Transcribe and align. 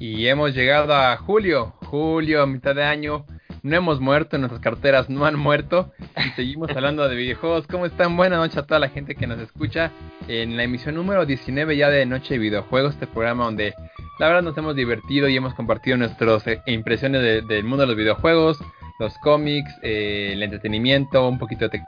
Y 0.00 0.28
hemos 0.28 0.54
llegado 0.54 0.94
a 0.94 1.16
julio, 1.16 1.74
julio, 1.86 2.46
mitad 2.46 2.76
de 2.76 2.84
año. 2.84 3.26
No 3.64 3.76
hemos 3.76 4.00
muerto, 4.00 4.38
nuestras 4.38 4.60
carteras 4.60 5.10
no 5.10 5.26
han 5.26 5.36
muerto. 5.36 5.92
Y 6.24 6.30
seguimos 6.36 6.70
hablando 6.70 7.08
de 7.08 7.16
videojuegos. 7.16 7.66
¿Cómo 7.66 7.84
están? 7.84 8.16
Buenas 8.16 8.38
noches 8.38 8.58
a 8.58 8.66
toda 8.66 8.78
la 8.78 8.90
gente 8.90 9.16
que 9.16 9.26
nos 9.26 9.40
escucha 9.40 9.90
en 10.28 10.56
la 10.56 10.62
emisión 10.62 10.94
número 10.94 11.26
19 11.26 11.76
ya 11.76 11.90
de 11.90 12.06
Noche 12.06 12.34
de 12.34 12.38
Videojuegos, 12.38 12.94
este 12.94 13.08
programa 13.08 13.46
donde 13.46 13.74
la 14.20 14.28
verdad 14.28 14.42
nos 14.42 14.56
hemos 14.56 14.76
divertido 14.76 15.28
y 15.28 15.36
hemos 15.36 15.54
compartido 15.54 15.96
nuestras 15.96 16.46
eh, 16.46 16.62
impresiones 16.66 17.48
del 17.48 17.64
mundo 17.64 17.82
de 17.82 17.88
los 17.88 17.96
videojuegos, 17.96 18.58
los 19.00 19.18
cómics, 19.18 19.72
eh, 19.82 20.30
el 20.32 20.42
entretenimiento, 20.44 21.28
un 21.28 21.40
poquito 21.40 21.68
de 21.68 21.82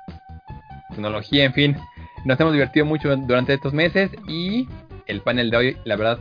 tecnología, 0.89 1.45
en 1.45 1.53
fin. 1.53 1.77
Nos 2.25 2.41
hemos 2.41 2.55
divertido 2.55 2.87
mucho 2.87 3.15
durante 3.15 3.55
estos 3.55 3.73
meses 3.73 4.11
y 4.27 4.69
el 5.07 5.21
panel 5.21 5.51
de 5.51 5.57
hoy, 5.57 5.77
la 5.85 5.95
verdad, 5.95 6.19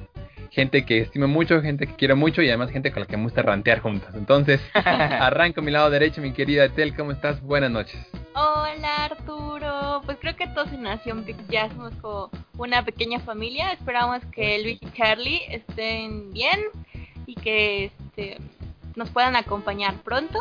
gente 0.51 0.85
que 0.85 1.01
estimo 1.01 1.27
mucho, 1.27 1.61
gente 1.61 1.87
que 1.87 1.95
quiero 1.95 2.15
mucho 2.15 2.41
y 2.41 2.49
además 2.49 2.71
gente 2.71 2.91
con 2.91 3.01
la 3.01 3.07
que 3.07 3.17
me 3.17 3.23
gusta 3.23 3.41
rantear 3.41 3.79
juntos. 3.79 4.09
Entonces, 4.15 4.61
arranco 4.73 5.61
mi 5.61 5.71
lado 5.71 5.89
derecho, 5.89 6.21
mi 6.21 6.33
querida 6.33 6.65
Etel, 6.65 6.95
¿cómo 6.95 7.11
estás? 7.11 7.41
Buenas 7.41 7.71
noches. 7.71 7.99
Hola 8.33 9.05
Arturo, 9.05 10.01
pues 10.05 10.17
creo 10.19 10.35
que 10.35 10.47
todos 10.47 10.71
en 10.71 10.83
Nación 10.83 11.25
ya 11.49 11.69
somos 11.69 11.93
como 12.01 12.29
una 12.57 12.83
pequeña 12.83 13.19
familia. 13.19 13.71
Esperamos 13.73 14.21
que 14.31 14.61
Luis 14.63 14.79
y 14.81 14.91
Charlie 14.91 15.41
estén 15.49 16.31
bien 16.33 16.59
y 17.25 17.35
que 17.35 17.85
este, 17.85 18.37
nos 18.95 19.09
puedan 19.09 19.35
acompañar 19.35 19.95
pronto. 20.03 20.39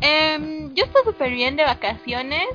Em, 0.00 0.74
yo 0.74 0.84
estoy 0.84 1.02
súper 1.04 1.32
bien 1.32 1.56
de 1.56 1.64
vacaciones. 1.64 2.46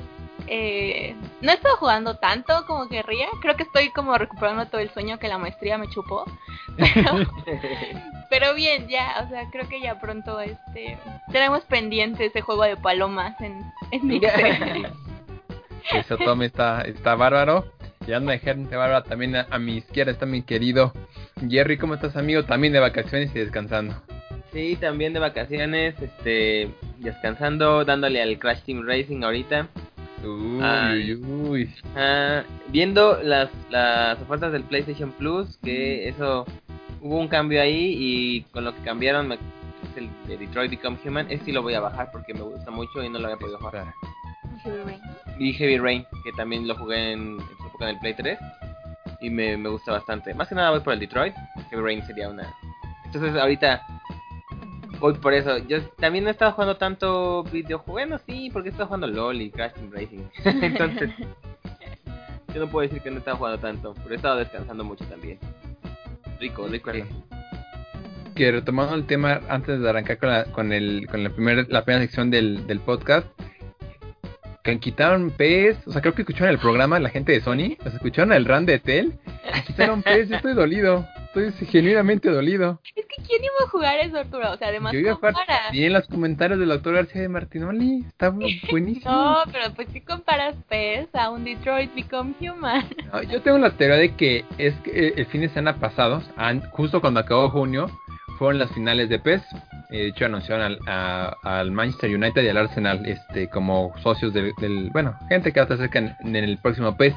Eh, 0.46 1.14
no 1.40 1.50
he 1.50 1.54
estado 1.54 1.76
jugando 1.76 2.16
tanto 2.16 2.64
como 2.66 2.88
querría. 2.88 3.28
Creo 3.40 3.56
que 3.56 3.62
estoy 3.64 3.90
como 3.90 4.16
recuperando 4.18 4.66
todo 4.66 4.80
el 4.80 4.90
sueño 4.90 5.18
que 5.18 5.28
la 5.28 5.38
maestría 5.38 5.78
me 5.78 5.88
chupó. 5.88 6.24
Pero, 8.30 8.54
bien, 8.54 8.88
ya, 8.88 9.24
o 9.24 9.28
sea, 9.28 9.48
creo 9.50 9.68
que 9.68 9.80
ya 9.80 10.00
pronto 10.00 10.40
este 10.40 10.98
tenemos 11.32 11.62
pendiente 11.64 12.26
ese 12.26 12.40
juego 12.40 12.64
de 12.64 12.76
palomas 12.76 13.40
en, 13.40 13.64
en 13.90 14.20
Eso 15.92 16.16
Tommy 16.18 16.46
está, 16.46 16.82
está 16.82 17.14
bárbaro. 17.14 17.64
Y 18.06 18.12
anda 18.12 18.32
de 18.32 18.38
gente 18.38 18.76
bárbara 18.76 19.04
también 19.04 19.36
a, 19.36 19.58
mi 19.58 19.76
izquierda 19.76 20.12
está 20.12 20.26
mi 20.26 20.42
querido 20.42 20.92
Jerry. 21.48 21.76
¿Cómo 21.76 21.94
estás, 21.94 22.16
amigo? 22.16 22.44
También 22.44 22.72
de 22.72 22.80
vacaciones 22.80 23.30
y 23.34 23.38
descansando. 23.38 23.94
Sí, 24.52 24.76
también 24.80 25.12
de 25.12 25.20
vacaciones, 25.20 25.94
este, 26.00 26.70
descansando, 26.98 27.84
dándole 27.84 28.20
al 28.20 28.38
Crash 28.38 28.62
Team 28.62 28.84
Racing 28.84 29.22
ahorita. 29.22 29.68
Uy, 30.24 31.14
uy. 31.14 31.74
Ah, 31.96 32.42
viendo 32.68 33.22
las, 33.22 33.50
las 33.70 34.20
ofertas 34.20 34.52
del 34.52 34.64
PlayStation 34.64 35.12
Plus, 35.12 35.56
que 35.62 36.08
eso 36.08 36.46
hubo 37.00 37.18
un 37.18 37.28
cambio 37.28 37.60
ahí 37.62 37.94
y 37.98 38.42
con 38.52 38.64
lo 38.64 38.74
que 38.74 38.82
cambiaron 38.82 39.32
es 39.32 39.38
el 39.96 40.08
de 40.26 40.36
Detroit 40.36 40.70
Become 40.70 40.98
Human. 41.04 41.30
Ese 41.30 41.46
sí 41.46 41.52
lo 41.52 41.62
voy 41.62 41.74
a 41.74 41.80
bajar 41.80 42.10
porque 42.12 42.34
me 42.34 42.42
gusta 42.42 42.70
mucho 42.70 43.02
y 43.02 43.08
no 43.08 43.18
lo 43.18 43.26
había 43.26 43.38
podido 43.38 43.58
jugar. 43.58 43.92
Y 45.38 45.52
Heavy 45.54 45.78
Rain, 45.78 46.04
que 46.22 46.32
también 46.32 46.68
lo 46.68 46.76
jugué 46.76 47.12
en, 47.12 47.38
en 47.38 47.66
época 47.66 47.84
en 47.84 47.94
el 47.94 47.98
Play 47.98 48.14
3 48.14 48.38
y 49.22 49.30
me, 49.30 49.56
me 49.56 49.68
gusta 49.68 49.92
bastante. 49.92 50.34
Más 50.34 50.48
que 50.48 50.54
nada 50.54 50.70
voy 50.70 50.80
por 50.80 50.92
el 50.92 51.00
Detroit. 51.00 51.34
Heavy 51.70 51.82
Rain 51.82 52.06
sería 52.06 52.28
una. 52.28 52.52
Entonces 53.04 53.34
ahorita 53.34 53.82
voy 55.00 55.14
por 55.14 55.34
eso. 55.34 55.58
Yo 55.58 55.80
también 55.98 56.24
no 56.24 56.30
he 56.30 56.32
estado 56.32 56.52
jugando 56.52 56.76
tanto 56.76 57.42
videojuegos, 57.44 58.20
sí, 58.26 58.50
porque 58.52 58.68
he 58.68 58.72
estado 58.72 58.86
jugando 58.88 59.06
LOL 59.08 59.40
y 59.40 59.50
Crash 59.50 59.72
Racing. 59.90 60.28
Entonces, 60.44 61.10
yo 62.54 62.60
no 62.60 62.68
puedo 62.68 62.86
decir 62.86 63.02
que 63.02 63.10
no 63.10 63.16
he 63.16 63.18
estado 63.18 63.38
jugando 63.38 63.58
tanto, 63.58 63.94
pero 63.94 64.12
he 64.12 64.16
estado 64.16 64.36
descansando 64.36 64.84
mucho 64.84 65.04
también. 65.06 65.38
Rico, 66.38 66.68
rico, 66.68 66.92
rico. 66.92 67.08
Que 68.34 68.52
retomando 68.52 68.94
el 68.94 69.06
tema 69.06 69.40
antes 69.48 69.80
de 69.80 69.88
arrancar 69.88 70.18
con 70.18 70.28
la, 70.28 70.44
con 70.44 70.72
el, 70.72 71.06
con 71.10 71.24
la, 71.24 71.30
primera, 71.30 71.64
la 71.68 71.84
primera 71.84 72.04
sección 72.04 72.30
del, 72.30 72.66
del 72.66 72.80
podcast, 72.80 73.26
que 74.62 74.78
quitaron 74.78 75.30
PES, 75.30 75.86
o 75.86 75.92
sea, 75.92 76.00
creo 76.00 76.14
que 76.14 76.22
escucharon 76.22 76.50
el 76.50 76.58
programa 76.58 76.98
la 76.98 77.08
gente 77.08 77.32
de 77.32 77.40
Sony, 77.40 77.76
los 77.84 77.94
escucharon 77.94 78.32
el 78.32 78.44
run 78.44 78.66
de 78.66 78.78
Tel, 78.78 79.18
quitaron 79.66 80.02
PES, 80.02 80.28
yo 80.28 80.36
estoy 80.36 80.54
dolido. 80.54 81.06
Estoy 81.34 81.52
genuinamente 81.68 82.28
dolido. 82.28 82.80
Es 82.96 83.06
que 83.06 83.22
¿quién 83.22 83.44
iba 83.44 83.64
a 83.64 83.68
jugar 83.68 84.00
eso, 84.00 84.18
Arturo? 84.18 84.50
O 84.50 84.56
sea, 84.56 84.68
además 84.68 84.92
Yo 84.92 85.12
a 85.12 85.14
jugar 85.14 85.34
y 85.72 85.84
en 85.84 85.92
los 85.92 86.06
comentarios 86.08 86.58
del 86.58 86.70
doctor 86.70 86.94
García 86.94 87.22
de 87.22 87.28
Martinoli. 87.28 88.04
Está 88.08 88.30
buenísimo. 88.70 89.10
no, 89.10 89.38
pero 89.52 89.72
pues 89.74 89.88
si 89.92 90.00
comparas 90.00 90.56
PES 90.68 91.14
a 91.14 91.30
un 91.30 91.44
Detroit 91.44 91.94
Become 91.94 92.34
Human. 92.40 92.84
yo 93.30 93.40
tengo 93.42 93.58
la 93.58 93.70
teoría 93.70 93.96
de 93.96 94.16
que 94.16 94.44
es 94.58 94.74
que 94.80 94.90
eh, 94.90 95.14
el 95.18 95.26
fin 95.26 95.42
de 95.42 95.50
semana 95.50 95.78
pasado, 95.78 96.20
justo 96.72 97.00
cuando 97.00 97.20
acabó 97.20 97.48
junio, 97.50 97.86
fueron 98.36 98.58
las 98.58 98.72
finales 98.72 99.08
de 99.08 99.20
PES. 99.20 99.42
Eh, 99.90 99.98
de 99.98 100.08
hecho, 100.08 100.24
anunciaron 100.24 100.78
al, 100.86 101.36
al, 101.44 101.70
Manchester 101.70 102.12
United 102.12 102.42
y 102.42 102.48
al 102.48 102.56
Arsenal 102.56 103.06
este, 103.06 103.48
como 103.50 103.92
socios 104.02 104.32
del, 104.34 104.52
Bueno, 104.92 105.14
gente 105.28 105.52
que 105.52 105.60
va 105.60 105.64
a 105.64 105.68
estar 105.72 105.78
cerca 105.78 106.16
en 106.20 106.34
el 106.34 106.58
próximo 106.58 106.96
PES. 106.96 107.14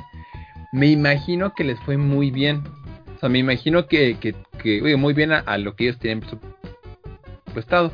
Me 0.72 0.88
imagino 0.88 1.54
que 1.54 1.64
les 1.64 1.80
fue 1.82 1.98
muy 1.98 2.32
bien 2.32 2.64
sea, 3.24 3.30
me 3.30 3.40
imagino 3.40 3.88
que, 3.88 4.18
que, 4.20 4.36
que 4.62 4.98
muy 4.98 5.14
bien 5.14 5.32
a, 5.32 5.58
lo 5.58 5.76
que 5.76 5.86
ellos 5.86 5.98
tienen 5.98 6.20
presupuestado. 6.20 7.94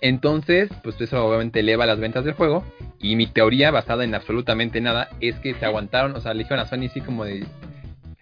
Entonces, 0.00 0.70
pues 0.84 1.00
eso 1.00 1.24
obviamente 1.26 1.60
eleva 1.60 1.84
las 1.84 1.98
ventas 1.98 2.24
del 2.24 2.34
juego. 2.34 2.64
Y 3.00 3.16
mi 3.16 3.26
teoría, 3.26 3.72
basada 3.72 4.04
en 4.04 4.14
absolutamente 4.14 4.80
nada, 4.80 5.08
es 5.20 5.36
que 5.40 5.54
se 5.54 5.64
aguantaron, 5.64 6.14
o 6.14 6.20
sea, 6.20 6.32
le 6.32 6.44
dijeron 6.44 6.60
a 6.60 6.66
Sony 6.66 6.86
así 6.86 7.00
como 7.00 7.24
de... 7.24 7.44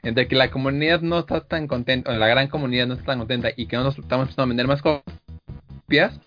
Entre 0.03 0.29
que 0.29 0.37
la 0.37 0.51
comunidad 0.51 1.01
no 1.01 1.19
está 1.19 1.41
tan 1.41 1.67
contenta, 1.67 2.11
o 2.11 2.15
la 2.15 2.29
gran 2.29 2.49
comunidad 2.49 2.87
no 2.87 2.95
está 2.95 3.07
tan 3.07 3.19
contenta 3.19 3.51
y 3.55 3.67
que 3.67 3.77
no 3.77 3.85
nos 3.85 3.99
estamos 3.99 4.25
empezando 4.25 4.45
a 4.45 4.47
vender 4.47 4.67
más 4.67 4.81
copias, 4.81 6.21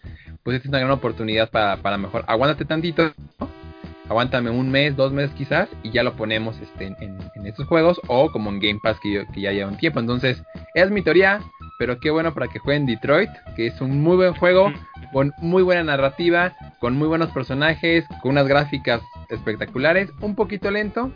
pues 0.43 0.59
es 0.59 0.65
una 0.67 0.79
gran 0.79 0.91
oportunidad 0.91 1.49
para, 1.49 1.77
para 1.77 1.97
mejor. 1.97 2.23
Aguántate 2.27 2.65
tantito, 2.65 3.13
¿no? 3.39 3.48
Aguántame 4.09 4.49
un 4.49 4.69
mes, 4.69 4.95
dos 4.95 5.13
meses 5.13 5.31
quizás, 5.35 5.69
y 5.83 5.91
ya 5.91 6.03
lo 6.03 6.15
ponemos 6.15 6.59
este, 6.59 6.87
en, 6.99 7.17
estos 7.45 7.67
juegos, 7.67 8.01
o 8.07 8.31
como 8.31 8.49
en 8.49 8.59
Game 8.59 8.79
Pass 8.81 8.99
que, 9.01 9.25
que 9.33 9.41
ya 9.41 9.51
lleva 9.51 9.69
un 9.69 9.77
tiempo. 9.77 9.99
Entonces, 9.99 10.43
es 10.73 10.91
mi 10.91 11.01
teoría, 11.01 11.39
pero 11.77 11.99
qué 11.99 12.09
bueno 12.09 12.33
para 12.33 12.47
que 12.47 12.59
jueguen 12.59 12.85
Detroit, 12.85 13.29
que 13.55 13.67
es 13.67 13.79
un 13.81 14.01
muy 14.01 14.17
buen 14.17 14.33
juego, 14.33 14.73
con 15.13 15.31
muy 15.37 15.63
buena 15.63 15.83
narrativa, 15.83 16.53
con 16.79 16.95
muy 16.95 17.07
buenos 17.07 17.29
personajes, 17.31 18.05
con 18.21 18.31
unas 18.31 18.47
gráficas 18.47 19.01
espectaculares, 19.29 20.09
un 20.21 20.35
poquito 20.35 20.69
lento, 20.71 21.11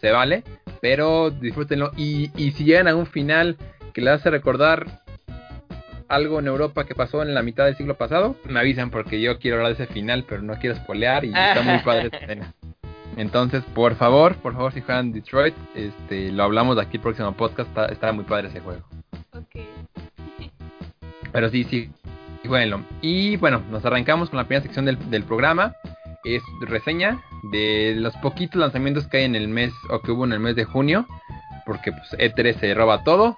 se 0.00 0.10
vale, 0.10 0.42
pero 0.80 1.30
disfrútenlo. 1.30 1.90
Y, 1.96 2.30
y 2.36 2.52
si 2.52 2.64
llegan 2.64 2.88
a 2.88 2.96
un 2.96 3.06
final 3.06 3.56
que 3.92 4.00
les 4.00 4.14
hace 4.14 4.30
recordar 4.30 5.04
algo 6.08 6.38
en 6.38 6.46
Europa 6.46 6.84
que 6.84 6.94
pasó 6.94 7.22
en 7.22 7.34
la 7.34 7.42
mitad 7.42 7.64
del 7.64 7.76
siglo 7.76 7.96
pasado, 7.96 8.36
me 8.44 8.60
avisan 8.60 8.90
porque 8.90 9.20
yo 9.20 9.38
quiero 9.38 9.58
hablar 9.58 9.76
de 9.76 9.84
ese 9.84 9.92
final, 9.92 10.24
pero 10.28 10.42
no 10.42 10.54
quiero 10.58 10.76
spoilear 10.76 11.24
y 11.24 11.28
está 11.28 11.62
muy 11.62 11.78
padre 11.80 12.08
esa 12.08 12.18
escena. 12.18 12.54
Entonces, 13.16 13.64
por 13.74 13.96
favor, 13.96 14.36
por 14.36 14.52
favor, 14.52 14.72
si 14.72 14.82
juegan 14.82 15.12
Detroit, 15.12 15.54
este, 15.74 16.30
lo 16.30 16.42
hablamos 16.42 16.76
de 16.76 16.82
aquí 16.82 16.98
el 16.98 17.02
próximo 17.02 17.32
podcast, 17.32 17.70
está, 17.90 18.12
muy 18.12 18.24
padre 18.24 18.48
ese 18.48 18.60
juego. 18.60 18.82
Ok. 19.32 19.62
Pero 21.32 21.48
sí, 21.48 21.64
sí, 21.64 21.90
bueno. 22.44 22.84
Y 23.00 23.36
bueno, 23.36 23.62
nos 23.70 23.84
arrancamos 23.84 24.28
con 24.28 24.36
la 24.36 24.44
primera 24.44 24.62
sección 24.62 24.84
del, 24.84 25.10
del 25.10 25.24
programa. 25.24 25.74
Es 26.24 26.42
reseña 26.60 27.22
de 27.52 27.94
los 27.96 28.14
poquitos 28.16 28.60
lanzamientos 28.60 29.06
que 29.06 29.18
hay 29.18 29.24
en 29.24 29.34
el 29.34 29.48
mes, 29.48 29.72
o 29.88 30.00
que 30.00 30.12
hubo 30.12 30.24
en 30.24 30.32
el 30.32 30.40
mes 30.40 30.56
de 30.56 30.64
junio, 30.64 31.06
porque 31.64 31.92
pues 31.92 32.12
E3 32.18 32.60
se 32.60 32.74
roba 32.74 33.02
todo. 33.02 33.36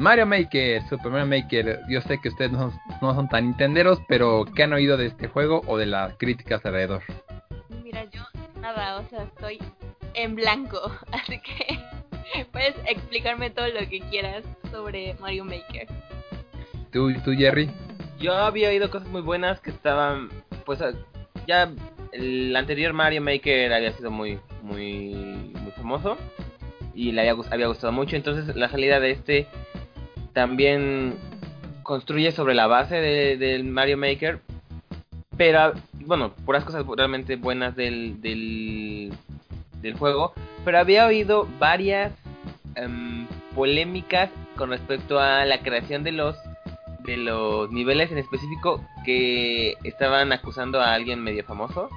Mario 0.00 0.24
Maker, 0.24 0.82
Super 0.88 1.12
Mario 1.12 1.26
Maker, 1.26 1.80
yo 1.86 2.00
sé 2.00 2.18
que 2.22 2.30
ustedes 2.30 2.50
no, 2.52 2.72
son 3.02 3.28
tan 3.28 3.44
intenderos, 3.44 3.98
pero 4.08 4.46
¿qué 4.56 4.62
han 4.62 4.72
oído 4.72 4.96
de 4.96 5.08
este 5.08 5.28
juego 5.28 5.60
o 5.66 5.76
de 5.76 5.84
las 5.84 6.16
críticas 6.16 6.64
alrededor? 6.64 7.02
Mira, 7.84 8.06
yo 8.10 8.22
nada, 8.62 8.98
o 8.98 9.06
sea, 9.10 9.24
estoy 9.24 9.58
en 10.14 10.36
blanco, 10.36 10.80
así 11.12 11.38
que 11.40 12.44
puedes 12.50 12.74
explicarme 12.86 13.50
todo 13.50 13.68
lo 13.68 13.86
que 13.90 14.00
quieras 14.08 14.42
sobre 14.70 15.16
Mario 15.20 15.44
Maker. 15.44 15.86
¿Tú, 16.90 17.12
tú 17.22 17.32
Jerry? 17.32 17.70
Yo 18.18 18.32
había 18.34 18.70
oído 18.70 18.90
cosas 18.90 19.08
muy 19.08 19.20
buenas 19.20 19.60
que 19.60 19.68
estaban, 19.68 20.30
pues 20.64 20.82
ya 21.46 21.70
el 22.12 22.56
anterior 22.56 22.94
Mario 22.94 23.20
Maker 23.20 23.70
había 23.70 23.92
sido 23.92 24.10
muy, 24.10 24.40
muy, 24.62 25.52
muy 25.60 25.72
famoso 25.72 26.16
y 26.94 27.12
le 27.12 27.20
había, 27.20 27.44
había 27.50 27.66
gustado 27.66 27.92
mucho, 27.92 28.16
entonces 28.16 28.56
la 28.56 28.70
salida 28.70 28.98
de 28.98 29.10
este 29.10 29.46
también 30.32 31.16
construye 31.82 32.32
sobre 32.32 32.54
la 32.54 32.66
base 32.66 32.96
del 32.96 33.64
Mario 33.64 33.98
Maker, 33.98 34.40
pero 35.36 35.72
bueno, 36.06 36.32
puras 36.44 36.64
cosas 36.64 36.84
realmente 36.86 37.36
buenas 37.36 37.74
del, 37.76 38.20
del, 38.20 39.12
juego, 39.98 40.32
pero 40.64 40.78
había 40.78 41.06
oído 41.06 41.48
varias 41.58 42.12
em, 42.76 43.26
polémicas 43.54 44.30
con 44.56 44.70
respecto 44.70 45.18
a 45.18 45.44
la 45.44 45.60
creación 45.62 46.04
de 46.04 46.12
los 46.12 46.36
de 47.04 47.16
los 47.16 47.70
niveles 47.72 48.12
en 48.12 48.18
específico 48.18 48.84
que 49.04 49.74
estaban 49.84 50.32
acusando 50.32 50.80
a 50.80 50.92
alguien 50.92 51.22
medio 51.22 51.42
famoso 51.44 51.88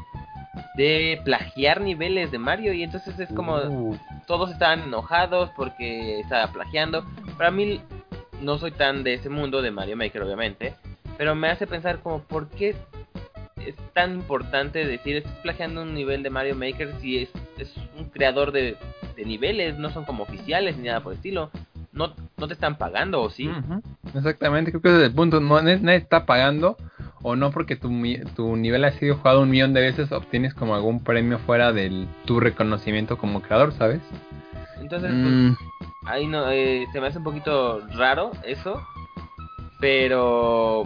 de 0.75 1.21
plagiar 1.23 1.81
niveles 1.81 2.31
de 2.31 2.39
Mario 2.39 2.73
y 2.73 2.83
entonces 2.83 3.19
es 3.19 3.29
como 3.33 3.57
uh. 3.57 3.97
todos 4.25 4.51
estaban 4.51 4.81
enojados 4.81 5.49
porque 5.55 6.19
estaba 6.19 6.51
plagiando. 6.51 7.05
Para 7.37 7.51
mí 7.51 7.81
no 8.43 8.57
soy 8.57 8.71
tan 8.71 9.03
de 9.03 9.15
ese 9.15 9.29
mundo 9.29 9.61
de 9.61 9.71
Mario 9.71 9.97
Maker, 9.97 10.21
obviamente, 10.23 10.75
pero 11.17 11.35
me 11.35 11.49
hace 11.49 11.67
pensar 11.67 11.99
como, 11.99 12.19
¿por 12.23 12.49
qué 12.49 12.75
es 13.65 13.75
tan 13.93 14.13
importante 14.13 14.85
decir, 14.85 15.17
estás 15.17 15.33
plagiando 15.41 15.81
un 15.83 15.93
nivel 15.93 16.23
de 16.23 16.29
Mario 16.29 16.55
Maker 16.55 16.93
si 16.99 17.19
es, 17.19 17.29
es 17.57 17.73
un 17.97 18.05
creador 18.09 18.51
de, 18.51 18.75
de 19.15 19.25
niveles, 19.25 19.77
no 19.77 19.89
son 19.89 20.05
como 20.05 20.23
oficiales 20.23 20.77
ni 20.77 20.87
nada 20.87 21.01
por 21.01 21.13
el 21.13 21.17
estilo? 21.17 21.49
No, 21.93 22.13
no 22.37 22.47
te 22.47 22.53
están 22.53 22.77
pagando, 22.77 23.21
¿o 23.21 23.29
sí? 23.29 23.49
Exactamente, 24.15 24.71
creo 24.71 24.81
que 24.81 24.89
ese 24.89 24.97
es 24.97 25.03
el 25.09 25.13
punto. 25.13 25.39
No, 25.39 25.61
nadie 25.61 25.79
nadie 25.79 25.99
está 25.99 26.25
pagando 26.25 26.75
o 27.21 27.35
no 27.35 27.51
porque 27.51 27.75
tu, 27.75 27.89
tu 28.35 28.57
nivel 28.57 28.83
ha 28.83 28.91
sido 28.93 29.15
jugado 29.17 29.41
un 29.41 29.51
millón 29.51 29.73
de 29.73 29.81
veces 29.81 30.11
obtienes 30.11 30.55
como 30.55 30.73
algún 30.73 31.03
premio 31.03 31.37
fuera 31.37 31.71
de 31.71 32.07
tu 32.25 32.39
reconocimiento 32.39 33.17
como 33.19 33.41
creador, 33.43 33.73
¿sabes? 33.73 34.01
Entonces, 34.81 35.11
pues, 35.11 35.33
Mm, 35.33 35.55
ahí 36.05 36.27
no, 36.27 36.49
eh, 36.51 36.85
se 36.91 36.99
me 37.01 37.07
hace 37.07 37.17
un 37.17 37.23
poquito 37.23 37.81
raro 37.95 38.31
eso, 38.45 38.81
pero, 39.79 40.83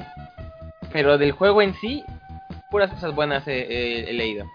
pero 0.92 1.18
del 1.18 1.32
juego 1.32 1.62
en 1.62 1.74
sí, 1.76 2.04
puras 2.72 2.92
cosas 2.92 3.14
buenas 3.16 3.48
he- 3.48 4.10
he 4.10 4.14
leído. 4.14 4.46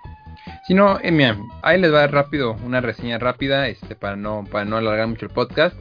Si 0.67 0.75
no, 0.75 0.99
eh, 1.01 1.11
mira, 1.11 1.37
ahí 1.63 1.81
les 1.81 1.93
va 1.93 2.07
rápido 2.07 2.57
una 2.65 2.81
reseña 2.81 3.19
rápida, 3.19 3.69
este, 3.69 3.95
para 3.95 4.17
no, 4.17 4.45
para 4.51 4.65
no 4.65 4.77
alargar 4.77 5.07
mucho 5.09 5.27
el 5.27 5.33
podcast. 5.33 5.77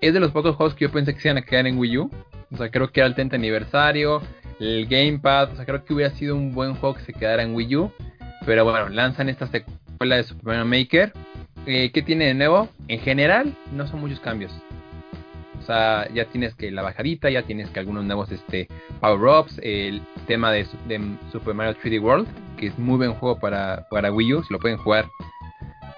Es 0.00 0.14
de 0.14 0.20
los 0.20 0.30
pocos 0.32 0.56
juegos 0.56 0.74
que 0.74 0.86
yo 0.86 0.92
pensé 0.92 1.14
que 1.14 1.20
se 1.20 1.28
iban 1.28 1.38
a 1.38 1.42
quedar 1.42 1.66
en 1.66 1.78
Wii 1.78 1.98
U. 1.98 2.10
O 2.52 2.56
sea, 2.56 2.70
creo 2.70 2.90
que 2.90 3.00
era 3.00 3.06
el 3.06 3.14
30 3.14 3.36
aniversario, 3.36 4.22
el 4.58 4.86
Gamepad, 4.86 5.52
o 5.52 5.56
sea, 5.56 5.64
creo 5.66 5.84
que 5.84 5.92
hubiera 5.94 6.10
sido 6.14 6.34
un 6.36 6.52
buen 6.54 6.74
juego 6.74 6.94
que 6.96 7.02
se 7.02 7.12
quedara 7.12 7.42
en 7.42 7.54
Wii 7.54 7.76
U. 7.76 7.92
Pero 8.46 8.64
bueno, 8.64 8.88
lanzan 8.88 9.28
esta 9.28 9.46
secuela 9.46 10.16
de 10.16 10.22
Super 10.24 10.44
Mario 10.46 10.64
Maker. 10.64 11.12
Eh, 11.66 11.90
¿Qué 11.92 12.02
tiene 12.02 12.26
de 12.26 12.34
nuevo? 12.34 12.68
En 12.88 13.00
general, 13.00 13.54
no 13.72 13.86
son 13.86 14.00
muchos 14.00 14.20
cambios. 14.20 14.52
O 15.58 15.62
sea, 15.62 16.08
ya 16.12 16.24
tienes 16.24 16.54
que 16.54 16.70
la 16.70 16.82
bajadita, 16.82 17.30
ya 17.30 17.42
tienes 17.42 17.68
que 17.70 17.78
algunos 17.80 18.04
nuevos 18.04 18.32
este, 18.32 18.66
power-ups, 19.00 19.60
el 19.62 20.00
tema 20.26 20.50
de, 20.52 20.64
su- 20.64 20.76
de 20.88 21.00
Super 21.30 21.54
Mario 21.54 21.76
3D 21.82 22.00
World, 22.02 22.26
que 22.56 22.68
es 22.68 22.78
muy 22.78 22.96
buen 22.96 23.12
juego 23.14 23.38
para, 23.38 23.86
para 23.90 24.10
Wii 24.10 24.34
U, 24.34 24.42
si 24.42 24.52
lo 24.52 24.58
pueden 24.58 24.78
jugar, 24.78 25.06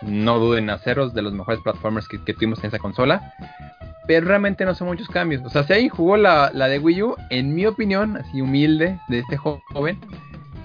no 0.03 0.39
duden 0.41 0.65
en 0.65 0.71
hacerlos, 0.71 1.15
de 1.15 1.23
los 1.23 1.33
mejores 1.33 1.61
platformers 1.63 2.09
que, 2.09 2.19
tuvimos 2.19 2.59
en 2.61 2.67
esa 2.67 2.79
consola. 2.81 3.33
Pero 4.09 4.27
realmente 4.27 4.65
no 4.65 4.75
son 4.75 4.89
muchos 4.89 5.09
cambios. 5.09 5.43
O 5.45 5.49
sea, 5.49 5.63
si 5.63 5.73
alguien 5.75 5.91
jugó 5.91 6.17
la, 6.17 6.51
la 6.53 6.67
de 6.67 6.81
Wii 6.81 7.03
U, 7.05 7.17
en 7.31 7.55
mi 7.55 7.65
opinión, 7.67 8.17
así 8.17 8.41
humilde, 8.43 8.99
de 9.09 9.21
este 9.21 9.37
jo- 9.37 9.63
joven, 9.73 9.97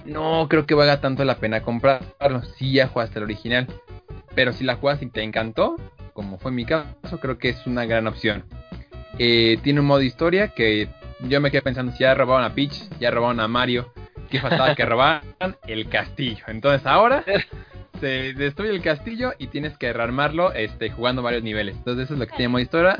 no 0.04 0.48
creo 0.50 0.66
que 0.66 0.74
valga 0.74 1.00
tanto 1.00 1.24
la 1.24 1.36
pena 1.36 1.62
comprarlo. 1.62 2.42
Si 2.56 2.72
ya 2.72 2.88
jugaste 2.88 3.20
el 3.20 3.24
original. 3.24 3.68
Pero 4.38 4.52
si 4.52 4.62
la 4.62 4.76
juegas 4.76 5.02
y 5.02 5.06
te 5.06 5.24
encantó, 5.24 5.74
como 6.12 6.38
fue 6.38 6.52
mi 6.52 6.64
caso, 6.64 7.18
creo 7.20 7.38
que 7.38 7.48
es 7.48 7.66
una 7.66 7.86
gran 7.86 8.06
opción. 8.06 8.44
Eh, 9.18 9.58
tiene 9.64 9.80
un 9.80 9.86
modo 9.86 10.00
historia 10.00 10.54
que 10.54 10.88
yo 11.24 11.40
me 11.40 11.50
quedé 11.50 11.60
pensando, 11.60 11.90
si 11.90 12.04
ya 12.04 12.14
robaron 12.14 12.44
a 12.44 12.54
Peach, 12.54 12.88
ya 13.00 13.10
robaron 13.10 13.40
a 13.40 13.48
Mario, 13.48 13.92
qué 14.30 14.38
faltaba 14.38 14.76
que 14.76 14.84
robaran 14.84 15.24
el 15.66 15.88
castillo. 15.88 16.44
Entonces 16.46 16.86
ahora 16.86 17.24
se 18.00 18.32
destruye 18.32 18.70
el 18.70 18.80
castillo 18.80 19.32
y 19.38 19.48
tienes 19.48 19.76
que 19.76 19.92
rearmarlo 19.92 20.52
este, 20.52 20.88
jugando 20.90 21.20
varios 21.20 21.42
niveles. 21.42 21.74
Entonces 21.74 22.04
eso 22.04 22.14
es 22.14 22.20
lo 22.20 22.28
que 22.28 22.36
tiene 22.36 22.50
modo 22.50 22.62
historia. 22.62 22.96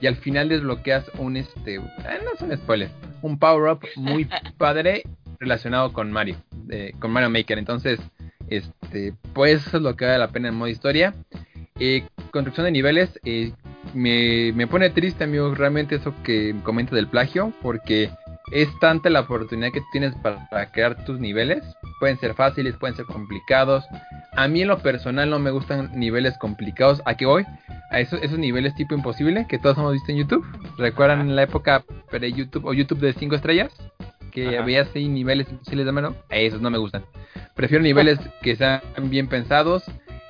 Y 0.00 0.06
al 0.06 0.14
final 0.14 0.48
desbloqueas 0.48 1.10
un, 1.18 1.36
este, 1.36 1.74
eh, 1.74 1.80
no 2.22 2.32
es 2.32 2.40
un 2.42 2.56
spoiler, 2.56 2.90
un 3.22 3.40
power-up 3.40 3.80
muy 3.96 4.28
padre 4.56 5.02
relacionado 5.40 5.92
con 5.92 6.12
Mario, 6.12 6.36
eh, 6.70 6.92
con 7.00 7.10
Mario 7.10 7.28
Maker. 7.30 7.58
Entonces, 7.58 7.98
este, 8.48 9.14
pues 9.32 9.66
eso 9.66 9.78
es 9.78 9.82
lo 9.82 9.96
que 9.96 10.04
vale 10.04 10.18
la 10.18 10.28
pena 10.28 10.48
en 10.48 10.54
modo 10.54 10.68
historia. 10.68 11.14
Eh, 11.78 12.06
construcción 12.30 12.64
de 12.64 12.72
niveles, 12.72 13.20
eh, 13.24 13.52
me, 13.94 14.52
me 14.54 14.66
pone 14.66 14.90
triste, 14.90 15.24
amigo, 15.24 15.54
realmente 15.54 15.96
eso 15.96 16.14
que 16.22 16.54
comenta 16.62 16.94
del 16.96 17.08
plagio, 17.08 17.52
porque 17.62 18.10
es 18.52 18.68
tanta 18.78 19.10
la 19.10 19.20
oportunidad 19.20 19.72
que 19.72 19.82
tienes 19.92 20.14
para, 20.16 20.48
para 20.48 20.70
crear 20.70 21.04
tus 21.04 21.18
niveles. 21.18 21.64
Pueden 21.98 22.18
ser 22.18 22.34
fáciles, 22.34 22.76
pueden 22.76 22.96
ser 22.96 23.04
complicados. 23.06 23.84
A 24.36 24.48
mí 24.48 24.62
en 24.62 24.68
lo 24.68 24.78
personal 24.78 25.28
no 25.28 25.38
me 25.38 25.50
gustan 25.50 25.90
niveles 25.98 26.36
complicados. 26.38 27.02
¿A 27.04 27.16
qué 27.16 27.26
voy? 27.26 27.44
A 27.90 28.00
esos, 28.00 28.22
esos 28.22 28.38
niveles 28.38 28.74
tipo 28.74 28.94
imposible 28.94 29.46
que 29.48 29.58
todos 29.58 29.76
hemos 29.78 29.92
visto 29.92 30.12
en 30.12 30.18
YouTube. 30.18 30.46
¿Recuerdan 30.78 31.20
en 31.20 31.36
la 31.36 31.42
época 31.42 31.84
de 32.12 32.32
YouTube 32.32 32.66
o 32.66 32.72
YouTube 32.72 33.00
de 33.00 33.12
5 33.12 33.34
estrellas? 33.34 33.72
Que 34.30 34.48
Ajá. 34.48 34.62
había 34.62 34.84
seis 34.86 35.08
niveles 35.08 35.48
imposibles 35.50 35.86
de 35.86 35.92
mano. 35.92 36.14
A 36.30 36.36
esos 36.36 36.60
no 36.60 36.70
me 36.70 36.78
gustan. 36.78 37.04
Prefiero 37.54 37.82
niveles 37.82 38.18
que 38.42 38.56
sean 38.56 38.80
bien 39.04 39.28
pensados, 39.28 39.84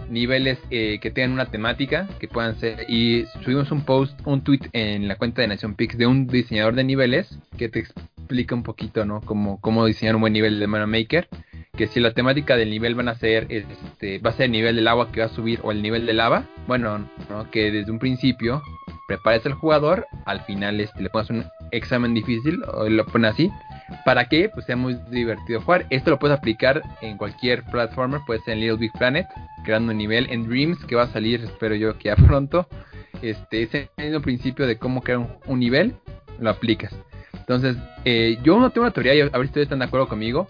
niveles 0.08 0.58
eh, 0.70 0.98
que 1.00 1.10
tengan 1.10 1.32
una 1.32 1.46
temática, 1.46 2.08
que 2.18 2.28
puedan 2.28 2.58
ser. 2.58 2.86
Y 2.88 3.24
subimos 3.42 3.70
un 3.70 3.84
post, 3.84 4.18
un 4.24 4.42
tweet 4.42 4.60
en 4.72 5.08
la 5.08 5.16
cuenta 5.16 5.42
de 5.42 5.48
Nación 5.48 5.74
Pix 5.74 5.98
de 5.98 6.06
un 6.06 6.26
diseñador 6.26 6.74
de 6.74 6.84
niveles 6.84 7.38
que 7.56 7.68
te 7.68 7.80
explica 7.80 8.54
un 8.54 8.62
poquito, 8.62 9.04
¿no? 9.04 9.20
Cómo, 9.20 9.86
diseñar 9.86 10.14
un 10.14 10.22
buen 10.22 10.32
nivel 10.32 10.60
de 10.60 10.66
Mario 10.66 10.86
Maker. 10.86 11.28
Que 11.76 11.86
si 11.86 12.00
la 12.00 12.12
temática 12.12 12.56
del 12.56 12.70
nivel 12.70 12.94
van 12.94 13.08
a 13.08 13.14
ser, 13.16 13.46
este, 13.50 14.18
va 14.18 14.30
a 14.30 14.32
ser 14.32 14.46
el 14.46 14.52
nivel 14.52 14.76
del 14.76 14.88
agua 14.88 15.12
que 15.12 15.20
va 15.20 15.26
a 15.26 15.30
subir 15.30 15.60
o 15.62 15.72
el 15.72 15.82
nivel 15.82 16.06
de 16.06 16.14
lava, 16.14 16.46
bueno, 16.66 17.06
¿no? 17.28 17.50
que 17.50 17.70
desde 17.70 17.92
un 17.92 17.98
principio 17.98 18.62
prepares 19.06 19.44
al 19.46 19.52
jugador, 19.54 20.06
al 20.24 20.40
final 20.42 20.80
este, 20.80 21.02
le 21.02 21.10
pones 21.10 21.30
un 21.30 21.44
examen 21.70 22.14
difícil, 22.14 22.62
o 22.72 22.88
lo 22.88 23.04
pones 23.06 23.32
así, 23.32 23.50
para 24.04 24.28
que 24.28 24.48
pues, 24.48 24.66
sea 24.66 24.76
muy 24.76 24.94
divertido 25.10 25.60
jugar. 25.60 25.86
Esto 25.90 26.10
lo 26.10 26.18
puedes 26.18 26.36
aplicar 26.36 26.82
en 27.00 27.16
cualquier 27.16 27.62
platformer, 27.64 28.20
puede 28.26 28.40
ser 28.40 28.54
en 28.54 28.60
Little 28.60 28.78
Big 28.78 28.92
Planet, 28.92 29.26
creando 29.64 29.92
un 29.92 29.98
nivel 29.98 30.26
en 30.30 30.48
Dreams 30.48 30.84
que 30.86 30.96
va 30.96 31.04
a 31.04 31.08
salir, 31.08 31.40
espero 31.44 31.74
yo 31.74 31.96
que 31.98 32.04
ya 32.08 32.16
pronto. 32.26 32.68
Este, 33.22 33.62
ese 33.62 33.88
mismo 33.96 34.20
principio 34.20 34.66
de 34.66 34.76
cómo 34.78 35.00
crear 35.00 35.18
un, 35.20 35.28
un 35.46 35.58
nivel, 35.60 35.94
lo 36.38 36.50
aplicas. 36.50 36.94
Entonces, 37.32 37.76
eh, 38.04 38.38
yo 38.42 38.58
no 38.58 38.70
tengo 38.70 38.86
una 38.86 38.92
teoría, 38.92 39.14
y 39.14 39.20
a 39.20 39.24
ver 39.24 39.32
si 39.42 39.46
ustedes 39.46 39.66
están 39.66 39.78
de 39.78 39.84
acuerdo 39.86 40.08
conmigo, 40.08 40.46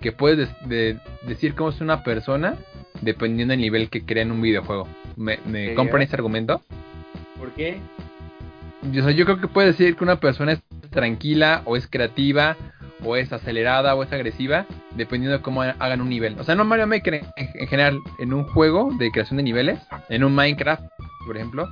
que 0.00 0.12
puedes 0.12 0.38
des- 0.38 0.68
de- 0.68 0.98
decir 1.26 1.54
cómo 1.54 1.70
es 1.70 1.80
una 1.80 2.04
persona 2.04 2.56
dependiendo 3.00 3.52
del 3.52 3.60
nivel 3.60 3.88
que 3.90 4.04
crea 4.04 4.22
en 4.22 4.30
un 4.32 4.40
videojuego. 4.42 4.86
¿Me, 5.16 5.38
compran 5.74 6.02
ese 6.02 6.14
argumento? 6.14 6.60
¿Por 7.38 7.50
qué? 7.52 7.78
Yo, 8.92 9.02
o 9.02 9.06
sea, 9.06 9.14
yo 9.14 9.24
creo 9.24 9.40
que 9.40 9.48
puede 9.48 9.68
decir 9.68 9.96
que 9.96 10.04
una 10.04 10.16
persona 10.20 10.52
es 10.52 10.62
tranquila 10.90 11.62
o 11.64 11.76
es 11.76 11.86
creativa 11.88 12.56
o 13.04 13.16
es 13.16 13.32
acelerada 13.32 13.94
o 13.94 14.02
es 14.02 14.12
agresiva 14.12 14.64
dependiendo 14.94 15.36
de 15.36 15.42
cómo 15.42 15.62
ha- 15.62 15.76
hagan 15.78 16.00
un 16.00 16.08
nivel. 16.08 16.38
O 16.38 16.44
sea, 16.44 16.54
no 16.54 16.64
Mario 16.64 16.86
Maker 16.86 17.14
en, 17.14 17.26
en 17.36 17.66
general, 17.68 17.98
en 18.18 18.32
un 18.32 18.44
juego 18.44 18.90
de 18.98 19.10
creación 19.10 19.36
de 19.38 19.42
niveles, 19.42 19.78
en 20.08 20.24
un 20.24 20.34
Minecraft, 20.34 20.82
por 21.26 21.36
ejemplo, 21.36 21.68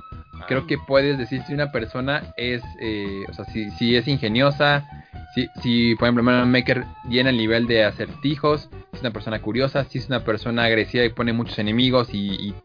creo 0.47 0.67
que 0.67 0.77
puedes 0.77 1.17
decir 1.17 1.41
si 1.47 1.53
una 1.53 1.71
persona 1.71 2.33
es, 2.37 2.61
eh, 2.81 3.23
o 3.29 3.33
sea, 3.33 3.45
si, 3.45 3.71
si 3.71 3.95
es 3.95 4.07
ingeniosa, 4.07 4.85
si, 5.33 5.47
si 5.61 5.95
por 5.95 6.07
ejemplo 6.07 6.23
Mario 6.23 6.45
Maker 6.45 6.85
llena 7.09 7.29
el 7.29 7.37
nivel 7.37 7.65
de 7.65 7.85
acertijos, 7.85 8.69
si 8.91 8.97
es 8.97 9.01
una 9.01 9.11
persona 9.11 9.41
curiosa, 9.41 9.85
si 9.85 9.97
es 9.99 10.07
una 10.07 10.23
persona 10.23 10.65
agresiva 10.65 11.05
y 11.05 11.09
pone 11.09 11.33
muchos 11.33 11.57
enemigos 11.57 12.13
y, 12.13 12.27
y 12.49 12.55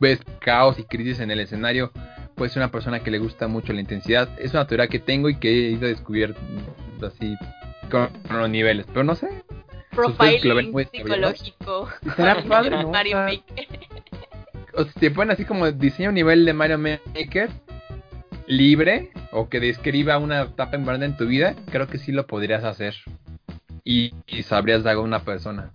ves 0.00 0.20
caos 0.40 0.78
y 0.78 0.84
crisis 0.84 1.20
en 1.20 1.30
el 1.30 1.40
escenario, 1.40 1.90
puede 2.38 2.50
ser 2.50 2.62
una 2.62 2.70
persona 2.70 3.00
que 3.00 3.10
le 3.10 3.18
gusta 3.18 3.48
mucho 3.48 3.72
la 3.74 3.80
intensidad. 3.80 4.28
Es 4.38 4.54
una 4.54 4.66
teoría 4.66 4.86
que 4.86 5.00
tengo 5.00 5.28
y 5.28 5.36
que 5.36 5.48
he 5.50 5.70
ido 5.72 5.88
descubierto 5.88 6.40
así 7.06 7.36
con, 7.90 8.08
con 8.26 8.38
los 8.38 8.48
niveles, 8.48 8.86
pero 8.86 9.04
no 9.04 9.14
sé. 9.14 9.28
Profiling 9.90 10.88
psicológico. 10.90 11.88
Será 12.16 12.42
padre, 12.48 12.82
¿no? 12.82 12.90
Mario 12.90 13.18
O 13.18 13.28
sea, 13.28 13.36
Maker. 13.36 13.68
o 14.74 14.84
si 14.84 14.92
te 15.00 15.10
ponen 15.10 15.32
así 15.32 15.44
como 15.44 15.70
diseña 15.72 16.08
un 16.10 16.14
nivel 16.14 16.44
de 16.46 16.52
Mario 16.52 16.78
Maker 16.78 17.50
libre 18.46 19.10
o 19.32 19.48
que 19.48 19.60
describa 19.60 20.16
una 20.18 20.42
etapa 20.42 20.76
importante 20.76 21.06
en 21.06 21.16
tu 21.16 21.26
vida, 21.26 21.54
creo 21.70 21.88
que 21.88 21.98
sí 21.98 22.12
lo 22.12 22.26
podrías 22.26 22.64
hacer. 22.64 22.94
Y, 23.84 24.14
y 24.26 24.42
sabrías 24.44 24.82
dar 24.84 24.96
a 24.96 25.00
una 25.00 25.20
persona. 25.24 25.72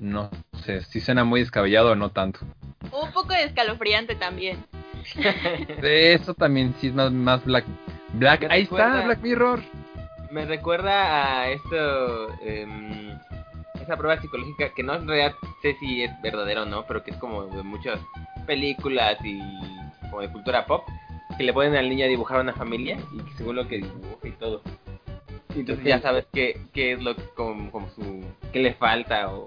No 0.00 0.30
sé, 0.64 0.82
si 0.82 1.00
suena 1.00 1.24
muy 1.24 1.40
descabellado 1.40 1.92
o 1.92 1.94
no 1.94 2.10
tanto. 2.10 2.40
Un 2.92 3.12
poco 3.12 3.32
de 3.32 3.44
escalofriante 3.44 4.14
también. 4.14 4.58
Eso 5.82 6.34
también 6.34 6.74
sí 6.80 6.88
es 6.88 6.94
más, 6.94 7.12
más 7.12 7.44
Black. 7.44 7.64
Black, 8.14 8.46
ahí 8.50 8.62
está, 8.62 9.04
Black 9.04 9.20
Mirror. 9.22 9.60
Me 10.30 10.44
recuerda 10.44 11.40
a 11.40 11.50
esto, 11.50 12.32
em, 12.40 13.16
esa 13.80 13.96
prueba 13.96 14.20
psicológica 14.20 14.70
que 14.74 14.82
no 14.82 14.94
en 14.94 15.06
realidad 15.06 15.34
sé 15.62 15.76
si 15.78 16.02
es 16.02 16.10
verdadero 16.22 16.62
o 16.62 16.66
no, 16.66 16.84
pero 16.86 17.04
que 17.04 17.12
es 17.12 17.16
como 17.18 17.44
de 17.46 17.62
muchas 17.62 18.00
películas 18.46 19.16
y 19.24 19.40
como 20.02 20.22
de 20.22 20.30
cultura 20.30 20.66
pop, 20.66 20.84
que 21.36 21.44
le 21.44 21.52
ponen 21.52 21.76
al 21.76 21.88
niño 21.88 22.04
a 22.04 22.08
dibujar 22.08 22.40
una 22.40 22.52
familia 22.52 22.98
y 23.12 23.18
que 23.18 23.32
según 23.36 23.56
lo 23.56 23.68
que 23.68 23.76
dibuja 23.76 24.28
y 24.28 24.32
todo. 24.32 24.62
Entonces 25.54 25.84
ya 25.84 26.00
sabes 26.00 26.26
qué, 26.32 26.60
qué 26.72 26.92
es 26.92 27.02
lo 27.02 27.16
que, 27.16 27.22
como, 27.34 27.70
como 27.70 27.88
su, 27.90 28.24
qué 28.52 28.60
le 28.60 28.74
falta 28.74 29.32
o, 29.32 29.46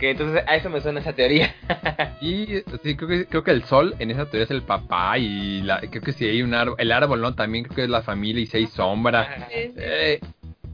Entonces 0.00 0.42
a 0.46 0.56
eso 0.56 0.70
me 0.70 0.80
suena 0.80 1.00
esa 1.00 1.12
teoría. 1.12 1.54
Y 2.20 2.46
sí, 2.82 2.96
creo 2.96 3.08
que, 3.08 3.26
creo 3.26 3.44
que 3.44 3.50
el 3.52 3.64
sol 3.64 3.94
en 4.00 4.10
esa 4.10 4.24
teoría 4.26 4.44
es 4.44 4.50
el 4.50 4.62
papá 4.62 5.18
y 5.18 5.62
la, 5.62 5.80
creo 5.80 6.02
que 6.02 6.12
si 6.12 6.26
hay 6.26 6.42
un 6.42 6.52
árbol, 6.54 6.74
el 6.78 6.90
árbol, 6.90 7.20
¿no? 7.20 7.34
También 7.34 7.64
creo 7.64 7.76
que 7.76 7.84
es 7.84 7.90
la 7.90 8.02
familia 8.02 8.42
y 8.42 8.46
si 8.46 8.56
hay 8.56 8.66
sombra. 8.66 9.46
Es- 9.52 9.72
Eh, 9.76 10.20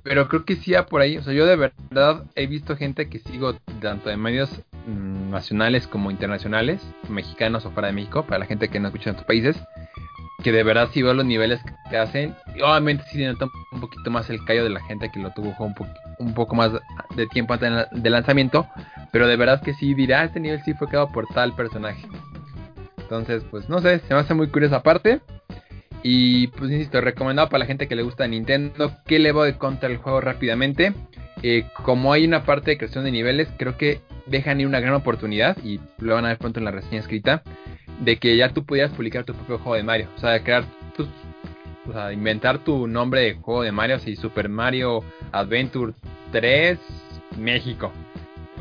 pero 0.03 0.29
creo 0.29 0.45
que 0.45 0.57
sí 0.57 0.75
hay 0.75 0.85
por 0.85 1.01
ahí. 1.01 1.17
O 1.19 1.23
sea, 1.23 1.33
yo 1.33 1.47
de 1.47 1.57
verdad 1.57 2.25
he 2.35 2.47
visto 2.47 2.77
gente 2.77 3.09
que 3.09 3.19
sigo 3.19 3.55
tanto 3.81 4.09
de 4.11 4.17
medios 4.17 4.51
mm, 4.87 5.31
nacionales 5.31 5.87
como 5.87 6.11
internacionales, 6.11 6.81
mexicanos 7.09 7.65
o 7.67 7.71
fuera 7.71 7.89
de 7.89 7.95
México, 7.95 8.25
para 8.25 8.39
la 8.41 8.47
gente 8.47 8.69
que 8.69 8.81
no 8.81 8.89
escucha 8.89 9.11
en 9.11 9.17
otros 9.17 9.27
países, 9.27 9.57
que 10.45 10.53
de 10.53 10.63
verdad 10.63 10.91
si 10.93 11.03
veo 11.03 11.15
los 11.15 11.25
niveles 11.25 11.61
que 11.89 11.97
hacen, 11.97 12.37
obviamente 12.63 13.03
sí 13.11 13.25
nota 13.25 13.47
un 13.73 13.81
poquito 13.81 14.11
más 14.11 14.29
el 14.29 14.45
callo 14.45 14.63
de 14.63 14.71
la 14.71 14.81
gente 14.83 15.11
que 15.11 15.19
lo 15.19 15.31
tuvo 15.31 15.55
un, 15.59 15.75
un 16.19 16.35
poco 16.35 16.55
más 16.55 16.71
de 17.17 17.27
tiempo 17.29 17.55
antes 17.55 17.87
del 17.91 18.13
lanzamiento, 18.13 18.67
pero 19.11 19.27
de 19.27 19.37
verdad 19.37 19.63
que 19.63 19.73
sí 19.73 19.95
dirá, 19.95 20.23
este 20.23 20.41
nivel 20.41 20.63
sí 20.63 20.75
fue 20.75 20.87
creado 20.87 21.11
por 21.11 21.27
tal 21.29 21.55
personaje. 21.57 22.07
Entonces, 22.99 23.43
pues 23.51 23.71
no 23.71 23.81
sé, 23.81 24.01
se 24.01 24.13
me 24.13 24.21
hace 24.21 24.35
muy 24.35 24.49
curiosa 24.49 24.83
parte. 24.83 25.23
Y 26.07 26.49
pues 26.49 26.71
insisto, 26.71 27.01
recomendado 27.01 27.49
para 27.49 27.61
la 27.61 27.67
gente 27.67 27.89
que 27.89 27.97
le 27.97 28.03
gusta 28.03 28.29
Nintendo. 28.29 28.95
Que 29.07 29.19
le 29.19 29.33
voy 29.33 29.53
de 29.53 29.59
contra 29.59 29.89
el 29.89 29.97
juego 29.97 30.21
rápidamente. 30.21 30.93
Eh, 31.43 31.67
como 31.83 32.13
hay 32.13 32.27
una 32.27 32.45
parte 32.45 32.71
de 32.71 32.77
creación 32.77 33.05
de 33.05 33.11
niveles, 33.11 33.49
creo 33.57 33.79
que 33.79 34.03
dejan 34.27 34.61
ir 34.61 34.67
una 34.67 34.81
gran 34.81 34.93
oportunidad. 34.93 35.57
Y 35.65 35.81
lo 35.99 36.15
van 36.15 36.27
a 36.27 36.29
ver 36.29 36.39
pronto 36.39 36.59
en 36.59 36.67
la 36.67 36.73
reseña 36.73 37.01
escrita 37.01 37.43
de 38.01 38.19
que 38.19 38.37
ya 38.37 38.51
tú 38.51 38.67
pudieras 38.67 38.93
publicar 38.93 39.25
tu 39.25 39.33
propio 39.33 39.59
juego 39.59 39.77
de 39.77 39.83
Mario. 39.83 40.09
O 40.15 40.21
sea, 40.21 40.45
crear 40.45 40.65
tus, 40.95 41.09
o 41.89 41.93
sea, 41.93 42.13
inventar 42.13 42.59
tu 42.59 42.87
nombre 42.87 43.23
de 43.23 43.35
juego 43.35 43.63
de 43.63 43.73
Mario, 43.73 43.97
así 43.97 44.15
Super 44.15 44.51
Mario 44.51 45.03
Adventure 45.33 45.95
3 46.33 46.79
México. 47.39 47.93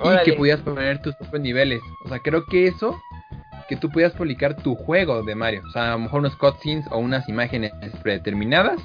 Y 0.02 0.24
que 0.24 0.34
pudieras 0.34 0.62
poner 0.62 1.02
tus 1.02 1.14
propios 1.16 1.42
niveles. 1.42 1.82
O 2.06 2.10
sea, 2.10 2.20
creo 2.20 2.46
que 2.46 2.68
eso, 2.68 3.00
que 3.68 3.76
tú 3.76 3.90
pudieras 3.90 4.14
publicar 4.14 4.56
tu 4.56 4.76
juego 4.76 5.24
de 5.24 5.36
Mario. 5.36 5.64
O 5.68 5.72
sea, 5.72 5.90
a 5.90 5.92
lo 5.92 6.00
mejor 6.00 6.22
unos 6.22 6.36
cutscenes 6.36 6.86
o 6.92 6.98
unas 6.98 7.28
imágenes 7.30 7.72
predeterminadas. 8.02 8.80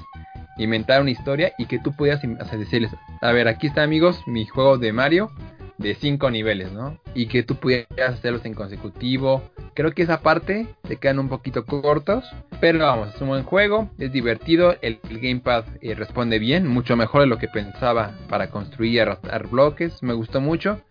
Inventar 0.57 1.01
una 1.01 1.11
historia 1.11 1.53
y 1.57 1.67
que 1.67 1.79
tú 1.79 1.95
pudieras 1.95 2.21
decirles, 2.51 2.91
a 3.21 3.31
ver, 3.31 3.47
aquí 3.47 3.67
está 3.67 3.83
amigos, 3.83 4.21
mi 4.27 4.45
juego 4.45 4.77
de 4.77 4.91
Mario 4.91 5.31
de 5.79 5.95
5 5.95 6.29
niveles, 6.29 6.71
¿no? 6.71 6.99
Y 7.15 7.27
que 7.27 7.41
tú 7.41 7.55
pudieras 7.55 7.87
hacerlos 8.15 8.45
en 8.45 8.53
consecutivo. 8.53 9.41
Creo 9.73 9.93
que 9.93 10.03
esa 10.03 10.21
parte 10.21 10.67
te 10.87 10.97
quedan 10.97 11.19
un 11.19 11.29
poquito 11.29 11.65
cortos, 11.65 12.25
pero 12.59 12.79
vamos, 12.79 13.15
es 13.15 13.21
un 13.21 13.29
buen 13.29 13.43
juego, 13.43 13.89
es 13.97 14.11
divertido, 14.11 14.75
el, 14.81 14.99
gamepad 15.09 15.63
eh, 15.81 15.95
responde 15.95 16.37
bien, 16.37 16.67
mucho 16.67 16.97
mejor 16.97 17.21
de 17.21 17.27
lo 17.27 17.37
que 17.37 17.47
pensaba 17.47 18.13
para 18.27 18.49
construir 18.49 18.93
y 18.93 18.99
arrastrar 18.99 19.47
bloques, 19.47 20.03
me 20.03 20.13
gustó 20.13 20.41
mucho. 20.41 20.81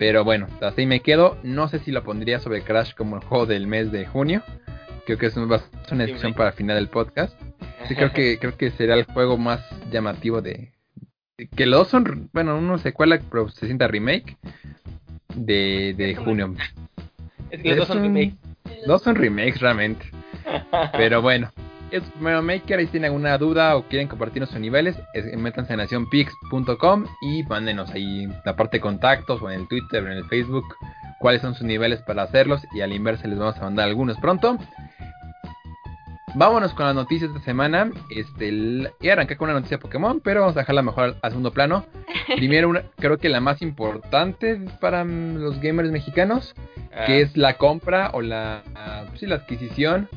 Pero 0.00 0.24
bueno, 0.24 0.46
así 0.62 0.86
me 0.86 1.00
quedo. 1.00 1.36
No 1.42 1.68
sé 1.68 1.78
si 1.80 1.92
lo 1.92 2.02
pondría 2.02 2.40
sobre 2.40 2.62
Crash 2.62 2.94
como 2.94 3.16
el 3.16 3.22
juego 3.22 3.44
del 3.44 3.66
mes 3.66 3.92
de 3.92 4.06
junio. 4.06 4.42
Creo 5.04 5.18
que 5.18 5.26
es 5.26 5.36
una, 5.36 5.60
una 5.92 6.06
decisión 6.06 6.32
para 6.32 6.52
final 6.52 6.76
del 6.76 6.88
podcast. 6.88 7.38
Sí, 7.86 7.94
creo 7.94 8.10
que 8.10 8.38
creo 8.38 8.56
que 8.56 8.70
será 8.70 8.94
el 8.94 9.04
juego 9.04 9.36
más 9.36 9.60
llamativo 9.92 10.40
de, 10.40 10.72
que 11.54 11.66
los 11.66 11.80
dos 11.80 11.88
son, 11.88 12.30
bueno, 12.32 12.56
uno 12.56 12.78
secuela, 12.78 13.20
pero 13.30 13.50
se 13.50 13.66
sienta 13.66 13.88
remake 13.88 14.38
de, 15.34 15.94
de 15.94 16.14
junio. 16.14 16.54
Es 17.50 17.60
que 17.60 17.68
los 17.68 17.86
dos 17.86 17.88
son 17.88 18.00
remakes. 18.00 18.38
Dos 18.86 19.02
son 19.02 19.16
remakes 19.16 19.60
realmente. 19.60 20.06
pero 20.92 21.20
bueno, 21.20 21.52
es 21.90 22.02
Mario 22.20 22.42
Maker, 22.42 22.80
si 22.80 22.86
tienen 22.86 23.06
alguna 23.06 23.36
duda 23.38 23.76
o 23.76 23.84
quieren 23.84 24.08
compartirnos 24.08 24.50
sus 24.50 24.60
niveles, 24.60 24.96
es, 25.14 25.36
métanse 25.36 25.72
en 25.72 25.78
nacionpix.com 25.78 27.04
y 27.22 27.42
mándenos 27.44 27.90
ahí 27.90 28.28
la 28.44 28.56
parte 28.56 28.78
de 28.78 28.80
contactos 28.80 29.42
o 29.42 29.50
en 29.50 29.60
el 29.60 29.68
Twitter 29.68 30.02
o 30.02 30.06
en 30.06 30.18
el 30.18 30.24
Facebook 30.24 30.64
cuáles 31.18 31.42
son 31.42 31.54
sus 31.54 31.66
niveles 31.66 32.00
para 32.02 32.22
hacerlos 32.22 32.66
y 32.72 32.80
al 32.80 32.92
inverso 32.92 33.28
les 33.28 33.38
vamos 33.38 33.56
a 33.58 33.62
mandar 33.62 33.88
algunos 33.88 34.18
pronto. 34.18 34.58
Vámonos 36.34 36.72
con 36.74 36.86
las 36.86 36.94
noticias 36.94 37.30
de 37.30 37.38
esta 37.38 37.44
semana. 37.44 37.90
Este, 38.08 38.48
y 39.00 39.08
arranqué 39.08 39.36
con 39.36 39.50
una 39.50 39.58
noticia 39.58 39.76
de 39.76 39.82
Pokémon, 39.82 40.20
pero 40.20 40.40
vamos 40.40 40.56
a 40.56 40.60
dejarla 40.60 40.82
mejor 40.82 41.16
al, 41.20 41.30
segundo 41.30 41.52
plano. 41.52 41.84
Primero, 42.36 42.68
una, 42.68 42.82
creo 42.96 43.18
que 43.18 43.28
la 43.28 43.40
más 43.40 43.62
importante 43.62 44.60
para 44.80 45.04
los 45.04 45.60
gamers 45.60 45.90
mexicanos, 45.90 46.54
que 47.06 47.12
ah. 47.12 47.18
es 47.18 47.36
la 47.36 47.54
compra 47.54 48.10
o 48.12 48.22
la, 48.22 48.62
sí, 49.16 49.26
la 49.26 49.36
adquisición 49.36 50.08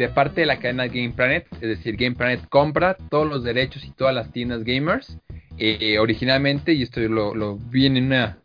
de 0.00 0.08
parte 0.08 0.40
de 0.40 0.46
la 0.46 0.58
cadena 0.58 0.86
Game 0.86 1.10
Planet. 1.10 1.46
Es 1.54 1.60
decir, 1.60 1.96
Game 1.96 2.16
Planet 2.16 2.40
compra 2.48 2.96
todos 3.10 3.28
los 3.28 3.44
derechos 3.44 3.84
y 3.84 3.90
todas 3.90 4.14
las 4.14 4.32
tiendas 4.32 4.64
gamers. 4.64 5.18
Eh, 5.58 5.98
originalmente, 5.98 6.72
y 6.72 6.82
esto 6.82 7.00
lo, 7.00 7.34
lo 7.34 7.56
vi 7.56 7.84
en 7.84 8.02
una 8.06 8.38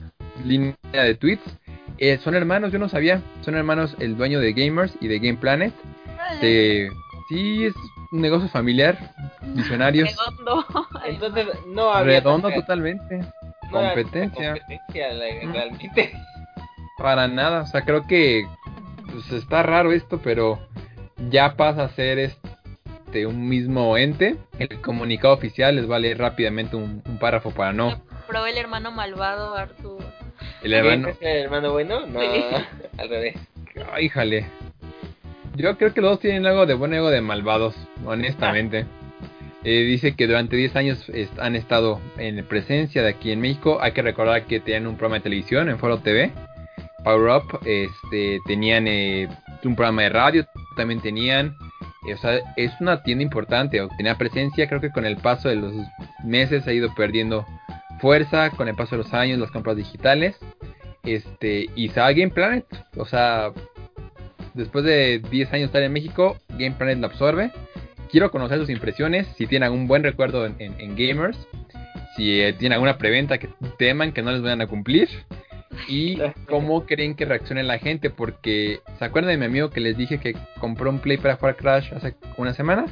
línea 0.43 0.75
de 0.91 1.15
tweets, 1.15 1.57
eh, 1.97 2.19
son 2.21 2.35
hermanos, 2.35 2.73
yo 2.73 2.79
no 2.79 2.89
sabía, 2.89 3.21
son 3.39 3.55
hermanos 3.55 3.95
el 3.99 4.17
dueño 4.17 4.41
de 4.41 4.51
Gamers 4.51 4.97
y 4.99 5.07
de 5.07 5.19
Game 5.19 5.37
Planet. 5.37 5.73
De, 6.41 6.89
Sí, 7.29 7.65
es 7.65 7.73
un 8.11 8.21
negocio 8.21 8.49
familiar, 8.49 8.97
visionarios. 9.41 10.09
Redondo. 10.09 10.65
Entonces, 11.05 11.47
no 11.67 11.91
había. 11.91 12.19
Redondo 12.19 12.51
totalmente. 12.51 13.21
competencia. 13.71 14.53
competencia 14.53 15.07
realmente. 15.51 16.13
Para 16.97 17.27
nada, 17.27 17.61
o 17.61 17.65
sea, 17.65 17.81
creo 17.81 18.05
que 18.05 18.45
pues, 19.11 19.31
está 19.31 19.63
raro 19.63 19.91
esto, 19.91 20.19
pero 20.21 20.59
ya 21.29 21.55
pasa 21.55 21.83
a 21.85 21.89
ser 21.89 22.19
este 22.19 23.25
un 23.25 23.47
mismo 23.47 23.97
ente. 23.97 24.35
El 24.59 24.81
comunicado 24.81 25.33
oficial 25.33 25.75
les 25.77 25.89
va 25.89 25.95
a 25.95 25.99
leer 25.99 26.17
rápidamente 26.17 26.75
un, 26.75 27.01
párrafo 27.19 27.51
para 27.51 27.71
no. 27.71 28.01
Probé 28.27 28.49
el 28.49 28.57
hermano 28.57 28.91
malvado, 28.91 29.55
Arthur. 29.55 30.03
¿El 30.61 30.73
hermano? 30.73 31.09
¿Es 31.09 31.17
el 31.21 31.43
hermano 31.43 31.71
bueno? 31.71 32.05
No, 32.05 32.19
al 32.97 33.09
revés. 33.09 33.35
Ay, 33.93 34.09
jale. 34.09 34.47
Yo 35.55 35.77
creo 35.77 35.93
que 35.93 36.01
los 36.01 36.11
dos 36.11 36.19
tienen 36.19 36.45
algo 36.45 36.65
de 36.65 36.73
buen 36.73 36.93
ego 36.93 37.09
de 37.09 37.21
malvados, 37.21 37.75
honestamente. 38.05 38.85
Eh, 39.63 39.81
dice 39.81 40.15
que 40.15 40.27
durante 40.27 40.55
10 40.57 40.75
años 40.75 41.11
han 41.39 41.55
estado 41.55 41.99
en 42.17 42.45
presencia 42.45 43.01
de 43.01 43.09
aquí 43.09 43.31
en 43.31 43.39
México. 43.39 43.79
Hay 43.81 43.93
que 43.93 44.01
recordar 44.01 44.43
que 44.45 44.59
tenían 44.59 44.85
un 44.85 44.95
programa 44.95 45.15
de 45.15 45.21
televisión 45.21 45.69
en 45.69 45.79
Foro 45.79 45.99
TV, 45.99 46.31
Power 47.05 47.37
Up. 47.37 47.59
Este, 47.65 48.41
tenían 48.45 48.87
eh, 48.87 49.29
un 49.63 49.75
programa 49.75 50.01
de 50.01 50.09
radio, 50.09 50.45
también 50.75 50.99
tenían. 50.99 51.55
Eh, 52.07 52.15
o 52.15 52.17
sea, 52.17 52.39
es 52.57 52.73
una 52.81 53.01
tienda 53.03 53.23
importante, 53.23 53.81
tenía 53.95 54.17
presencia. 54.17 54.67
Creo 54.67 54.81
que 54.81 54.91
con 54.91 55.05
el 55.05 55.15
paso 55.17 55.47
de 55.47 55.55
los 55.55 55.73
meses 56.25 56.67
ha 56.67 56.73
ido 56.73 56.93
perdiendo 56.95 57.45
fuerza, 58.01 58.49
con 58.49 58.67
el 58.67 58.75
paso 58.75 58.97
de 58.97 59.03
los 59.03 59.13
años, 59.13 59.39
las 59.39 59.51
compras 59.51 59.77
digitales. 59.77 60.35
Este, 61.03 61.69
y 61.75 61.89
sabe 61.89 62.15
Game 62.15 62.31
Planet, 62.31 62.65
o 62.97 63.05
sea, 63.05 63.51
después 64.55 64.83
de 64.83 65.19
10 65.19 65.53
años 65.53 65.65
estar 65.67 65.83
en 65.83 65.93
México, 65.93 66.37
Game 66.49 66.71
Planet 66.71 66.97
lo 66.97 67.07
absorbe. 67.07 67.51
Quiero 68.09 68.31
conocer 68.31 68.57
sus 68.59 68.69
impresiones, 68.69 69.27
si 69.37 69.45
tienen 69.45 69.67
algún 69.67 69.87
buen 69.87 70.01
recuerdo 70.03 70.45
en, 70.45 70.95
Gamers, 70.95 71.37
si 72.15 72.41
eh, 72.41 72.53
tienen 72.53 72.73
alguna 72.73 72.97
preventa 72.97 73.37
que 73.37 73.49
teman 73.77 74.13
que 74.13 74.23
no 74.23 74.31
les 74.31 74.41
vayan 74.41 74.61
a 74.61 74.67
cumplir. 74.67 75.09
Y 75.87 76.17
cómo 76.49 76.85
creen 76.85 77.15
que 77.15 77.25
reaccione 77.25 77.63
la 77.63 77.77
gente, 77.77 78.09
porque 78.09 78.79
¿se 78.97 79.05
acuerdan 79.05 79.31
de 79.31 79.37
mi 79.37 79.45
amigo 79.45 79.69
que 79.69 79.79
les 79.79 79.97
dije 79.97 80.19
que 80.19 80.35
compró 80.59 80.89
un 80.89 80.99
Play 80.99 81.17
para 81.17 81.35
jugar 81.35 81.55
Crash 81.55 81.93
hace 81.93 82.15
una 82.37 82.53
semana? 82.53 82.85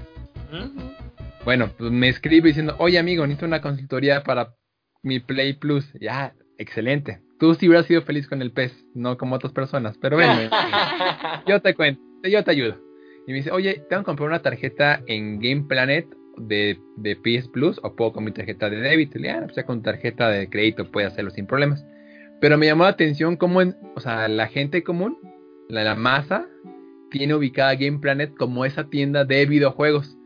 Bueno, 1.46 1.70
pues 1.78 1.92
me 1.92 2.10
escribe 2.10 2.50
diciendo, 2.50 2.76
oye 2.78 3.00
amigo, 3.00 3.24
necesito 3.26 3.46
una 3.46 3.62
consultoría 3.62 4.24
para 4.24 4.54
mi 5.02 5.20
Play 5.20 5.54
Plus. 5.54 5.92
Ya, 6.00 6.34
excelente. 6.58 7.22
Tú 7.40 7.54
sí 7.56 7.68
hubieras 7.68 7.88
sido 7.88 8.02
feliz 8.04 8.28
con 8.28 8.42
el 8.42 8.52
pez, 8.52 8.74
no 8.94 9.18
como 9.18 9.36
otras 9.36 9.52
personas. 9.52 9.98
Pero 9.98 10.16
bueno, 10.16 10.50
yo 11.48 11.62
te 11.62 11.74
cuento, 11.74 12.02
yo 12.24 12.44
te 12.44 12.52
ayudo. 12.52 12.78
Y 13.28 13.32
me 13.32 13.38
dice, 13.38 13.52
oye, 13.52 13.84
tengo 13.90 14.04
que 14.04 14.06
comprar 14.06 14.30
una 14.30 14.42
tarjeta 14.42 15.02
en 15.08 15.40
Game 15.40 15.66
Planet 15.68 16.08
de, 16.38 16.80
de 16.98 17.16
PS 17.16 17.48
Plus 17.50 17.80
o 17.84 17.96
puedo 17.96 18.14
con 18.14 18.24
mi 18.24 18.32
tarjeta 18.32 18.70
de 18.70 18.78
débito. 18.78 19.20
Y 19.20 19.28
ah, 19.28 19.46
pues 19.46 19.66
con 19.66 19.82
tarjeta 19.82 20.30
de 20.30 20.50
crédito 20.50 20.90
puede 20.92 21.08
hacerlo 21.08 21.32
sin 21.32 21.48
problemas. 21.48 21.86
Pero 22.44 22.58
me 22.58 22.66
llamó 22.66 22.84
la 22.84 22.90
atención 22.90 23.38
cómo, 23.38 23.62
en, 23.62 23.78
o 23.96 24.02
sea, 24.02 24.28
la 24.28 24.48
gente 24.48 24.84
común, 24.84 25.18
la, 25.70 25.96
masa, 25.96 26.46
tiene 27.10 27.36
ubicada 27.36 27.76
Game 27.76 28.00
Planet 28.00 28.36
como 28.36 28.66
esa 28.66 28.90
tienda 28.90 29.24
de 29.24 29.46
videojuegos. 29.46 30.18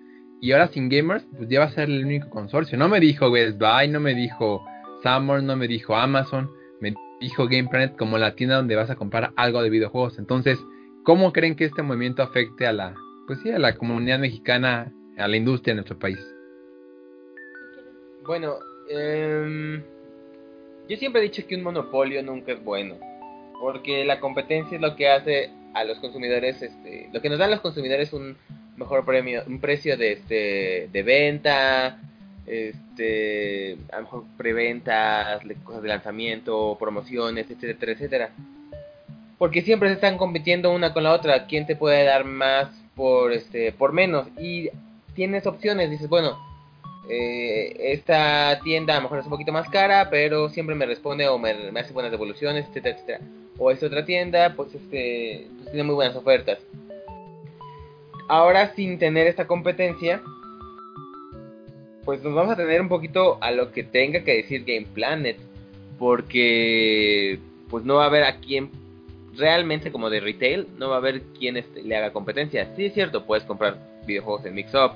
Y 0.41 0.51
ahora 0.51 0.67
sin 0.69 0.89
gamers, 0.89 1.27
pues 1.37 1.47
ya 1.47 1.59
va 1.59 1.67
a 1.67 1.71
ser 1.71 1.91
el 1.91 2.03
único 2.03 2.31
consorcio. 2.31 2.75
No 2.75 2.89
me 2.89 2.99
dijo 2.99 3.29
Best 3.29 3.61
no 3.61 3.99
me 3.99 4.15
dijo 4.15 4.65
Summer, 5.03 5.43
no 5.43 5.55
me 5.55 5.67
dijo 5.67 5.95
Amazon 5.95 6.49
me 6.79 6.95
dijo 7.21 7.47
Game 7.47 7.69
Planet 7.69 7.95
como 7.95 8.17
la 8.17 8.33
tienda 8.33 8.55
donde 8.55 8.75
vas 8.75 8.89
a 8.89 8.95
comprar 8.95 9.31
algo 9.35 9.61
de 9.61 9.69
videojuegos. 9.69 10.17
Entonces, 10.17 10.57
¿cómo 11.03 11.31
creen 11.31 11.55
que 11.55 11.65
este 11.65 11.83
movimiento 11.83 12.23
afecte 12.23 12.65
a 12.65 12.73
la, 12.73 12.95
pues 13.27 13.41
sí, 13.43 13.51
a 13.51 13.59
la 13.59 13.75
comunidad 13.75 14.17
mexicana, 14.17 14.91
a 15.19 15.27
la 15.27 15.37
industria 15.37 15.73
en 15.73 15.77
nuestro 15.77 15.99
país? 15.99 16.17
Bueno, 18.25 18.55
em, 18.89 19.83
yo 20.87 20.97
siempre 20.97 21.21
he 21.21 21.23
dicho 21.23 21.45
que 21.47 21.55
un 21.55 21.63
monopolio 21.63 22.21
nunca 22.23 22.53
es 22.53 22.63
bueno, 22.63 22.95
porque 23.59 24.05
la 24.05 24.19
competencia 24.19 24.75
es 24.75 24.81
lo 24.81 24.95
que 24.95 25.09
hace 25.09 25.49
a 25.73 25.83
los 25.83 25.99
consumidores, 25.99 26.61
este, 26.61 27.09
lo 27.11 27.21
que 27.21 27.29
nos 27.29 27.39
dan 27.39 27.51
los 27.51 27.61
consumidores 27.61 28.13
un 28.13 28.37
mejor 28.77 29.05
premio, 29.05 29.43
un 29.47 29.59
precio 29.59 29.97
de, 29.97 30.13
este, 30.13 30.89
de 30.91 31.03
venta, 31.03 31.99
este, 32.45 33.77
a 33.91 33.97
lo 33.97 34.01
mejor 34.03 34.23
preventas, 34.37 35.41
cosas 35.63 35.81
de 35.81 35.89
lanzamiento, 35.89 36.77
promociones, 36.79 37.49
etcétera, 37.51 37.91
etcétera. 37.91 38.29
Porque 39.37 39.61
siempre 39.61 39.89
se 39.89 39.95
están 39.95 40.17
compitiendo 40.17 40.73
una 40.73 40.93
con 40.93 41.03
la 41.03 41.13
otra. 41.13 41.45
¿Quién 41.45 41.67
te 41.67 41.75
puede 41.75 42.03
dar 42.05 42.25
más 42.25 42.69
por 42.95 43.33
este 43.33 43.71
por 43.71 43.93
menos? 43.93 44.27
Y 44.39 44.69
tienes 45.13 45.45
opciones. 45.45 45.91
Dices, 45.91 46.09
bueno, 46.09 46.39
eh, 47.09 47.93
esta 47.93 48.59
tienda 48.63 48.93
a 48.93 48.97
lo 48.97 49.03
mejor 49.03 49.19
es 49.19 49.25
un 49.25 49.31
poquito 49.31 49.51
más 49.51 49.69
cara, 49.69 50.09
pero 50.09 50.49
siempre 50.49 50.75
me 50.75 50.85
responde 50.85 51.27
o 51.27 51.37
me, 51.37 51.51
hace 51.79 51.93
buenas 51.93 52.11
devoluciones, 52.11 52.67
etcétera, 52.67 52.95
etcétera. 52.95 53.19
O 53.57 53.71
esta 53.71 53.87
otra 53.87 54.05
tienda, 54.05 54.53
pues 54.55 54.75
este, 54.75 55.47
pues 55.57 55.71
tiene 55.71 55.83
muy 55.83 55.95
buenas 55.95 56.15
ofertas. 56.15 56.59
ahora 58.29 58.73
sin 58.75 58.99
tener 58.99 59.27
esta 59.27 59.47
competencia, 59.47 60.21
pues 62.03 62.21
nos 62.23 62.33
vamos 62.33 62.53
a 62.53 62.57
tener 62.57 62.81
un 62.81 62.89
poquito 62.89 63.37
a 63.41 63.51
lo 63.51 63.71
que 63.71 63.83
tenga 63.83 64.23
que 64.23 64.35
decir 64.35 64.63
Game 64.65 64.87
Planet, 64.93 65.37
porque 65.97 67.39
pues 67.69 67.83
no 67.85 67.95
va 67.95 68.03
a 68.03 68.07
haber 68.07 68.23
a 68.23 68.37
quien 68.37 68.69
realmente 69.35 69.91
como 69.91 70.09
de 70.09 70.19
retail, 70.19 70.67
no 70.77 70.89
va 70.89 70.95
a 70.95 70.99
haber 70.99 71.21
quien 71.37 71.57
este, 71.57 71.83
le 71.83 71.95
haga 71.95 72.11
competencia. 72.11 72.73
Sí 72.75 72.85
es 72.85 72.93
cierto, 72.93 73.25
puedes 73.25 73.45
comprar 73.45 73.77
videojuegos 74.05 74.45
en 74.45 74.55
Mixup, 74.55 74.91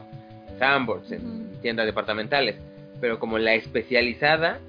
en 0.49 0.59
Sandbox, 0.59 1.11
en 1.11 1.50
tiendas 1.61 1.85
departamentales, 1.85 2.55
pero 2.99 3.19
como 3.19 3.37
la 3.37 3.53
especializada 3.53 4.59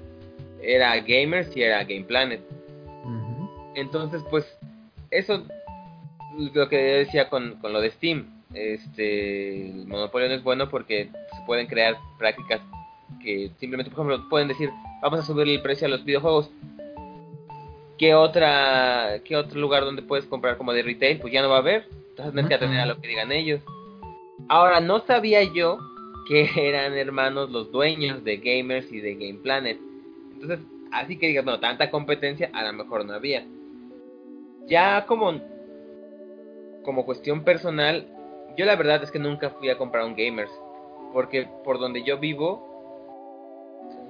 era 0.61 0.95
Gamers 0.99 1.55
y 1.55 1.63
era 1.63 1.83
Game 1.83 2.05
Planet. 2.05 2.41
Entonces, 3.75 4.23
pues 4.29 4.45
eso 5.11 5.43
lo 6.37 6.69
que 6.69 6.77
decía 6.77 7.29
con, 7.29 7.55
con 7.59 7.73
lo 7.73 7.81
de 7.81 7.91
Steam. 7.91 8.25
Este, 8.53 9.71
el 9.71 9.87
monopolio 9.87 10.29
no 10.29 10.35
es 10.35 10.43
bueno 10.43 10.69
porque 10.69 11.09
se 11.35 11.45
pueden 11.45 11.67
crear 11.67 11.97
prácticas 12.19 12.61
que 13.21 13.49
simplemente, 13.57 13.91
por 13.91 14.05
ejemplo, 14.05 14.29
pueden 14.29 14.47
decir, 14.47 14.69
vamos 15.01 15.19
a 15.19 15.23
subir 15.23 15.47
el 15.47 15.61
precio 15.61 15.87
a 15.87 15.89
los 15.89 16.03
videojuegos. 16.03 16.49
¿Qué 17.97 18.15
otra 18.15 19.19
qué 19.23 19.35
otro 19.35 19.59
lugar 19.59 19.85
donde 19.85 20.01
puedes 20.01 20.25
comprar 20.25 20.57
como 20.57 20.73
de 20.73 20.83
retail? 20.83 21.19
Pues 21.19 21.33
ya 21.33 21.41
no 21.41 21.49
va 21.49 21.57
a 21.57 21.59
haber. 21.59 21.87
Entonces 22.09 22.33
tienes 22.33 22.49
que 22.49 22.55
atender 22.55 22.79
a 22.79 22.85
lo 22.85 22.99
que 22.99 23.07
digan 23.07 23.31
ellos. 23.31 23.61
Ahora, 24.49 24.79
no 24.81 24.99
sabía 25.05 25.43
yo 25.43 25.79
que 26.27 26.49
eran 26.69 26.93
hermanos 26.93 27.49
los 27.49 27.71
dueños 27.71 28.23
de 28.23 28.37
Gamers 28.37 28.91
y 28.91 28.99
de 28.99 29.15
Game 29.15 29.39
Planet. 29.39 29.79
Entonces, 30.33 30.59
así 30.91 31.17
que 31.17 31.27
digas, 31.27 31.45
bueno, 31.45 31.59
tanta 31.59 31.89
competencia, 31.89 32.49
a 32.53 32.63
lo 32.63 32.73
mejor 32.73 33.05
no 33.05 33.13
había. 33.13 33.45
Ya 34.67 35.05
como, 35.05 35.41
como 36.83 37.05
cuestión 37.05 37.43
personal, 37.43 38.07
yo 38.57 38.65
la 38.65 38.75
verdad 38.75 39.03
es 39.03 39.11
que 39.11 39.19
nunca 39.19 39.49
fui 39.51 39.69
a 39.69 39.77
comprar 39.77 40.05
un 40.05 40.15
Gamers. 40.15 40.51
Porque 41.11 41.47
por 41.63 41.79
donde 41.79 42.03
yo 42.03 42.17
vivo, 42.17 42.67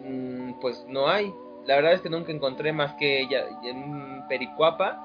mm, 0.04 0.60
pues 0.62 0.86
no 0.88 1.08
hay. 1.08 1.34
La 1.66 1.76
verdad 1.76 1.94
es 1.94 2.02
que 2.02 2.10
nunca 2.10 2.32
encontré 2.32 2.72
más 2.72 2.94
que 2.94 3.28
ya, 3.30 3.46
en 3.64 4.26
Pericuapa. 4.28 5.00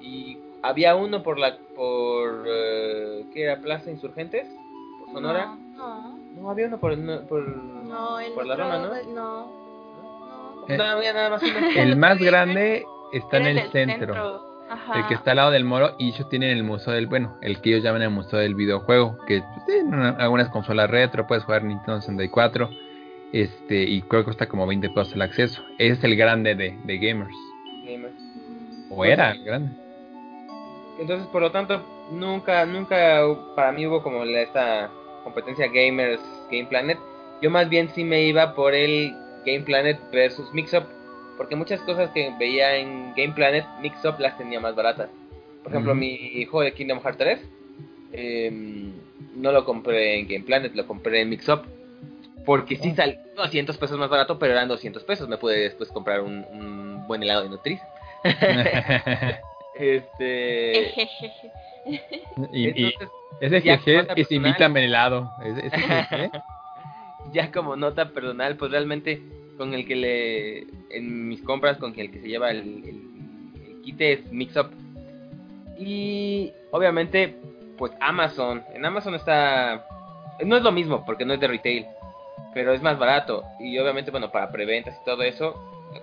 Y 0.00 0.38
había 0.62 0.96
uno 0.96 1.22
por 1.22 1.38
la. 1.38 1.58
por. 1.74 2.44
¿Qué 3.32 3.42
era? 3.42 3.60
Plaza 3.60 3.90
Insurgentes. 3.90 4.48
Sonora. 5.12 5.54
No, 5.76 6.18
no. 6.34 6.50
había 6.50 6.66
uno 6.66 6.78
por. 6.78 6.92
por, 7.26 7.46
no, 7.46 8.20
el 8.20 8.32
por 8.32 8.46
la 8.46 8.56
Roma, 8.56 8.78
¿no? 8.78 9.12
No. 9.12 9.62
No, 10.68 10.84
había 10.84 11.12
nada 11.12 11.30
más. 11.30 11.42
El 11.76 11.96
más 11.96 12.18
grande 12.18 12.84
está 13.12 13.38
en 13.38 13.46
el 13.46 13.70
centro. 13.70 14.52
El 14.94 15.06
que 15.06 15.14
está 15.14 15.32
al 15.32 15.36
lado 15.36 15.50
del 15.50 15.64
moro 15.64 15.96
y 15.98 16.08
ellos 16.08 16.28
tienen 16.30 16.50
el 16.50 16.64
museo 16.64 16.94
del, 16.94 17.06
bueno, 17.06 17.36
el 17.42 17.60
que 17.60 17.70
ellos 17.70 17.82
llaman 17.82 18.00
el 18.00 18.10
museo 18.10 18.38
del 18.38 18.54
videojuego, 18.54 19.18
que 19.26 19.42
pues, 19.42 19.66
tienen 19.66 19.92
algunas 19.92 20.48
consolas 20.48 20.88
retro, 20.88 21.26
puedes 21.26 21.44
jugar 21.44 21.62
Nintendo 21.62 22.00
64, 22.00 22.70
este, 23.32 23.82
y 23.82 24.00
creo 24.02 24.22
que 24.22 24.26
cuesta 24.26 24.48
como 24.48 24.66
20 24.66 24.88
pesos 24.90 25.12
el 25.12 25.22
acceso. 25.22 25.62
Ese 25.78 25.98
es 25.98 26.04
el 26.04 26.16
grande 26.16 26.54
de, 26.54 26.78
de 26.84 26.98
gamers. 26.98 27.36
Gamers. 27.84 28.14
O 28.88 28.96
pues 28.96 29.10
era 29.10 29.32
el 29.32 29.44
grande. 29.44 29.72
Entonces, 30.98 31.26
por 31.28 31.42
lo 31.42 31.50
tanto, 31.50 31.82
nunca, 32.12 32.64
nunca 32.64 33.20
para 33.54 33.72
mí 33.72 33.86
hubo 33.86 34.02
como 34.02 34.24
esta 34.24 34.90
competencia 35.24 35.68
gamers 35.68 36.20
Game 36.50 36.66
Planet. 36.66 36.98
Yo 37.40 37.50
más 37.50 37.68
bien 37.68 37.88
sí 37.94 38.04
me 38.04 38.22
iba 38.22 38.54
por 38.54 38.74
el 38.74 39.14
Game 39.44 39.62
Planet 39.62 39.98
versus 40.12 40.52
Mixup 40.52 40.84
porque 41.36 41.56
muchas 41.56 41.80
cosas 41.80 42.10
que 42.10 42.32
veía 42.38 42.76
en 42.76 43.14
Game 43.16 43.32
Planet, 43.32 43.64
Mix-Up 43.80 44.20
las 44.20 44.36
tenía 44.38 44.60
más 44.60 44.74
baratas. 44.74 45.10
Por 45.62 45.72
ejemplo, 45.72 45.94
mi 45.94 46.44
juego 46.44 46.62
de 46.62 46.72
Kingdom 46.72 47.00
Hearts 47.00 47.18
3, 47.18 47.40
em, 48.12 48.92
no 49.34 49.52
lo 49.52 49.64
compré 49.64 50.18
en 50.18 50.28
Game 50.28 50.44
Planet, 50.44 50.74
lo 50.74 50.86
compré 50.86 51.22
en 51.22 51.30
Mix-Up. 51.30 51.62
Porque 52.44 52.76
sí 52.76 52.92
salió 52.94 53.18
200 53.36 53.76
pesos 53.76 53.98
más 53.98 54.10
barato, 54.10 54.38
pero 54.38 54.52
eran 54.52 54.68
200 54.68 55.04
pesos. 55.04 55.28
Me 55.28 55.36
pude 55.36 55.58
después 55.58 55.90
comprar 55.90 56.20
un, 56.20 57.04
buen 57.06 57.22
helado 57.22 57.42
de 57.42 57.48
Nutriz. 57.48 57.80
este. 59.74 60.92
y, 62.52 62.94
ese 63.40 63.60
jeje 63.60 64.06
es 64.16 64.30
invítame 64.30 64.80
el 64.80 64.86
helado. 64.86 65.30
ya 67.32 67.50
como 67.50 67.76
nota 67.76 68.10
personal, 68.10 68.56
pues 68.56 68.70
realmente 68.70 69.20
con 69.56 69.74
el 69.74 69.86
que 69.86 69.96
le. 69.96 70.58
En 70.90 71.28
mis 71.28 71.42
compras, 71.42 71.78
con 71.78 71.98
el 71.98 72.10
que 72.10 72.20
se 72.20 72.28
lleva 72.28 72.50
el, 72.50 72.58
el, 72.58 73.82
kit 73.82 74.00
es 74.00 74.32
Mixup. 74.32 74.70
Y 75.78 76.52
obviamente, 76.70 77.36
pues 77.78 77.92
Amazon. 78.00 78.62
En 78.74 78.84
Amazon 78.84 79.14
está. 79.14 79.86
No 80.44 80.56
es 80.56 80.62
lo 80.62 80.72
mismo 80.72 81.04
porque 81.04 81.24
no 81.24 81.34
es 81.34 81.40
de 81.40 81.48
retail, 81.48 81.86
pero 82.54 82.72
es 82.72 82.82
más 82.82 82.98
barato. 82.98 83.44
Y 83.60 83.78
obviamente, 83.78 84.10
bueno, 84.10 84.30
para 84.30 84.50
preventas 84.50 84.96
y 85.00 85.04
todo 85.04 85.22
eso, 85.22 85.54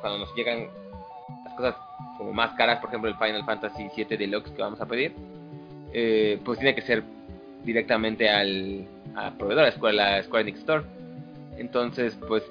cuando 0.01 0.19
nos 0.19 0.36
llegan 0.36 0.67
cosas 1.60 1.76
como 2.17 2.32
más 2.34 2.54
caras, 2.56 2.80
por 2.80 2.89
ejemplo, 2.89 3.10
el 3.10 3.17
Final 3.17 3.43
Fantasy 3.45 3.89
VII 3.95 4.17
Deluxe 4.17 4.52
que 4.52 4.62
vamos 4.62 4.80
a 4.80 4.86
pedir, 4.86 5.13
eh, 5.93 6.39
pues 6.43 6.60
tiene 6.60 6.74
que 6.74 6.82
ser 6.82 7.04
directamente 7.63 8.30
al, 8.30 8.86
proveedor, 9.38 9.65
a 9.65 9.72
Square, 9.72 10.24
Square 10.24 10.41
Enix 10.43 10.60
Store. 10.60 10.84
Entonces, 11.58 12.17
pues 12.28 12.43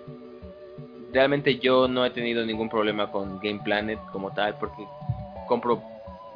realmente 1.12 1.58
yo 1.58 1.88
no 1.88 2.04
he 2.04 2.10
tenido 2.10 2.44
ningún 2.44 2.68
problema 2.68 3.10
con 3.10 3.40
Game 3.40 3.60
Planet 3.64 3.98
como 4.12 4.30
tal 4.32 4.56
porque 4.58 4.84
compro 5.46 5.82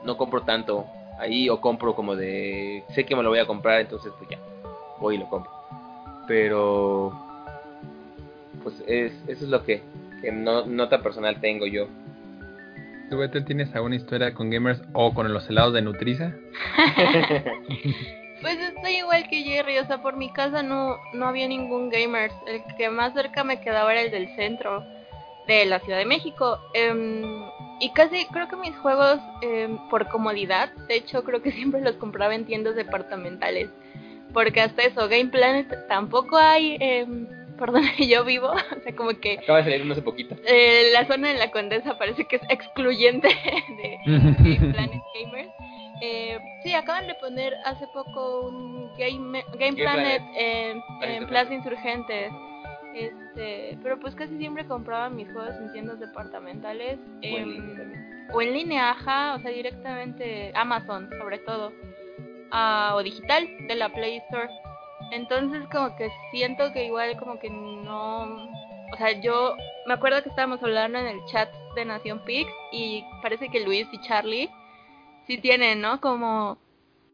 no 0.03 0.17
compro 0.17 0.41
tanto 0.41 0.87
ahí 1.19 1.51
o 1.51 1.61
compro 1.61 1.95
como 1.95 2.17
de 2.17 2.83
sé 2.95 3.05
que 3.05 3.15
me 3.15 3.23
lo 3.23 3.29
voy 3.29 3.39
a 3.39 3.47
comprar 3.47 3.83
entonces 3.83 4.11
pues 4.17 4.31
ya 4.31 4.39
voy 4.99 5.17
y 5.17 5.19
lo 5.19 5.29
compro 5.29 5.53
pero 6.27 7.13
pues 8.63 8.83
es, 8.87 9.13
eso 9.29 9.45
es 9.45 9.51
lo 9.51 9.63
que, 9.63 9.83
que 10.23 10.33
no, 10.33 10.65
nota 10.65 11.03
personal 11.03 11.39
tengo 11.39 11.67
yo 11.67 11.87
¿Tú, 13.13 13.45
tienes 13.45 13.75
alguna 13.75 13.97
historia 13.97 14.33
con 14.33 14.49
gamers 14.49 14.81
o 14.95 15.13
con 15.13 15.31
los 15.35 15.47
helados 15.51 15.75
de 15.75 15.83
Nutriza? 15.83 16.33
Pues 18.41 18.59
estoy 18.59 18.97
igual 18.97 19.29
que 19.29 19.45
Jerry, 19.45 19.79
o 19.79 19.87
sea, 19.87 20.03
por 20.03 20.17
mi 20.17 20.33
casa 20.33 20.65
no, 20.65 20.97
no 21.13 21.29
había 21.29 21.47
ningún 21.47 21.91
gamers. 21.91 22.35
El 22.49 22.61
que 22.77 22.91
más 22.91 23.15
cerca 23.15 23.45
me 23.45 23.61
quedaba 23.61 23.93
era 23.93 24.03
el 24.03 24.11
del 24.11 24.35
centro 24.35 24.85
de 25.47 25.65
la 25.65 25.79
Ciudad 25.79 25.99
de 25.99 26.07
México. 26.07 26.59
Em, 26.75 27.23
y 27.79 27.93
casi 27.93 28.27
creo 28.33 28.49
que 28.49 28.57
mis 28.57 28.77
juegos, 28.79 29.21
em, 29.43 29.79
por 29.89 30.09
comodidad, 30.09 30.73
de 30.89 30.97
hecho 30.97 31.23
creo 31.23 31.41
que 31.41 31.53
siempre 31.53 31.83
los 31.83 31.95
compraba 31.99 32.35
en 32.35 32.45
tiendas 32.45 32.75
departamentales. 32.75 33.71
Porque 34.35 34.61
hasta 34.61 34.83
eso, 34.83 35.09
Game 35.09 35.31
Planet 35.31 35.87
tampoco 35.87 36.37
hay 36.37 36.79
eh, 36.81 37.07
por 37.59 37.73
donde 37.73 37.91
yo 38.09 38.25
vivo. 38.25 38.49
o 38.49 38.81
sea, 38.83 38.95
como 38.95 39.11
que... 39.21 39.39
Acaba 39.39 39.63
de 39.63 39.65
salir 39.65 39.93
hace 39.93 40.03
poquito. 40.03 40.37
Eh, 40.47 40.91
la 40.93 41.07
zona 41.07 41.29
de 41.29 41.39
la 41.39 41.51
Condesa 41.51 41.99
parece 41.99 42.25
que 42.27 42.37
es 42.37 42.43
excluyente 42.49 43.29
de 43.83 43.99
Game 44.07 44.73
Planet 44.73 45.03
Gamers. 45.21 45.51
Eh, 46.01 46.39
sí, 46.65 46.75
acaban 46.75 47.07
de 47.07 47.15
poner 47.15 47.55
hace 47.65 47.87
poco 47.95 48.49
un 48.49 48.97
Game, 48.97 49.45
Game, 49.59 49.77
Planet, 49.77 50.23
en 50.35 51.27
Plaza 51.29 51.55
Insurgentes. 51.55 52.33
Este, 52.95 53.79
pero 53.83 53.99
pues 53.99 54.15
casi 54.15 54.37
siempre 54.37 54.67
compraba 54.67 55.09
mis 55.09 55.31
juegos 55.33 55.55
en 55.57 55.73
tiendas 55.73 56.01
departamentales. 56.01 56.99
o, 58.33 58.43
en 58.43 58.53
línea, 58.53 58.91
ajá, 58.91 59.37
o 59.37 59.41
sea, 59.41 59.51
directamente 59.51 60.53
Amazon, 60.55 61.09
sobre 61.19 61.39
todo. 61.39 61.73
Ah, 62.51 62.95
o 62.97 63.03
digital, 63.03 63.49
de 63.67 63.75
la 63.77 63.89
Play 63.89 64.17
Store. 64.29 64.51
Entonces 65.11 65.63
como 65.71 65.95
que 65.97 66.11
siento 66.31 66.73
que 66.73 66.87
igual 66.87 67.17
como 67.19 67.39
que 67.39 67.51
no... 67.51 68.49
O 68.93 68.97
sea, 68.99 69.21
yo 69.21 69.57
me 69.87 69.95
acuerdo 69.95 70.23
que 70.23 70.29
estábamos 70.29 70.63
hablando 70.63 70.99
en 70.99 71.07
el 71.07 71.25
chat 71.27 71.49
de 71.75 71.85
Nación 71.85 72.23
Pix 72.25 72.51
y 72.73 73.05
parece 73.23 73.49
que 73.49 73.65
Luis 73.65 73.87
y 73.91 74.01
Charlie 74.03 74.51
sí 75.27 75.39
tienen, 75.39 75.81
¿no? 75.81 76.01
Como 76.01 76.59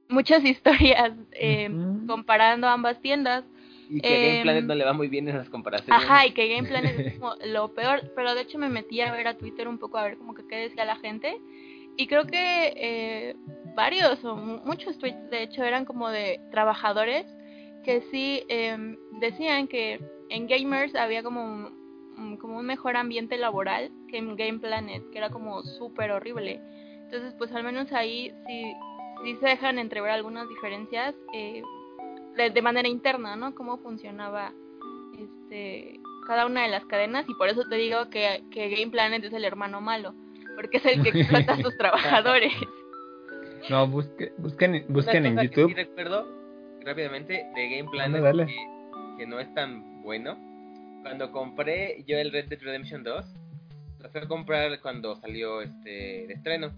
muchas 0.08 0.44
historias 0.44 1.12
eh, 1.32 1.70
comparando 2.06 2.66
ambas 2.66 3.00
tiendas. 3.00 3.44
Y 3.90 4.00
que 4.00 4.28
Game 4.28 4.42
Planet 4.42 4.62
em, 4.62 4.66
no 4.66 4.74
le 4.74 4.84
va 4.84 4.92
muy 4.92 5.08
bien 5.08 5.28
en 5.28 5.38
las 5.38 5.48
comparaciones. 5.48 6.04
Ajá, 6.04 6.26
y 6.26 6.32
que 6.32 6.48
Game 6.48 6.68
Planet 6.68 6.98
es 6.98 7.18
como 7.18 7.34
lo 7.46 7.72
peor. 7.74 8.12
Pero 8.14 8.34
de 8.34 8.42
hecho 8.42 8.58
me 8.58 8.68
metí 8.68 9.00
a 9.00 9.12
ver 9.12 9.28
a 9.28 9.38
Twitter 9.38 9.66
un 9.68 9.78
poco 9.78 9.98
a 9.98 10.04
ver 10.04 10.18
como 10.18 10.34
que 10.34 10.46
qué 10.46 10.56
decía 10.56 10.84
la 10.84 10.96
gente. 10.96 11.38
Y 11.96 12.06
creo 12.06 12.26
que 12.26 12.72
eh, 12.76 13.36
varios 13.74 14.24
o 14.24 14.36
muchos 14.36 14.98
tweets 14.98 15.30
de 15.30 15.42
hecho 15.42 15.64
eran 15.64 15.84
como 15.84 16.08
de 16.10 16.40
trabajadores 16.50 17.26
que 17.88 18.02
sí 18.10 18.44
eh, 18.50 18.98
decían 19.12 19.66
que 19.66 19.98
en 20.28 20.46
Gamers 20.46 20.94
había 20.94 21.22
como 21.22 21.42
un, 21.42 22.36
como 22.36 22.58
un 22.58 22.66
mejor 22.66 22.98
ambiente 22.98 23.38
laboral 23.38 23.90
que 24.10 24.18
en 24.18 24.36
Game 24.36 24.58
Planet, 24.58 25.02
que 25.10 25.16
era 25.16 25.30
como 25.30 25.62
súper 25.62 26.10
horrible. 26.10 26.60
Entonces, 27.04 27.32
pues 27.38 27.50
al 27.52 27.64
menos 27.64 27.90
ahí 27.94 28.30
sí, 28.46 28.74
sí 29.24 29.36
se 29.40 29.46
dejan 29.46 29.78
entrever 29.78 30.10
algunas 30.10 30.46
diferencias 30.50 31.14
eh, 31.32 31.62
de, 32.36 32.60
manera 32.60 32.88
interna, 32.88 33.36
¿no? 33.36 33.54
Cómo 33.54 33.78
funcionaba 33.78 34.52
este 35.18 35.98
cada 36.26 36.44
una 36.44 36.64
de 36.64 36.68
las 36.68 36.84
cadenas 36.84 37.24
y 37.26 37.32
por 37.36 37.48
eso 37.48 37.64
te 37.70 37.76
digo 37.76 38.10
que, 38.10 38.44
que 38.50 38.68
Game 38.68 38.90
Planet 38.90 39.24
es 39.24 39.32
el 39.32 39.46
hermano 39.46 39.80
malo, 39.80 40.12
porque 40.56 40.76
es 40.76 40.84
el 40.84 41.02
que 41.02 41.20
explota 41.20 41.54
a 41.54 41.62
sus 41.62 41.74
trabajadores. 41.78 42.52
No, 43.70 43.86
busque, 43.86 44.34
busquen, 44.36 44.84
busquen 44.90 45.24
en 45.24 45.40
YouTube. 45.40 45.72
recuerdo 45.74 46.38
rápidamente 46.84 47.46
de 47.54 47.68
Game 47.68 47.90
Planet 47.90 48.22
Dale, 48.22 48.44
dale. 48.44 48.46
Que, 48.46 49.18
que 49.18 49.26
no 49.26 49.40
es 49.40 49.52
tan 49.54 50.02
bueno. 50.02 50.36
Cuando 51.02 51.30
compré 51.32 52.04
yo 52.06 52.18
el 52.18 52.32
Red 52.32 52.48
Dead 52.48 52.60
Redemption 52.60 53.02
2, 53.02 53.24
lo 54.00 54.10
fui 54.10 54.20
a 54.20 54.28
comprar 54.28 54.80
cuando 54.80 55.16
salió 55.16 55.62
este 55.62 56.26
de 56.26 56.32
estreno. 56.32 56.72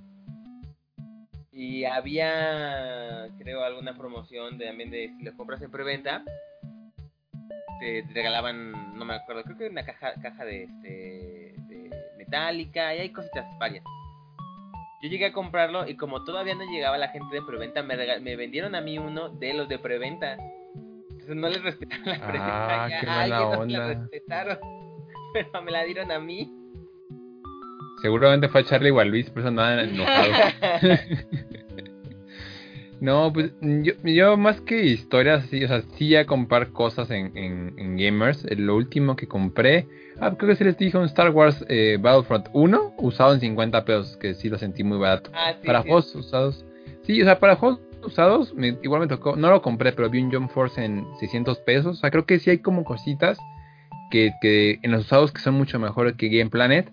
Y 1.52 1.84
había, 1.84 3.28
creo, 3.38 3.62
alguna 3.64 3.96
promoción 3.96 4.56
de, 4.56 4.66
también 4.66 4.90
de 4.90 5.12
si 5.16 5.24
lo 5.24 5.36
compras 5.36 5.60
en 5.60 5.70
preventa, 5.70 6.24
te, 7.80 8.02
te 8.02 8.14
regalaban, 8.14 8.96
no 8.96 9.04
me 9.04 9.14
acuerdo, 9.14 9.42
creo 9.42 9.58
que 9.58 9.68
una 9.68 9.84
caja, 9.84 10.14
caja 10.22 10.44
de, 10.44 10.64
este, 10.64 11.54
de 11.68 11.90
metálica 12.16 12.94
y 12.94 13.00
hay 13.00 13.10
cositas 13.10 13.46
varias. 13.58 13.84
Yo 15.02 15.08
llegué 15.08 15.26
a 15.26 15.32
comprarlo 15.32 15.88
y 15.88 15.96
como 15.96 16.24
todavía 16.24 16.54
no 16.54 16.64
llegaba 16.70 16.98
la 16.98 17.08
gente 17.08 17.34
de 17.34 17.42
preventa, 17.42 17.82
me, 17.82 17.96
me 18.20 18.36
vendieron 18.36 18.74
a 18.74 18.80
mí 18.82 18.98
uno 18.98 19.30
de 19.30 19.54
los 19.54 19.68
de 19.68 19.78
preventa. 19.78 20.36
Entonces 21.10 21.36
no 21.36 21.48
les 21.48 21.62
respetaron 21.62 22.04
la 22.06 22.18
preventa. 22.20 22.84
Ah, 22.84 22.88
ya 22.88 23.00
qué 23.00 23.06
mala 23.06 23.22
alguien 23.22 23.40
no 23.40 23.64
se 23.64 23.70
la 23.70 23.78
onda. 23.86 23.88
respetaron. 24.00 24.58
Pero 25.32 25.62
me 25.62 25.70
la 25.70 25.84
dieron 25.84 26.10
a 26.12 26.18
mí. 26.18 26.52
Seguramente 28.02 28.48
fue 28.48 28.60
a 28.62 28.64
Charlie 28.64 28.90
o 28.90 29.00
a 29.00 29.04
Luis, 29.04 29.28
por 29.30 29.40
eso 29.40 29.48
andaban 29.48 29.78
enojados. 29.78 30.36
No, 33.00 33.32
pues 33.32 33.52
yo, 33.60 33.94
yo 34.04 34.36
más 34.36 34.60
que 34.60 34.84
historias, 34.84 35.46
sí, 35.46 35.64
o 35.64 35.68
sea, 35.68 35.82
sí 35.96 36.14
a 36.16 36.26
comprar 36.26 36.68
cosas 36.70 37.10
en, 37.10 37.36
en, 37.36 37.74
en 37.78 37.96
gamers. 37.96 38.44
eh, 38.44 38.56
Lo 38.56 38.76
último 38.76 39.16
que 39.16 39.26
compré, 39.26 39.86
ah, 40.20 40.34
creo 40.36 40.50
que 40.50 40.56
sí 40.56 40.64
les 40.64 40.76
dije 40.76 40.98
un 40.98 41.04
Star 41.06 41.30
Wars 41.30 41.64
eh, 41.68 41.96
Battlefront 42.00 42.48
1, 42.52 42.94
usado 42.98 43.32
en 43.34 43.40
50 43.40 43.84
pesos, 43.86 44.16
que 44.18 44.34
sí 44.34 44.48
lo 44.50 44.58
sentí 44.58 44.84
muy 44.84 44.98
barato. 44.98 45.30
Ah, 45.34 45.54
sí, 45.60 45.66
para 45.66 45.80
sí. 45.82 45.88
juegos 45.88 46.14
usados, 46.14 46.64
sí, 47.04 47.20
o 47.22 47.24
sea, 47.24 47.38
para 47.38 47.56
juegos 47.56 47.80
usados, 48.04 48.52
me- 48.54 48.76
igual 48.82 49.00
me 49.00 49.06
tocó, 49.08 49.34
no 49.34 49.48
lo 49.50 49.62
compré, 49.62 49.92
pero 49.92 50.10
vi 50.10 50.20
un 50.22 50.30
Jump 50.30 50.50
Force 50.50 50.84
en 50.84 51.06
600 51.20 51.58
pesos. 51.60 51.96
O 51.96 52.00
sea, 52.00 52.10
creo 52.10 52.26
que 52.26 52.38
sí 52.38 52.50
hay 52.50 52.58
como 52.58 52.84
cositas 52.84 53.38
que, 54.10 54.32
que 54.42 54.78
en 54.82 54.90
los 54.90 55.06
usados 55.06 55.32
que 55.32 55.40
son 55.40 55.54
mucho 55.54 55.78
mejores 55.78 56.16
que 56.16 56.28
Game 56.28 56.50
Planet. 56.50 56.90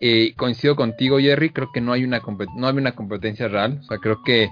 Eh, 0.00 0.34
coincido 0.36 0.76
contigo, 0.76 1.18
Jerry, 1.18 1.48
creo 1.48 1.70
que 1.72 1.80
no 1.80 1.94
hay 1.94 2.04
una 2.04 2.20
no 2.56 2.66
hay 2.68 2.76
una 2.76 2.92
competencia 2.92 3.48
real. 3.48 3.78
O 3.80 3.82
sea, 3.84 3.96
creo 3.98 4.22
que 4.22 4.50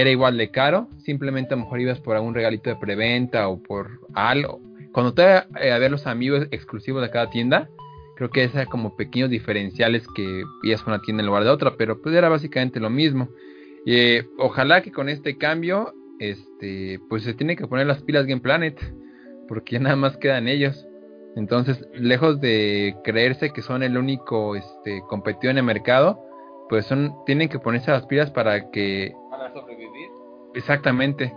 era 0.00 0.10
igual 0.10 0.36
de 0.36 0.50
caro. 0.50 0.88
Simplemente 0.98 1.54
a 1.54 1.56
lo 1.56 1.64
mejor 1.64 1.80
ibas 1.80 2.00
por 2.00 2.16
algún 2.16 2.34
regalito 2.34 2.70
de 2.70 2.76
preventa 2.76 3.48
o 3.48 3.62
por 3.62 4.00
algo. 4.14 4.60
Cuando 4.92 5.14
te 5.14 5.22
eh, 5.60 5.72
a 5.72 5.78
ver 5.78 5.90
los 5.90 6.06
amigos 6.06 6.46
exclusivos 6.50 7.02
de 7.02 7.10
cada 7.10 7.30
tienda, 7.30 7.68
creo 8.16 8.30
que 8.30 8.44
esos 8.44 8.64
como 8.66 8.96
pequeños 8.96 9.30
diferenciales 9.30 10.06
que 10.14 10.44
veías 10.62 10.86
una 10.86 11.00
tienda 11.00 11.22
en 11.22 11.26
lugar 11.26 11.44
de 11.44 11.50
otra, 11.50 11.76
pero 11.76 12.00
pues 12.00 12.14
era 12.14 12.28
básicamente 12.28 12.80
lo 12.80 12.90
mismo. 12.90 13.28
Eh, 13.86 14.24
ojalá 14.38 14.82
que 14.82 14.90
con 14.90 15.08
este 15.08 15.38
cambio, 15.38 15.94
este, 16.18 16.98
pues 17.08 17.22
se 17.22 17.34
tiene 17.34 17.56
que 17.56 17.66
poner 17.66 17.86
las 17.86 18.02
pilas 18.02 18.26
Game 18.26 18.40
Planet, 18.40 18.78
porque 19.48 19.78
nada 19.78 19.96
más 19.96 20.16
quedan 20.16 20.48
ellos. 20.48 20.86
Entonces, 21.36 21.86
lejos 21.94 22.40
de 22.40 22.96
creerse 23.04 23.50
que 23.50 23.62
son 23.62 23.82
el 23.82 23.98
único 23.98 24.56
este, 24.56 25.02
competidor 25.08 25.52
en 25.52 25.58
el 25.58 25.64
mercado, 25.64 26.18
pues 26.68 26.86
son, 26.86 27.14
tienen 27.26 27.48
que 27.48 27.58
ponerse 27.58 27.90
las 27.90 28.06
pilas 28.06 28.30
para 28.30 28.70
que. 28.70 29.14
Exactamente. 30.56 31.32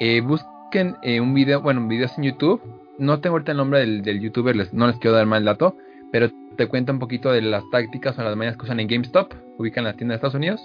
Eh, 0.00 0.20
busquen 0.20 0.96
eh, 1.02 1.20
un 1.20 1.34
video, 1.34 1.60
bueno, 1.60 1.86
videos 1.86 2.16
en 2.18 2.24
YouTube. 2.24 2.60
No 2.98 3.20
tengo 3.20 3.34
ahorita 3.34 3.52
el 3.52 3.58
nombre 3.58 3.80
del, 3.80 4.02
del 4.02 4.20
youtuber, 4.20 4.56
les- 4.56 4.72
no 4.74 4.86
les 4.86 4.96
quiero 4.98 5.16
dar 5.16 5.26
mal 5.26 5.44
dato, 5.44 5.76
pero 6.10 6.28
te 6.56 6.66
cuenta 6.66 6.92
un 6.92 6.98
poquito 6.98 7.30
de 7.32 7.42
las 7.42 7.62
tácticas 7.70 8.18
o 8.18 8.22
las 8.22 8.36
maneras 8.36 8.56
que 8.56 8.64
usan 8.64 8.80
en 8.80 8.88
GameStop, 8.88 9.32
ubican 9.58 9.84
las 9.84 9.96
tiendas 9.96 10.14
de 10.14 10.16
Estados 10.16 10.34
Unidos, 10.34 10.60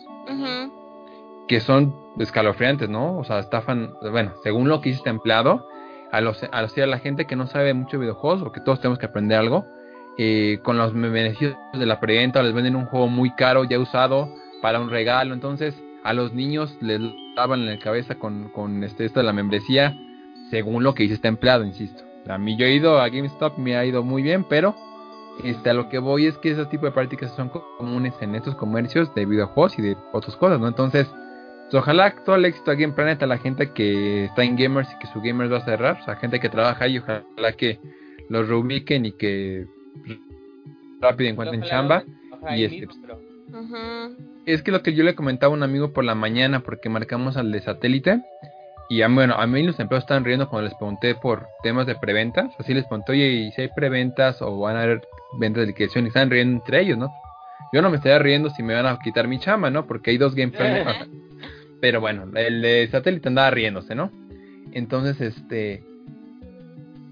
que 1.47 1.59
son 1.61 1.93
escalofriantes, 2.19 2.89
¿no? 2.89 3.17
O 3.17 3.23
sea, 3.23 3.39
estafan, 3.39 3.91
bueno, 4.11 4.33
según 4.43 4.67
lo 4.67 4.81
que 4.81 4.89
dice 4.89 4.97
este 4.99 5.09
empleado, 5.09 5.65
a 6.11 6.19
los, 6.21 6.43
a, 6.51 6.61
los- 6.61 6.77
a 6.77 6.85
la 6.85 6.99
gente 6.99 7.25
que 7.25 7.35
no 7.37 7.47
sabe 7.47 7.73
mucho 7.73 7.97
de 7.97 8.01
videojuegos, 8.01 8.41
o 8.41 8.51
que 8.51 8.59
todos 8.61 8.79
tenemos 8.81 8.99
que 8.99 9.05
aprender 9.05 9.37
algo, 9.37 9.65
eh, 10.17 10.59
con 10.63 10.77
los 10.77 10.93
beneficios 10.93 11.55
de 11.73 11.85
la 11.85 11.99
preventa, 11.99 12.43
les 12.43 12.53
venden 12.53 12.75
un 12.75 12.85
juego 12.87 13.07
muy 13.07 13.31
caro, 13.35 13.63
ya 13.63 13.79
usado, 13.79 14.29
para 14.61 14.79
un 14.79 14.89
regalo, 14.89 15.33
entonces 15.33 15.81
a 16.07 16.13
los 16.13 16.33
niños 16.33 16.77
les 16.81 17.01
daban 17.35 17.59
en 17.61 17.65
la 17.67 17.79
cabeza 17.79 18.15
con, 18.15 18.49
con 18.49 18.83
este, 18.83 19.05
esto 19.05 19.19
de 19.19 19.25
la 19.25 19.33
membresía, 19.33 19.97
según 20.49 20.83
lo 20.83 20.93
que 20.93 21.03
dice 21.03 21.15
este 21.15 21.27
empleado, 21.27 21.65
insisto. 21.65 22.03
A 22.29 22.37
mí 22.37 22.57
yo 22.57 22.65
he 22.65 22.73
ido 22.75 22.99
a 23.01 23.09
GameStop, 23.09 23.57
me 23.57 23.75
ha 23.75 23.85
ido 23.85 24.03
muy 24.03 24.21
bien, 24.21 24.43
pero 24.49 24.75
este, 25.43 25.69
a 25.69 25.73
lo 25.73 25.89
que 25.89 25.99
voy 25.99 26.25
es 26.25 26.37
que 26.37 26.51
ese 26.51 26.65
tipo 26.67 26.85
de 26.85 26.91
prácticas 26.91 27.31
son 27.35 27.49
co- 27.49 27.63
comunes 27.77 28.13
en 28.21 28.35
estos 28.35 28.55
comercios 28.55 29.13
de 29.15 29.25
videojuegos 29.25 29.77
y 29.77 29.81
de 29.81 29.97
otras 30.13 30.35
cosas, 30.37 30.59
¿no? 30.59 30.67
Entonces, 30.67 31.07
pues, 31.69 31.75
ojalá 31.75 32.15
todo 32.25 32.35
el 32.37 32.45
éxito 32.45 32.71
aquí 32.71 32.83
en 32.83 32.93
Planet 32.95 33.21
a 33.23 33.27
la 33.27 33.37
gente 33.37 33.71
que 33.71 34.25
está 34.25 34.43
en 34.43 34.55
gamers 34.55 34.89
y 34.93 34.99
que 34.99 35.07
su 35.07 35.21
gamers 35.21 35.51
va 35.51 35.57
a 35.57 35.65
cerrar, 35.65 35.99
o 36.01 36.05
sea, 36.05 36.15
gente 36.15 36.39
que 36.39 36.49
trabaja 36.49 36.85
ahí, 36.85 36.97
ojalá 36.99 37.51
que 37.57 37.79
los 38.29 38.47
reubiquen 38.47 39.05
y 39.05 39.11
que 39.11 39.67
rápido 41.01 41.29
encuentren 41.29 41.61
Ojalá 41.63 41.71
chamba. 41.71 42.03
ojalá 42.31 42.57
y 42.57 42.63
este, 42.63 42.77
mismo, 42.87 42.93
pero- 43.01 43.26
Es 44.45 44.61
que 44.61 44.71
lo 44.71 44.81
que 44.81 44.93
yo 44.93 45.03
le 45.03 45.15
comentaba 45.15 45.53
a 45.53 45.57
un 45.57 45.63
amigo 45.63 45.93
por 45.93 46.03
la 46.03 46.15
mañana, 46.15 46.61
porque 46.61 46.89
marcamos 46.89 47.37
al 47.37 47.51
de 47.51 47.61
satélite. 47.61 48.21
Y 48.89 49.01
a, 49.01 49.09
bueno, 49.09 49.35
a 49.35 49.45
mí 49.47 49.63
los 49.63 49.79
empleados 49.79 50.03
estaban 50.03 50.23
riendo 50.23 50.47
cuando 50.49 50.69
les 50.69 50.77
pregunté 50.77 51.15
por 51.15 51.47
temas 51.61 51.87
de 51.87 51.95
preventas. 51.95 52.53
Así 52.57 52.73
les 52.73 52.85
pregunté, 52.85 53.11
oye, 53.13 53.27
¿y 53.27 53.51
si 53.51 53.63
hay 53.63 53.69
preventas 53.75 54.41
o 54.41 54.59
van 54.59 54.77
a 54.77 54.83
haber 54.83 55.01
ventas 55.39 55.61
de 55.61 55.67
liquidación? 55.67 56.05
Y 56.05 56.07
están 56.07 56.29
riendo 56.29 56.57
entre 56.57 56.81
ellos, 56.81 56.97
¿no? 56.97 57.11
Yo 57.73 57.81
no 57.81 57.89
me 57.89 57.97
estaría 57.97 58.19
riendo 58.19 58.49
si 58.49 58.63
me 58.63 58.73
van 58.73 58.85
a 58.85 58.97
quitar 58.99 59.27
mi 59.27 59.39
chamba, 59.39 59.69
¿no? 59.69 59.85
Porque 59.85 60.11
hay 60.11 60.17
dos 60.17 60.35
gameplays. 60.35 60.87
Pero 61.81 61.99
bueno, 61.99 62.25
el 62.35 62.61
de 62.61 62.87
satélite 62.89 63.27
andaba 63.27 63.51
riéndose, 63.51 63.93
¿no? 63.93 64.09
Entonces, 64.71 65.19
este. 65.19 65.83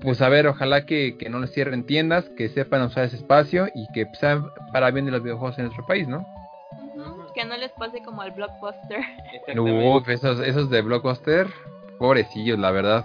Pues 0.06 0.22
a 0.22 0.30
ver, 0.30 0.46
ojalá 0.46 0.86
que, 0.86 1.18
que 1.18 1.30
no 1.30 1.40
les 1.40 1.52
cierren 1.52 1.84
tiendas, 1.84 2.30
que 2.38 2.48
sepan 2.50 2.84
usar 2.84 3.06
ese 3.06 3.16
espacio 3.16 3.68
y 3.74 3.88
que 3.92 4.06
sean 4.20 4.46
para 4.72 4.92
bien 4.92 5.06
de 5.06 5.12
los 5.12 5.24
videojuegos 5.24 5.58
en 5.58 5.66
nuestro 5.66 5.86
país, 5.86 6.08
¿no? 6.08 6.26
Que 7.34 7.44
no 7.44 7.58
les 7.58 7.72
pase 7.72 8.02
como 8.04 8.22
al 8.22 8.32
blockbuster. 8.32 9.00
Uf, 9.58 10.08
esos, 10.08 10.40
esos 10.40 10.70
de 10.70 10.82
Blockbuster, 10.82 11.48
pobrecillos, 11.98 12.58
la 12.58 12.72
verdad. 12.72 13.04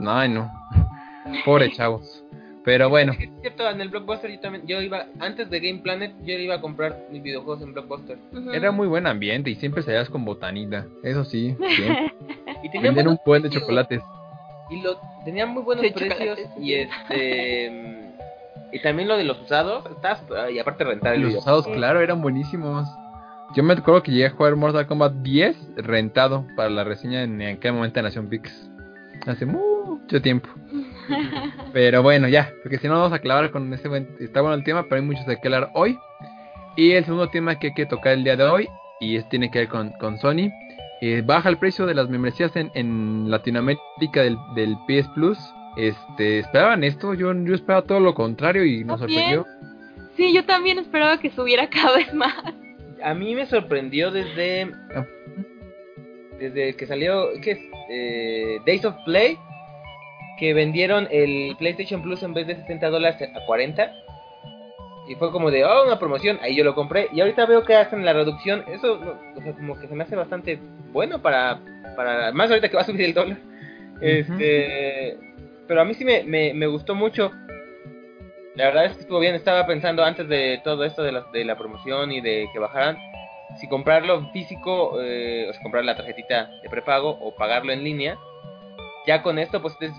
Ay, 0.00 0.30
no. 0.30 0.50
Pobre 1.44 1.70
chavos. 1.70 2.24
Pero 2.64 2.88
bueno, 2.88 3.12
Es 3.12 3.30
cierto, 3.40 3.68
en 3.68 3.80
el 3.80 3.88
Blockbuster 3.88 4.30
yo 4.30 4.40
también, 4.40 4.66
yo 4.66 4.82
iba, 4.82 5.06
antes 5.20 5.48
de 5.48 5.60
Game 5.60 5.78
Planet, 5.78 6.12
yo 6.24 6.34
iba 6.34 6.56
a 6.56 6.60
comprar 6.60 7.06
mis 7.10 7.22
videojuegos 7.22 7.62
en 7.62 7.72
Blockbuster. 7.72 8.18
Era 8.52 8.72
muy 8.72 8.88
buen 8.88 9.06
ambiente 9.06 9.50
y 9.50 9.54
siempre 9.54 9.82
salías 9.82 10.10
con 10.10 10.24
botanita. 10.24 10.86
Eso 11.02 11.24
sí, 11.24 11.54
siempre. 11.76 12.12
Y 12.62 12.70
tenían 12.70 13.06
un 13.06 13.18
buen 13.24 13.42
de 13.42 13.50
chocolates. 13.50 14.02
Y 14.70 14.80
lo, 14.82 14.98
tenían 15.24 15.50
muy 15.50 15.62
buenos 15.62 15.84
Sí, 15.84 15.90
precios. 15.92 16.18
chocolates, 16.18 16.50
Y 16.58 16.74
este. 16.74 17.70
mm, 17.70 18.74
y 18.74 18.82
también 18.82 19.08
lo 19.08 19.16
de 19.16 19.24
los 19.24 19.40
usados. 19.40 19.84
y 20.52 20.58
aparte 20.58 20.84
rentar 20.84 21.14
el 21.14 21.20
Los 21.22 21.28
video. 21.30 21.40
usados, 21.40 21.66
claro, 21.68 22.00
eran 22.00 22.20
buenísimos. 22.20 22.86
Yo 23.54 23.62
me 23.62 23.72
acuerdo 23.72 24.02
que 24.02 24.12
llegué 24.12 24.26
a 24.26 24.30
jugar 24.30 24.56
Mortal 24.56 24.86
Kombat 24.86 25.12
10 25.22 25.56
rentado 25.76 26.44
para 26.54 26.68
la 26.68 26.84
reseña 26.84 27.22
en 27.22 27.40
aquel 27.40 27.72
momento 27.72 27.94
de 27.98 28.02
Nación 28.02 28.28
Pix. 28.28 28.70
Hace 29.26 29.46
mucho 29.46 30.20
tiempo. 30.20 30.48
Pero 31.72 32.02
bueno, 32.02 32.28
ya, 32.28 32.50
porque 32.62 32.76
si 32.78 32.86
no 32.88 32.94
vamos 32.94 33.12
a 33.14 33.18
clavar 33.20 33.50
con 33.50 33.72
ese 33.72 33.88
buen... 33.88 34.06
Está 34.20 34.42
bueno 34.42 34.54
el 34.54 34.64
tema, 34.64 34.82
pero 34.84 34.96
hay 35.00 35.06
muchos 35.06 35.24
de 35.26 35.36
qué 35.40 35.48
hablar 35.48 35.70
hoy. 35.74 35.98
Y 36.76 36.92
el 36.92 37.04
segundo 37.04 37.28
tema 37.30 37.58
que 37.58 37.68
hay 37.68 37.74
que 37.74 37.86
tocar 37.86 38.12
el 38.12 38.24
día 38.24 38.36
de 38.36 38.44
hoy, 38.44 38.68
y 39.00 39.16
es, 39.16 39.26
tiene 39.30 39.50
que 39.50 39.60
ver 39.60 39.68
con, 39.68 39.90
con 39.92 40.18
Sony. 40.18 40.50
Eh, 41.00 41.22
baja 41.24 41.48
el 41.48 41.58
precio 41.58 41.86
de 41.86 41.94
las 41.94 42.08
membresías 42.08 42.54
en, 42.56 42.70
en 42.74 43.30
Latinoamérica 43.30 44.22
del, 44.22 44.36
del 44.54 44.76
PS 44.86 45.08
Plus. 45.14 45.38
Este, 45.76 46.40
¿Esperaban 46.40 46.82
esto? 46.82 47.14
Yo, 47.14 47.32
yo 47.32 47.54
esperaba 47.54 47.82
todo 47.86 48.00
lo 48.00 48.14
contrario 48.14 48.64
y 48.64 48.84
nos 48.84 49.00
También. 49.00 49.34
sorprendió. 49.34 49.46
Sí, 50.16 50.34
yo 50.34 50.44
también 50.44 50.78
esperaba 50.78 51.18
que 51.20 51.30
subiera 51.30 51.68
cada 51.70 51.96
vez 51.96 52.12
más. 52.12 52.34
A 53.02 53.14
mí 53.14 53.34
me 53.34 53.46
sorprendió 53.46 54.10
desde. 54.10 54.72
Ah. 54.94 55.06
Desde 56.38 56.74
que 56.74 56.86
salió. 56.86 57.28
¿Qué 57.42 57.52
es? 57.52 57.58
Eh, 57.90 58.58
Days 58.66 58.84
of 58.84 58.96
Play. 59.04 59.38
Que 60.38 60.54
vendieron 60.54 61.06
el 61.10 61.56
PlayStation 61.58 62.02
Plus 62.02 62.22
en 62.22 62.34
vez 62.34 62.46
de 62.46 62.56
60 62.56 62.90
dólares 62.90 63.28
a 63.34 63.46
40. 63.46 63.92
Y 65.08 65.14
fue 65.14 65.32
como 65.32 65.50
de, 65.50 65.64
oh, 65.64 65.86
una 65.86 65.98
promoción. 65.98 66.38
Ahí 66.42 66.54
yo 66.54 66.64
lo 66.64 66.74
compré. 66.74 67.08
Y 67.12 67.20
ahorita 67.20 67.46
veo 67.46 67.64
que 67.64 67.74
hacen 67.74 68.04
la 68.04 68.12
reducción. 68.12 68.62
Eso, 68.68 69.00
o 69.36 69.40
sea, 69.40 69.54
como 69.54 69.78
que 69.78 69.88
se 69.88 69.94
me 69.94 70.04
hace 70.04 70.16
bastante 70.16 70.60
bueno 70.92 71.22
para. 71.22 71.60
para 71.96 72.30
más 72.32 72.50
ahorita 72.50 72.68
que 72.68 72.76
va 72.76 72.82
a 72.82 72.86
subir 72.86 73.02
el 73.02 73.14
dólar. 73.14 73.38
Este. 74.00 75.18
Pero 75.66 75.80
a 75.80 75.84
mí 75.84 75.94
sí 75.94 76.04
me, 76.04 76.22
me, 76.24 76.52
me 76.52 76.66
gustó 76.66 76.94
mucho. 76.94 77.32
La 78.54 78.66
verdad 78.66 78.84
es 78.86 78.94
que 78.94 79.00
estuvo 79.00 79.18
bien. 79.18 79.34
Estaba 79.34 79.66
pensando 79.66 80.04
antes 80.04 80.28
de 80.28 80.60
todo 80.62 80.84
esto 80.84 81.02
de 81.02 81.12
la, 81.12 81.26
de 81.32 81.44
la 81.44 81.56
promoción 81.56 82.12
y 82.12 82.20
de 82.20 82.48
que 82.52 82.58
bajaran. 82.58 82.98
Si 83.56 83.66
comprarlo 83.66 84.30
físico, 84.32 85.00
eh, 85.00 85.46
o 85.48 85.52
sea, 85.52 85.62
comprar 85.62 85.84
la 85.84 85.96
tarjetita 85.96 86.50
de 86.62 86.68
prepago 86.68 87.10
o 87.10 87.34
pagarlo 87.34 87.72
en 87.72 87.82
línea. 87.82 88.18
Ya 89.08 89.22
con 89.22 89.38
esto, 89.38 89.62
pues 89.62 89.74
es- 89.80 89.94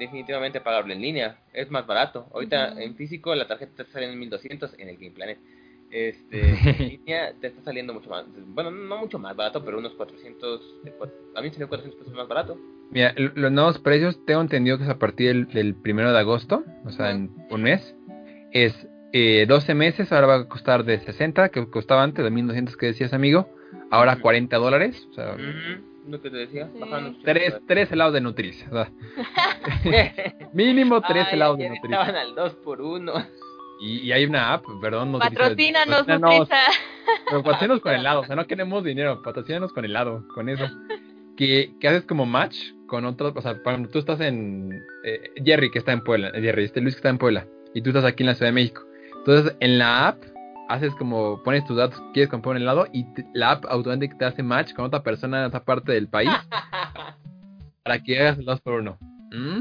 definitivamente 0.00 0.60
pagarlo 0.60 0.92
en 0.92 1.00
línea. 1.00 1.38
Es 1.52 1.70
más 1.70 1.86
barato. 1.86 2.26
Ahorita 2.34 2.74
en 2.82 2.96
físico 2.96 3.32
la 3.36 3.46
tarjeta 3.46 3.84
te 3.84 3.92
sale 3.92 4.10
en 4.10 4.18
1200 4.18 4.74
en 4.78 4.88
el 4.88 4.96
Game 4.96 5.12
Planet. 5.12 5.38
Este, 5.92 6.40
en 6.82 6.88
línea 6.88 7.32
te 7.40 7.46
está 7.46 7.62
saliendo 7.62 7.94
mucho 7.94 8.10
más. 8.10 8.24
Bueno, 8.48 8.72
no 8.72 8.98
mucho 8.98 9.16
más 9.20 9.36
barato, 9.36 9.64
pero 9.64 9.78
unos 9.78 9.92
400. 9.94 10.60
de 10.82 10.92
cua- 10.98 11.12
A 11.36 11.40
mí 11.40 11.50
salió 11.50 11.68
400 11.68 12.00
pesos 12.00 12.14
más 12.14 12.26
barato. 12.26 12.58
Mira, 12.90 13.14
los 13.16 13.52
nuevos 13.52 13.78
precios 13.78 14.18
tengo 14.26 14.40
entendido 14.40 14.76
que 14.76 14.84
es 14.84 14.90
a 14.90 14.98
partir 14.98 15.28
del, 15.28 15.46
del 15.54 15.74
primero 15.76 16.10
de 16.12 16.18
agosto, 16.18 16.64
o 16.84 16.90
sea, 16.90 17.12
en 17.12 17.30
un 17.50 17.62
mes. 17.62 17.94
Es 18.50 18.74
eh, 19.12 19.46
12 19.46 19.74
meses, 19.74 20.10
ahora 20.10 20.26
va 20.26 20.34
a 20.36 20.48
costar 20.48 20.84
de 20.84 20.98
60, 20.98 21.50
que 21.50 21.64
costaba 21.70 22.02
antes, 22.02 22.24
de 22.24 22.30
1200 22.32 22.76
que 22.76 22.86
decías, 22.86 23.12
amigo. 23.12 23.48
Ahora 23.92 24.14
Ujú. 24.14 24.22
40 24.22 24.56
dólares, 24.56 25.06
o 25.10 25.14
sea, 25.14 25.36
Lo 26.08 26.20
que 26.22 26.30
te 26.30 26.36
decía, 26.38 26.68
Sí. 26.72 27.18
tres, 27.24 27.60
tres 27.66 27.92
helados 27.92 28.14
de 28.14 28.20
Nutris. 28.20 28.64
O 28.70 28.74
sea, 28.74 28.90
mínimo 30.52 31.00
tres 31.02 31.26
Ay, 31.28 31.34
helados 31.34 31.58
de 31.58 31.68
Nutris. 31.68 31.84
Estaban 31.92 32.16
al 32.16 32.34
2 32.34 32.54
por 32.56 32.80
1 32.80 33.12
Y, 33.80 33.98
y 34.00 34.12
hay 34.12 34.24
una 34.24 34.52
app, 34.54 34.64
perdón, 34.80 35.12
Nutris. 35.12 35.30
Patrocínanos, 35.38 35.98
patrocínanos, 36.00 36.38
Nutrisa. 36.40 36.62
Pero 37.30 37.42
patrocínanos 37.42 37.80
con 37.80 37.94
helado, 37.94 38.20
o 38.20 38.24
sea, 38.24 38.36
no 38.36 38.46
queremos 38.46 38.82
dinero, 38.84 39.22
patrocínanos 39.22 39.72
con 39.72 39.84
helado, 39.84 40.26
con 40.34 40.48
eso. 40.48 40.68
Que, 41.36 41.72
que 41.78 41.88
haces 41.88 42.02
como 42.04 42.26
match 42.26 42.56
con 42.88 43.04
otros, 43.04 43.32
o 43.36 43.40
sea, 43.40 43.62
cuando 43.62 43.88
tú 43.88 43.98
estás 44.00 44.20
en 44.20 44.72
eh, 45.04 45.30
Jerry 45.44 45.70
que 45.70 45.78
está 45.78 45.92
en 45.92 46.02
Puebla, 46.02 46.32
eh, 46.34 46.40
Jerry, 46.40 46.64
este 46.64 46.80
Luis 46.80 46.94
que 46.94 46.98
está 46.98 47.10
en 47.10 47.18
Puebla, 47.18 47.46
y 47.74 47.82
tú 47.82 47.90
estás 47.90 48.04
aquí 48.04 48.24
en 48.24 48.28
la 48.28 48.34
Ciudad 48.34 48.48
de 48.48 48.54
México. 48.54 48.82
Entonces, 49.18 49.54
en 49.60 49.78
la 49.78 50.08
app 50.08 50.22
haces 50.68 50.94
como 50.96 51.42
pones 51.42 51.64
tus 51.64 51.76
datos, 51.76 52.00
quieres 52.12 52.30
comprar 52.30 52.56
un 52.56 52.62
helado 52.62 52.86
y 52.92 53.04
te- 53.14 53.26
la 53.34 53.52
app 53.52 53.64
automáticamente 53.66 54.18
te 54.18 54.24
hace 54.24 54.42
match 54.42 54.72
con 54.74 54.84
otra 54.84 55.02
persona 55.02 55.38
en 55.40 55.44
otra 55.46 55.64
parte 55.64 55.92
del 55.92 56.08
país 56.08 56.30
para 57.82 57.98
que 58.02 58.18
hagas 58.20 58.38
el 58.38 58.44
2 58.44 58.60
por 58.60 58.74
1 58.74 58.98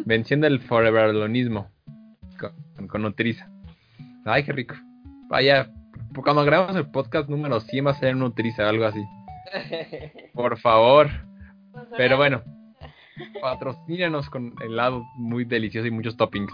Venciendo 0.05 0.47
el 0.47 0.59
foreverlonismo 0.61 1.69
con, 2.39 2.87
con 2.87 3.01
Nutriza. 3.01 3.49
Ay, 4.25 4.43
qué 4.43 4.51
rico. 4.53 4.75
Vaya, 5.29 5.69
cuando 6.23 6.43
grabamos 6.45 6.75
el 6.77 6.89
podcast 6.89 7.27
número 7.29 7.59
100 7.59 7.85
va 7.87 7.91
a 7.91 7.99
ser 7.99 8.15
Nutriza 8.15 8.63
o 8.65 8.69
algo 8.69 8.85
así. 8.85 9.03
Por 10.33 10.57
favor. 10.59 11.09
Pero 11.97 12.15
bueno, 12.17 12.41
patrocínanos 13.41 14.29
con 14.29 14.53
helado 14.63 15.03
muy 15.17 15.45
delicioso 15.45 15.87
y 15.87 15.91
muchos 15.91 16.15
toppings. 16.17 16.51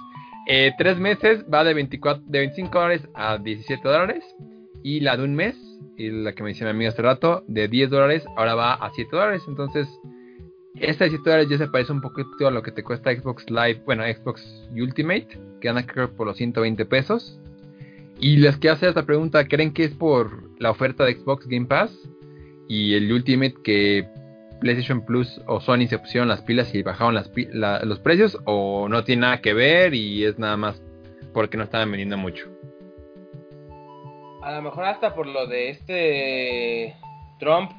Eh, 0.47 0.71
tres 0.77 0.97
meses 0.97 1.45
va 1.51 1.63
de, 1.63 1.73
24, 1.73 2.23
de 2.25 2.39
25 2.39 2.77
dólares 2.77 3.07
a 3.13 3.37
17 3.37 3.87
dólares. 3.87 4.23
Y 4.83 4.99
la 4.99 5.15
de 5.15 5.23
un 5.23 5.35
mes, 5.35 5.55
y 5.97 6.09
la 6.09 6.33
que 6.33 6.43
me 6.43 6.49
decía 6.49 6.65
mi 6.65 6.71
amiga 6.71 6.89
hace 6.89 7.01
rato, 7.01 7.43
de 7.47 7.67
10 7.67 7.89
dólares, 7.89 8.25
ahora 8.35 8.55
va 8.55 8.73
a 8.73 8.91
7 8.93 9.09
dólares. 9.15 9.43
Entonces, 9.47 9.87
esta 10.75 11.05
de 11.05 11.11
7 11.11 11.23
dólares 11.23 11.49
ya 11.49 11.57
se 11.57 11.67
parece 11.67 11.93
un 11.93 12.01
poquito 12.01 12.47
a 12.47 12.51
lo 12.51 12.61
que 12.61 12.71
te 12.71 12.83
cuesta 12.83 13.13
Xbox 13.13 13.49
Live, 13.49 13.81
bueno, 13.85 14.03
Xbox 14.03 14.43
Ultimate, 14.71 15.27
que 15.61 15.69
anda 15.69 15.85
creo 15.85 16.11
por 16.13 16.27
los 16.27 16.37
120 16.37 16.85
pesos. 16.85 17.39
Y 18.19 18.37
les 18.37 18.57
quiero 18.57 18.75
hacer 18.75 18.89
esta 18.89 19.05
pregunta, 19.05 19.47
¿creen 19.47 19.73
que 19.73 19.85
es 19.85 19.93
por 19.93 20.49
la 20.59 20.71
oferta 20.71 21.05
de 21.05 21.15
Xbox 21.15 21.47
Game 21.47 21.65
Pass 21.65 21.97
y 22.67 22.93
el 22.93 23.11
Ultimate 23.11 23.55
que 23.63 24.07
PlayStation 24.63 25.05
Plus 25.05 25.41
o 25.45 25.59
Sony 25.59 25.87
se 25.87 25.99
pusieron 25.99 26.29
las 26.29 26.41
pilas 26.41 26.73
y 26.73 26.81
bajaron 26.83 27.13
las 27.13 27.27
pi- 27.27 27.49
la- 27.51 27.81
los 27.83 27.99
precios 27.99 28.37
o 28.45 28.87
no 28.89 29.03
tiene 29.03 29.21
nada 29.23 29.41
que 29.41 29.53
ver 29.53 29.93
y 29.93 30.23
es 30.25 30.39
nada 30.39 30.55
más 30.57 30.81
porque 31.33 31.57
no 31.57 31.63
estaban 31.63 31.91
vendiendo 31.91 32.17
mucho? 32.17 32.45
A 34.41 34.53
lo 34.55 34.61
mejor 34.61 34.85
hasta 34.85 35.13
por 35.13 35.27
lo 35.27 35.47
de 35.47 35.69
este 35.69 36.95
Trump, 37.39 37.71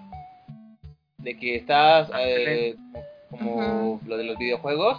de 1.19 1.39
que 1.39 1.57
estás 1.57 2.11
eh, 2.19 2.75
como 3.31 4.01
lo 4.07 4.17
de 4.17 4.25
los 4.25 4.37
videojuegos. 4.39 4.99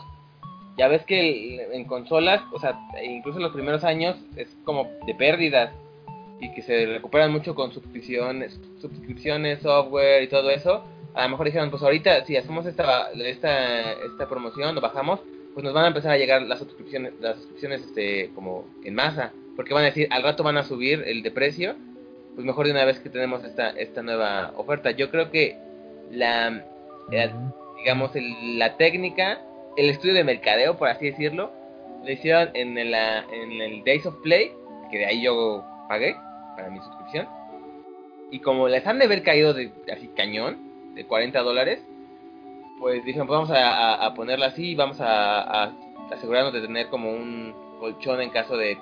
Ya 0.78 0.88
ves 0.88 1.04
que 1.06 1.20
el- 1.20 1.60
en 1.74 1.86
consolas, 1.86 2.42
o 2.52 2.60
sea, 2.60 2.78
incluso 3.04 3.38
en 3.38 3.44
los 3.44 3.54
primeros 3.54 3.84
años 3.84 4.16
es 4.36 4.48
como 4.66 4.90
de 5.06 5.14
pérdidas 5.16 5.72
y 6.42 6.52
que 6.54 6.62
se 6.64 6.86
recuperan 6.88 7.32
mucho 7.32 7.56
con 7.56 7.72
suscripciones, 7.72 8.60
suscripciones, 8.82 9.60
software 9.62 10.24
y 10.24 10.28
todo 10.28 10.50
eso. 10.50 10.84
A 11.16 11.24
lo 11.24 11.30
mejor 11.30 11.46
dijeron, 11.46 11.70
pues 11.72 11.82
ahorita 11.82 12.26
si 12.26 12.36
hacemos 12.38 12.66
esta 12.66 13.10
esta 13.12 13.94
esta 13.94 14.28
promoción, 14.30 14.76
lo 14.76 14.82
bajamos, 14.82 15.22
pues 15.54 15.64
nos 15.64 15.74
van 15.74 15.86
a 15.86 15.88
empezar 15.88 16.12
a 16.12 16.18
llegar 16.18 16.42
las 16.42 16.60
suscripciones 16.60 17.14
las 17.22 17.38
suscripciones 17.38 17.82
este 17.82 18.32
como 18.36 18.66
en 18.84 18.94
masa, 18.96 19.32
porque 19.56 19.74
van 19.74 19.84
a 19.84 19.88
decir, 19.88 20.08
al 20.12 20.24
rato 20.24 20.44
van 20.44 20.58
a 20.58 20.64
subir 20.64 21.04
el 21.08 21.24
de 21.24 21.32
precio, 21.32 21.76
pues 22.36 22.46
mejor 22.46 22.66
de 22.66 22.72
una 22.74 22.84
vez 22.86 23.00
que 23.00 23.10
tenemos 23.10 23.44
esta 23.46 23.70
esta 23.70 24.02
nueva 24.04 24.54
oferta. 24.58 24.92
Yo 24.92 25.10
creo 25.10 25.32
que 25.32 25.58
la 26.12 26.64
eh, 27.12 27.32
digamos, 27.78 28.16
el- 28.16 28.58
la 28.60 28.78
técnica, 28.78 29.40
el 29.78 29.90
estudio 29.90 30.16
de 30.16 30.24
mercadeo, 30.24 30.76
por 30.78 30.90
así 30.90 31.06
decirlo, 31.12 31.52
lo 32.04 32.12
hicieron 32.12 32.50
en 32.56 32.78
el, 32.78 32.94
ah, 32.94 33.24
en 33.32 33.62
el 33.62 33.84
Days 33.84 34.06
of 34.06 34.16
Play, 34.24 34.52
que 34.92 34.98
de 35.00 35.06
ahí 35.06 35.22
yo 35.24 35.64
pagué 35.88 36.16
para 36.58 36.70
mi 36.70 36.80
suscripción. 36.80 37.28
Y 38.32 38.40
como 38.40 38.68
les 38.68 38.86
han 38.88 38.98
de 39.00 39.06
haber 39.06 39.24
caído 39.24 39.54
de 39.54 39.72
así 39.94 40.08
cañón, 40.16 40.65
de 40.96 41.06
40 41.06 41.42
dólares, 41.42 41.84
pues 42.80 43.04
dijeron, 43.06 43.28
pues 43.28 43.38
vamos 43.38 43.52
a, 43.52 43.70
a- 43.70 44.06
a 44.08 44.14
ponerla 44.14 44.48
así 44.48 44.72
y 44.72 44.76
vamos 44.76 45.00
a, 45.02 45.64
a 45.66 45.72
asegurarnos 46.12 46.54
de 46.54 46.62
tener 46.62 46.88
como 46.90 47.12
un 47.12 47.54
colchón 47.80 48.22
en 48.22 48.30
caso 48.32 48.58
de, 48.58 48.78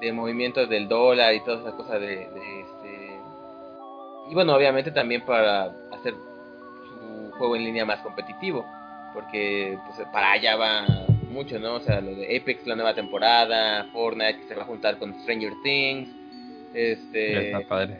de 0.00 0.12
movimientos 0.12 0.68
del 0.68 0.88
dólar 0.88 1.34
y 1.34 1.40
toda 1.40 1.60
esa 1.60 1.76
cosa 1.76 1.98
de, 1.98 2.28
de 2.28 2.60
este... 2.60 3.18
Y 4.30 4.34
bueno, 4.34 4.54
obviamente 4.54 4.90
también 4.92 5.22
para 5.22 5.64
hacer 5.92 6.14
su 6.14 7.32
juego 7.38 7.56
en 7.56 7.64
línea 7.64 7.84
más 7.84 8.00
competitivo, 8.00 8.64
porque 9.14 9.76
pues 9.86 10.06
para 10.12 10.32
allá 10.32 10.56
va 10.56 10.86
mucho, 11.30 11.58
¿no? 11.58 11.74
O 11.74 11.80
sea, 11.80 12.00
lo 12.00 12.14
de 12.14 12.36
Apex 12.36 12.66
la 12.66 12.76
nueva 12.76 12.94
temporada, 12.94 13.84
Fortnite 13.92 14.38
que 14.40 14.44
se 14.48 14.54
va 14.54 14.62
a 14.62 14.66
juntar 14.66 14.98
con 14.98 15.12
Stranger 15.22 15.52
Things, 15.64 16.08
este, 16.74 17.50
Está 17.50 17.60
padre. 17.68 17.96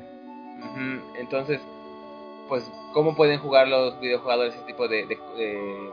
entonces, 1.18 1.60
pues 2.48 2.70
cómo 2.92 3.14
pueden 3.16 3.38
jugar 3.40 3.68
los 3.68 3.98
videojugadores 4.00 4.54
ese 4.54 4.64
tipo 4.64 4.88
de 4.88 5.06
de, 5.06 5.18
de, 5.36 5.90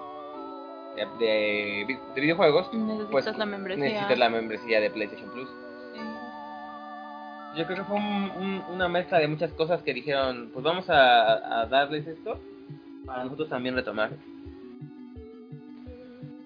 de- 0.95 1.07
de 1.25 1.85
vi- 1.87 1.99
de 2.15 2.21
videojuegos, 2.21 2.73
Necesitas 2.73 3.11
pues 3.11 3.37
la 3.37 3.45
membresía. 3.45 3.83
necesitas 3.85 4.17
la 4.17 4.29
membresía 4.29 4.79
de 4.81 4.89
PlayStation 4.89 5.29
Plus. 5.31 5.49
Sí. 5.93 5.99
Yo 7.57 7.65
creo 7.65 7.77
que 7.77 7.83
fue 7.85 7.95
un- 7.97 8.31
un- 8.37 8.63
una 8.73 8.87
mezcla 8.87 9.19
de 9.19 9.27
muchas 9.27 9.51
cosas 9.53 9.81
que 9.83 9.93
dijeron, 9.93 10.49
pues 10.53 10.63
vamos 10.63 10.89
a, 10.89 11.61
a 11.61 11.65
darles 11.67 12.05
esto 12.07 12.37
para 13.05 13.23
nosotros 13.23 13.49
también 13.49 13.75
retomar. 13.75 14.11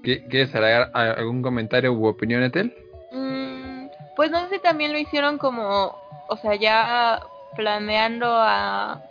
¿Qué- 0.04 0.24
¿Quieres 0.28 0.54
agregar 0.54 0.92
algún 0.94 1.42
comentario 1.42 1.94
u 1.94 2.06
opinión, 2.08 2.44
Etel? 2.44 2.74
Mm, 3.12 3.88
pues 4.16 4.30
no 4.32 4.42
sé 4.48 4.56
si 4.56 4.62
también 4.62 4.92
lo 4.92 4.98
hicieron 5.00 5.38
como, 5.38 5.96
o 6.28 6.38
sea, 6.38 6.56
ya 6.56 7.22
planeando 7.56 8.26
a, 8.30 9.02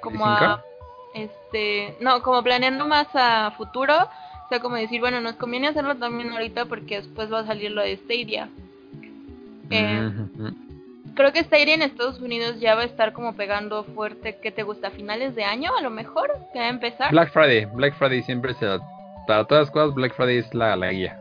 como 0.00 0.26
a, 0.26 0.62
este, 1.14 1.96
no, 2.00 2.22
como 2.22 2.42
planeando 2.42 2.86
más 2.86 3.08
a 3.14 3.52
futuro, 3.56 3.94
o 3.96 4.48
sea, 4.48 4.60
como 4.60 4.76
decir, 4.76 5.00
bueno, 5.00 5.20
nos 5.20 5.34
conviene 5.34 5.68
hacerlo 5.68 5.96
también 5.96 6.32
ahorita 6.32 6.66
porque 6.66 7.00
después 7.00 7.32
va 7.32 7.40
a 7.40 7.46
salir 7.46 7.70
lo 7.70 7.82
de 7.82 7.96
Stadia. 7.96 8.48
Eh. 9.70 10.10
Creo 11.14 11.32
que 11.32 11.44
Stadia 11.44 11.74
en 11.74 11.82
Estados 11.82 12.20
Unidos 12.20 12.60
ya 12.60 12.74
va 12.74 12.82
a 12.82 12.86
estar 12.86 13.12
como 13.12 13.34
pegando 13.34 13.84
fuerte, 13.84 14.38
¿qué 14.42 14.50
te 14.50 14.64
gusta? 14.64 14.88
¿A 14.88 14.90
finales 14.90 15.34
de 15.34 15.44
año 15.44 15.70
a 15.76 15.80
lo 15.80 15.90
mejor? 15.90 16.30
Que 16.52 16.58
va 16.58 16.66
a 16.66 16.70
empezar. 16.70 17.10
Black 17.12 17.32
Friday, 17.32 17.66
Black 17.66 17.94
Friday 17.96 18.22
siempre 18.22 18.54
se 18.54 18.66
para 19.26 19.44
todas 19.46 19.66
las 19.66 19.70
cosas 19.70 19.94
Black 19.94 20.14
Friday 20.14 20.38
es 20.38 20.52
la, 20.52 20.76
la 20.76 20.92
guía. 20.92 21.18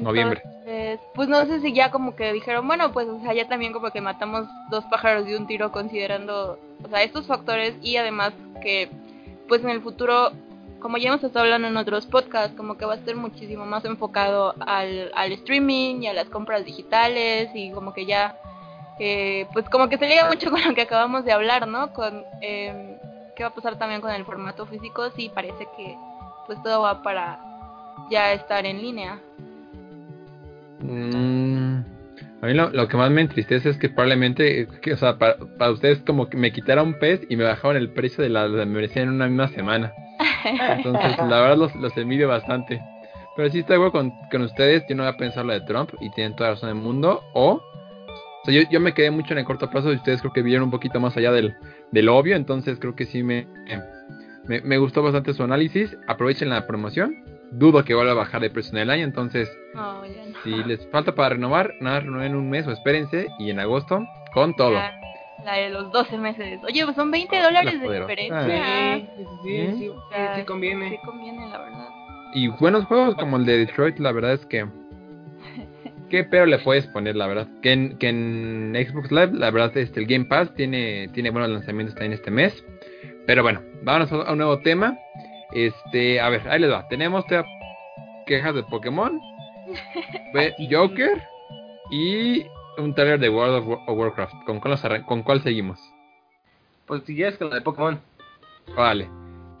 Noviembre. 0.00 0.42
Entonces, 0.44 1.00
pues 1.14 1.28
no 1.28 1.44
sé 1.46 1.60
si 1.60 1.72
ya 1.72 1.90
como 1.90 2.16
que 2.16 2.32
dijeron, 2.32 2.66
bueno, 2.66 2.92
pues 2.92 3.08
o 3.08 3.20
sea, 3.20 3.34
ya 3.34 3.46
también 3.48 3.72
como 3.72 3.90
que 3.90 4.00
matamos 4.00 4.46
dos 4.70 4.84
pájaros 4.86 5.26
de 5.26 5.36
un 5.36 5.46
tiro 5.46 5.70
considerando, 5.72 6.58
o 6.82 6.88
sea, 6.88 7.02
estos 7.02 7.26
factores 7.26 7.74
y 7.82 7.96
además 7.96 8.32
que 8.62 8.88
pues 9.48 9.62
en 9.62 9.70
el 9.70 9.82
futuro, 9.82 10.32
como 10.80 10.96
ya 10.96 11.08
hemos 11.08 11.22
estado 11.22 11.44
hablando 11.44 11.68
en 11.68 11.76
otros 11.76 12.06
podcasts, 12.06 12.56
como 12.56 12.76
que 12.76 12.86
va 12.86 12.94
a 12.94 12.96
estar 12.96 13.14
muchísimo 13.14 13.66
más 13.66 13.84
enfocado 13.84 14.54
al, 14.66 15.10
al 15.14 15.32
streaming 15.32 16.02
y 16.02 16.06
a 16.06 16.12
las 16.12 16.28
compras 16.28 16.64
digitales 16.64 17.50
y 17.54 17.70
como 17.70 17.92
que 17.92 18.06
ya, 18.06 18.38
eh, 18.98 19.46
pues 19.52 19.68
como 19.68 19.88
que 19.88 19.98
se 19.98 20.08
liga 20.08 20.28
mucho 20.28 20.50
con 20.50 20.62
lo 20.64 20.74
que 20.74 20.82
acabamos 20.82 21.24
de 21.24 21.32
hablar, 21.32 21.68
¿no? 21.68 21.92
Con 21.92 22.24
eh, 22.40 22.98
qué 23.36 23.42
va 23.42 23.50
a 23.50 23.54
pasar 23.54 23.78
también 23.78 24.00
con 24.00 24.10
el 24.10 24.24
formato 24.24 24.66
físico, 24.66 25.10
sí 25.10 25.30
parece 25.32 25.68
que 25.76 25.96
pues 26.46 26.62
todo 26.62 26.82
va 26.82 27.02
para 27.02 27.38
ya 28.10 28.32
estar 28.32 28.64
en 28.66 28.80
línea. 28.80 29.20
Mm, 30.84 31.82
a 32.42 32.46
mí 32.46 32.54
lo, 32.54 32.88
que 32.88 32.96
más 32.96 33.10
me 33.10 33.22
entristece 33.22 33.70
es 33.70 33.78
que 33.78 33.88
probablemente, 33.88 34.68
o 34.92 34.96
sea, 34.96 35.16
para, 35.18 35.36
para 35.58 35.70
ustedes 35.70 36.00
como 36.00 36.28
que 36.28 36.36
me 36.36 36.52
quitaron 36.52 36.88
un 36.88 36.98
pez 36.98 37.22
y 37.28 37.36
me 37.36 37.44
bajaron 37.44 37.76
el 37.76 37.90
precio 37.90 38.22
de 38.22 38.28
la, 38.28 38.46
la 38.46 38.66
membresía 38.66 39.02
en 39.02 39.08
una 39.08 39.26
misma 39.28 39.48
semana. 39.48 39.92
Entonces, 40.44 41.16
la 41.18 41.40
verdad 41.40 41.56
los, 41.56 41.74
los 41.76 41.96
envidio 41.96 42.28
bastante. 42.28 42.82
Pero 43.36 43.50
sí 43.50 43.60
estoy 43.60 43.78
con, 43.90 44.12
con 44.30 44.42
ustedes, 44.42 44.84
yo 44.88 44.94
no 44.94 45.04
voy 45.04 45.12
a 45.12 45.16
pensar 45.16 45.44
lo 45.44 45.54
de 45.54 45.62
Trump 45.62 45.90
y 46.00 46.10
tienen 46.10 46.36
toda 46.36 46.50
la 46.50 46.54
razón 46.54 46.68
del 46.68 46.78
mundo. 46.78 47.22
O, 47.32 47.54
o 47.54 48.44
sea, 48.44 48.54
yo, 48.54 48.68
yo 48.70 48.78
me 48.78 48.92
quedé 48.92 49.10
mucho 49.10 49.32
en 49.32 49.38
el 49.38 49.44
corto 49.44 49.70
plazo 49.70 49.90
y 49.92 49.96
ustedes 49.96 50.20
creo 50.20 50.32
que 50.32 50.42
vieron 50.42 50.64
un 50.64 50.70
poquito 50.70 51.00
más 51.00 51.16
allá 51.16 51.32
del, 51.32 51.56
del 51.90 52.08
obvio, 52.10 52.36
entonces 52.36 52.78
creo 52.78 52.94
que 52.94 53.06
sí 53.06 53.22
me, 53.22 53.48
me, 54.46 54.60
me 54.60 54.78
gustó 54.78 55.02
bastante 55.02 55.32
su 55.32 55.42
análisis. 55.42 55.96
Aprovechen 56.06 56.50
la 56.50 56.66
promoción. 56.66 57.33
Dudo 57.58 57.84
que 57.84 57.94
vuelva 57.94 58.12
a 58.12 58.16
bajar 58.16 58.40
de 58.40 58.50
precio 58.50 58.72
en 58.72 58.78
el 58.78 58.90
año, 58.90 59.04
entonces 59.04 59.48
No, 59.74 60.02
no. 60.02 60.08
si 60.42 60.50
les 60.64 60.86
falta 60.88 61.14
para 61.14 61.30
renovar, 61.30 61.74
nada, 61.80 62.00
renueven 62.00 62.34
un 62.34 62.50
mes 62.50 62.66
o 62.66 62.72
espérense 62.72 63.28
y 63.38 63.50
en 63.50 63.60
agosto 63.60 64.04
con 64.32 64.54
todo. 64.56 64.72
Ya. 64.72 64.92
La 65.44 65.54
de 65.56 65.68
los 65.70 65.92
12 65.92 66.16
meses. 66.16 66.60
Oye, 66.64 66.84
pues 66.84 66.96
son 66.96 67.10
20 67.10 67.38
dólares 67.42 67.80
de 67.80 68.00
diferencia. 68.00 68.96
Sí, 68.96 69.08
sí, 69.16 69.26
sí, 69.44 69.78
sí, 69.78 69.88
O 69.88 70.08
sea, 70.10 70.36
sí 70.36 70.44
conviene. 70.44 70.90
Sí 70.90 70.98
conviene, 71.04 71.48
la 71.48 71.58
verdad. 71.58 71.88
Y 72.32 72.48
buenos 72.48 72.84
juegos 72.86 73.14
como 73.16 73.36
el 73.36 73.44
de 73.44 73.58
Detroit, 73.58 73.98
la 73.98 74.12
verdad 74.12 74.32
es 74.32 74.46
que. 74.46 74.66
¿Qué 76.08 76.24
pero 76.24 76.46
le 76.46 76.58
puedes 76.58 76.86
poner, 76.88 77.16
la 77.16 77.26
verdad? 77.26 77.48
Que 77.62 77.72
en, 77.72 77.98
que 77.98 78.08
en 78.08 78.74
Xbox 78.74 79.10
Live, 79.12 79.32
la 79.32 79.50
verdad, 79.50 79.76
este, 79.76 80.00
el 80.00 80.06
Game 80.06 80.24
Pass 80.24 80.54
tiene, 80.54 81.08
tiene 81.12 81.30
buenos 81.30 81.50
lanzamientos 81.50 81.94
también 81.94 82.12
este 82.12 82.30
mes. 82.30 82.64
Pero 83.26 83.42
bueno, 83.42 83.60
vámonos 83.82 84.12
a 84.12 84.32
un 84.32 84.38
nuevo 84.38 84.58
tema. 84.60 84.96
Este, 85.54 86.20
a 86.20 86.28
ver, 86.28 86.48
ahí 86.48 86.58
les 86.60 86.70
va. 86.70 86.86
Tenemos 86.88 87.24
quejas 88.26 88.54
de 88.54 88.62
Pokémon, 88.64 89.20
Joker 90.70 91.22
y 91.90 92.44
un 92.78 92.94
trailer 92.94 93.20
de 93.20 93.28
World 93.30 93.54
of 93.56 93.66
Wa- 93.68 93.84
of 93.86 93.98
Warcraft. 93.98 94.34
¿Con 94.46 94.60
cuál, 94.60 94.72
nos 94.72 94.84
arran- 94.84 95.04
¿Con 95.04 95.22
cuál 95.22 95.42
seguimos? 95.42 95.78
Pues 96.86 97.02
si 97.04 97.14
quieres 97.14 97.38
con 97.38 97.50
la 97.50 97.56
de 97.56 97.60
Pokémon. 97.62 98.00
Vale. 98.76 99.08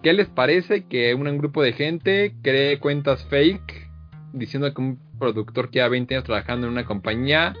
¿Qué 0.02 0.12
les 0.12 0.28
parece 0.28 0.84
que 0.86 1.14
un 1.14 1.38
grupo 1.38 1.62
de 1.62 1.72
gente 1.72 2.34
cree 2.42 2.78
cuentas 2.78 3.24
fake 3.26 3.88
diciendo 4.32 4.72
que 4.74 4.80
un 4.80 4.98
productor 5.18 5.70
que 5.70 5.78
lleva 5.78 5.88
20 5.88 6.14
años 6.14 6.24
trabajando 6.24 6.66
en 6.66 6.72
una 6.72 6.84
compañía 6.84 7.54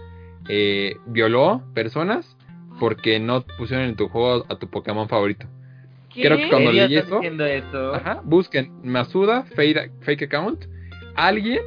eh, 0.48 0.96
violó 1.06 1.62
personas 1.72 2.36
porque 2.80 3.18
no 3.20 3.42
pusieron 3.56 3.86
en 3.86 3.96
tu 3.96 4.08
juego 4.08 4.44
a 4.48 4.56
tu 4.56 4.68
Pokémon 4.68 5.08
favorito? 5.08 5.46
Creo 6.14 6.36
que 6.36 6.48
cuando 6.48 6.70
¿En 6.70 6.76
serio 6.76 6.88
leí 6.88 6.96
estás 6.96 7.06
eso- 7.08 7.16
diciendo 7.16 7.46
eso? 7.46 7.94
Ajá, 7.94 8.20
busquen 8.24 8.72
Masuda 8.82 9.44
fake, 9.54 9.90
fake 10.00 10.22
account. 10.22 10.64
Alguien, 11.16 11.60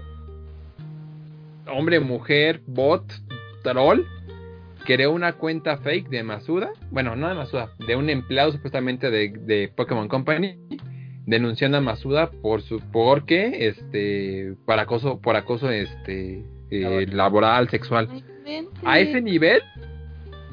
hombre, 1.72 2.00
mujer, 2.00 2.62
bot, 2.66 3.04
troll, 3.64 4.02
creó 4.86 5.12
una 5.12 5.34
cuenta 5.34 5.78
fake 5.78 6.10
de 6.10 6.24
Masuda. 6.24 6.70
Bueno, 6.92 7.16
no 7.16 7.28
de 7.28 7.36
Masuda, 7.36 7.72
de 7.86 7.96
un 7.96 8.10
empleado 8.10 8.52
supuestamente 8.52 9.10
de, 9.12 9.30
de 9.30 9.72
Pokémon 9.76 10.08
Company. 10.08 10.56
Denunciando 11.26 11.78
a 11.78 11.82
Masuda 11.82 12.32
por 12.42 12.62
su 12.62 12.80
porque 12.80 13.68
este 13.68 14.54
por 14.66 14.80
acoso 14.80 15.20
por 15.20 15.36
acoso 15.36 15.70
este 15.70 16.46
eh, 16.72 17.06
laboral 17.12 17.68
sexual 17.68 18.08
a 18.86 19.00
ese 19.00 19.20
nivel 19.22 19.62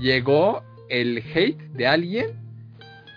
llegó 0.00 0.64
el 0.88 1.22
hate 1.32 1.60
de 1.74 1.86
alguien 1.86 2.26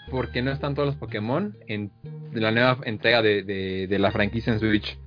porque 0.09 0.41
no 0.41 0.51
están 0.51 0.75
todos 0.75 0.87
los 0.87 0.95
Pokémon 0.95 1.55
en 1.67 1.91
la 2.33 2.51
nueva 2.51 2.79
entrega 2.85 3.21
de, 3.21 3.43
de- 3.43 3.87
de 3.87 3.99
la 3.99 4.11
franquicia 4.11 4.53
en 4.53 4.59
Switch. 4.59 4.97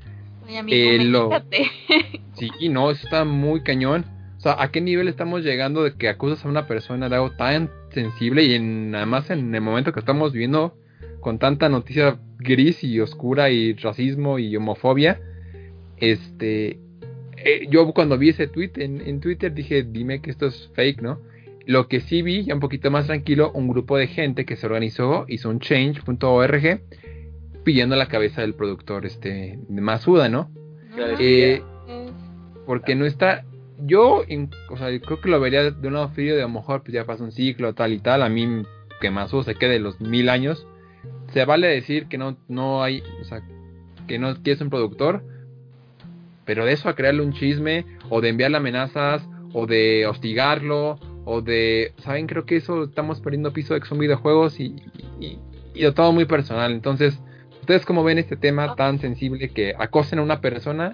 Oye, 0.46 0.58
amigo, 0.58 0.76
eh, 0.76 1.04
lo-. 1.04 1.30
Sí, 2.34 2.50
no, 2.68 2.90
eso 2.90 3.04
está 3.04 3.24
muy 3.24 3.62
cañón. 3.62 4.04
O 4.38 4.40
sea, 4.40 4.56
¿a 4.58 4.70
qué 4.70 4.80
nivel 4.80 5.08
estamos 5.08 5.42
llegando 5.44 5.84
de 5.84 5.94
que 5.94 6.08
acusas 6.08 6.44
a 6.44 6.48
una 6.48 6.66
persona 6.66 7.08
de 7.10 7.16
algo 7.16 7.32
tan 7.32 7.70
sensible 7.92 8.44
y 8.44 8.54
en, 8.54 8.94
además 8.94 9.28
en 9.30 9.54
el 9.54 9.60
momento 9.60 9.92
que 9.92 10.00
estamos 10.00 10.32
viviendo 10.32 10.74
con 11.20 11.38
tanta 11.38 11.68
noticia 11.68 12.18
gris 12.38 12.82
y 12.82 12.98
oscura 13.00 13.50
y 13.50 13.74
racismo 13.74 14.38
y 14.38 14.56
homofobia? 14.56 15.20
Este, 15.98 16.78
eh, 17.36 17.66
yo 17.68 17.92
cuando 17.92 18.16
vi 18.16 18.30
ese 18.30 18.46
tweet 18.46 18.72
en, 18.76 19.00
en 19.02 19.20
Twitter 19.20 19.52
dije, 19.52 19.82
dime 19.82 20.20
que 20.22 20.30
esto 20.30 20.46
es 20.46 20.70
fake, 20.74 21.02
¿no? 21.02 21.20
Lo 21.70 21.86
que 21.86 22.00
sí 22.00 22.22
vi, 22.22 22.42
ya 22.44 22.54
un 22.54 22.58
poquito 22.58 22.90
más 22.90 23.06
tranquilo, 23.06 23.52
un 23.52 23.68
grupo 23.68 23.96
de 23.96 24.08
gente 24.08 24.44
que 24.44 24.56
se 24.56 24.66
organizó, 24.66 25.24
hizo 25.28 25.48
un 25.48 25.60
change.org 25.60 26.80
pidiendo 27.62 27.94
la 27.94 28.06
cabeza 28.06 28.40
del 28.40 28.54
productor 28.54 29.06
este 29.06 29.56
Masuda, 29.68 30.28
¿no? 30.28 30.50
Eh, 31.20 31.62
porque 32.66 32.96
no 32.96 33.04
está. 33.06 33.44
Yo, 33.78 34.24
en- 34.26 34.50
o 34.68 34.76
sea, 34.76 34.90
yo 34.90 35.00
creo 35.00 35.20
que 35.20 35.28
lo 35.28 35.38
vería 35.38 35.70
de 35.70 35.86
un 35.86 35.94
lado 35.94 36.08
frío, 36.08 36.34
de 36.34 36.42
a 36.42 36.46
lo 36.46 36.52
mejor 36.54 36.82
pues 36.82 36.92
ya 36.92 37.04
pasa 37.04 37.22
un 37.22 37.30
ciclo, 37.30 37.72
tal 37.72 37.92
y 37.92 38.00
tal. 38.00 38.22
A 38.24 38.28
mí, 38.28 38.62
que 39.00 39.12
Masuda 39.12 39.44
se 39.44 39.54
quede 39.54 39.78
los 39.78 40.00
mil 40.00 40.28
años, 40.28 40.66
se 41.32 41.44
vale 41.44 41.68
decir 41.68 42.06
que 42.08 42.18
no, 42.18 42.36
no 42.48 42.82
hay, 42.82 43.00
o 43.20 43.24
sea, 43.24 43.42
que 44.08 44.18
no 44.18 44.42
que 44.42 44.50
es 44.50 44.60
un 44.60 44.70
productor, 44.70 45.22
pero 46.44 46.64
de 46.64 46.72
eso 46.72 46.88
a 46.88 46.96
crearle 46.96 47.22
un 47.22 47.32
chisme, 47.32 47.84
o 48.08 48.20
de 48.20 48.30
enviarle 48.30 48.56
amenazas, 48.56 49.22
o 49.52 49.66
de 49.66 50.06
hostigarlo, 50.08 50.98
o 51.32 51.40
de, 51.42 51.92
¿saben? 51.98 52.26
Creo 52.26 52.44
que 52.44 52.56
eso 52.56 52.84
estamos 52.84 53.20
perdiendo 53.20 53.52
piso 53.52 53.74
de 53.74 53.80
que 53.80 53.86
son 53.86 53.98
videojuegos 53.98 54.58
y, 54.58 54.74
y, 55.20 55.38
y 55.74 55.82
de 55.82 55.92
todo 55.92 56.12
muy 56.12 56.24
personal. 56.24 56.72
Entonces, 56.72 57.18
¿ustedes 57.60 57.86
cómo 57.86 58.02
ven 58.02 58.18
este 58.18 58.36
tema 58.36 58.74
tan 58.74 58.98
sensible 58.98 59.48
que 59.50 59.74
acosen 59.78 60.18
a 60.18 60.22
una 60.22 60.40
persona 60.40 60.92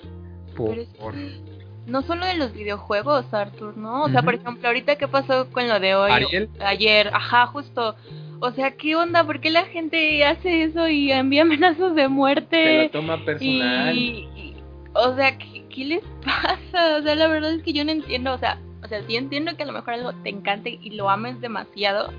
por... 0.54 0.76
Es 0.78 0.88
que 0.88 1.40
no 1.86 2.02
solo 2.02 2.26
de 2.26 2.34
los 2.34 2.52
videojuegos, 2.52 3.32
Arthur, 3.32 3.76
¿no? 3.78 4.02
O 4.04 4.08
sea, 4.10 4.22
por 4.22 4.34
ejemplo, 4.34 4.66
ahorita 4.66 4.96
qué 4.96 5.06
pasó 5.08 5.48
con 5.52 5.68
lo 5.68 5.78
de 5.80 5.94
hoy, 5.94 6.10
Ariel? 6.10 6.50
ayer, 6.60 7.10
ajá, 7.14 7.46
justo. 7.46 7.94
O 8.40 8.50
sea, 8.50 8.72
¿qué 8.72 8.96
onda? 8.96 9.24
¿Por 9.24 9.40
qué 9.40 9.50
la 9.50 9.64
gente 9.66 10.22
hace 10.24 10.64
eso 10.64 10.88
y 10.88 11.12
envía 11.12 11.42
amenazas 11.48 11.94
de 11.94 12.02
Se 12.02 12.08
muerte? 12.08 12.82
lo 12.84 12.90
toma 12.90 13.24
personal. 13.24 13.96
Y, 13.96 14.28
y- 14.36 14.56
o 14.94 15.14
sea, 15.14 15.38
¿qué, 15.38 15.64
qué 15.68 15.84
les 15.84 16.02
pasa? 16.24 16.96
O 16.98 17.02
sea, 17.02 17.14
la 17.14 17.28
verdad 17.28 17.52
es 17.54 17.62
que 17.62 17.72
yo 17.72 17.84
no 17.84 17.92
entiendo, 17.92 18.32
o 18.34 18.38
sea, 18.38 18.58
o 18.86 18.88
sea, 18.88 19.02
sí 19.02 19.16
entiendo 19.16 19.56
que 19.56 19.64
a 19.64 19.66
lo 19.66 19.72
mejor 19.72 19.94
algo 19.94 20.12
te 20.12 20.30
encante 20.30 20.78
y 20.80 20.90
lo 20.90 21.10
ames 21.10 21.40
demasiado, 21.40 22.12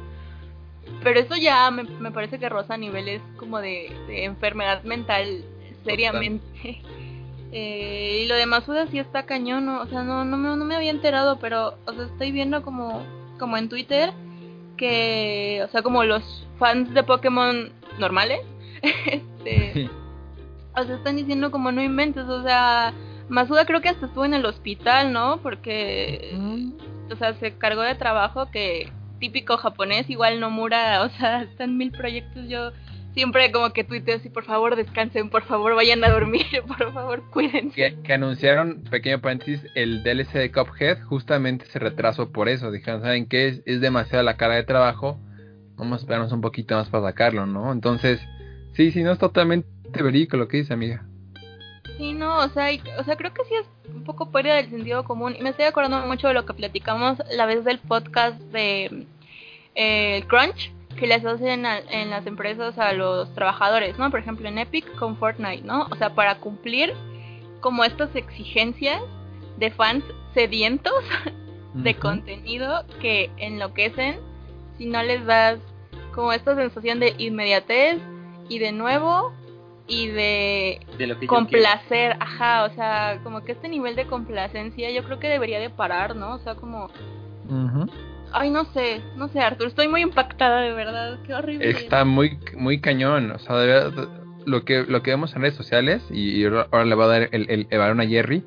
pero 1.02 1.20
eso 1.20 1.36
ya 1.38 1.72
me, 1.72 1.84
me 1.84 2.12
parece 2.12 2.40
que 2.40 2.50
roza 2.50 2.74
a 2.74 2.78
niveles 2.78 3.22
como 3.38 3.60
de, 3.60 3.92
de 4.08 4.26
enfermedad 4.26 4.84
mental 4.84 5.44
seriamente. 5.84 6.46
Eh, 7.54 8.24
y 8.24 8.28
lo 8.28 8.36
de 8.36 8.46
Masuda 8.46 8.88
sí 8.88 9.00
está 9.00 9.26
cañón, 9.26 9.70
o 9.70 9.88
sea, 9.88 10.04
no, 10.04 10.26
no, 10.26 10.36
me, 10.36 10.54
no 10.58 10.66
me 10.66 10.76
había 10.76 10.92
enterado, 10.92 11.40
pero, 11.40 11.78
o 11.86 11.94
sea, 11.94 12.04
estoy 12.04 12.34
viendo 12.34 12.62
como, 12.62 13.04
como 13.40 13.56
en 13.56 13.70
Twitter 13.70 14.12
que, 14.76 15.64
o 15.66 15.72
sea, 15.72 15.82
como 15.82 16.04
los 16.04 16.46
fans 16.60 16.94
de 16.94 17.04
Pokémon 17.04 17.72
normales, 18.00 18.42
este, 18.84 19.90
o 20.76 20.84
sea, 20.84 20.96
están 20.98 21.16
diciendo 21.16 21.50
como 21.50 21.72
no 21.72 21.82
inventes, 21.82 22.26
o 22.26 22.44
sea, 22.44 22.94
Masuda 23.30 23.66
creo 23.66 23.82
que 23.82 23.90
hasta 23.90 24.06
estuvo 24.06 24.26
en 24.26 24.34
el 24.34 24.46
hospital, 24.46 25.12
¿no? 25.12 25.42
Porque, 25.42 26.38
o 27.12 27.16
sea, 27.16 27.34
se 27.36 27.58
cargó 27.58 27.82
de 27.82 27.96
trabajo 27.96 28.50
que 28.52 28.90
típico 29.20 29.58
japonés, 29.58 30.10
igual 30.10 30.40
Nomura, 30.40 31.02
o 31.06 31.10
sea, 31.10 31.44
están 31.44 31.78
mil 31.78 31.92
proyectos, 31.92 32.48
yo 32.48 32.72
siempre 33.18 33.52
como 33.52 33.74
que 33.74 33.84
tuiteo 33.84 34.18
así, 34.18 34.30
por 34.30 34.46
favor 34.46 34.76
descansen, 34.76 35.32
por 35.32 35.44
favor 35.44 35.74
vayan 35.74 36.04
a 36.04 36.10
dormir, 36.10 36.46
por 36.68 36.94
favor 36.94 37.24
cuídense. 37.32 37.76
que, 37.76 37.96
que 38.04 38.14
anunciaron, 38.14 38.84
pequeño 38.84 39.20
paréntesis, 39.22 39.66
el 39.74 40.04
DLC 40.04 40.34
de 40.34 40.52
Cuphead 40.52 41.02
justamente 41.02 41.66
se 41.66 41.80
retrasó 41.80 42.32
por 42.32 42.48
eso. 42.48 42.72
Dijeron, 42.72 43.02
¿saben 43.02 43.28
qué? 43.28 43.48
Es, 43.48 43.62
es 43.66 43.82
demasiada 43.82 44.22
la 44.22 44.38
cara 44.38 44.54
de 44.54 44.64
trabajo. 44.64 45.20
Vamos 45.78 45.98
a 45.98 46.02
esperarnos 46.02 46.32
un 46.32 46.42
poquito 46.42 46.76
más 46.76 46.90
para 46.90 47.08
sacarlo, 47.08 47.48
¿no? 47.48 47.72
Entonces, 47.72 48.20
sí, 48.74 48.92
sí, 48.92 49.02
no 49.02 49.12
es 49.12 49.20
totalmente 49.20 49.68
verídico 49.92 50.38
lo 50.38 50.48
que 50.48 50.58
dice, 50.58 50.74
amiga. 50.74 51.07
Sí, 51.98 52.14
no, 52.14 52.38
o 52.40 52.50
sea, 52.50 52.72
y- 52.72 52.82
o 53.00 53.04
sea, 53.04 53.16
creo 53.16 53.34
que 53.34 53.44
sí 53.46 53.56
es 53.56 53.66
un 53.94 54.04
poco 54.04 54.28
fuera 54.28 54.56
del 54.56 54.70
sentido 54.70 55.04
común. 55.04 55.36
Y 55.38 55.42
me 55.42 55.50
estoy 55.50 55.66
acordando 55.66 56.00
mucho 56.06 56.28
de 56.28 56.34
lo 56.36 56.46
que 56.46 56.54
platicamos 56.54 57.18
la 57.32 57.46
vez 57.46 57.64
del 57.66 57.80
podcast 57.80 58.40
de 58.52 59.06
eh, 59.76 60.24
Crunch, 60.28 60.72
que 60.98 61.06
les 61.08 61.24
hacen 61.26 61.66
a- 61.66 61.80
en 61.80 62.10
las 62.10 62.26
empresas 62.26 62.78
a 62.80 62.94
los 62.94 63.32
trabajadores, 63.36 63.98
¿no? 64.00 64.10
Por 64.10 64.20
ejemplo, 64.20 64.48
en 64.48 64.58
Epic 64.58 64.92
con 64.96 65.18
Fortnite, 65.18 65.64
¿no? 65.64 65.88
O 65.92 65.96
sea, 65.96 66.16
para 66.16 66.40
cumplir 66.40 66.94
como 67.62 67.84
estas 67.84 68.16
exigencias 68.16 69.02
de 69.58 69.70
fans 69.72 70.04
sedientos 70.34 70.94
de 71.74 71.96
contenido 71.96 72.86
que 73.02 73.30
enloquecen 73.38 74.20
si 74.78 74.86
no 74.88 75.02
les 75.04 75.26
das 75.26 75.60
como 76.14 76.32
esta 76.34 76.56
sensación 76.56 77.00
de 77.00 77.14
inmediatez 77.20 78.00
y 78.50 78.58
de 78.60 78.72
nuevo 78.72 79.32
y 79.88 80.08
de 80.08 80.80
de 80.98 81.08
lo 81.08 81.20
que 81.20 81.28
yo 81.28 81.46
quiero. 81.48 81.48
complacer, 81.48 82.18
ajá, 82.20 82.66
o 82.66 82.70
sea, 82.76 83.20
como 83.24 83.44
que 83.44 83.54
este 83.54 83.70
nivel 83.70 83.96
de 83.96 84.06
complacencia 84.06 84.92
yo 84.92 85.04
creo 85.04 85.20
que 85.20 85.28
debería 85.28 85.60
de 85.60 85.70
parar, 85.70 86.16
¿no? 86.16 86.36
O 86.36 86.40
sea, 86.40 86.56
como, 86.56 86.90
ay, 88.32 88.50
no 88.50 88.66
sé, 88.66 89.02
no 89.16 89.28
sé, 89.30 89.40
Arthur, 89.40 89.68
estoy 89.68 89.88
muy 89.88 90.02
impactada 90.02 90.62
de 90.62 90.74
verdad, 90.74 91.20
qué 91.26 91.34
horrible. 91.34 91.70
Está 91.70 92.04
muy, 92.06 92.38
muy 92.56 92.82
cañón. 92.82 93.32
O 93.32 93.40
sea, 93.40 93.56
de 93.58 93.68
verdad, 93.68 94.10
lo 94.46 94.66
que, 94.66 94.84
lo 94.84 95.02
que 95.02 95.12
vemos 95.12 95.36
en 95.36 95.42
redes 95.42 95.56
sociales, 95.56 96.04
y, 96.12 96.42
y 96.42 96.46
ahora 96.46 96.86
le 96.86 96.96
voy 96.96 97.06
a 97.06 97.08
dar 97.08 97.30
el, 97.32 97.50
el, 97.50 97.68
el 97.70 97.80
balón 97.80 98.02
a 98.02 98.08
Jerry, 98.08 98.44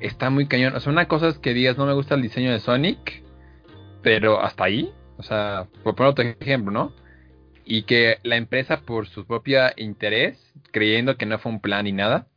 está 0.00 0.30
muy 0.30 0.46
cañón. 0.46 0.74
O 0.76 0.80
sea, 0.80 0.92
una 0.92 1.08
cosa 1.08 1.28
es 1.28 1.38
que 1.38 1.54
digas, 1.54 1.78
no 1.78 1.86
me 1.86 1.94
gusta 1.94 2.14
el 2.14 2.22
diseño 2.22 2.52
de 2.52 2.60
Sonic, 2.60 3.22
pero 4.02 4.42
hasta 4.42 4.64
ahí. 4.64 4.92
O 5.18 5.22
sea, 5.22 5.66
por 5.82 5.94
poner 5.94 6.10
otro 6.10 6.24
ejemplo, 6.40 6.70
¿no? 6.70 6.92
Y 7.68 7.82
que 7.82 8.18
la 8.22 8.36
empresa, 8.36 8.82
por 8.82 9.08
su 9.08 9.26
propio 9.26 9.60
interés, 9.76 10.54
creyendo 10.70 11.16
que 11.16 11.26
no 11.26 11.38
fue 11.38 11.50
un 11.50 11.60
plan 11.60 11.84
ni 11.84 11.92
nada, 11.92 12.28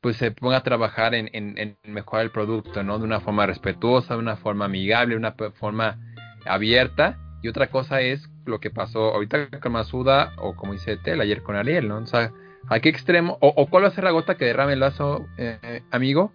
pues 0.00 0.16
se 0.16 0.30
ponga 0.30 0.56
a 0.56 0.62
trabajar 0.62 1.14
en, 1.14 1.28
en, 1.34 1.58
en 1.58 1.76
mejorar 1.84 2.24
el 2.24 2.32
producto, 2.32 2.82
¿no? 2.82 2.98
De 2.98 3.04
una 3.04 3.20
forma 3.20 3.46
respetuosa, 3.46 4.14
de 4.14 4.20
una 4.20 4.36
forma 4.36 4.64
amigable, 4.64 5.14
de 5.14 5.18
una 5.18 5.34
forma 5.60 5.98
abierta. 6.46 7.18
Y 7.42 7.48
otra 7.48 7.66
cosa 7.66 8.00
es 8.00 8.28
lo 8.46 8.60
que 8.60 8.70
pasó 8.70 9.12
ahorita 9.14 9.60
con 9.60 9.72
Masuda 9.72 10.32
o 10.38 10.56
como 10.56 10.72
dice 10.72 10.96
Tel 10.96 11.20
ayer 11.20 11.42
con 11.42 11.54
Ariel, 11.54 11.86
¿no? 11.86 11.98
O 11.98 12.06
sea, 12.06 12.32
¿a 12.68 12.80
qué 12.80 12.88
extremo? 12.88 13.36
¿O, 13.40 13.66
cuál 13.68 13.84
va 13.84 13.88
a 13.88 13.92
ser 13.92 14.04
la 14.04 14.10
gota 14.10 14.36
que 14.36 14.46
derrame 14.46 14.72
el 14.72 14.80
vaso, 14.80 15.26
eh, 15.36 15.82
amigo? 15.90 16.32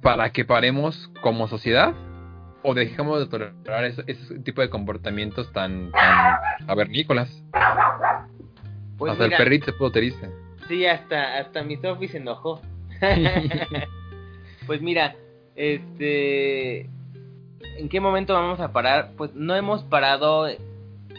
Para 0.00 0.30
que 0.30 0.44
paremos 0.44 1.10
como 1.20 1.48
sociedad 1.48 1.94
o 2.62 2.74
dejemos 2.74 3.20
de 3.20 3.26
tolerar 3.26 3.84
ese, 3.84 4.02
ese 4.06 4.38
tipo 4.40 4.60
de 4.60 4.70
comportamientos 4.70 5.52
tan, 5.52 5.92
tan 5.92 6.66
cavernícolas. 6.66 7.30
Pues 8.96 9.12
Hasta 9.12 9.24
mira, 9.24 9.36
el 9.36 9.44
perrito 9.44 9.66
se 9.66 9.72
puso 9.72 9.92
triste. 9.92 10.28
Sí, 10.66 10.84
hasta, 10.86 11.38
hasta 11.38 11.62
mi 11.62 11.76
Sophie 11.76 12.08
se 12.08 12.18
enojó. 12.18 12.60
pues 14.66 14.82
mira, 14.82 15.14
este... 15.54 16.90
¿En 17.78 17.88
qué 17.88 18.00
momento 18.00 18.34
vamos 18.34 18.58
a 18.60 18.72
parar? 18.72 19.12
Pues 19.16 19.34
no 19.34 19.54
hemos 19.54 19.84
parado, 19.84 20.48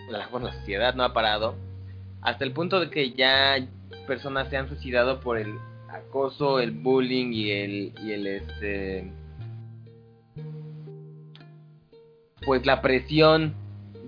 la, 0.09 0.27
bueno, 0.29 0.47
la 0.47 0.53
sociedad 0.53 0.93
no 0.93 1.03
ha 1.03 1.13
parado, 1.13 1.55
hasta 2.21 2.43
el 2.43 2.51
punto 2.51 2.81
de 2.81 2.89
que 2.89 3.11
ya 3.11 3.57
personas 4.07 4.49
se 4.49 4.57
han 4.57 4.67
suicidado 4.67 5.21
por 5.21 5.37
el 5.37 5.55
acoso, 5.89 6.59
el 6.59 6.71
bullying 6.71 7.31
y 7.31 7.51
el, 7.51 7.93
y 8.03 8.11
el 8.11 8.27
este... 8.27 9.18
Pues 12.45 12.65
la 12.65 12.81
presión 12.81 13.53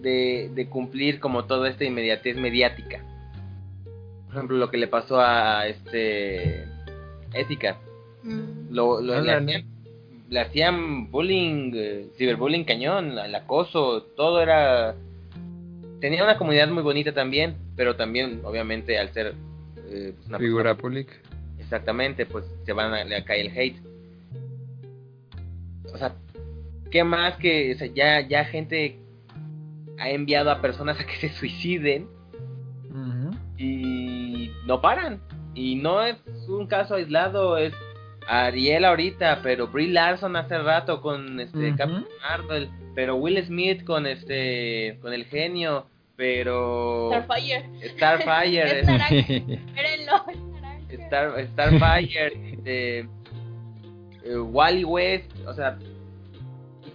de, 0.02 0.50
de 0.54 0.68
cumplir 0.68 1.20
como 1.20 1.46
toda 1.46 1.70
esta 1.70 1.84
inmediatez 1.86 2.38
mediática. 2.38 3.04
Por 4.28 4.36
ejemplo, 4.36 4.58
lo 4.58 4.70
que 4.72 4.78
le 4.78 4.88
pasó 4.88 5.20
a 5.20 5.68
este... 5.68 6.66
Ética. 7.34 7.78
Mm. 8.24 8.74
Lo, 8.74 9.02
lo- 9.02 9.22
le, 9.22 9.32
hacían, 9.34 9.66
le 10.30 10.40
hacían 10.40 11.12
bullying, 11.12 11.72
eh, 11.76 12.06
ciberbullying 12.18 12.64
cañón, 12.66 13.18
el 13.18 13.36
acoso, 13.36 14.04
todo 14.16 14.42
era... 14.42 14.96
Tenía 16.00 16.24
una 16.24 16.38
comunidad 16.38 16.68
muy 16.70 16.82
bonita 16.84 17.14
también, 17.14 17.56
pero 17.76 17.96
también, 17.96 18.42
obviamente, 18.44 18.98
al 18.98 19.14
ser 19.14 19.36
eh, 19.90 20.14
pues, 20.16 20.28
una 20.30 20.40
Figura 20.40 20.64
persona- 20.76 20.82
pública. 20.82 21.14
Exactamente, 21.60 22.26
pues 22.26 22.44
se 22.66 22.74
van 22.74 22.94
a, 22.94 23.04
le 23.04 23.24
cae 23.24 23.42
el 23.42 23.58
hate. 23.58 23.78
O 25.94 25.98
sea, 25.98 26.16
¿qué 26.92 27.04
más 27.04 27.38
que 27.38 27.74
o 27.74 27.78
sea, 27.78 27.88
ya, 27.88 28.22
ya 28.28 28.46
gente 28.46 29.00
ha 30.00 30.10
enviado 30.10 30.52
a 30.52 30.62
personas 30.62 31.00
a 31.00 31.06
que 31.06 31.16
se 31.16 31.30
suiciden 31.30 32.08
y 33.58 34.52
no 34.66 34.82
paran. 34.82 35.22
Y 35.54 35.76
no 35.76 36.04
es 36.04 36.16
un 36.48 36.66
caso 36.68 36.96
aislado, 36.96 37.58
es 37.58 37.74
Ariel 38.28 38.86
ahorita, 38.86 39.42
pero 39.44 39.68
Brie 39.68 39.90
Larson 39.90 40.36
hace 40.36 40.58
rato 40.58 41.02
con 41.02 41.40
este 41.40 41.70
Ujú. 41.70 41.78
Captain 41.78 42.06
Marvel, 42.22 42.70
pero 42.96 43.16
Will 43.18 43.44
Smith 43.46 43.84
con 43.84 44.06
este 44.08 44.98
con 45.02 45.14
el 45.14 45.26
genio, 45.26 45.86
pero 46.16 47.12
Starfire. 47.12 47.70
Starfire, 47.96 48.64
Es 48.66 48.74
es- 48.78 48.86
naranja. 48.88 49.16
Espérenlo, 49.16 50.26
es 50.30 50.38
naranja. 50.40 50.94
Star, 50.94 51.48
Starfire, 51.48 52.52
este, 52.54 53.00
eh, 53.00 54.38
Wally 54.40 54.84
West, 54.86 55.32
o 55.46 55.54
sea, 55.54 55.78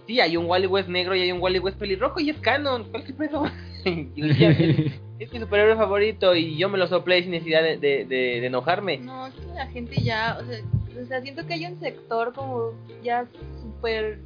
sí, 0.07 0.19
hay 0.19 0.37
un 0.37 0.45
Wally 0.45 0.67
West 0.67 0.89
negro 0.89 1.15
y 1.15 1.21
hay 1.21 1.31
un 1.31 1.41
Wally 1.41 1.59
West 1.59 1.77
pelirrojo 1.77 2.19
y 2.19 2.29
es 2.29 2.37
canon, 2.39 2.85
¿cuál 2.89 3.03
es 3.03 3.09
el 3.09 3.15
pedo? 3.15 3.43
Es, 3.87 4.03
es 5.19 5.31
mi 5.33 5.39
superhéroe 5.39 5.75
favorito 5.77 6.35
y 6.35 6.57
yo 6.57 6.67
me 6.69 6.77
lo 6.77 6.87
soplé 6.87 7.21
sin 7.21 7.31
necesidad 7.31 7.61
de, 7.63 7.77
de, 7.77 8.05
de- 8.05 8.41
de 8.41 8.45
enojarme. 8.45 8.97
No, 8.97 9.27
es 9.27 9.33
que 9.35 9.45
la 9.55 9.67
gente 9.67 9.95
ya, 10.01 10.37
o 10.41 10.45
sea, 10.45 10.59
o 11.01 11.05
sea, 11.05 11.21
siento 11.21 11.45
que 11.47 11.53
hay 11.53 11.65
un 11.67 11.79
sector 11.79 12.33
como 12.33 12.73
ya 13.03 13.25
súper... 13.61 14.19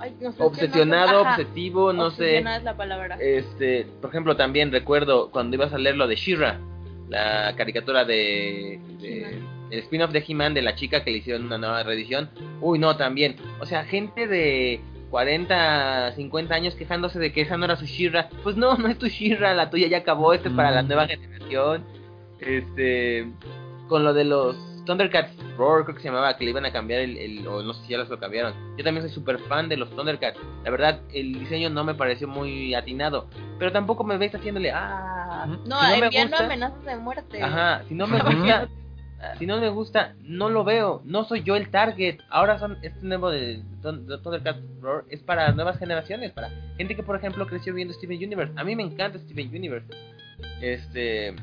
ay, 0.00 0.14
no 0.20 0.20
sé, 0.20 0.20
es 0.20 0.20
que 0.20 0.30
no 0.30 0.32
sé- 0.32 0.44
Obsesionado, 0.44 1.20
ajá, 1.20 1.36
obsesivo, 1.40 1.92
no 1.92 2.10
sé. 2.10 2.22
obsesionada 2.22 2.56
es 2.56 2.64
la 2.64 2.76
palabra. 2.76 3.18
Este, 3.20 3.86
por 4.00 4.08
ejemplo, 4.10 4.36
también 4.36 4.72
recuerdo 4.72 5.30
cuando 5.30 5.56
ibas 5.56 5.72
a 5.74 5.78
leer 5.78 5.96
lo 5.96 6.06
de 6.08 6.16
She-Ra, 6.16 6.58
la 7.10 7.54
caricatura 7.56 8.04
de, 8.06 8.80
de- 9.00 9.38
el 9.70 9.78
spin-off 9.80 10.12
de 10.12 10.24
He-Man 10.26 10.54
de 10.54 10.62
la 10.62 10.74
chica 10.76 11.04
que 11.04 11.10
le 11.10 11.18
hicieron 11.18 11.44
una 11.44 11.58
nueva 11.58 11.82
reedición. 11.82 12.30
Uy, 12.62 12.78
no, 12.78 12.96
también. 12.96 13.36
O 13.60 13.66
sea, 13.66 13.84
gente 13.84 14.26
de 14.26 14.80
40, 15.10 16.12
50 16.16 16.54
años 16.54 16.74
quejándose 16.74 17.18
de 17.18 17.32
que 17.32 17.42
esa 17.42 17.56
no 17.56 17.64
era 17.64 17.76
su 17.76 17.84
She-Ra. 17.86 18.28
Pues 18.42 18.56
no, 18.56 18.76
no 18.76 18.88
es 18.88 18.98
tu 18.98 19.06
She-Ra, 19.06 19.54
la 19.54 19.70
tuya 19.70 19.88
ya 19.88 19.98
acabó, 19.98 20.32
este 20.32 20.48
es 20.48 20.54
para 20.54 20.70
la 20.70 20.82
Mm. 20.82 20.86
nueva 20.88 21.06
generación. 21.06 21.84
Este, 22.40 23.30
con 23.88 24.04
lo 24.04 24.12
de 24.14 24.24
los 24.24 24.56
Thundercats 24.86 25.32
Roar, 25.56 25.84
creo 25.84 25.96
que 25.96 26.02
se 26.02 26.08
llamaba, 26.08 26.36
que 26.36 26.44
le 26.44 26.50
iban 26.50 26.64
a 26.64 26.72
cambiar 26.72 27.00
el, 27.00 27.16
el- 27.18 27.46
o 27.46 27.62
no 27.62 27.74
sé 27.74 27.82
si 27.84 27.88
ya 27.92 27.98
los 27.98 28.08
lo 28.08 28.18
cambiaron. 28.18 28.54
Yo 28.78 28.84
también 28.84 29.02
soy 29.06 29.10
súper 29.14 29.38
fan 29.40 29.68
de 29.68 29.76
los 29.76 29.90
Thundercats. 29.90 30.38
La 30.64 30.70
verdad, 30.70 31.00
el 31.12 31.38
diseño 31.40 31.68
no 31.68 31.84
me 31.84 31.94
pareció 31.94 32.26
muy 32.28 32.74
atinado, 32.74 33.28
pero 33.58 33.70
tampoco 33.72 34.04
me 34.04 34.16
ves 34.16 34.34
haciéndole, 34.34 34.70
ah. 34.72 35.46
No, 35.46 35.56
si 35.56 35.66
no 35.66 35.98
me 35.98 36.04
enviando 36.06 36.30
gusta- 36.36 36.44
amenazas 36.46 36.84
de 36.84 36.96
muerte. 36.96 37.42
Ajá, 37.42 37.82
si 37.88 37.94
no 37.94 38.06
me 38.06 38.18
gusta, 38.20 38.68
si 39.38 39.46
no 39.46 39.60
me 39.60 39.68
gusta, 39.68 40.14
no 40.22 40.48
lo 40.48 40.62
veo, 40.64 41.02
no 41.04 41.24
soy 41.24 41.42
yo 41.42 41.56
el 41.56 41.70
target. 41.70 42.18
Ahora 42.30 42.58
son 42.58 42.78
este 42.82 43.00
nuevo 43.04 43.30
de, 43.30 43.60
Thun- 43.82 44.06
de 44.06 44.18
Thundercats 44.18 44.60
Roar 44.80 45.04
es 45.10 45.20
para 45.22 45.52
nuevas 45.52 45.78
generaciones, 45.78 46.30
para 46.32 46.50
gente 46.76 46.94
que 46.94 47.02
por 47.02 47.16
ejemplo 47.16 47.46
creció 47.46 47.74
viendo 47.74 47.92
Steven 47.94 48.16
Universe. 48.18 48.52
A 48.56 48.64
mí 48.64 48.76
me 48.76 48.82
encanta 48.84 49.18
Steven 49.18 49.48
Universe. 49.48 49.86
Este, 50.60 51.34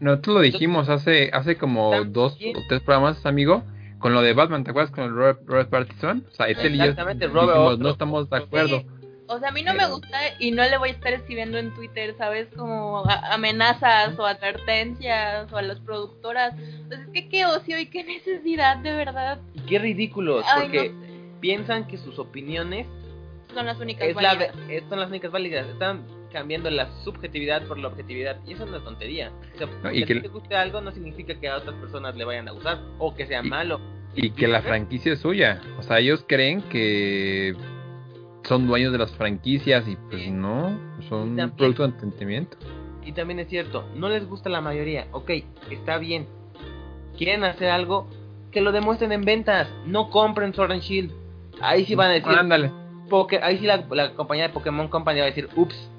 Nosotros 0.00 0.34
lo 0.36 0.40
dijimos 0.42 0.88
hace 0.88 1.30
hace 1.32 1.56
como 1.56 1.90
También. 1.90 2.12
dos 2.12 2.34
o 2.34 2.60
tres 2.68 2.82
programas, 2.82 3.24
amigo, 3.26 3.64
con 3.98 4.12
lo 4.14 4.22
de 4.22 4.32
Batman, 4.32 4.64
¿te 4.64 4.70
acuerdas? 4.70 4.92
Con 4.92 5.04
el 5.04 5.10
Robert, 5.10 5.40
Robert 5.46 5.70
Pattinson. 5.70 6.24
O 6.30 6.34
sea, 6.34 6.48
Ethel 6.48 6.74
y 6.74 6.78
yo 6.78 6.84
Exactamente, 6.84 7.26
Robert 7.28 7.48
dijimos, 7.58 7.78
no 7.78 7.88
estamos 7.90 8.30
de 8.30 8.36
acuerdo. 8.36 8.78
Sí, 8.80 8.86
O 9.26 9.38
sea, 9.38 9.48
a 9.48 9.52
mí 9.52 9.62
no 9.62 9.72
me 9.74 9.86
gusta 9.86 10.18
y 10.38 10.50
no 10.50 10.62
le 10.64 10.76
voy 10.76 10.90
a 10.90 10.92
estar 10.92 11.12
escribiendo 11.14 11.56
en 11.58 11.72
Twitter, 11.74 12.14
¿sabes? 12.18 12.48
Como 12.56 13.04
amenazas 13.30 14.18
o 14.18 14.26
advertencias 14.26 15.50
o 15.52 15.56
a 15.56 15.62
las 15.62 15.80
productoras. 15.80 16.54
Pues 16.88 17.00
es 17.00 17.08
que 17.08 17.28
qué 17.28 17.46
ocio 17.46 17.78
y 17.78 17.86
qué 17.86 18.04
necesidad, 18.04 18.76
de 18.78 18.94
verdad. 18.94 19.40
y 19.54 19.60
qué 19.60 19.78
ridículos, 19.78 20.44
Ay, 20.48 20.62
porque 20.62 20.90
no 20.90 21.00
sé. 21.00 21.20
piensan 21.40 21.86
que 21.86 21.96
sus 21.96 22.18
opiniones 22.18 22.86
Son 23.54 23.64
las 23.66 23.78
únicas 23.80 24.08
es 24.08 24.16
la, 24.16 24.34
válidas. 24.34 24.66
ve- 24.66 24.84
son 24.88 25.00
las 25.00 25.08
únicas 25.08 25.30
válidas. 25.30 25.66
Están 25.68 26.04
cambiando 26.32 26.68
la 26.70 26.90
subjetividad 27.04 27.62
por 27.66 27.78
la 27.78 27.88
objetividad 27.88 28.36
y 28.46 28.52
eso 28.54 28.64
es 28.64 28.68
una 28.70 28.82
tontería. 28.84 29.30
O 29.54 29.58
sea, 29.58 29.68
No, 29.84 29.90
y 29.90 29.98
que 29.98 30.04
a 30.04 30.06
que- 30.16 30.20
te 30.20 30.28
guste 30.28 30.54
algo 30.56 30.80
no 30.80 30.90
significa 30.92 31.34
que 31.40 31.48
a 31.48 31.56
otras 31.56 31.74
personas 31.76 32.14
le 32.16 32.24
vayan 32.24 32.48
a 32.48 32.52
gustar 32.52 32.80
o 32.98 33.14
que 33.14 33.24
sea 33.26 33.40
Y- 33.42 33.48
malo. 33.48 33.80
Y 34.16 34.30
que 34.30 34.46
la 34.48 34.60
franquicia 34.62 35.12
es 35.14 35.20
suya. 35.20 35.60
O 35.78 35.82
sea, 35.82 35.98
ellos 35.98 36.24
creen 36.28 36.60
que 36.62 37.56
son 38.44 38.66
dueños 38.66 38.92
de 38.92 38.98
las 38.98 39.12
franquicias 39.12 39.86
y 39.88 39.96
pues 39.96 40.22
Sí. 40.22 40.30
no, 40.30 40.78
son 41.08 41.38
un 41.38 41.50
producto 41.50 41.82
de 41.82 41.88
entretenimiento. 41.94 42.56
Y 43.04 43.12
también 43.12 43.38
es 43.40 43.48
cierto, 43.48 43.84
no 43.94 44.08
les 44.08 44.26
gusta 44.26 44.48
la 44.48 44.60
mayoría. 44.60 45.06
Ok, 45.12 45.30
está 45.70 45.98
bien. 45.98 46.26
Quieren 47.18 47.44
hacer 47.44 47.70
algo 47.70 48.06
que 48.50 48.60
lo 48.60 48.72
demuestren 48.72 49.12
en 49.12 49.22
ventas. 49.22 49.68
No 49.86 50.10
compren 50.10 50.54
Sword 50.54 50.72
and 50.72 50.82
Shield. 50.82 51.12
Ahí 51.60 51.84
sí 51.84 51.94
van 51.94 52.10
a 52.10 52.14
decir, 52.14 52.32
Ándale. 52.32 52.70
Ahí 53.42 53.58
sí 53.58 53.66
la, 53.66 53.84
la 53.90 54.14
compañía 54.14 54.48
de 54.48 54.54
Pokémon 54.54 54.88
Company 54.88 55.18
va 55.18 55.24
a 55.24 55.28
decir, 55.28 55.48
ups. 55.54 55.90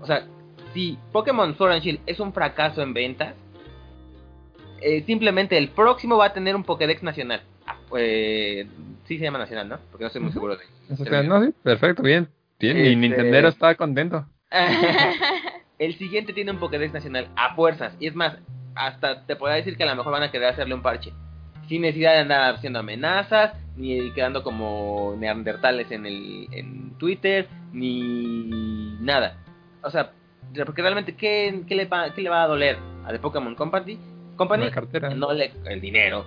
O 0.00 0.06
sea, 0.06 0.26
si 0.72 0.98
Pokémon 1.12 1.56
Sword 1.56 1.72
and 1.72 1.82
Shield 1.82 2.00
es 2.06 2.18
un 2.18 2.32
fracaso 2.32 2.82
en 2.82 2.94
ventas, 2.94 3.34
eh, 4.80 5.02
simplemente 5.06 5.56
el 5.56 5.68
próximo 5.68 6.16
va 6.16 6.26
a 6.26 6.32
tener 6.32 6.56
un 6.56 6.64
Pokédex 6.64 7.02
nacional. 7.02 7.42
Pues, 7.88 8.66
sí 9.06 9.18
se 9.18 9.24
llama 9.24 9.38
nacional, 9.38 9.68
¿no? 9.68 9.78
Porque 9.90 10.04
no 10.04 10.06
estoy 10.08 10.22
muy 10.22 10.32
seguro 10.32 10.56
de 10.56 10.64
Eso 10.92 11.02
está- 11.02 11.22
no, 11.22 11.42
sí, 11.44 11.52
perfecto, 11.62 12.02
bien. 12.02 12.28
Bien, 12.58 12.76
Este- 12.76 12.96
Nintendero 12.96 13.48
está 13.48 13.74
contento. 13.74 14.26
el 15.78 15.94
siguiente 15.98 16.32
tiene 16.32 16.50
un 16.52 16.58
Pokédex 16.58 16.92
nacional 16.92 17.28
a 17.36 17.54
fuerzas. 17.54 17.94
Y 18.00 18.06
es 18.06 18.14
más, 18.14 18.36
hasta 18.74 19.26
te 19.26 19.36
podría 19.36 19.56
decir 19.56 19.76
que 19.76 19.82
a 19.84 19.86
lo 19.86 19.96
mejor 19.96 20.12
van 20.12 20.22
a 20.22 20.30
querer 20.30 20.48
hacerle 20.48 20.74
un 20.74 20.82
parche. 20.82 21.12
Sin 21.68 21.82
necesidad 21.82 22.12
de 22.12 22.18
andar 22.20 22.54
haciendo 22.54 22.78
amenazas, 22.78 23.52
ni 23.76 24.12
quedando 24.12 24.42
como 24.42 25.16
neandertales 25.18 25.90
en, 25.90 26.06
el, 26.06 26.46
en 26.52 26.90
Twitter, 26.98 27.48
ni 27.72 28.96
nada. 29.00 29.36
O 29.82 29.90
sea, 29.90 30.12
porque 30.64 30.80
realmente, 30.82 31.16
¿qué, 31.16 31.62
qué, 31.68 31.74
le, 31.74 31.86
va, 31.86 32.14
qué 32.14 32.22
le 32.22 32.30
va 32.30 32.44
a 32.44 32.46
doler 32.46 32.78
a 33.04 33.10
The 33.12 33.18
Pokémon 33.18 33.54
Company? 33.54 33.98
Company 34.36 34.64
La 34.66 34.70
cartera. 34.70 35.10
no 35.10 35.32
le, 35.32 35.52
el 35.66 35.80
dinero. 35.80 36.24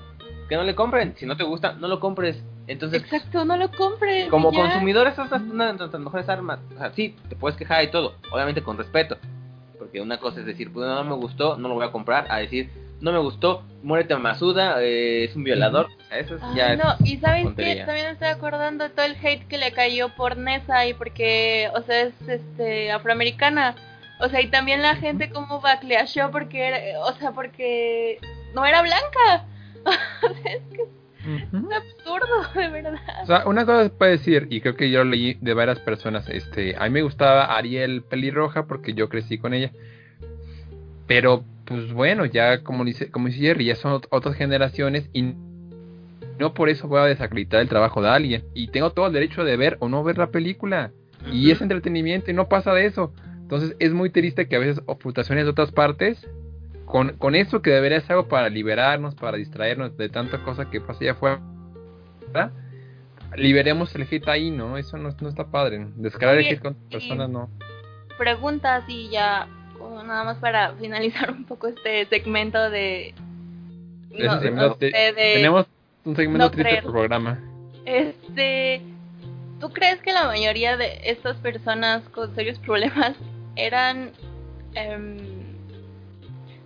Que 0.50 0.56
no 0.56 0.64
le 0.64 0.74
compren. 0.76 1.16
Si 1.16 1.26
no 1.26 1.38
te 1.38 1.44
gusta, 1.44 1.74
no 1.74 1.88
lo 1.88 2.00
compres. 2.00 2.42
Entonces, 2.68 3.02
Exacto, 3.04 3.46
no 3.46 3.56
lo 3.56 3.72
compres. 3.72 4.30
como 4.30 4.52
ya. 4.52 4.62
consumidor, 4.62 5.08
esas 5.08 5.30
son 5.30 5.52
una 5.52 5.68
de 5.68 5.74
nuestras 5.74 6.02
mejores 6.02 6.28
armas. 6.28 6.60
O 6.76 6.78
sea, 6.80 6.92
sí, 6.92 7.16
te 7.30 7.36
puedes 7.36 7.58
quejar 7.58 7.84
y 7.84 7.92
todo, 7.92 8.16
obviamente 8.32 8.62
con 8.64 8.78
respeto. 8.78 9.18
Porque 9.78 10.02
una 10.02 10.18
cosa 10.18 10.40
es 10.42 10.46
decir, 10.46 10.72
pues 10.74 10.88
no 10.88 11.04
me 11.04 11.16
gustó, 11.16 11.56
no 11.58 11.68
lo 11.70 11.76
voy 11.76 11.86
a 11.86 11.92
comprar, 11.92 12.28
a 12.30 12.38
decir, 12.40 12.70
no 13.00 13.12
me 13.12 13.20
gustó, 13.20 13.64
muérete 13.82 14.16
Masuda, 14.18 14.82
eh, 14.84 15.24
es 15.24 15.36
un 15.36 15.44
violador. 15.44 15.86
O 15.86 16.04
sea, 16.10 16.20
eso 16.20 16.36
es 16.36 16.42
Ay, 16.44 16.56
ya. 16.56 16.74
es- 16.74 16.80
no, 16.80 16.96
y 17.06 17.18
sabes 17.18 17.48
que 17.56 17.76
también 17.86 18.08
estoy 18.08 18.28
acordando 18.28 18.84
de 18.84 18.90
todo 18.90 19.06
el 19.06 19.16
hate 19.24 19.48
que 19.48 19.58
le 19.58 19.72
cayó 19.72 20.10
por 20.16 20.36
Nessa 20.38 20.86
y 20.86 20.94
porque, 20.94 21.70
o 21.76 21.82
sea, 21.84 22.02
es 22.02 22.14
este 22.28 22.92
afroamericana. 22.92 23.76
O 24.20 24.28
sea, 24.28 24.42
y 24.42 24.48
también 24.48 24.82
la 24.82 24.96
gente 24.96 25.30
como 25.30 25.62
backlashó 25.62 26.30
porque 26.32 26.68
era, 26.68 27.00
o 27.02 27.14
sea, 27.14 27.32
porque 27.32 28.20
no 28.54 28.66
era 28.66 28.82
blanca. 28.82 29.46
es 30.46 30.62
que 30.76 30.82
es 30.84 31.54
absurdo, 31.54 32.54
de 32.56 32.70
verdad. 32.70 33.00
O 33.24 33.26
sea, 33.26 33.44
una 33.46 33.66
cosa 33.66 33.84
se 33.84 33.90
puede 33.90 34.12
decir, 34.12 34.48
y 34.50 34.62
creo 34.62 34.76
que 34.76 34.90
yo 34.90 35.04
lo 35.04 35.12
leí 35.12 35.38
de 35.42 35.54
varias 35.54 35.80
personas, 35.80 36.28
este, 36.30 36.76
a 36.78 36.84
mí 36.86 36.90
me 36.92 37.02
gustaba 37.02 37.56
Ariel 37.58 38.04
pelirroja 38.04 38.66
porque 38.68 38.94
yo 38.94 39.10
crecí 39.10 39.38
con 39.38 39.54
ella. 39.54 39.72
Pero, 41.08 41.44
pues 41.66 41.92
bueno, 41.94 42.26
ya 42.26 42.64
como 42.64 42.86
dice, 42.86 43.10
como 43.12 43.28
dice 43.28 43.40
Jerry, 43.40 43.66
ya 43.66 43.76
son 43.76 43.94
ot- 44.02 44.08
otras 44.12 44.36
generaciones 44.36 45.10
y 45.14 45.34
no 46.40 46.54
por 46.54 46.70
eso 46.70 46.88
voy 46.88 47.00
a 47.02 47.06
desacreditar 47.06 47.62
el 47.62 47.68
trabajo 47.70 48.02
de 48.02 48.10
alguien. 48.10 48.44
Y 48.54 48.68
tengo 48.68 48.92
todo 48.92 49.08
el 49.08 49.14
derecho 49.14 49.44
de 49.44 49.58
ver 49.58 49.78
o 49.80 49.90
no 49.90 50.04
ver 50.04 50.18
la 50.18 50.28
película. 50.28 50.92
Y 51.34 51.52
es 51.52 51.62
entretenimiento 51.62 52.32
y 52.32 52.34
no 52.34 52.48
pasa 52.48 52.74
de 52.74 52.86
eso. 52.86 53.12
Entonces 53.42 53.76
es 53.80 53.92
muy 53.92 54.10
triste 54.10 54.48
que 54.48 54.56
a 54.56 54.60
veces 54.60 54.82
o 54.86 54.96
frustraciones 54.96 55.44
de 55.46 55.52
otras 55.52 55.72
partes, 55.72 56.26
con, 56.90 57.16
con 57.18 57.36
eso 57.36 57.62
que 57.62 57.70
debería 57.70 58.02
ser 58.02 58.14
algo 58.14 58.28
para 58.28 58.50
liberarnos, 58.50 59.14
para 59.14 59.38
distraernos 59.38 59.96
de 59.96 60.10
tanta 60.10 60.44
cosa 60.44 60.72
que 60.72 60.82
pasa 60.82 61.00
allá 61.02 61.12
afuera, 61.12 61.40
liberemos 63.36 63.94
el 63.96 64.08
hate 64.10 64.28
ahí, 64.28 64.50
¿no? 64.52 64.76
Eso 64.78 64.98
no, 64.98 65.10
no 65.22 65.30
está 65.30 65.46
padre. 65.46 65.86
Descargar 65.96 66.38
el 66.40 66.48
hate 66.48 66.60
con 66.62 66.74
personas, 66.90 67.30
no. 67.30 67.48
Preguntas 68.18 68.84
y 68.88 69.10
ya, 69.10 69.48
nada 70.06 70.24
más 70.24 70.38
para 70.38 70.74
finalizar 70.74 71.30
un 71.38 71.46
poco 71.46 71.68
este 71.68 72.06
segmento 72.08 72.70
de... 72.70 73.14
Ese 74.12 74.24
no- 74.26 74.40
segmento 74.42 74.68
no 74.70 74.76
te- 74.76 74.90
sé, 74.92 75.14
de- 75.14 75.34
Tenemos 75.36 75.68
un 76.06 76.16
segmento 76.16 76.50
triste 76.52 76.82
por 76.82 76.92
programa. 76.92 77.40
Este, 77.86 78.82
¿tú 79.60 79.70
crees 79.72 80.02
que 80.02 80.12
la 80.12 80.26
mayoría 80.26 80.76
de 80.76 81.00
estas 81.04 81.38
personas 81.38 82.02
con 82.10 82.34
serios 82.34 82.58
problemas 82.60 83.16
eran 83.56 84.12
em, 84.74 85.18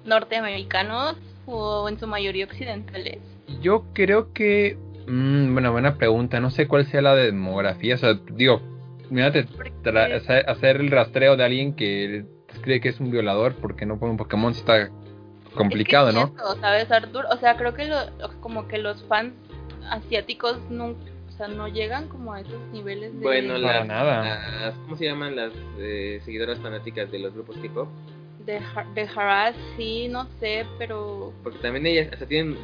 norteamericanos 0.06 1.16
o 1.46 1.88
en 1.90 2.00
su 2.00 2.08
mayoría 2.08 2.46
occidentales? 2.46 3.20
Yo 3.62 3.86
creo 3.94 4.32
que. 4.34 4.78
mm, 5.08 5.54
bueno, 5.54 5.72
buena 5.72 5.96
pregunta. 5.96 6.40
No 6.40 6.50
sé 6.50 6.68
cuál 6.68 6.86
sea 6.86 7.02
la 7.02 7.16
demografía. 7.16 7.96
O 7.96 7.98
sea, 7.98 8.14
digo, 8.32 8.62
tra- 9.84 10.46
hacer- 10.48 10.78
el 10.78 10.90
rastreo 10.92 11.36
de 11.38 11.44
alguien 11.44 11.76
que 11.76 12.26
cree 12.62 12.80
que 12.82 12.90
es 12.90 13.00
un 13.00 13.12
violador 13.12 13.56
porque 13.56 13.86
no 13.86 14.00
pone 14.00 14.12
un 14.12 14.18
Pokémon 14.18 14.52
está 14.52 14.90
complicado, 15.56 16.10
es 16.10 16.16
que 16.16 16.22
¿no? 16.22 16.34
eso, 16.36 16.60
¿Sabes, 16.62 16.92
Arthur? 16.92 17.26
O 17.32 17.38
sea, 17.38 17.58
creo 17.58 17.74
que 17.74 17.86
lo- 17.86 18.40
como 18.42 18.68
que 18.68 18.78
los 18.78 19.04
fans 19.04 19.34
asiáticos 19.90 20.58
nunca, 20.70 21.00
o 21.28 21.32
sea, 21.32 21.48
no 21.48 21.68
llegan 21.68 22.08
como 22.08 22.34
a 22.34 22.42
esos 22.42 22.60
niveles 22.72 23.14
de... 23.20 23.24
Bueno, 23.24 23.58
las, 23.58 23.86
nada. 23.88 24.24
las- 24.62 24.76
¿cómo 24.80 24.96
se 24.96 25.06
llaman 25.06 25.36
las 25.36 25.52
eh, 25.78 26.22
seguidoras 26.24 26.60
fanáticas 26.60 27.12
de 27.12 27.20
los 27.20 27.34
grupos 27.34 27.58
K-pop? 27.58 27.88
De, 28.46 28.60
de 28.96 29.54
sí, 29.78 30.08
no 30.10 30.28
sé, 30.40 30.66
pero... 30.78 31.34
Porque 31.44 31.60
también 31.60 31.86
ellas 31.86 32.10
hasta 32.12 32.26
tienen 32.26 32.58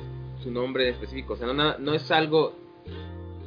su 0.43 0.51
nombre 0.51 0.89
específico, 0.89 1.33
o 1.33 1.35
sea, 1.37 1.47
no, 1.47 1.77
no 1.77 1.93
es 1.93 2.09
algo 2.11 2.53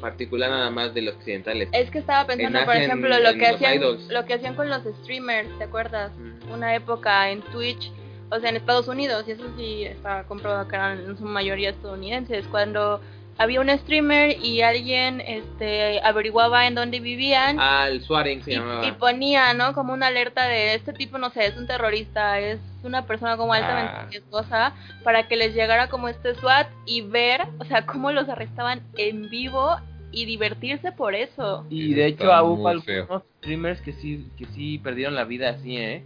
particular 0.00 0.50
nada 0.50 0.70
más 0.70 0.92
de 0.94 1.02
los 1.02 1.14
occidentales. 1.14 1.68
Es 1.72 1.90
que 1.90 1.98
estaba 1.98 2.26
pensando, 2.26 2.58
En 2.58 2.64
por 2.64 2.76
ejemplo, 2.76 3.14
en- 3.16 3.22
lo 3.22 3.30
en 3.30 3.38
que 3.38 3.46
hacían 3.46 3.74
idols. 3.74 4.08
lo 4.10 4.24
que 4.24 4.34
hacían 4.34 4.54
con 4.54 4.68
los 4.68 4.82
streamers, 4.82 5.48
¿te 5.58 5.64
acuerdas? 5.64 6.12
Mm. 6.18 6.52
Una 6.52 6.74
época 6.74 7.30
en 7.30 7.40
Twitch, 7.42 7.92
o 8.30 8.40
sea, 8.40 8.50
en 8.50 8.56
Estados 8.56 8.88
Unidos, 8.88 9.24
y 9.28 9.32
eso 9.32 9.44
sí 9.56 9.84
está 9.84 10.24
comprobado 10.24 10.66
que 10.68 10.74
eran 10.74 10.98
en 10.98 11.16
su 11.16 11.24
mayoría 11.24 11.70
estadounidenses, 11.70 12.46
cuando 12.48 13.00
había 13.38 13.60
un 13.60 13.70
streamer 13.78 14.36
y 14.42 14.60
alguien 14.62 15.20
este 15.20 16.00
averiguaba 16.02 16.66
en 16.66 16.74
dónde 16.74 17.00
vivían 17.00 17.56
Ah, 17.58 17.88
el 17.88 18.02
Suaren 18.02 18.42
se 18.42 18.52
y, 18.52 18.54
llamaba. 18.56 18.86
y 18.86 18.92
ponía, 18.92 19.54
¿no? 19.54 19.72
Como 19.72 19.92
una 19.92 20.08
alerta 20.08 20.46
de 20.48 20.74
este 20.74 20.92
tipo, 20.92 21.18
no 21.18 21.30
sé, 21.30 21.46
es 21.46 21.56
un 21.56 21.66
terrorista, 21.66 22.38
es 22.40 22.60
una 22.84 23.06
persona 23.06 23.36
como 23.36 23.52
altamente 23.54 23.92
Ah. 23.94 24.06
riesgosa, 24.10 24.74
para 25.02 25.28
que 25.28 25.36
les 25.36 25.54
llegara 25.54 25.88
como 25.88 26.08
este 26.08 26.34
SWAT 26.34 26.68
y 26.86 27.00
ver, 27.02 27.42
o 27.58 27.64
sea, 27.64 27.86
cómo 27.86 28.12
los 28.12 28.28
arrestaban 28.28 28.82
en 28.96 29.28
vivo 29.30 29.76
y 30.12 30.26
divertirse 30.26 30.92
por 30.92 31.14
eso. 31.14 31.64
Y 31.70 31.94
de 31.94 32.08
Está 32.08 32.24
hecho 32.24 32.44
hubo 32.46 32.56
feo. 32.82 33.02
algunos 33.02 33.22
streamers 33.38 33.80
que 33.80 33.92
sí, 33.94 34.28
que 34.36 34.44
sí 34.46 34.78
perdieron 34.78 35.14
la 35.14 35.24
vida 35.24 35.50
así, 35.50 35.78
¿eh? 35.78 36.04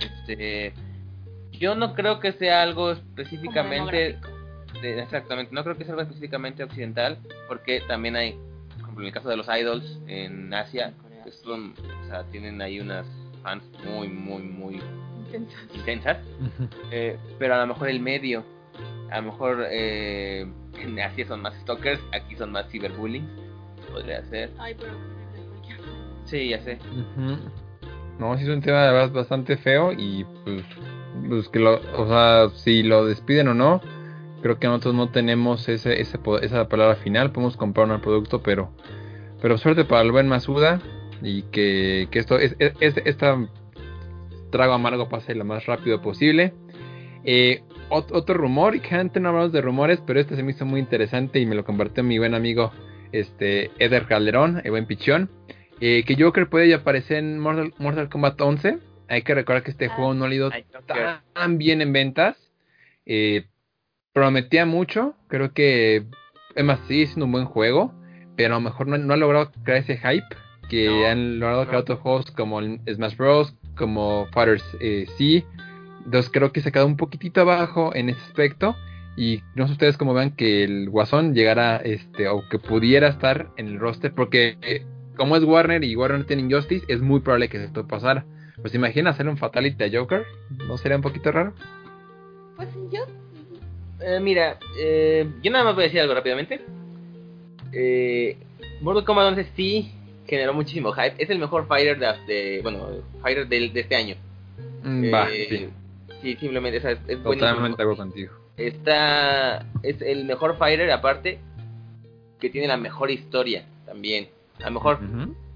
Este, 0.00 0.72
yo 1.52 1.74
no 1.74 1.94
creo 1.94 2.20
que 2.20 2.32
sea 2.32 2.62
algo 2.62 2.92
específicamente. 2.92 4.18
De- 4.82 5.00
exactamente, 5.02 5.54
no 5.54 5.62
creo 5.62 5.76
que 5.76 5.84
sea 5.84 5.92
algo 5.92 6.02
específicamente 6.02 6.62
occidental, 6.64 7.18
porque 7.48 7.80
también 7.86 8.16
hay, 8.16 8.32
por 8.72 8.80
ejemplo, 8.82 9.02
en 9.02 9.06
el 9.08 9.12
caso 9.12 9.28
de 9.28 9.36
los 9.36 9.46
idols 9.48 10.00
en 10.06 10.52
Asia, 10.54 10.92
que 11.24 11.32
son, 11.32 11.74
o 12.04 12.06
sea, 12.08 12.24
tienen 12.24 12.60
ahí 12.62 12.80
unas 12.80 13.06
fans 13.42 13.64
muy, 13.84 14.08
muy, 14.08 14.42
muy 14.42 14.80
intensas, 15.74 16.18
eh, 16.90 17.16
pero 17.38 17.54
a 17.54 17.58
lo 17.58 17.66
mejor 17.66 17.88
el 17.88 18.00
medio, 18.00 18.44
a 19.10 19.20
lo 19.20 19.32
mejor 19.32 19.66
eh, 19.70 20.46
en 20.80 21.00
Asia 21.00 21.26
son 21.26 21.42
más 21.42 21.54
stalkers, 21.62 22.00
aquí 22.12 22.36
son 22.36 22.52
más 22.52 22.68
cyberbullying, 22.70 23.26
podría 23.92 24.24
ser. 24.26 24.50
Ay, 24.58 24.74
pero... 24.78 24.92
Sí, 26.24 26.48
ya 26.48 26.60
sé. 26.62 26.78
No, 28.18 28.36
sí 28.36 28.42
es 28.42 28.48
un 28.48 28.60
tema 28.60 28.84
de 28.86 28.92
verdad 28.92 29.12
bastante 29.12 29.56
feo 29.56 29.92
y 29.92 30.24
pues, 30.44 30.64
pues 31.28 31.48
que 31.50 31.60
lo, 31.60 31.80
o 31.96 32.08
sea, 32.08 32.48
si 32.56 32.82
lo 32.82 33.04
despiden 33.06 33.48
o 33.48 33.54
no, 33.54 33.80
creo 34.46 34.58
que 34.58 34.66
nosotros 34.66 34.94
no 34.94 35.10
tenemos 35.10 35.68
ese, 35.68 36.00
esa 36.00 36.68
palabra 36.68 36.96
final, 36.96 37.32
podemos 37.32 37.56
comprar 37.56 37.90
un 37.90 38.00
producto, 38.00 38.42
pero 38.42 38.70
pero 39.40 39.58
suerte 39.58 39.84
para 39.84 40.02
el 40.02 40.12
buen 40.12 40.28
Masuda 40.28 40.80
y 41.22 41.42
que, 41.42 42.08
que 42.10 42.18
esto 42.18 42.38
es, 42.38 42.56
es, 42.58 42.72
es- 42.80 43.02
esta 43.04 43.36
trago 44.50 44.72
amargo 44.72 45.08
pase 45.08 45.34
lo 45.34 45.44
más 45.44 45.66
rápido 45.66 46.00
posible. 46.00 46.52
Eh, 47.24 47.62
ot- 47.90 48.12
otro 48.12 48.34
rumor, 48.36 48.76
y 48.76 48.80
que 48.80 48.94
antes 48.94 49.20
no 49.22 49.28
hablamos 49.30 49.52
de 49.52 49.60
rumores, 49.60 50.00
pero 50.06 50.20
este 50.20 50.36
se 50.36 50.42
me 50.42 50.52
hizo 50.52 50.64
muy 50.64 50.80
interesante 50.80 51.38
y 51.40 51.46
me 51.46 51.54
lo 51.54 51.64
compartió 51.64 52.02
mi 52.04 52.18
buen 52.18 52.34
amigo 52.34 52.72
este 53.12 53.70
Eder 53.78 54.06
Calderón, 54.06 54.60
el 54.64 54.70
buen 54.70 54.86
pichón. 54.86 55.28
Eh, 55.80 56.04
que 56.06 56.16
Joker 56.18 56.48
puede 56.48 56.72
aparecer 56.72 57.18
en 57.18 57.38
Mortal, 57.38 57.74
Mortal 57.78 58.08
Kombat 58.08 58.40
11. 58.40 58.78
Hay 59.08 59.22
que 59.22 59.34
recordar 59.34 59.62
que 59.62 59.70
este 59.72 59.86
Ah, 59.86 59.94
juego 59.94 60.14
no 60.14 60.24
ha 60.24 60.34
ido 60.34 60.50
tan 61.34 61.58
bien 61.58 61.82
en 61.82 61.92
ventas. 61.92 62.36
Eh, 63.04 63.44
prometía 64.16 64.64
mucho. 64.64 65.14
Creo 65.28 65.52
que, 65.52 66.06
es 66.54 66.64
más, 66.64 66.80
sigue 66.88 67.06
siendo 67.06 67.26
un 67.26 67.32
buen 67.32 67.44
juego. 67.44 67.92
Pero 68.34 68.54
a 68.54 68.58
lo 68.58 68.62
mejor 68.62 68.86
no, 68.88 68.96
no 68.96 69.12
ha 69.12 69.16
logrado 69.18 69.52
crear 69.62 69.80
ese 69.80 69.98
hype 69.98 70.24
que 70.70 70.86
No, 70.86 71.06
han 71.06 71.38
logrado 71.38 71.64
no. 71.64 71.68
crear 71.68 71.82
otros 71.82 72.00
juegos 72.00 72.30
como 72.30 72.60
el 72.60 72.80
Smash 72.90 73.14
Bros. 73.18 73.54
Como 73.76 74.26
Fighters 74.32 74.64
eh, 74.80 75.04
C. 75.18 75.44
Entonces 76.06 76.30
creo 76.32 76.50
que 76.50 76.62
se 76.62 76.70
ha 76.70 76.72
quedado 76.72 76.88
un 76.88 76.96
poquitito 76.96 77.42
abajo 77.42 77.94
en 77.94 78.08
ese 78.08 78.20
aspecto. 78.22 78.74
Y 79.18 79.42
no 79.54 79.66
sé 79.66 79.72
ustedes 79.72 79.98
cómo 79.98 80.14
vean 80.14 80.30
que 80.30 80.64
el 80.64 80.88
Guasón 80.88 81.34
llegara, 81.34 81.76
este, 81.76 82.28
o 82.28 82.42
que 82.48 82.58
pudiera 82.58 83.08
estar 83.08 83.50
en 83.58 83.66
el 83.66 83.78
roster, 83.78 84.14
porque 84.14 84.56
eh, 84.62 84.86
como 85.14 85.36
es 85.36 85.44
Warner 85.44 85.84
y 85.84 85.94
Warner 85.94 86.24
tiene 86.24 86.42
Injustice, 86.42 86.86
es 86.88 87.02
muy 87.02 87.20
probable 87.20 87.50
que 87.50 87.62
esto 87.62 87.86
pasara. 87.86 88.24
Pues 88.62 88.74
imagina 88.74 89.10
hacer 89.10 89.28
un 89.28 89.36
Fatality 89.36 89.84
a 89.84 89.90
Joker, 89.92 90.24
¿no 90.66 90.78
sería 90.78 90.96
un 90.96 91.02
poquito 91.02 91.32
raro? 91.32 91.52
Pues 92.56 92.68
yo... 92.90 93.00
Eh, 94.06 94.20
mira, 94.20 94.56
eh, 94.78 95.28
yo 95.42 95.50
nada 95.50 95.64
más 95.64 95.74
voy 95.74 95.82
a 95.82 95.86
decir 95.88 96.00
algo 96.00 96.14
rápidamente. 96.14 96.60
Eh, 97.72 98.36
Mortal 98.80 99.04
Kombat 99.04 99.26
11 99.36 99.46
sí 99.56 99.90
generó 100.28 100.54
muchísimo 100.54 100.92
hype. 100.92 101.16
Es 101.18 101.28
el 101.28 101.40
mejor 101.40 101.66
fighter 101.66 101.98
de, 101.98 102.06
de- 102.32 102.60
bueno, 102.62 102.88
fighter 103.20 103.48
del- 103.48 103.72
de, 103.72 103.80
este 103.80 103.96
año. 103.96 104.14
Mm, 104.84 105.12
Va, 105.12 105.28
Eh, 105.32 105.46
sí, 105.48 105.68
sí, 106.22 106.36
simplemente 106.36 106.78
o 106.78 106.80
sea, 106.82 106.92
es, 106.92 106.98
es 107.08 107.20
totalmente 107.22 107.68
de 107.68 107.72
acuerdo 107.72 107.96
contigo. 107.96 108.32
Está 108.56 109.66
es 109.82 110.00
el 110.00 110.24
mejor 110.24 110.56
fighter 110.56 110.90
aparte 110.92 111.38
que 112.40 112.48
tiene 112.48 112.68
la 112.68 112.76
mejor 112.76 113.10
historia 113.10 113.64
también. 113.86 114.28
A 114.62 114.66
lo 114.66 114.70
mejor 114.72 115.00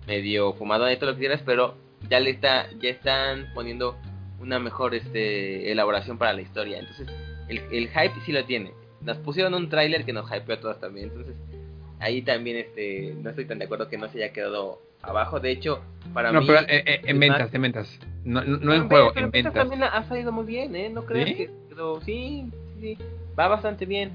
medio 0.08 0.52
fumado 0.54 0.90
y 0.90 0.96
todo 0.96 1.10
lo 1.10 1.14
que 1.16 1.20
quieras, 1.20 1.40
pero 1.46 1.76
ya 2.10 2.18
le 2.18 2.30
está 2.30 2.66
ya 2.80 2.90
están 2.90 3.46
poniendo 3.54 3.96
una 4.40 4.58
mejor 4.58 4.94
este 4.94 5.70
elaboración 5.70 6.18
para 6.18 6.32
la 6.32 6.42
historia. 6.42 6.78
Entonces, 6.80 7.06
el, 7.50 7.60
el 7.70 7.88
hype 7.88 8.12
sí 8.24 8.32
lo 8.32 8.44
tiene. 8.44 8.72
Nos 9.02 9.16
pusieron 9.18 9.52
un 9.54 9.68
tráiler 9.68 10.04
que 10.04 10.12
nos 10.12 10.30
hypeó 10.30 10.54
a 10.56 10.60
todos 10.60 10.80
también. 10.80 11.08
Entonces, 11.08 11.34
ahí 11.98 12.22
también 12.22 12.56
este 12.58 13.14
no 13.22 13.30
estoy 13.30 13.44
tan 13.46 13.58
de 13.58 13.64
acuerdo 13.66 13.88
que 13.88 13.98
no 13.98 14.08
se 14.08 14.22
haya 14.22 14.32
quedado 14.32 14.80
abajo. 15.02 15.40
De 15.40 15.50
hecho, 15.50 15.80
para 16.14 16.32
No, 16.32 16.40
mí 16.40 16.46
pero 16.46 16.60
eh, 16.60 16.84
eh, 16.86 17.00
en 17.04 17.18
ventas, 17.20 17.40
más- 17.46 17.54
en 17.54 17.62
ventas. 17.62 17.98
No, 18.24 18.42
no, 18.44 18.58
no 18.58 18.74
en 18.74 18.88
Pero- 18.88 18.88
juego, 18.88 19.10
pero 19.14 19.26
en 19.26 19.32
Peter 19.32 19.44
ventas. 19.52 19.68
también 19.68 19.82
ha 19.84 20.02
salido 20.08 20.30
muy 20.32 20.44
bien, 20.44 20.76
¿eh? 20.76 20.90
No 20.90 21.04
creo 21.06 21.26
¿Sí? 21.26 21.34
que 21.34 21.50
quedó... 21.70 22.00
Sí, 22.02 22.46
sí, 22.80 22.96
sí. 22.96 23.04
Va 23.38 23.48
bastante 23.48 23.86
bien. 23.86 24.12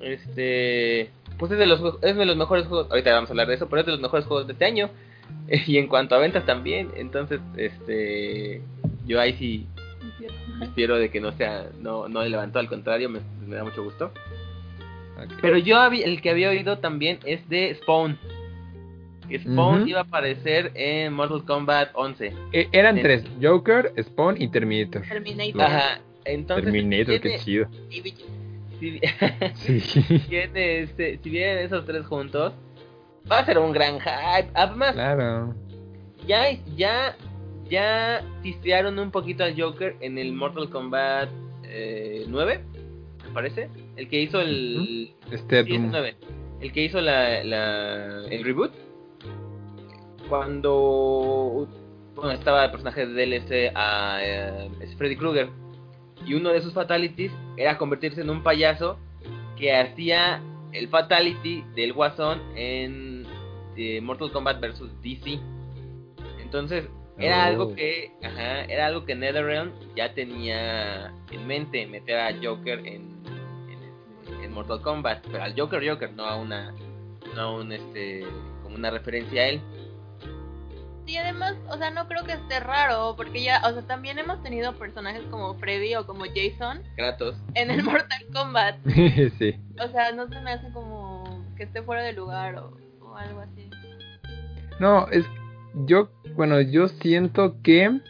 Este... 0.00 1.10
Pues 1.38 1.50
es 1.52 1.58
de, 1.58 1.66
los, 1.66 1.80
juegos- 1.80 1.98
es 2.02 2.16
de 2.16 2.24
los 2.24 2.36
mejores 2.36 2.66
juegos... 2.66 2.90
Ahorita 2.90 3.12
vamos 3.12 3.28
a 3.28 3.32
hablar 3.32 3.48
de 3.48 3.54
eso, 3.54 3.68
pero 3.68 3.80
es 3.80 3.86
de 3.86 3.92
los 3.92 4.00
mejores 4.00 4.24
juegos 4.26 4.46
de 4.46 4.52
este 4.54 4.64
año. 4.64 4.88
Y 5.66 5.76
en 5.78 5.88
cuanto 5.88 6.14
a 6.14 6.18
ventas 6.18 6.46
también. 6.46 6.90
Entonces, 6.96 7.40
este... 7.56 8.62
Yo 9.06 9.20
ahí 9.20 9.34
sí 9.34 9.66
espero 10.62 10.96
de 10.96 11.10
que 11.10 11.20
no 11.20 11.32
sea... 11.32 11.66
No, 11.80 12.08
no 12.08 12.22
levantó, 12.24 12.58
al 12.58 12.68
contrario, 12.68 13.08
me, 13.08 13.20
me 13.46 13.56
da 13.56 13.64
mucho 13.64 13.82
gusto. 13.84 14.12
Pero 15.40 15.58
yo 15.58 15.78
había- 15.78 16.04
el 16.06 16.20
que 16.20 16.30
había 16.30 16.50
oído 16.50 16.78
también 16.78 17.18
es 17.24 17.48
de 17.48 17.74
Spawn. 17.76 18.18
Que 19.28 19.38
Spawn 19.38 19.88
iba 19.88 20.00
a 20.00 20.02
aparecer 20.02 20.70
en 20.74 21.12
Mortal 21.14 21.44
Kombat 21.44 21.90
11. 21.94 22.32
Eh, 22.52 22.68
eran 22.72 23.00
tres, 23.00 23.24
Joker, 23.40 23.92
Spawn 24.02 24.40
y 24.40 24.48
Terminator. 24.48 25.02
Terminator. 25.02 25.62
Ajá. 25.62 26.00
Entonces, 26.26 26.64
Terminator, 26.64 27.20
tiene- 27.20 27.36
qué 27.38 27.42
chido. 27.42 27.68
si- 28.80 29.00
Sí, 29.54 30.36
este, 30.36 31.18
si 31.22 31.30
vienen 31.30 31.58
esos 31.64 31.86
tres 31.86 32.04
juntos, 32.06 32.52
va 33.30 33.38
a 33.38 33.46
ser 33.46 33.58
un 33.58 33.72
gran 33.72 33.98
hype. 34.00 34.50
Además, 34.52 34.92
claro. 34.92 35.54
ya, 36.26 36.50
ya, 36.76 37.16
ya 37.68 38.24
tistearon 38.42 38.98
un 38.98 39.10
poquito 39.10 39.44
al 39.44 39.60
Joker 39.60 39.96
en 40.00 40.18
el 40.18 40.32
Mortal 40.32 40.70
Kombat 40.70 41.28
eh, 41.64 42.24
9, 42.28 42.60
me 43.24 43.30
parece. 43.32 43.68
el 43.96 44.08
que 44.08 44.20
hizo 44.20 44.40
el... 44.40 45.12
Este, 45.30 45.64
sí, 45.64 45.74
el 45.74 45.90
9. 45.90 46.16
El 46.60 46.72
que 46.72 46.84
hizo 46.84 47.00
la, 47.00 47.42
la, 47.44 48.26
el 48.28 48.44
reboot. 48.44 48.72
Cuando 50.28 51.68
bueno, 52.14 52.32
estaba 52.32 52.64
el 52.64 52.70
personaje 52.70 53.06
de 53.06 53.26
DLC 53.26 53.72
a 53.74 54.18
eh, 54.22 54.70
es 54.80 54.94
Freddy 54.96 55.16
Krueger. 55.16 55.48
Y 56.24 56.34
uno 56.34 56.50
de 56.50 56.62
sus 56.62 56.72
fatalities 56.72 57.32
era 57.56 57.76
convertirse 57.76 58.20
en 58.20 58.30
un 58.30 58.42
payaso 58.42 58.98
que 59.58 59.76
hacía 59.76 60.40
el 60.72 60.88
fatality 60.88 61.64
del 61.74 61.92
Guasón 61.92 62.40
en 62.56 63.26
eh, 63.76 64.00
Mortal 64.00 64.32
Kombat 64.32 64.60
vs 64.60 65.02
DC. 65.02 65.38
Entonces, 66.40 66.88
era 67.18 67.38
Oh. 67.38 67.42
algo 67.46 67.74
que 67.74 68.12
ajá, 68.22 68.64
era 68.64 68.86
algo 68.86 69.04
que 69.04 69.14
NetherRealm 69.14 69.72
ya 69.96 70.12
tenía 70.14 71.12
en 71.30 71.46
mente 71.46 71.86
meter 71.86 72.18
a 72.18 72.32
Joker 72.42 72.80
en, 72.80 73.22
en, 73.68 74.42
en 74.42 74.52
Mortal 74.52 74.80
Kombat, 74.82 75.24
pero 75.30 75.42
al 75.44 75.54
Joker 75.58 75.88
Joker, 75.88 76.12
no 76.12 76.24
a 76.24 76.36
una 76.36 76.74
no 77.34 77.40
a 77.40 77.54
un 77.56 77.72
este 77.72 78.24
como 78.62 78.76
una 78.76 78.90
referencia 78.90 79.42
a 79.42 79.46
él. 79.48 79.60
Sí, 81.06 81.18
además, 81.18 81.54
o 81.68 81.76
sea, 81.76 81.90
no 81.90 82.08
creo 82.08 82.24
que 82.24 82.32
esté 82.32 82.60
raro, 82.60 83.12
porque 83.14 83.42
ya, 83.42 83.60
o 83.68 83.72
sea, 83.74 83.82
también 83.82 84.18
hemos 84.18 84.42
tenido 84.42 84.72
personajes 84.74 85.22
como 85.30 85.52
Freddy 85.58 85.94
o 85.96 86.06
como 86.06 86.24
Jason 86.24 86.82
Kratos. 86.96 87.36
en 87.54 87.70
el 87.70 87.82
Mortal 87.82 88.24
Kombat. 88.32 88.76
sí. 89.38 89.54
O 89.84 89.88
sea, 89.88 90.12
no 90.12 90.26
se 90.28 90.40
me 90.40 90.52
hace 90.52 90.72
como 90.72 91.44
que 91.58 91.64
esté 91.64 91.82
fuera 91.82 92.02
de 92.02 92.14
lugar 92.14 92.56
o, 92.56 92.74
o 93.02 93.14
algo 93.16 93.40
así. 93.40 93.68
No, 94.80 95.06
es 95.08 95.26
yo, 95.86 96.10
bueno, 96.36 96.60
yo 96.60 96.88
siento 96.88 97.56
que 97.62 98.00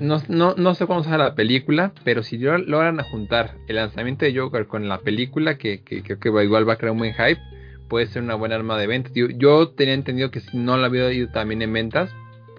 no, 0.00 0.22
no, 0.28 0.54
no 0.56 0.74
sé 0.74 0.86
cuándo 0.86 1.04
sale 1.04 1.18
la 1.24 1.34
película, 1.34 1.92
pero 2.04 2.22
si 2.22 2.38
lo- 2.38 2.58
logran 2.58 2.98
juntar 3.04 3.56
el 3.66 3.76
lanzamiento 3.76 4.24
de 4.24 4.36
Joker 4.36 4.66
con 4.66 4.88
la 4.88 4.98
película, 4.98 5.58
que, 5.58 5.82
creo 5.82 6.18
que 6.18 6.28
igual 6.28 6.68
va 6.68 6.74
a 6.74 6.76
crear 6.76 6.92
un 6.92 6.98
buen 6.98 7.14
hype, 7.14 7.40
puede 7.88 8.06
ser 8.06 8.22
una 8.22 8.34
buena 8.34 8.54
arma 8.54 8.78
de 8.78 8.86
venta. 8.86 9.10
Yo, 9.14 9.28
yo 9.28 9.70
tenía 9.70 9.94
entendido 9.94 10.30
que 10.30 10.40
si 10.40 10.56
no 10.56 10.76
la 10.76 10.86
había 10.86 11.12
ido 11.12 11.28
también 11.30 11.62
en 11.62 11.72
ventas, 11.72 12.14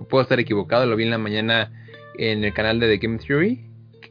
puedo 0.09 0.21
estar 0.21 0.39
equivocado, 0.39 0.85
lo 0.85 0.95
vi 0.95 1.03
en 1.05 1.11
la 1.11 1.17
mañana 1.17 1.71
en 2.17 2.43
el 2.43 2.53
canal 2.53 2.79
de 2.79 2.87
The 2.87 3.05
Game 3.05 3.19
Theory. 3.19 3.65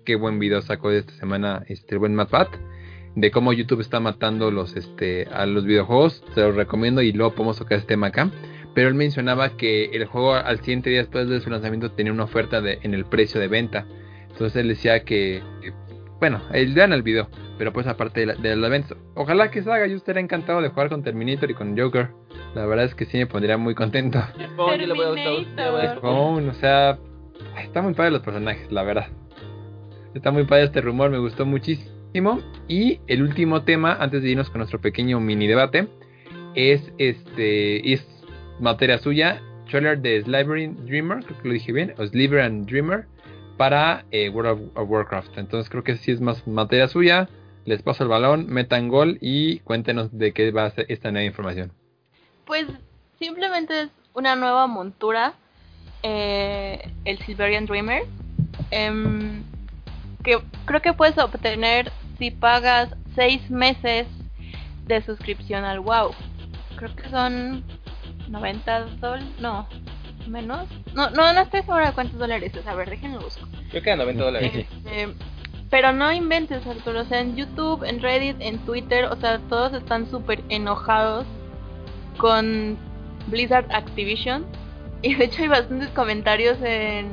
Qué 0.05 0.17
buen 0.17 0.39
video 0.39 0.63
sacó 0.63 0.91
de 0.91 1.01
esta 1.01 1.13
semana 1.15 1.63
este 1.69 1.95
el 1.95 1.99
buen 1.99 2.15
Matt 2.15 2.31
Pat 2.31 2.49
de 3.15 3.31
cómo 3.31 3.53
YouTube 3.53 3.81
está 3.81 4.01
matando 4.01 4.51
los 4.51 4.77
este 4.77 5.27
a 5.33 5.45
los 5.45 5.65
videojuegos, 5.65 6.23
se 6.35 6.41
los 6.41 6.55
recomiendo 6.55 7.03
y 7.03 7.13
luego 7.13 7.35
podemos 7.35 7.59
tocar 7.59 7.79
este 7.79 7.89
tema 7.89 8.07
acá. 8.09 8.31
Pero 8.75 8.89
él 8.89 8.95
mencionaba 8.95 9.57
que 9.57 9.87
el 9.87 10.05
juego 10.07 10.35
al 10.35 10.59
siguiente 10.61 10.91
día 10.91 11.01
después 11.01 11.29
de 11.29 11.41
su 11.41 11.51
lanzamiento 11.51 11.91
tenía 11.93 12.13
una 12.13 12.25
oferta 12.25 12.61
de, 12.61 12.79
en 12.83 12.95
el 12.95 13.05
precio 13.05 13.41
de 13.41 13.49
venta. 13.49 13.87
Entonces 14.31 14.57
él 14.57 14.69
decía 14.69 15.05
que, 15.05 15.43
que, 15.61 15.73
bueno, 16.21 16.41
él 16.53 16.75
vean 16.75 16.93
el 16.93 17.03
video, 17.03 17.29
pero 17.59 17.73
pues 17.73 17.87
aparte 17.89 18.21
de, 18.21 18.27
la, 18.27 18.35
de 18.35 18.55
los 18.55 18.67
eventos. 18.69 18.97
Ojalá 19.15 19.51
que 19.51 19.63
se 19.63 19.71
haga, 19.73 19.87
yo 19.89 19.97
estaría 19.97 20.23
encantado 20.23 20.61
de 20.63 20.69
jugar 20.69 20.89
con 20.91 21.03
Terminator 21.03 21.51
y 21.51 21.55
con 21.55 21.77
Joker. 21.77 22.11
La 22.55 22.67
verdad 22.67 22.85
es 22.85 22.95
que 22.95 23.05
sí 23.05 23.19
me 23.19 23.27
pondría 23.27 23.57
muy 23.59 23.75
contento. 23.75 24.21
Spawn, 24.53 24.79
yo 24.81 24.87
le 24.87 24.93
voy 24.95 25.05
a 25.05 25.09
gustar- 25.11 25.25
yo 25.25 25.41
le 25.65 25.71
voy 25.71 25.81
a 25.81 25.83
gustar. 25.95 25.99
Spawn, 25.99 26.49
o 26.49 26.55
sea, 26.55 26.99
está 27.61 27.83
muy 27.83 27.95
padre 27.95 28.13
los 28.13 28.23
personajes, 28.23 28.71
la 28.71 28.83
verdad. 28.85 29.09
Está 30.15 30.31
muy 30.31 30.45
padre 30.45 30.65
este 30.65 30.81
rumor, 30.81 31.11
me 31.11 31.19
gustó 31.19 31.45
muchísimo. 31.47 32.41
Y 32.69 33.01
el 33.07 33.23
último 33.23 33.63
tema, 33.63 33.97
antes 34.01 34.23
de 34.23 34.31
irnos 34.31 34.51
con 34.51 34.59
nuestro 34.59 34.81
pequeño 34.81 35.21
mini 35.21 35.47
debate, 35.47 35.89
es 36.55 36.93
este 36.99 37.93
es 37.93 38.07
materia 38.61 38.99
suya, 38.99 39.41
trailer 39.69 39.99
de 40.01 40.23
Sliver 40.23 40.75
Dreamer, 40.85 41.25
creo 41.25 41.39
que 41.41 41.49
lo 41.49 41.55
dije 41.55 41.73
bien, 41.73 41.95
o 41.99 42.07
Sliver 42.07 42.51
Dreamer 42.65 43.07
para 43.57 44.05
eh, 44.11 44.29
World 44.31 44.51
of, 44.51 44.61
of 44.77 44.91
Warcraft. 44.91 45.37
Entonces 45.37 45.69
creo 45.69 45.85
que 45.85 45.97
sí 45.97 46.13
es 46.13 46.21
más 46.21 46.47
materia 46.47 46.89
suya. 46.89 47.29
Les 47.65 47.83
paso 47.83 48.05
el 48.05 48.09
balón, 48.09 48.47
metan 48.49 48.89
gol 48.89 49.19
y 49.21 49.59
cuéntenos 49.61 50.17
de 50.17 50.33
qué 50.33 50.51
va 50.53 50.65
a 50.65 50.71
ser 50.71 50.87
esta 50.89 51.11
nueva 51.11 51.27
información. 51.27 51.73
Pues 52.47 52.67
simplemente 53.19 53.83
es 53.83 53.91
una 54.15 54.37
nueva 54.37 54.67
montura, 54.67 55.35
eh, 56.03 56.91
el 57.05 57.19
Silverian 57.19 57.67
Dreamer, 57.67 58.05
em, 58.71 59.43
que 60.25 60.39
creo 60.65 60.81
que 60.81 60.95
puedes 60.95 61.19
obtener 61.19 61.93
si 62.19 62.31
pagas 62.31 62.89
seis 63.15 63.51
meses 63.51 64.07
de 64.87 65.03
suscripción 65.03 65.65
al 65.65 65.81
WoW. 65.81 66.13
Creo 66.77 66.97
que 66.97 67.09
son 67.11 67.65
90 68.29 68.81
dólares, 69.01 69.27
no, 69.41 69.67
menos. 70.27 70.69
No, 70.95 71.11
no, 71.11 71.33
no 71.33 71.41
estoy 71.41 71.61
segura 71.63 71.87
de 71.89 71.93
cuántos 71.93 72.19
dólares 72.19 72.53
es. 72.55 72.67
A 72.67 72.75
ver, 72.75 72.91
déjenlo 72.91 73.21
busco. 73.21 73.47
Creo 73.71 73.83
que 73.83 73.91
a 73.91 73.97
90 73.97 74.25
dólares. 74.25 74.53
Este, 74.55 75.09
pero 75.71 75.93
no 75.93 76.13
inventes, 76.13 76.67
Arturo. 76.67 77.01
O 77.01 77.05
sea, 77.05 77.21
en 77.21 77.37
YouTube, 77.37 77.85
en 77.85 78.01
Reddit, 78.01 78.37
en 78.41 78.59
Twitter, 78.59 79.07
o 79.07 79.17
sea, 79.17 79.39
todos 79.49 79.73
están 79.75 80.11
súper 80.11 80.43
enojados 80.49 81.27
con 82.19 82.77
Blizzard 83.29 83.67
Activision. 83.73 84.47
Y 85.01 85.15
de 85.15 85.27
hecho 85.27 85.43
hay 85.43 85.49
bastantes 85.49 85.91
comentarios 85.91 86.59
en... 86.61 87.07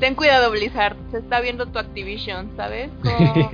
Ten 0.00 0.14
cuidado, 0.14 0.50
Blizzard, 0.50 0.96
se 1.10 1.18
está 1.18 1.40
viendo 1.42 1.66
tu 1.66 1.78
Activision, 1.78 2.56
¿sabes? 2.56 2.90
Como- 3.02 3.50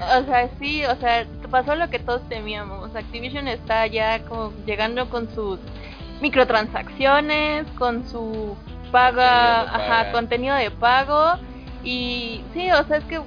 o 0.00 0.24
sea, 0.24 0.48
sí, 0.60 0.84
o 0.84 0.94
sea, 1.00 1.26
pasó 1.50 1.74
lo 1.74 1.90
que 1.90 1.98
todos 1.98 2.26
temíamos. 2.28 2.94
Activision 2.94 3.48
está 3.48 3.84
ya 3.88 4.20
como 4.20 4.52
llegando 4.64 5.10
con 5.10 5.28
sus 5.34 5.58
microtransacciones, 6.20 7.66
con 7.78 8.06
su 8.08 8.56
paga, 8.90 9.66
Contenido 9.66 9.84
ajá, 9.84 9.88
paga. 9.88 10.12
contenido 10.12 10.56
de 10.56 10.70
pago. 10.70 11.32
Y 11.84 12.42
sí, 12.52 12.70
o 12.70 12.84
sea, 12.84 12.98
es 12.98 13.04
que 13.04 13.20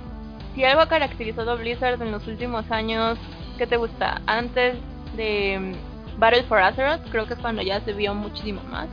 si 0.55 0.63
algo 0.63 0.81
ha 0.81 0.87
caracterizado 0.87 1.51
a 1.51 1.55
Blizzard 1.55 2.01
en 2.01 2.11
los 2.11 2.27
últimos 2.27 2.69
años, 2.71 3.17
¿qué 3.57 3.67
te 3.67 3.77
gusta? 3.77 4.21
Antes 4.25 4.75
de 5.15 5.75
mm, 6.15 6.19
Battle 6.19 6.43
for 6.43 6.59
Azeroth, 6.59 7.09
creo 7.09 7.25
que 7.25 7.33
es 7.33 7.39
cuando 7.39 7.61
ya 7.61 7.79
se 7.81 7.93
vio 7.93 8.13
muchísimo 8.13 8.61
más. 8.69 8.87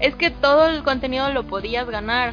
Es 0.00 0.14
que 0.16 0.30
todo 0.30 0.68
el 0.68 0.82
contenido 0.82 1.30
lo 1.30 1.44
podías 1.44 1.88
ganar. 1.88 2.32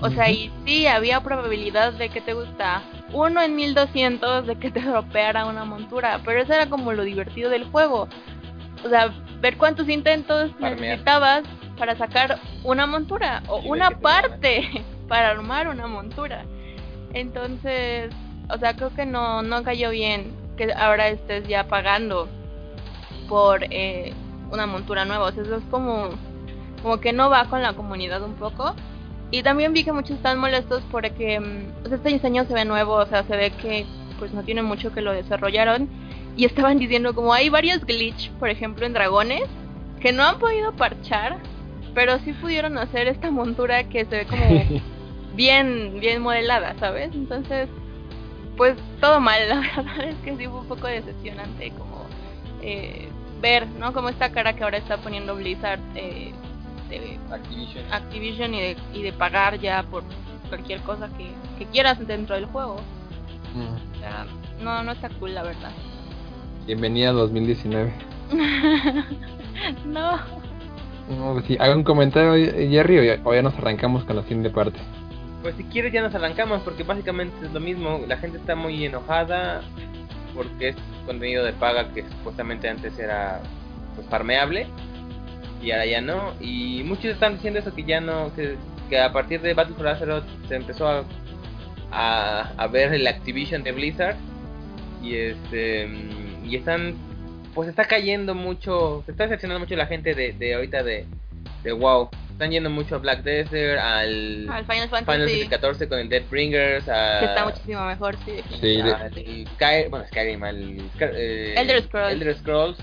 O 0.00 0.10
sea, 0.10 0.30
y 0.30 0.50
sí, 0.64 0.86
había 0.86 1.20
probabilidad 1.20 1.92
de 1.92 2.08
que 2.08 2.20
te 2.20 2.32
gusta 2.34 2.82
uno 3.12 3.40
en 3.42 3.54
1200 3.54 4.46
de 4.46 4.56
que 4.56 4.70
te 4.70 4.80
dropeara 4.82 5.46
una 5.46 5.64
montura, 5.64 6.20
pero 6.24 6.40
eso 6.42 6.52
era 6.52 6.68
como 6.68 6.92
lo 6.92 7.04
divertido 7.04 7.50
del 7.50 7.64
juego. 7.64 8.08
O 8.84 8.88
sea, 8.88 9.12
ver 9.40 9.56
cuántos 9.56 9.88
intentos 9.88 10.50
necesitabas 10.60 11.42
para 11.78 11.96
sacar 11.96 12.38
una 12.64 12.86
montura 12.86 13.42
o 13.48 13.58
una 13.60 13.90
parte 13.90 14.68
para 15.08 15.30
armar 15.30 15.68
una 15.68 15.86
montura. 15.86 16.44
Entonces, 17.12 18.12
o 18.48 18.58
sea, 18.58 18.74
creo 18.74 18.94
que 18.94 19.06
no, 19.06 19.42
no 19.42 19.62
cayó 19.62 19.90
bien 19.90 20.32
que 20.56 20.72
ahora 20.72 21.08
estés 21.08 21.46
ya 21.46 21.66
pagando 21.66 22.28
por 23.28 23.64
eh, 23.70 24.12
una 24.50 24.66
montura 24.66 25.04
nueva. 25.04 25.26
O 25.26 25.32
sea, 25.32 25.42
eso 25.42 25.56
es 25.56 25.64
como, 25.70 26.10
como 26.82 27.00
que 27.00 27.12
no 27.12 27.30
va 27.30 27.46
con 27.46 27.62
la 27.62 27.72
comunidad 27.72 28.22
un 28.22 28.34
poco. 28.34 28.74
Y 29.30 29.42
también 29.42 29.72
vi 29.72 29.82
que 29.82 29.92
muchos 29.92 30.16
están 30.16 30.38
molestos 30.38 30.82
porque 30.90 31.40
mm, 31.40 31.86
o 31.86 31.88
sea, 31.88 31.96
este 31.96 32.10
diseño 32.10 32.44
se 32.44 32.54
ve 32.54 32.64
nuevo, 32.64 32.94
o 32.94 33.06
sea, 33.06 33.24
se 33.24 33.36
ve 33.36 33.50
que 33.50 33.86
pues 34.18 34.32
no 34.34 34.42
tiene 34.42 34.62
mucho 34.62 34.92
que 34.92 35.00
lo 35.00 35.12
desarrollaron. 35.12 35.88
Y 36.36 36.44
estaban 36.44 36.78
diciendo 36.78 37.14
como 37.14 37.32
hay 37.32 37.48
varios 37.48 37.84
glitch, 37.84 38.30
por 38.32 38.48
ejemplo, 38.48 38.86
en 38.86 38.92
dragones, 38.92 39.44
que 40.00 40.12
no 40.12 40.24
han 40.24 40.38
podido 40.38 40.72
parchar, 40.72 41.38
pero 41.94 42.18
sí 42.20 42.32
pudieron 42.32 42.78
hacer 42.78 43.06
esta 43.08 43.30
montura 43.30 43.84
que 43.84 44.04
se 44.04 44.16
ve 44.16 44.26
como 44.26 44.44
bien, 45.34 45.98
bien 46.00 46.22
modelada, 46.22 46.74
¿sabes? 46.78 47.10
Entonces, 47.14 47.68
pues 48.56 48.76
todo 49.00 49.20
mal, 49.20 49.40
la 49.48 49.60
verdad 49.60 50.04
es 50.04 50.16
que 50.16 50.36
sí 50.36 50.46
fue 50.46 50.60
un 50.60 50.66
poco 50.66 50.86
decepcionante 50.86 51.70
como 51.72 52.06
eh, 52.62 53.08
ver, 53.40 53.66
¿no? 53.78 53.92
Como 53.92 54.08
esta 54.08 54.32
cara 54.32 54.54
que 54.54 54.64
ahora 54.64 54.78
está 54.78 54.96
poniendo 54.98 55.34
Blizzard 55.34 55.80
eh, 55.94 56.32
de 56.88 57.18
Activision. 57.30 57.92
Activision 57.92 58.54
y 58.54 58.60
de, 58.60 58.76
y 58.94 59.02
de 59.02 59.12
pagar 59.12 59.58
ya 59.58 59.82
por 59.82 60.04
cualquier 60.48 60.80
cosa 60.82 61.08
que, 61.16 61.30
que 61.58 61.70
quieras 61.70 62.04
dentro 62.06 62.34
del 62.34 62.46
juego. 62.46 62.76
Mm. 63.54 63.96
O 63.96 63.98
sea, 63.98 64.26
no, 64.62 64.82
no 64.82 64.92
está 64.92 65.08
cool, 65.10 65.34
la 65.34 65.42
verdad. 65.42 65.72
Bienvenida 66.66 67.10
a 67.10 67.12
2019. 67.12 67.92
no. 69.86 70.16
No, 71.10 71.32
pues 71.32 71.44
sí, 71.46 71.56
haga 71.58 71.74
un 71.74 71.82
comentario, 71.82 72.34
Jerry, 72.54 72.98
o 72.98 73.02
ya, 73.02 73.20
o 73.24 73.34
ya 73.34 73.42
nos 73.42 73.54
arrancamos 73.54 74.04
con 74.04 74.14
la 74.14 74.22
siguiente 74.22 74.50
parte. 74.50 74.78
Pues 75.42 75.56
si 75.56 75.64
quieres 75.64 75.92
ya 75.92 76.02
nos 76.02 76.14
arrancamos 76.14 76.62
porque 76.62 76.84
básicamente 76.84 77.34
es 77.44 77.52
lo 77.52 77.58
mismo. 77.58 78.00
La 78.06 78.16
gente 78.16 78.38
está 78.38 78.54
muy 78.54 78.84
enojada 78.84 79.62
porque 80.34 80.68
es 80.68 80.76
contenido 81.04 81.44
de 81.44 81.52
paga 81.52 81.88
que 81.92 82.04
supuestamente 82.04 82.68
antes 82.68 82.96
era 82.96 83.40
pues 83.96 84.06
farmeable 84.08 84.68
y 85.60 85.72
ahora 85.72 85.86
ya 85.86 86.00
no. 86.00 86.34
Y 86.40 86.84
muchos 86.84 87.06
están 87.06 87.34
diciendo 87.34 87.58
eso 87.58 87.74
que 87.74 87.82
ya 87.82 88.00
no, 88.00 88.32
que, 88.36 88.56
que 88.88 89.00
a 89.00 89.12
partir 89.12 89.40
de 89.40 89.54
Battle 89.54 89.74
for 89.74 89.88
Azeroth 89.88 90.24
se 90.46 90.54
empezó 90.54 90.86
a, 90.86 91.02
a, 91.90 92.52
a 92.56 92.66
ver 92.68 92.94
el 92.94 93.06
Activision 93.08 93.64
de 93.64 93.72
Blizzard 93.72 94.16
y 95.02 95.16
este 95.16 95.88
y 96.44 96.56
están 96.56 96.94
pues 97.54 97.68
está 97.68 97.84
cayendo 97.84 98.34
mucho, 98.34 99.02
se 99.04 99.10
está 99.12 99.24
decepcionando 99.24 99.60
mucho 99.60 99.76
la 99.76 99.86
gente 99.86 100.14
de, 100.14 100.32
de 100.32 100.54
ahorita 100.54 100.82
de, 100.82 101.04
de 101.62 101.72
WoW. 101.72 102.08
Están 102.30 102.50
yendo 102.50 102.70
mucho 102.70 102.94
a 102.96 102.98
Black 102.98 103.22
Desert, 103.24 103.78
al, 103.78 104.48
Al 104.48 104.64
Final 104.64 104.88
Fantasy. 104.88 105.48
XIV 105.48 105.86
con 105.88 105.98
el 105.98 106.08
Deathbringers, 106.08 106.88
a, 106.88 107.18
Que 107.20 107.24
está 107.26 107.44
muchísimo 107.44 107.84
mejor, 107.84 108.16
sí. 108.24 108.40
Sí, 108.58 108.80
de- 108.80 108.92
al 108.94 109.12
Sky- 109.12 109.88
bueno, 109.90 110.06
Skyrim, 110.06 110.42
al 110.42 110.78
eh, 111.00 111.54
Elder 111.58 111.82
Scrolls. 111.82 112.12
Elder 112.14 112.34
Scrolls. 112.38 112.78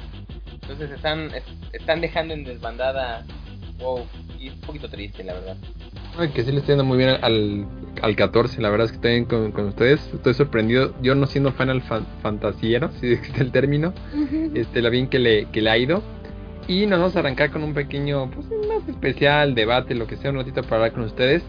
Entonces 0.62 0.92
están, 0.92 1.34
es- 1.34 1.44
están 1.74 2.00
dejando 2.00 2.36
en 2.36 2.44
desbandada 2.44 3.26
WoW. 3.80 4.06
Y 4.40 4.48
es 4.48 4.54
un 4.54 4.62
poquito 4.62 4.88
triste, 4.88 5.24
la 5.24 5.34
verdad. 5.34 5.58
Ay, 6.18 6.30
que 6.30 6.44
sí 6.44 6.52
le 6.52 6.60
estoy 6.60 6.74
yendo 6.74 6.86
muy 6.86 6.98
bien 6.98 7.10
al, 7.22 7.66
al 8.02 8.16
14, 8.16 8.62
la 8.62 8.70
verdad 8.70 8.86
es 8.86 8.92
que 8.92 8.96
estoy 8.96 9.12
bien 9.12 9.26
con, 9.26 9.52
con 9.52 9.66
ustedes, 9.66 10.10
estoy 10.14 10.34
sorprendido, 10.34 10.94
yo 11.02 11.14
no 11.14 11.26
siendo 11.28 11.52
Final 11.52 11.82
fan, 11.82 12.06
Fantasiero, 12.22 12.90
si 13.02 13.08
existe 13.12 13.42
el 13.42 13.52
término, 13.52 13.94
este, 14.54 14.82
lo 14.82 14.90
bien 14.90 15.08
que 15.08 15.20
le, 15.20 15.46
que 15.46 15.62
le 15.62 15.70
ha 15.70 15.78
ido. 15.78 16.02
Y 16.68 16.86
nos 16.86 17.00
vamos 17.00 17.16
a 17.16 17.20
arrancar 17.20 17.52
con 17.52 17.64
un 17.64 17.74
pequeño, 17.74 18.30
pues 18.30 18.46
más 18.68 18.88
especial, 18.88 19.56
debate, 19.56 19.96
lo 19.96 20.08
que 20.08 20.16
sea, 20.18 20.30
un 20.30 20.38
ratito 20.38 20.62
para 20.62 20.76
hablar 20.78 20.94
con 20.94 21.04
ustedes 21.04 21.44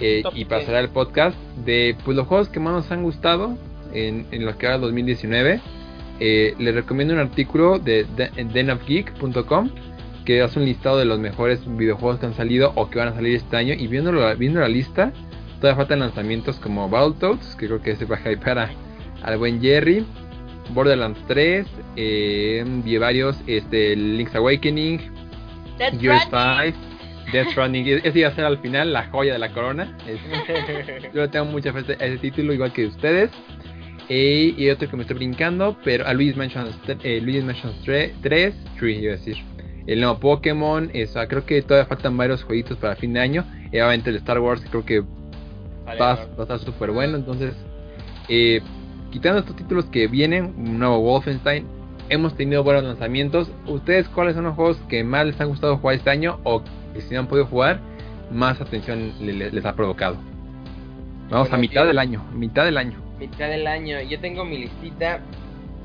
eh, 0.00 0.22
y 0.34 0.44
para 0.46 0.60
10. 0.60 0.66
cerrar 0.66 0.84
el 0.84 0.90
podcast 0.90 1.36
de 1.64 1.94
pues, 2.04 2.16
los 2.16 2.26
juegos 2.26 2.48
que 2.48 2.58
más 2.58 2.72
nos 2.72 2.90
han 2.90 3.02
gustado 3.02 3.56
en, 3.92 4.26
en 4.30 4.46
lo 4.46 4.56
que 4.56 4.66
va 4.66 4.76
el 4.76 4.80
2019. 4.80 5.60
Eh, 6.20 6.54
les 6.58 6.74
recomiendo 6.74 7.12
un 7.12 7.20
artículo 7.20 7.78
de, 7.78 8.06
de 8.16 8.30
en 8.36 8.52
denofgeek.com 8.52 9.70
que 10.24 10.40
hace 10.42 10.58
un 10.58 10.64
listado 10.66 10.98
de 10.98 11.04
los 11.04 11.18
mejores 11.18 11.60
videojuegos 11.76 12.18
que 12.20 12.26
han 12.26 12.34
salido 12.34 12.72
o 12.76 12.88
que 12.90 12.98
van 12.98 13.08
a 13.08 13.14
salir 13.14 13.34
este 13.36 13.56
año. 13.56 13.74
Y 13.74 13.86
viendo, 13.88 14.12
viendo 14.36 14.60
la 14.60 14.68
lista, 14.68 15.12
todavía 15.60 15.76
faltan 15.76 16.00
lanzamientos 16.00 16.58
como 16.58 16.88
Battletoads, 16.88 17.56
que 17.56 17.66
creo 17.66 17.82
que 17.82 17.96
se 17.96 18.04
va 18.04 18.18
a 18.24 18.30
hypear 18.32 18.58
a- 18.58 18.70
al 19.22 19.38
buen 19.38 19.60
Jerry. 19.60 20.04
Borderlands 20.74 21.18
3, 21.26 21.66
eh, 21.96 22.64
vi 22.84 22.96
varios, 22.96 23.36
este, 23.46 23.96
Link's 23.96 24.34
Awakening, 24.34 25.00
Death 25.78 25.94
Stranding. 26.28 26.74
5, 26.74 26.78
Death 27.32 27.48
Stranding, 27.50 27.86
e- 27.88 28.00
ese 28.04 28.18
iba 28.20 28.28
a 28.28 28.34
ser 28.34 28.44
al 28.44 28.58
final 28.58 28.92
la 28.92 29.04
joya 29.08 29.32
de 29.32 29.38
la 29.40 29.50
corona. 29.52 29.96
Es- 30.06 30.20
yo 31.14 31.28
tengo 31.30 31.46
mucha 31.46 31.72
fe 31.72 31.80
a 32.00 32.06
ese- 32.06 32.18
título, 32.18 32.52
igual 32.52 32.72
que 32.72 32.86
ustedes. 32.86 33.30
Eh, 34.08 34.54
y 34.56 34.68
otro 34.68 34.88
que 34.90 34.96
me 34.96 35.02
estoy 35.02 35.16
brincando, 35.16 35.76
pero 35.84 36.06
a 36.06 36.12
Luis 36.12 36.36
Mansion, 36.36 36.68
eh, 37.02 37.20
Luigi's 37.22 37.44
Mansion 37.44 37.72
3, 37.84 38.12
3, 38.22 38.54
iba 38.82 39.12
a 39.14 39.16
decir. 39.16 39.36
El 39.86 40.00
nuevo 40.00 40.18
Pokémon, 40.18 40.90
eso, 40.94 41.20
creo 41.28 41.44
que 41.44 41.60
todavía 41.62 41.86
faltan 41.86 42.16
varios 42.16 42.44
jueguitos 42.44 42.76
para 42.78 42.94
fin 42.96 43.12
de 43.12 43.20
año. 43.20 43.44
Y 43.72 43.76
obviamente 43.76 44.10
el 44.10 44.16
Star 44.16 44.38
Wars, 44.38 44.62
creo 44.70 44.84
que 44.84 45.02
Vale, 45.84 46.00
va, 46.00 46.12
a 46.12 46.42
estar 46.42 46.58
súper 46.60 46.90
bueno. 46.92 47.16
Entonces, 47.16 47.54
eh, 48.28 48.60
quitando 49.10 49.40
estos 49.40 49.56
títulos 49.56 49.86
que 49.86 50.06
vienen, 50.06 50.54
un 50.56 50.78
nuevo 50.78 51.00
Wolfenstein, 51.00 51.66
hemos 52.08 52.34
tenido 52.36 52.62
buenos 52.62 52.84
lanzamientos. 52.84 53.50
¿Ustedes 53.66 54.08
cuáles 54.08 54.34
son 54.34 54.44
los 54.44 54.54
juegos 54.54 54.76
que 54.88 55.02
más 55.02 55.26
les 55.26 55.40
han 55.40 55.48
gustado 55.48 55.76
jugar 55.78 55.96
este 55.96 56.10
año 56.10 56.38
o 56.44 56.62
que 56.94 57.00
si 57.00 57.14
no 57.14 57.20
han 57.20 57.26
podido 57.26 57.46
jugar, 57.46 57.80
más 58.30 58.60
atención 58.60 59.12
le- 59.20 59.32
le- 59.32 59.50
les 59.50 59.64
ha 59.64 59.74
provocado? 59.74 60.16
Vamos 61.28 61.48
Bueno, 61.48 61.54
a 61.56 61.58
mitad 61.58 61.86
del 61.86 61.98
año, 61.98 62.24
mitad 62.34 62.64
del 62.64 62.76
año. 62.76 62.98
Mitad 63.18 63.48
del 63.48 63.66
año. 63.66 64.00
Yo 64.02 64.20
tengo 64.20 64.44
mi 64.44 64.58
listita 64.58 65.20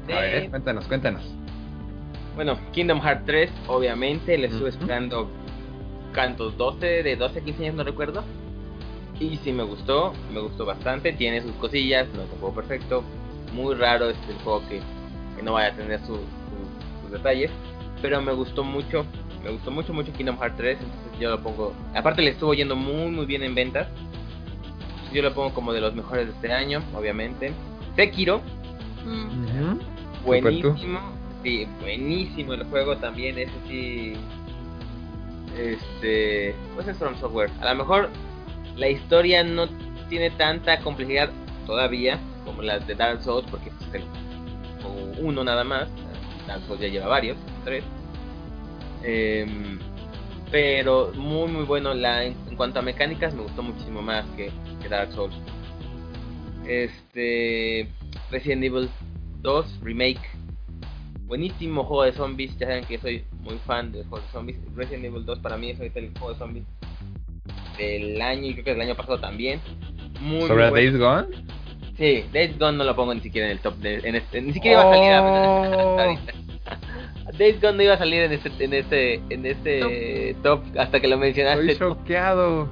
de... 0.08 0.14
A 0.14 0.20
ver, 0.22 0.50
cuéntanos, 0.50 0.86
cuéntanos. 0.88 1.22
Bueno, 2.38 2.58
Kingdom 2.72 3.02
Hearts 3.02 3.26
3, 3.26 3.52
obviamente, 3.68 4.38
le 4.38 4.48
estuve 4.48 4.70
esperando 4.70 5.30
cantos 6.14 6.56
12, 6.58 7.04
de 7.04 7.16
12 7.18 7.40
a 7.40 7.44
15 7.44 7.64
años, 7.64 7.76
no 7.76 7.84
recuerdo. 7.84 8.24
Y 9.20 9.38
sí 9.38 9.52
me 9.52 9.64
gustó, 9.64 10.14
me 10.32 10.40
gustó 10.40 10.66
bastante, 10.66 11.12
tiene 11.14 11.42
sus 11.42 11.52
cosillas, 11.54 12.08
no 12.16 12.22
es 12.22 12.32
un 12.32 12.40
juego 12.40 12.54
perfecto. 12.56 13.04
Muy 13.54 13.74
raro 13.76 14.10
este 14.12 14.32
el 14.32 14.38
juego 14.40 14.62
que, 14.70 14.80
que 15.36 15.42
no 15.44 15.54
vaya 15.54 15.74
a 15.74 15.76
tener 15.76 16.00
su- 16.02 16.16
su- 16.16 17.02
sus 17.02 17.12
detalles. 17.12 17.50
Pero 18.02 18.22
me 18.22 18.32
gustó 18.34 18.64
mucho, 18.64 19.04
me 19.44 19.50
gustó 19.50 19.72
mucho, 19.72 19.92
mucho 19.92 20.14
Kingdom 20.14 20.38
Hearts 20.38 20.58
3, 20.58 20.78
entonces 20.80 21.20
yo 21.20 21.32
lo 21.32 21.42
pongo... 21.42 21.74
Aparte 21.96 22.22
le 22.22 22.30
estuvo 22.30 22.54
yendo 22.54 22.76
muy, 22.76 23.10
muy 23.10 23.26
bien 23.26 23.42
en 23.42 23.56
ventas. 23.56 23.88
Yo 25.12 25.24
lo 25.24 25.34
pongo 25.34 25.52
como 25.56 25.74
de 25.74 25.82
los 25.82 25.96
mejores 25.96 26.28
de 26.28 26.34
este 26.34 26.54
año, 26.54 26.84
obviamente. 26.96 27.52
Sekiro, 27.96 28.42
Mm. 29.06 29.80
Buenísimo, 30.26 31.00
sí, 31.44 31.68
buenísimo 31.80 32.54
el 32.54 32.64
juego 32.66 32.98
también, 32.98 33.38
ese 33.38 33.54
sí. 33.68 34.14
Este, 35.58 36.54
pues 36.76 36.88
es 36.88 36.98
From 36.98 37.18
Software. 37.20 37.50
A 37.62 37.74
lo 37.74 37.80
mejor 37.80 38.10
la 38.76 38.90
historia 38.90 39.44
no 39.44 39.68
tiene 40.10 40.30
tanta 40.32 40.80
complejidad 40.82 41.30
todavía 41.66 42.20
como 42.46 42.62
las 42.62 42.86
de 42.88 42.96
Dark 42.96 43.22
Souls, 43.24 43.46
porque 43.50 43.72
pues, 43.72 43.90
es 43.90 43.96
el 43.96 44.04
juego 44.82 45.12
uno 45.20 45.44
nada 45.44 45.64
más. 45.64 45.88
Dark 46.48 46.62
Souls 46.68 46.80
ya 46.80 46.88
lleva 46.88 47.08
varios, 47.08 47.38
tres. 47.66 47.84
Em, 49.04 49.80
pero 50.52 51.12
muy 51.14 51.52
muy 51.52 51.66
bueno 51.66 51.94
la 51.94 52.24
en, 52.24 52.36
en 52.50 52.56
cuanto 52.56 52.80
a 52.80 52.82
mecánicas 52.82 53.34
me 53.34 53.44
gustó 53.44 53.62
muchísimo 53.62 54.02
más 54.02 54.26
que, 54.38 54.52
que 54.82 54.90
Dark 54.90 55.12
Souls. 55.12 55.36
Este 56.66 57.90
Resident 58.32 58.64
Evil 58.64 58.90
2 59.42 59.80
Remake. 59.82 60.37
Buenísimo 61.28 61.84
juego 61.84 62.04
de 62.04 62.14
zombies. 62.14 62.58
Ya 62.58 62.68
saben 62.68 62.86
que 62.86 62.98
soy 62.98 63.24
muy 63.42 63.58
fan 63.66 63.92
de 63.92 64.04
juegos 64.04 64.26
de 64.28 64.32
zombies. 64.32 64.58
Resident 64.76 65.06
Evil 65.06 65.26
2 65.26 65.40
para 65.40 65.58
mí 65.58 65.70
es 65.72 65.78
ahorita 65.80 66.00
el 66.00 66.12
juego 66.18 66.34
de 66.34 66.40
zombies 66.40 66.66
del 67.78 68.22
año 68.22 68.48
y 68.48 68.54
creo 68.54 68.64
que 68.66 68.72
del 68.72 68.82
año 68.82 68.96
pasado 68.96 69.20
también. 69.20 69.60
Muy, 70.22 70.48
¿Sobre. 70.48 70.72
Days 70.72 70.98
Gone? 70.98 71.28
Sí, 71.98 72.24
Days 72.34 72.58
Gone 72.58 72.78
no 72.78 72.84
lo 72.84 72.96
pongo 72.96 73.14
ni 73.14 73.22
siquiera 73.22 73.48
en 73.48 73.54
el 73.54 73.60
top. 73.60 73.76
De, 73.76 73.96
en 74.08 74.16
este- 74.16 74.42
ni 74.42 74.54
siquiera 74.54 74.82
iba 74.82 74.90
a 74.90 74.94
salir 74.94 75.12
a- 75.14 75.78
Oh. 75.86 76.18
Days 77.38 77.62
Gone 77.62 77.78
no 77.78 77.84
iba 77.84 77.94
a 77.94 77.98
salir 77.98 78.22
en 78.24 78.32
este, 78.32 78.64
en 78.64 78.74
este, 78.74 79.14
en 79.30 79.46
este 79.46 80.36
top 80.44 80.62
hasta 80.78 81.00
que 81.00 81.08
lo 81.08 81.18
mencionaste. 81.18 81.72
Estoy 81.74 81.90
choqueado. 81.90 82.70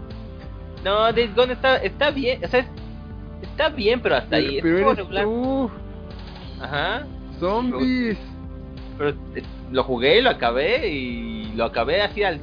No, 0.84 1.12
Days 1.12 1.36
Gone 1.36 1.54
está, 1.54 1.78
está 1.78 2.12
bien, 2.12 2.44
o 2.44 2.48
sea, 2.48 2.62
es- 2.62 2.68
está 3.42 3.70
bien, 3.70 4.00
pero 4.02 4.16
hasta 4.16 4.38
ahí. 4.38 4.58
Es 4.58 4.64
Pero 4.64 4.76
juego 4.76 4.92
eres 4.94 4.98
regular. 5.06 5.24
tú, 5.26 5.72
Ajá. 6.62 7.08
zombies. 7.40 8.18
Pero 8.98 9.10
eh, 9.36 9.44
lo 9.72 9.84
jugué, 9.84 10.22
lo 10.22 10.30
acabé 10.30 10.88
y 10.90 11.52
lo 11.56 11.66
acabé 11.66 12.02
así 12.02 12.24
al. 12.24 12.40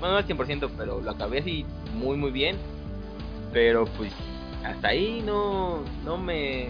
Bueno, 0.00 0.14
no 0.14 0.16
al 0.18 0.26
100%, 0.26 0.70
pero 0.76 1.00
lo 1.00 1.10
acabé 1.10 1.38
así 1.38 1.64
muy, 1.94 2.16
muy 2.16 2.30
bien. 2.30 2.56
Pero 3.52 3.86
pues 3.96 4.12
hasta 4.64 4.88
ahí 4.88 5.22
no, 5.24 5.82
no 6.04 6.18
me. 6.18 6.68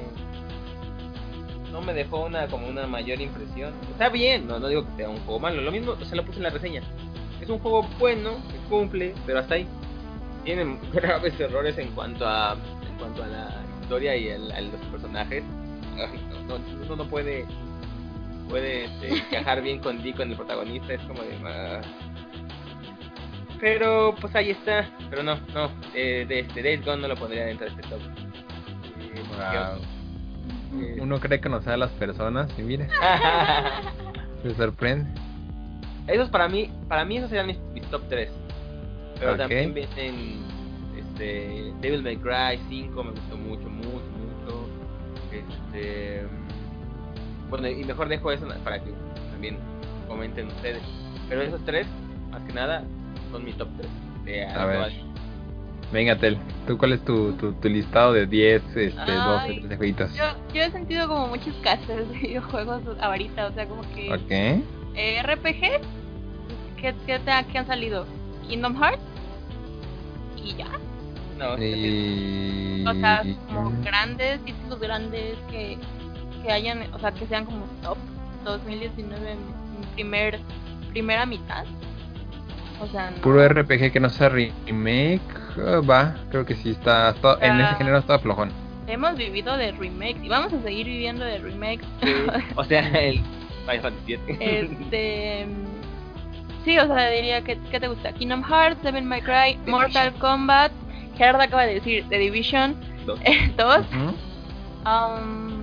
No 1.73 1.81
me 1.81 1.93
dejó 1.93 2.25
una 2.27 2.47
como 2.47 2.69
una 2.69 2.87
mayor 2.87 3.21
impresión. 3.21 3.73
Está 3.91 4.09
bien, 4.09 4.47
no, 4.47 4.61
no 4.61 4.69
digo 4.69 4.85
que 4.87 4.97
sea 4.97 5.09
un 5.09 5.19
juego 5.21 5.41
malo. 5.41 5.61
Lo 5.61 5.73
mismo 5.73 5.97
se 6.05 6.15
lo 6.15 6.25
puse 6.25 6.37
en 6.39 6.45
la 6.45 6.51
reseña. 6.51 6.83
Es 7.41 7.49
un 7.49 7.59
juego 7.59 7.85
bueno, 7.99 8.31
que 8.51 8.59
cumple, 8.69 9.13
pero 9.27 9.41
hasta 9.41 9.57
ahí. 9.57 9.67
Tiene 10.45 10.79
graves 10.93 11.39
errores 11.41 11.77
en 11.79 11.89
cuanto 11.91 12.27
a 12.29 12.53
en 12.89 12.97
cuanto 12.99 13.25
a 13.25 13.27
la 13.27 13.51
historia 13.83 14.15
y 14.17 14.29
el- 14.29 14.53
a 14.53 14.61
los 14.61 14.81
personajes. 14.93 15.43
No, 16.47 16.59
no, 16.89 16.97
no 16.97 17.05
puede 17.09 17.45
puede 18.49 18.85
este, 18.85 19.09
encajar 19.37 19.63
bien 19.63 19.79
con 19.81 20.03
Dee, 20.03 20.13
con 20.15 20.31
el 20.31 20.37
protagonista, 20.37 20.95
es 20.95 21.01
como 21.03 21.23
de... 21.23 21.37
ah. 21.47 21.81
Pero 23.61 24.15
pues 24.21 24.35
ahí 24.35 24.51
está, 24.51 24.91
pero 25.09 25.23
no, 25.23 25.37
no, 25.55 25.71
eh, 25.95 26.27
de 26.29 26.41
este 26.41 26.63
Days 26.63 26.85
Gone 26.85 27.01
no 27.03 27.09
lo 27.09 27.17
pondría 27.17 27.47
dentro 27.47 27.67
de 27.67 27.73
este 27.73 27.89
top. 27.89 28.01
Eh, 29.01 29.23
Wow. 30.73 30.83
eh, 30.83 30.97
Uno 31.01 31.19
cree 31.21 31.41
conocer 31.41 31.73
a 31.73 31.77
las 31.77 31.91
personas 31.93 32.51
y 32.59 32.63
mire, 32.63 32.89
se 34.43 34.55
sorprende. 34.55 35.09
esos 36.09 36.29
para 36.31 36.49
mí, 36.49 36.71
para 36.89 37.05
mí 37.05 37.17
esos 37.17 37.31
serían 37.31 37.47
mis, 37.47 37.59
mis 37.73 37.85
top 37.87 38.03
3. 38.09 38.29
Pero 39.19 39.33
Ok. 39.33 39.39
también 39.39 39.73
vienen 39.73 40.43
este 40.99 41.73
Devil 41.81 42.03
May 42.03 42.17
Cry 42.17 42.61
5 42.69 43.05
me 43.05 43.11
gustó 43.13 43.37
mucho, 43.37 43.69
mucho, 43.71 44.11
mucho. 44.19 44.69
Este 45.33 46.27
bueno, 47.61 47.69
y 47.69 47.85
mejor 47.85 48.09
dejo 48.09 48.33
eso 48.33 48.47
para 48.65 48.83
que 48.83 48.91
también 49.31 49.59
comenten 50.09 50.49
ustedes. 50.49 50.83
Pero 51.29 51.43
esos 51.43 51.65
tres, 51.65 51.87
más 52.31 52.43
que 52.43 52.53
nada, 52.53 52.83
son 53.31 53.45
mi 53.45 53.53
top 53.53 53.69
3 53.77 53.89
de 54.25 54.45
A 54.47 54.67
ver. 54.67 54.93
Venga, 55.93 56.17
Tel, 56.19 56.37
¿tú 56.67 56.77
cuál 56.77 56.95
es 56.95 57.05
tu, 57.05 57.33
tu, 57.35 57.53
tu 57.53 57.69
listado 57.69 58.13
de 58.13 58.27
10, 58.27 58.63
este, 58.77 58.91
12, 58.91 59.01
Ay, 59.47 59.61
13 59.61 59.77
jueguitos? 59.77 60.15
Yo, 60.17 60.25
yo 60.53 60.63
he 60.63 60.71
sentido 60.73 61.07
como 61.07 61.29
mucha 61.29 61.49
escasez 61.51 62.09
de 62.09 62.19
videojuegos 62.23 62.83
ahorita, 63.01 63.47
o 63.47 63.53
sea, 63.53 63.67
como 63.69 63.83
que 63.95 64.13
Ok. 64.13 64.65
eh, 64.97 65.23
RPG, 65.23 65.61
¿qué, 66.81 66.95
qué, 67.07 67.19
te- 67.21 67.47
qué 67.53 67.59
han 67.59 67.67
salido? 67.67 68.07
Kingdom 68.49 68.75
Hearts 68.83 69.03
y 70.43 70.57
ya. 70.57 70.67
No, 71.39 71.55
es 71.55 71.61
que 71.61 71.75
sí. 71.75 72.83
Y... 72.83 72.87
O 72.89 72.95
sea, 72.95 73.23
como 73.47 73.71
grandes, 73.83 74.45
títulos 74.45 74.81
grandes 74.81 75.37
que, 75.51 75.79
que 76.45 76.53
hayan, 76.53 76.93
o 76.93 76.99
sea, 76.99 77.13
que 77.13 77.27
sean 77.27 77.45
como 77.45 77.65
top 77.83 77.97
2019 78.45 79.33
en 79.33 79.39
primer, 79.95 80.41
primera 80.91 81.27
mitad. 81.27 81.65
O 82.81 82.87
sea, 82.89 83.11
no. 83.11 83.17
Puro 83.19 83.47
RPG 83.49 83.93
que 83.93 84.01
no 84.01 84.11
sea 84.11 84.29
remake, 84.29 85.21
ah, 85.59 85.81
va, 85.89 86.15
creo 86.31 86.45
que 86.45 86.55
sí 86.57 86.71
está, 86.71 87.11
está- 87.11 87.39
en 87.41 87.61
ese 87.61 87.75
género 87.77 87.99
está 87.99 88.19
flojón. 88.19 88.51
Hemos 88.87 89.17
vivido 89.17 89.57
de 89.57 89.73
remakes 89.73 90.23
y 90.23 90.29
vamos 90.29 90.53
a 90.53 90.61
seguir 90.61 90.87
viviendo 90.87 91.25
de 91.25 91.39
remakes. 91.39 91.87
Sí. 92.03 92.13
O 92.57 92.65
sea, 92.65 92.81
el 92.81 93.21
Final 93.67 93.81
Fantasy 93.81 94.17
VII. 94.17 94.37
Este. 94.41 95.47
sí, 96.67 96.79
o 96.79 96.87
sea, 96.87 97.09
diría 97.09 97.43
que 97.43 97.59
¿qué 97.71 97.81
te 97.81 97.89
gusta? 97.89 98.13
Kingdom 98.13 98.43
Hearts, 98.45 98.83
Devil 98.83 99.05
May 99.05 99.23
Cry, 99.23 99.57
Mortal 99.67 100.13
Kombat, 100.15 100.71
Gerard 101.17 101.41
acaba 101.41 101.65
de 101.65 101.75
decir 101.75 102.05
The 102.11 102.19
Division 102.19 102.77
Dos. 103.07 103.19
2, 103.57 103.79
Ujú. 103.87 104.15
um, 104.87 105.54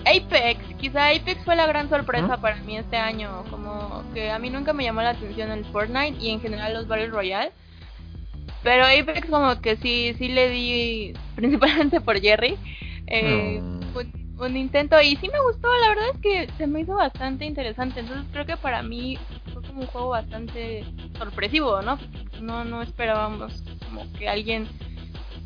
Apex, 0.00 0.60
quizá 0.78 1.08
Apex 1.08 1.44
fue 1.44 1.56
la 1.56 1.66
gran 1.66 1.88
sorpresa 1.88 2.36
para 2.38 2.56
mí 2.56 2.76
este 2.76 2.96
año, 2.96 3.44
como 3.50 4.04
que 4.14 4.30
a 4.30 4.38
mí 4.38 4.50
nunca 4.50 4.72
me 4.72 4.84
llamó 4.84 5.02
la 5.02 5.10
atención 5.10 5.50
el 5.50 5.64
Fortnite 5.66 6.18
y 6.20 6.30
en 6.30 6.40
general 6.40 6.74
los 6.74 6.86
Battle 6.88 7.08
Royale. 7.08 7.52
Pero 8.62 8.84
Apex 8.84 9.28
como 9.28 9.60
que 9.60 9.76
sí, 9.76 10.14
sí 10.18 10.28
le 10.28 10.48
di, 10.48 11.14
principalmente 11.36 12.00
por 12.00 12.20
Jerry, 12.20 12.56
eh, 13.06 13.60
un, 13.60 14.36
un 14.38 14.56
intento 14.56 15.00
y 15.00 15.16
sí 15.16 15.28
me 15.32 15.40
gustó, 15.40 15.68
la 15.80 15.88
verdad 15.88 16.06
es 16.14 16.20
que 16.20 16.48
se 16.56 16.66
me 16.66 16.80
hizo 16.80 16.94
bastante 16.94 17.44
interesante, 17.44 18.00
entonces 18.00 18.26
creo 18.32 18.46
que 18.46 18.56
para 18.56 18.82
mí 18.82 19.18
fue 19.52 19.62
como 19.62 19.80
un 19.80 19.86
juego 19.86 20.08
bastante 20.10 20.84
sorpresivo, 21.16 21.82
¿no? 21.82 21.98
No, 22.40 22.64
no 22.64 22.82
esperábamos 22.82 23.62
como 23.84 24.10
que 24.12 24.28
alguien 24.28 24.68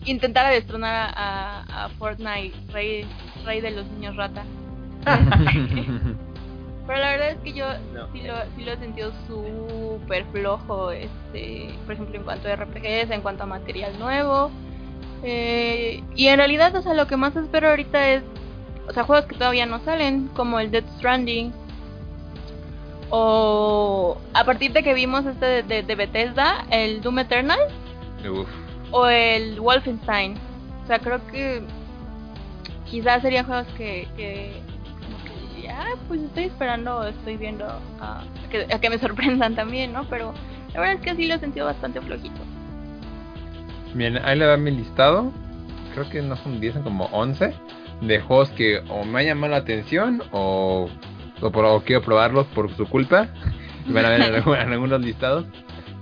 intentara 0.04 0.50
destronar 0.50 1.12
a, 1.16 1.84
a 1.84 1.88
Fortnite, 1.90 2.52
rey, 2.72 3.06
rey 3.44 3.60
de 3.60 3.70
los 3.72 3.86
niños 3.92 4.16
rata. 4.16 4.44
Pero 6.86 6.98
la 6.98 7.10
verdad 7.12 7.30
es 7.30 7.36
que 7.38 7.52
yo 7.52 7.64
No. 7.94 8.08
sí, 8.12 8.22
lo, 8.22 8.34
sí 8.56 8.64
lo 8.64 8.72
he 8.72 8.76
sentido 8.78 9.12
súper 9.28 10.24
flojo, 10.32 10.90
este, 10.90 11.70
por 11.84 11.94
ejemplo, 11.94 12.16
en 12.16 12.24
cuanto 12.24 12.48
a 12.48 12.56
RPGs, 12.56 13.10
en 13.10 13.20
cuanto 13.20 13.44
a 13.44 13.46
material 13.46 13.98
nuevo. 13.98 14.50
Eh, 15.22 16.02
y 16.16 16.26
en 16.26 16.38
realidad, 16.38 16.74
o 16.74 16.82
sea, 16.82 16.94
lo 16.94 17.06
que 17.06 17.16
más 17.16 17.36
espero 17.36 17.68
ahorita 17.70 18.08
es, 18.10 18.22
o 18.88 18.92
sea, 18.92 19.04
juegos 19.04 19.26
que 19.26 19.36
todavía 19.36 19.64
no 19.66 19.78
salen, 19.84 20.26
como 20.34 20.58
el 20.58 20.72
Death 20.72 20.88
Stranding. 20.98 21.52
O 23.10 24.16
a 24.34 24.44
partir 24.44 24.72
de 24.72 24.82
que 24.82 24.94
vimos 24.94 25.26
este 25.26 25.44
de, 25.46 25.62
de- 25.62 25.82
de 25.82 25.94
Bethesda, 25.94 26.64
el 26.70 27.02
Doom 27.02 27.18
Eternal 27.20 27.58
Uf. 28.28 28.48
o 28.90 29.06
el 29.06 29.60
Wolfenstein. 29.60 30.34
O 30.82 30.86
sea, 30.86 30.98
creo 30.98 31.24
que 31.28 31.62
quizás 32.92 33.22
serían 33.22 33.46
juegos 33.46 33.66
que, 33.76 34.06
que 34.16 34.52
como 35.02 35.16
que 35.24 35.54
diría, 35.56 35.80
"Ah, 35.80 35.94
pues 36.08 36.20
estoy 36.20 36.44
esperando, 36.44 37.04
estoy 37.06 37.38
viendo 37.38 37.64
a, 38.00 38.22
que, 38.50 38.66
a 38.72 38.78
que 38.78 38.90
me 38.90 38.98
sorprendan 39.06 39.54
también, 39.56 39.92
¿no? 39.94 40.04
Pero 40.04 40.32
la 40.74 40.80
verdad 40.80 40.96
es 40.96 41.00
que 41.00 41.16
sí 41.16 41.26
lo 41.26 41.34
he 41.34 41.38
sentido 41.38 41.66
bastante 41.66 42.00
flojito. 42.02 42.40
Bien, 43.94 44.18
ahí 44.24 44.38
le 44.38 44.46
va 44.46 44.56
mi 44.58 44.70
listado. 44.70 45.32
Creo 45.94 46.08
que 46.10 46.22
no 46.22 46.36
son 46.36 46.60
10, 46.60 46.74
son 46.74 46.82
como 46.82 47.06
11. 47.06 47.54
De 48.02 48.20
juegos 48.20 48.50
que 48.50 48.82
o 48.88 49.04
me 49.04 49.20
han 49.20 49.26
llamado 49.26 49.52
la 49.52 49.58
atención 49.58 50.22
o, 50.32 50.88
o, 51.40 51.80
quiero 51.84 52.02
probarlos 52.02 52.46
por 52.48 52.70
su 52.74 52.86
culpa. 52.86 53.28
Y 53.88 53.92
van 53.94 54.04
a 54.06 54.10
ver 54.10 54.20
en, 54.22 54.34
algu- 54.34 54.62
en 54.62 54.72
algunos 54.72 55.00
listados. 55.00 55.46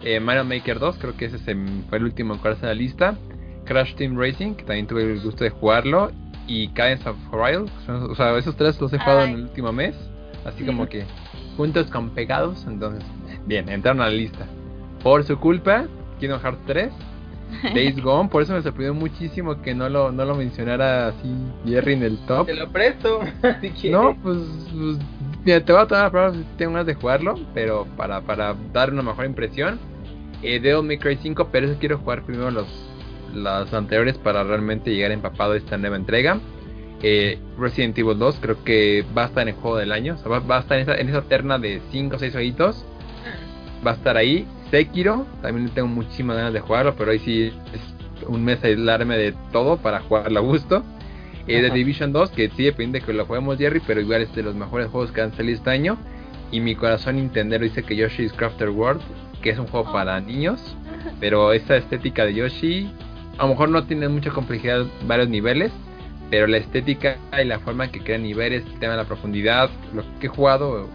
Eh, 0.02 0.18
Mario 0.18 0.44
Maker 0.44 0.78
2, 0.78 0.96
creo 0.98 1.16
que 1.16 1.26
ese 1.26 1.38
fue 1.38 1.98
el 1.98 2.04
último 2.04 2.34
en 2.34 2.40
cuarse 2.40 2.62
de 2.62 2.68
la 2.68 2.74
lista. 2.74 3.14
Crash 3.64 3.94
Team 3.94 4.16
Racing, 4.18 4.54
que 4.54 4.64
también 4.64 4.86
tuve 4.86 5.02
el 5.02 5.20
gusto 5.20 5.44
de 5.44 5.50
jugarlo. 5.50 6.10
Y 6.50 6.66
Cadence 6.70 7.08
of 7.08 7.16
son- 7.86 8.10
O 8.10 8.14
sea, 8.16 8.36
esos 8.36 8.56
tres 8.56 8.80
los 8.80 8.92
he 8.92 8.98
jugado 8.98 9.22
en 9.22 9.28
Ay. 9.28 9.34
el 9.34 9.42
último 9.42 9.72
mes. 9.72 9.94
Así 10.44 10.64
como 10.64 10.88
que 10.88 11.04
juntos 11.56 11.86
con 11.92 12.10
pegados. 12.10 12.66
Entonces, 12.66 13.04
bien, 13.46 13.68
entraron 13.68 14.02
a 14.02 14.06
la 14.06 14.10
lista. 14.10 14.46
Por 15.00 15.22
su 15.22 15.38
culpa, 15.38 15.84
Kingdom 16.18 16.40
Hearts 16.40 16.60
3. 16.66 16.92
Days 17.74 18.00
Gone, 18.02 18.28
por 18.28 18.42
eso 18.42 18.52
me 18.52 18.62
sorprendió 18.62 18.94
muchísimo 18.94 19.62
que 19.62 19.74
no 19.74 19.88
lo, 19.88 20.10
no 20.10 20.24
lo 20.24 20.34
mencionara 20.34 21.08
así 21.08 21.32
Jerry 21.64 21.92
en 21.94 22.02
el 22.02 22.18
top. 22.26 22.46
Te 22.46 22.54
lo 22.54 22.68
presto. 22.68 23.20
si 23.60 23.70
quieres. 23.70 23.92
No, 23.92 24.16
pues, 24.20 24.38
pues, 24.72 24.98
mira, 25.44 25.64
te 25.64 25.72
voy 25.72 25.82
a 25.82 25.86
tomar 25.86 26.04
la 26.04 26.10
palabra 26.10 26.32
si 26.34 26.44
tengo 26.56 26.72
ganas 26.72 26.86
de 26.86 26.94
jugarlo, 26.94 27.34
pero 27.54 27.86
para, 27.96 28.20
para 28.22 28.56
dar 28.72 28.92
una 28.92 29.02
mejor 29.02 29.24
impresión. 29.26 29.78
Eh, 30.42 30.58
Devil 30.58 30.84
May 30.84 30.98
Cry 30.98 31.16
5, 31.16 31.48
pero 31.52 31.66
eso 31.68 31.76
quiero 31.78 31.98
jugar 31.98 32.22
primero 32.24 32.50
los, 32.50 32.66
los 33.34 33.72
anteriores 33.72 34.18
para 34.18 34.44
realmente 34.44 34.94
llegar 34.94 35.12
empapado 35.12 35.52
a 35.52 35.56
esta 35.56 35.76
nueva 35.78 35.96
entrega. 35.96 36.40
Eh, 37.02 37.38
Resident 37.58 37.98
Evil 37.98 38.18
2 38.18 38.38
creo 38.40 38.62
que 38.62 39.04
va 39.16 39.24
a 39.24 39.26
estar 39.26 39.42
en 39.42 39.54
el 39.54 39.60
juego 39.60 39.78
del 39.78 39.92
año, 39.92 40.14
o 40.14 40.18
sea, 40.18 40.28
va, 40.28 40.40
va 40.40 40.58
a 40.58 40.60
estar 40.60 40.76
en 40.78 40.82
esa, 40.82 40.94
en 40.96 41.08
esa 41.08 41.22
terna 41.22 41.58
de 41.58 41.80
5 41.90 42.16
o 42.16 42.18
6 42.18 42.32
jueguitos. 42.32 42.84
Va 43.86 43.92
a 43.92 43.94
estar 43.94 44.16
ahí. 44.16 44.46
Sekiro, 44.70 45.26
también 45.42 45.68
tengo 45.70 45.88
muchísimas 45.88 46.36
ganas 46.36 46.52
de 46.52 46.60
jugarlo, 46.60 46.94
pero 46.96 47.10
ahí 47.10 47.18
sí 47.18 47.52
es 47.72 48.26
un 48.28 48.44
mes 48.44 48.62
aislarme 48.62 49.16
de 49.16 49.34
todo 49.52 49.78
para 49.78 50.00
jugarlo 50.00 50.38
a 50.38 50.42
gusto. 50.42 50.84
Eh, 51.46 51.62
The. 51.62 51.70
Division 51.70 52.12
2, 52.12 52.30
que 52.30 52.50
sí 52.50 52.64
depende 52.64 53.00
de 53.00 53.06
que 53.06 53.12
lo 53.12 53.24
juguemos 53.24 53.58
Jerry, 53.58 53.80
pero 53.86 54.00
igual 54.00 54.22
es 54.22 54.34
de 54.34 54.42
los 54.42 54.54
mejores 54.54 54.88
juegos 54.88 55.10
que 55.10 55.22
han 55.22 55.34
salido 55.34 55.56
este 55.56 55.70
año. 55.70 55.96
Y 56.52 56.60
mi 56.60 56.74
corazón 56.74 57.16
Nintendo 57.16 57.58
dice 57.58 57.82
que 57.82 57.96
Yoshi's 57.96 58.32
Crafted 58.32 58.68
World, 58.68 59.00
que 59.42 59.50
es 59.50 59.58
un 59.58 59.66
juego 59.66 59.88
Oh. 59.88 59.92
para 59.92 60.20
niños, 60.20 60.76
pero 61.20 61.52
esa 61.52 61.76
estética 61.76 62.24
de 62.24 62.34
Yoshi, 62.34 62.92
a 63.40 63.44
lo 63.44 63.48
mejor 63.48 63.70
no 63.70 63.84
tiene 63.84 64.06
mucha 64.08 64.30
complejidad, 64.30 64.84
varios 65.06 65.30
niveles, 65.30 65.72
pero 66.30 66.46
la 66.46 66.58
estética 66.58 67.16
y 67.42 67.44
la 67.46 67.58
forma 67.58 67.86
en 67.86 67.90
que 67.90 68.00
crean 68.00 68.22
niveles, 68.22 68.64
el 68.66 68.78
tema 68.78 68.92
de 68.92 68.98
la 68.98 69.06
profundidad, 69.06 69.70
lo 69.94 70.04
que 70.20 70.26
he 70.26 70.28
jugado, 70.28 70.86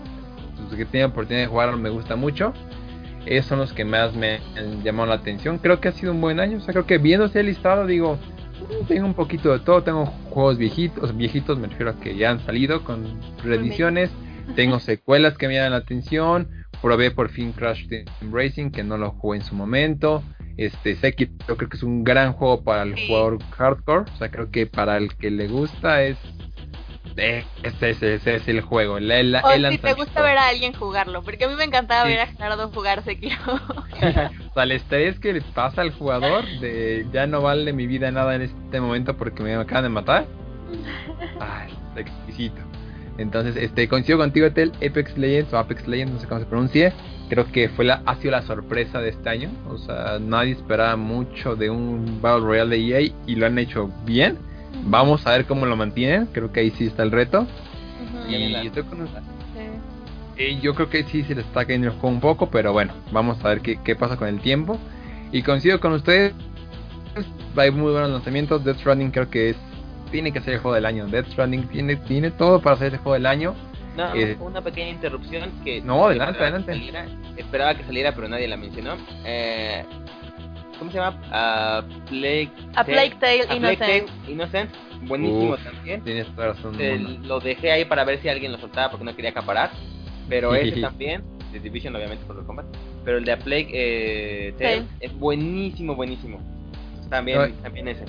los 0.61 0.75
que 0.75 0.85
tengo 0.85 1.07
oportunidad 1.07 1.45
de 1.45 1.47
jugar 1.47 1.75
me 1.75 1.89
gusta 1.89 2.15
mucho. 2.15 2.53
Esos 3.25 3.47
son 3.47 3.57
los 3.57 3.73
que 3.73 3.83
más 3.83 4.15
me 4.15 4.41
han 4.55 4.83
llamado 4.83 5.09
la 5.09 5.15
atención. 5.15 5.57
Creo 5.57 5.81
que 5.81 5.87
ha 5.87 5.91
sido 5.91 6.11
un 6.11 6.21
buen 6.21 6.39
año. 6.39 6.57
O 6.57 6.61
sea, 6.61 6.71
creo 6.71 6.85
que 6.85 6.99
viéndose 6.99 7.39
el 7.39 7.47
listado, 7.47 7.87
digo, 7.87 8.19
"Mm, 8.61 8.85
tengo 8.85 9.07
un 9.07 9.15
poquito 9.15 9.51
de 9.51 9.59
todo. 9.65 9.81
Tengo 9.81 10.05
juegos 10.05 10.59
viejitos, 10.59 11.17
viejitos 11.17 11.57
me 11.57 11.67
refiero 11.67 11.89
a 11.93 11.99
que 11.99 12.15
ya 12.15 12.29
han 12.29 12.39
salido 12.41 12.83
con 12.83 13.19
reediciones. 13.43 14.11
Tengo 14.55 14.79
secuelas 14.79 15.35
que 15.39 15.47
me 15.47 15.55
llaman 15.55 15.71
la 15.71 15.77
atención. 15.77 16.47
Probé 16.79 17.09
por 17.09 17.29
fin 17.29 17.51
Crash 17.53 17.87
Team 17.87 18.05
Racing, 18.31 18.69
que 18.69 18.83
no 18.83 18.99
lo 18.99 19.09
jugué 19.09 19.39
en 19.39 19.43
su 19.43 19.55
momento. 19.55 20.21
Este, 20.57 20.95
Sekiro 20.95 21.31
creo 21.57 21.69
que 21.69 21.75
es 21.77 21.83
un 21.83 22.03
gran 22.03 22.33
juego 22.33 22.63
para 22.63 22.83
el 22.83 22.95
Sí. 22.95 23.07
jugador 23.07 23.39
hardcore. 23.57 24.09
O 24.11 24.17
sea, 24.17 24.29
creo 24.31 24.49
que 24.51 24.65
para 24.67 24.97
el 24.97 25.13
que 25.15 25.29
le 25.31 25.47
gusta 25.47 26.01
es... 26.03 26.17
eh, 27.17 27.43
Ese, 27.63 27.89
ese- 27.91 28.13
ese 28.15 28.35
es 28.35 28.47
el 28.47 28.61
juego. 28.61 28.97
El, 28.97 29.09
el- 29.11 29.35
O 29.35 29.51
el 29.51 29.69
si 29.71 29.77
te 29.77 29.93
gusta 29.93 30.21
ver 30.21 30.37
a 30.37 30.47
alguien 30.47 30.73
jugarlo, 30.73 31.21
porque 31.23 31.45
a 31.45 31.47
mí 31.49 31.55
me 31.55 31.63
encantaba 31.65 32.03
Sí. 32.05 32.09
ver 32.11 32.19
a 32.21 32.27
Gerardo 32.27 32.69
jugar 32.69 33.03
Sekiro. 33.03 33.35
O 34.49 34.53
sea, 34.53 34.63
el 34.63 34.71
estrés 34.71 35.19
que 35.19 35.33
le 35.33 35.41
pasa 35.41 35.81
al 35.81 35.91
jugador 35.91 36.45
de 36.61 37.05
ya 37.11 37.27
no 37.27 37.41
vale 37.41 37.73
mi 37.73 37.87
vida 37.87 38.09
nada 38.11 38.35
en 38.35 38.43
este 38.43 38.79
momento 38.79 39.17
porque 39.17 39.43
me 39.43 39.53
acaban 39.55 39.83
de 39.83 39.89
matar. 39.89 40.25
Ay, 41.39 41.71
está 41.89 41.99
exquisito. 42.01 42.61
Entonces, 43.17 43.55
este, 43.55 43.87
coincido 43.87 44.17
contigo, 44.17 44.51
Tel, 44.51 44.71
Apex 44.77 45.17
Legends 45.17 45.53
o 45.53 45.57
Apex 45.57 45.87
Legends, 45.87 46.13
no 46.13 46.19
sé 46.19 46.27
cómo 46.27 46.39
se 46.41 46.45
pronuncie. 46.47 46.93
Creo 47.29 47.51
que 47.51 47.69
fue 47.69 47.85
la, 47.85 48.01
ha 48.05 48.15
sido 48.17 48.31
la 48.31 48.43
sorpresa 48.43 48.99
de 49.01 49.09
este 49.09 49.29
año. 49.29 49.49
O 49.69 49.77
sea, 49.77 50.19
nadie 50.19 50.51
esperaba 50.51 50.95
mucho 50.95 51.55
de 51.55 51.69
un 51.69 52.19
Battle 52.21 52.45
Royale 52.45 52.77
de 52.77 52.87
EA 53.07 53.11
y 53.25 53.35
lo 53.35 53.45
han 53.47 53.57
hecho 53.57 53.89
bien. 54.05 54.37
Vamos 54.83 55.25
a 55.25 55.31
ver 55.31 55.45
cómo 55.45 55.65
lo 55.65 55.75
mantienen. 55.75 56.27
Creo 56.27 56.51
que 56.51 56.59
ahí 56.59 56.71
sí 56.71 56.85
está 56.87 57.03
el 57.03 57.11
reto. 57.11 57.47
Y 58.27 58.29
viene 58.29 58.49
la- 58.49 58.61
estoy 58.63 58.83
con- 58.83 59.07
Sí. 59.07 59.13
eh, 60.37 60.59
yo 60.61 60.75
creo 60.75 60.89
que 60.89 61.03
sí 61.05 61.23
se 61.23 61.33
le 61.35 61.41
está 61.41 61.65
cayendo 61.65 61.87
el 61.87 61.93
juego 61.93 62.09
un 62.09 62.19
poco, 62.21 62.49
pero 62.51 62.73
bueno, 62.73 62.93
vamos 63.11 63.43
a 63.43 63.49
ver 63.49 63.61
qué, 63.61 63.79
qué 63.83 63.95
pasa 63.95 64.17
con 64.17 64.27
el 64.27 64.39
tiempo. 64.39 64.77
Y 65.31 65.41
coincido 65.41 65.79
con 65.79 65.93
ustedes, 65.93 66.33
hay 67.55 67.71
muy 67.71 67.91
buenos 67.91 68.09
lanzamientos. 68.11 68.63
Death 68.63 68.77
Stranding 68.79 69.11
creo 69.11 69.29
que 69.29 69.49
es 69.51 69.55
tiene 70.11 70.31
que 70.31 70.39
ser 70.41 70.53
el 70.55 70.59
juego 70.59 70.75
del 70.75 70.85
año. 70.85 71.07
Death 71.07 71.27
Stranding 71.31 71.67
tiene, 71.69 71.95
tiene 71.95 72.31
todo 72.31 72.61
para 72.61 72.77
ser 72.77 72.93
el 72.93 72.99
juego 72.99 73.13
del 73.13 73.25
año. 73.25 73.53
No, 73.95 74.13
Eh, 74.15 74.35
una 74.39 74.61
pequeña 74.61 74.89
interrupción 74.89 75.51
que... 75.63 75.81
No, 75.81 76.07
adelante, 76.07 76.33
esperaba 76.33 76.57
que 76.63 76.71
adelante. 76.71 76.73
saliera- 76.73 77.07
esperaba 77.37 77.75
que 77.75 77.83
saliera, 77.85 78.11
pero 78.13 78.27
nadie 78.27 78.47
la 78.47 78.57
mencionó. 78.57 78.97
Eh, 79.25 79.83
¿Cómo 80.77 80.91
se 80.91 80.97
llama? 80.97 81.21
A 81.31 81.83
Plague... 82.09 82.49
A 82.75 82.83
Plague 82.83 83.15
Tale 83.19 83.43
A 83.43 83.57
Plague 83.57 83.77
Tale 83.77 83.97
Innocent. 83.97 84.29
Innocent. 84.29 84.71
Buenísimo 85.07 85.53
Uf, 85.53 85.63
también. 85.63 86.01
Tienes 86.03 86.35
razón. 86.35 86.75
Eh, 86.79 86.97
lo 87.23 87.39
dejé 87.39 87.71
ahí 87.71 87.85
para 87.85 88.03
ver 88.03 88.19
si 88.21 88.27
alguien 88.27 88.51
lo 88.51 88.57
soltaba 88.57 88.89
porque 88.91 89.05
no 89.05 89.15
quería 89.15 89.31
acaparar. 89.31 89.71
Pero 90.27 90.53
ese 90.55 90.81
también, 90.81 91.23
de 91.53 91.59
Division 91.59 91.95
obviamente 91.95 92.25
por 92.25 92.37
el 92.37 92.43
combat. 92.45 92.65
Pero 93.05 93.17
el 93.19 93.25
de 93.25 93.31
A 93.31 93.37
Plague 93.37 93.69
eh, 93.71 94.53
Tale 94.57 94.83
es 94.99 95.13
buenísimo, 95.17 95.95
buenísimo. 95.95 96.39
También, 97.09 97.53
también 97.61 97.87
ese. 97.87 98.03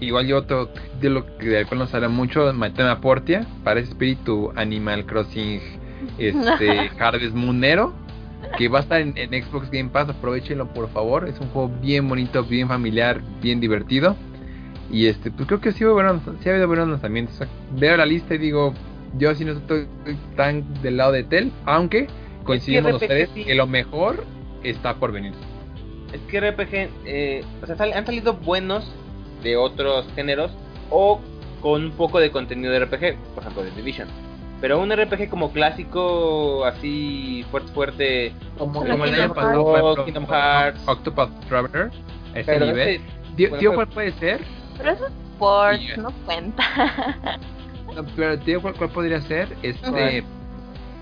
Igual 0.00 0.26
yo 0.26 0.38
otro 0.38 0.70
de 1.00 1.10
lo 1.10 1.36
que 1.38 1.46
del 1.48 1.66
cual 1.66 1.80
nos 1.80 1.94
habla 1.94 2.08
mucho, 2.08 2.52
Matema 2.54 3.00
Portia, 3.00 3.46
para 3.64 3.80
ese 3.80 3.90
espíritu 3.90 4.50
Animal 4.56 5.04
Crossing 5.06 5.60
este 6.18 6.90
Harvest 6.98 7.34
Moonero, 7.34 7.92
que 8.56 8.68
va 8.68 8.78
a 8.78 8.82
estar 8.82 9.00
en, 9.00 9.12
en 9.16 9.30
Xbox 9.44 9.70
Game 9.70 9.90
Pass, 9.90 10.08
aprovechenlo 10.08 10.68
por 10.72 10.88
favor, 10.90 11.28
es 11.28 11.38
un 11.40 11.48
juego 11.48 11.70
bien 11.82 12.08
bonito, 12.08 12.42
bien 12.44 12.68
familiar, 12.68 13.20
bien 13.42 13.60
divertido. 13.60 14.16
Y 14.90 15.06
este, 15.06 15.30
pues 15.30 15.46
creo 15.46 15.60
que 15.60 15.72
sí, 15.72 15.84
buenos, 15.84 16.22
sí 16.42 16.48
ha 16.48 16.52
habido 16.52 16.66
buenos 16.66 16.88
lanzamientos. 16.88 17.34
O 17.36 17.38
sea, 17.38 17.48
veo 17.76 17.96
la 17.96 18.06
lista 18.06 18.34
y 18.34 18.38
digo, 18.38 18.74
yo 19.18 19.34
sí 19.34 19.44
no 19.44 19.52
estoy 19.52 19.86
tan 20.36 20.64
del 20.82 20.96
lado 20.96 21.12
de 21.12 21.22
Tel, 21.24 21.52
aunque 21.66 22.08
coincidimos 22.44 22.92
los 22.92 23.00
tres 23.02 23.28
sí. 23.34 23.44
que 23.44 23.54
lo 23.54 23.66
mejor 23.66 24.24
está 24.64 24.94
por 24.96 25.12
venir. 25.12 25.32
Es 26.12 26.20
que 26.22 26.40
RPG, 26.40 26.88
eh, 27.04 27.44
o 27.62 27.66
sea, 27.66 27.76
sal- 27.76 27.92
han 27.92 28.04
salido 28.04 28.32
buenos 28.34 28.90
de 29.42 29.56
otros 29.56 30.06
géneros 30.14 30.50
o 30.90 31.20
con 31.60 31.84
un 31.84 31.90
poco 31.92 32.18
de 32.20 32.30
contenido 32.30 32.72
de 32.72 32.80
RPG, 32.84 33.16
por 33.34 33.42
ejemplo, 33.42 33.62
de 33.64 33.70
Division. 33.72 34.08
Pero 34.60 34.78
un 34.80 34.90
RPG 34.94 35.28
como 35.30 35.52
clásico, 35.52 36.64
así 36.66 37.44
fuerte, 37.50 37.72
fuerte, 37.72 38.32
Como, 38.58 38.84
Como 38.84 39.04
el 39.06 39.14
año 39.14 39.32
pasado, 39.34 40.04
Kingdom 40.04 40.26
Hearts. 40.26 40.80
Octopath 40.86 41.30
Traveler, 41.48 41.90
ese 42.34 42.44
pero 42.52 42.66
nivel. 42.66 42.88
ese- 42.88 43.04
Tío, 43.36 43.48
bueno, 43.48 43.60
tío, 43.60 43.74
¿cuál 43.74 43.88
puede 43.88 44.12
ser? 44.12 44.40
Pero 44.76 44.90
eso 44.92 45.06
es 45.06 45.12
sports, 45.32 45.80
Y- 45.96 46.00
no 46.00 46.10
cuenta. 46.26 46.62
No, 47.94 48.04
Pero 48.14 48.38
tío, 48.38 48.62
¿cuál, 48.62 48.74
cuál 48.74 48.90
podría 48.90 49.20
ser? 49.22 49.48
Este 49.64 50.22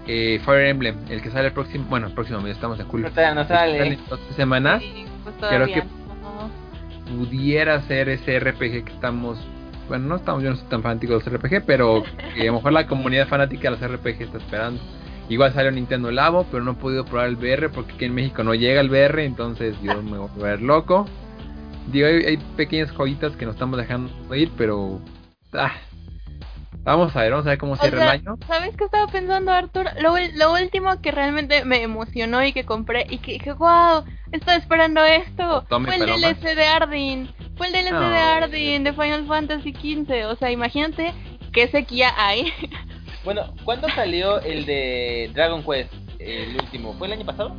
eh, 0.07 0.41
Fire 0.45 0.69
Emblem, 0.69 0.97
el 1.11 1.21
que 1.21 1.31
sale 1.31 1.49
el 1.49 1.53
próximo, 1.53 1.85
bueno, 1.91 2.07
el 2.07 2.15
próximo 2.15 2.47
estamos 2.47 2.79
de 2.79 2.85
julio. 2.85 3.09
no, 3.09 3.15
que 3.15 3.21
sale 3.21 3.45
sale. 3.47 3.87
en 3.89 3.99
dos 4.09 4.21
semanas. 4.37 4.81
Sí, 4.83 5.05
pues 5.23 5.35
Creo 5.37 5.51
todavía 5.51 5.75
que-. 5.83 5.98
Pudiera 7.09 7.81
ser 7.83 8.09
ese 8.09 8.39
RPG 8.39 8.85
que 8.85 8.93
estamos 8.93 9.39
bueno 9.89 10.07
no 10.07 10.17
estamos 10.17 10.43
yo 10.43 10.51
no 10.51 10.57
soy 10.57 10.69
tan 10.69 10.83
fanático 10.83 11.19
de 11.19 11.25
los 11.25 11.33
RPG 11.33 11.65
pero 11.65 12.05
que 12.35 12.43
a 12.43 12.47
lo 12.47 12.55
mejor 12.55 12.73
la 12.73 12.87
comunidad 12.87 13.27
fanática 13.29 13.71
de 13.71 13.77
los 13.77 13.93
RPG 13.93 14.23
está 14.23 14.39
esperando. 14.39 14.81
Igual 15.31 15.53
salió 15.53 15.71
Nintendo 15.71 16.11
Labo 16.11 16.47
pero 16.51 16.63
no 16.65 16.73
he 16.73 16.75
podido 16.75 17.05
probar 17.05 17.29
el 17.29 17.37
VR 17.37 17.71
porque 17.71 17.93
aquí 17.93 18.05
en 18.05 18.15
México 18.15 18.43
no 18.43 18.55
llega 18.55 18.81
el 18.81 18.91
VR 18.91 19.25
entonces 19.25 19.77
yo 19.83 20.03
me 20.03 20.19
voy 20.19 20.31
a 20.41 20.43
ver 20.43 20.63
loco. 20.63 21.07
Digo 21.91 22.07
hay, 22.07 22.25
hay 22.25 22.37
pequeñas 22.57 22.91
joyitas 22.93 23.37
que 23.37 23.47
nos 23.47 23.55
estamos 23.55 23.79
dejando 23.79 24.11
ir 24.35 24.51
pero 24.57 25.01
ah, 25.53 25.73
vamos 26.85 27.15
a 27.15 27.21
ver 27.23 27.31
vamos 27.33 27.47
a 27.47 27.51
ver 27.51 27.59
cómo 27.59 27.73
O 27.73 27.77
cierra 27.77 27.99
sea, 27.99 28.15
el 28.15 28.21
año 28.21 28.37
¿Sabes 28.47 28.77
qué 28.77 28.85
estaba 28.85 29.07
pensando, 29.09 29.53
Arthur? 29.53 29.87
Lo, 30.01 30.15
lo 30.37 30.53
último 30.53 31.01
que 31.01 31.11
realmente 31.11 31.65
me 31.65 31.83
emocionó 31.83 32.43
y 32.45 32.53
que 32.53 32.65
compré 32.65 33.07
y 33.11 33.19
que 33.19 33.33
dije, 33.33 33.53
wow, 33.53 34.05
estaba 34.33 34.57
esperando 34.57 35.05
esto. 35.05 35.65
Tome 35.69 35.93
fue 35.93 35.97
el. 35.97 36.21
DLC 36.21 36.55
de 36.57 36.65
Ardyn. 36.67 37.31
Fue 37.57 37.67
el 37.69 37.73
DLC 37.73 37.91
de. 37.99 38.17
Ardyn 38.19 38.85
de 38.85 38.93
Final 38.93 39.27
Fantasy 39.27 39.73
XV. 39.73 40.27
O 40.31 40.37
sea, 40.37 40.51
imagínate 40.51 41.13
qué 41.53 41.69
sequía 41.69 42.13
hay. 42.17 42.53
Bueno, 43.25 43.43
¿cuándo 43.65 43.89
salió 43.91 44.41
el 44.41 44.65
de 44.65 45.31
Dragon 45.35 45.63
Quest? 45.63 45.93
El 46.19 46.55
último, 46.57 46.95
¿fue 46.95 47.09
el 47.09 47.13
año 47.15 47.27
pasado? 47.27 47.51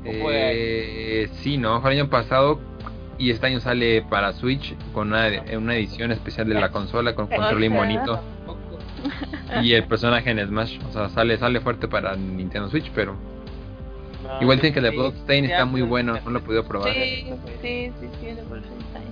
¿O 0.00 0.12
fue- 0.20 1.22
Eh, 1.22 1.28
sí, 1.40 1.56
no, 1.56 1.80
fue 1.80 1.92
el 1.92 2.00
año 2.00 2.10
pasado 2.10 2.60
y 3.16 3.30
este 3.30 3.46
año 3.46 3.60
sale 3.60 4.02
para 4.02 4.32
Switch 4.32 4.74
con 4.92 5.08
una, 5.08 5.26
una 5.56 5.74
edición 5.76 6.10
especial 6.12 6.48
de 6.48 6.54
la 6.60 6.68
consola 6.72 7.14
con 7.14 7.28
control 7.28 7.60
sea. 7.60 7.70
bonito 7.70 8.20
y 9.62 9.72
el 9.74 9.84
personaje 9.88 10.30
en 10.30 10.46
Smash, 10.46 10.78
o 10.88 10.92
sea, 10.92 11.08
sale 11.08 11.36
sale 11.38 11.60
fuerte 11.60 11.88
para 11.88 12.16
Nintendo 12.16 12.68
Switch, 12.68 12.90
pero 12.94 13.16
No, 14.22 14.42
igual 14.42 14.58
dicen 14.58 14.72
que 14.72 14.78
el 14.80 14.84
de 14.86 14.90
Bloodstain 14.90 15.44
está 15.46 15.64
muy 15.64 15.82
bueno, 15.82 16.18
no 16.24 16.30
lo 16.30 16.38
he 16.38 16.42
podido 16.42 16.64
probar. 16.64 16.92
Sí, 16.92 17.26
sí, 17.62 17.92
sí, 18.00 18.08
sí, 18.20 18.26
de 18.26 18.42
Wolfenstein. 18.42 19.10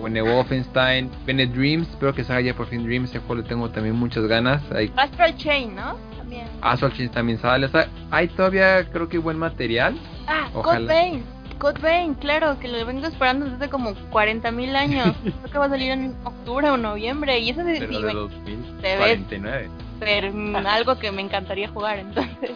Bueno, 0.00 0.24
Wolfenstein, 0.24 1.10
Bennett 1.24 1.52
Dreams, 1.52 1.88
espero 1.88 2.12
que 2.14 2.24
salga 2.24 2.40
ya 2.42 2.54
por 2.54 2.66
fin 2.66 2.84
Dreams, 2.84 3.10
ese 3.10 3.20
juego 3.20 3.36
le 3.42 3.48
tengo 3.48 3.70
también 3.70 3.94
muchas 3.94 4.24
ganas. 4.26 4.60
Hay 4.72 4.92
Astral 4.96 5.36
Chain, 5.36 5.74
¿no? 5.76 5.96
También. 6.16 6.46
Assault 6.60 6.94
Chains 6.96 7.12
también 7.12 7.38
sale, 7.38 7.66
o 7.66 7.68
sea, 7.68 7.88
hay 8.10 8.26
todavía 8.28 8.84
creo 8.90 9.08
que 9.08 9.16
buen 9.18 9.38
material. 9.38 9.96
Ah, 10.26 10.48
Ojalá. 10.52 10.80
Code 10.80 10.86
Vein. 10.86 11.35
Code 11.58 11.80
Vein, 11.80 12.14
claro, 12.14 12.58
que 12.58 12.68
lo 12.68 12.84
vengo 12.84 13.06
esperando 13.06 13.44
desde 13.46 13.56
hace 13.56 13.70
como 13.70 13.94
40 14.10 14.50
mil 14.52 14.74
años. 14.76 15.14
Creo 15.22 15.50
que 15.52 15.58
va 15.58 15.64
a 15.66 15.70
salir 15.70 15.90
en 15.92 16.14
octubre 16.24 16.68
o 16.70 16.76
noviembre. 16.76 17.38
Y 17.40 17.50
eso 17.50 17.64
de, 17.64 17.78
Pero 17.78 17.92
sí, 17.92 18.00
de 18.00 18.06
me- 18.06 18.12
2049. 18.14 19.68
ser 20.00 20.32
mm, 20.32 20.56
algo 20.66 20.98
que 20.98 21.10
me 21.12 21.22
encantaría 21.22 21.68
jugar, 21.68 21.98
entonces. 21.98 22.50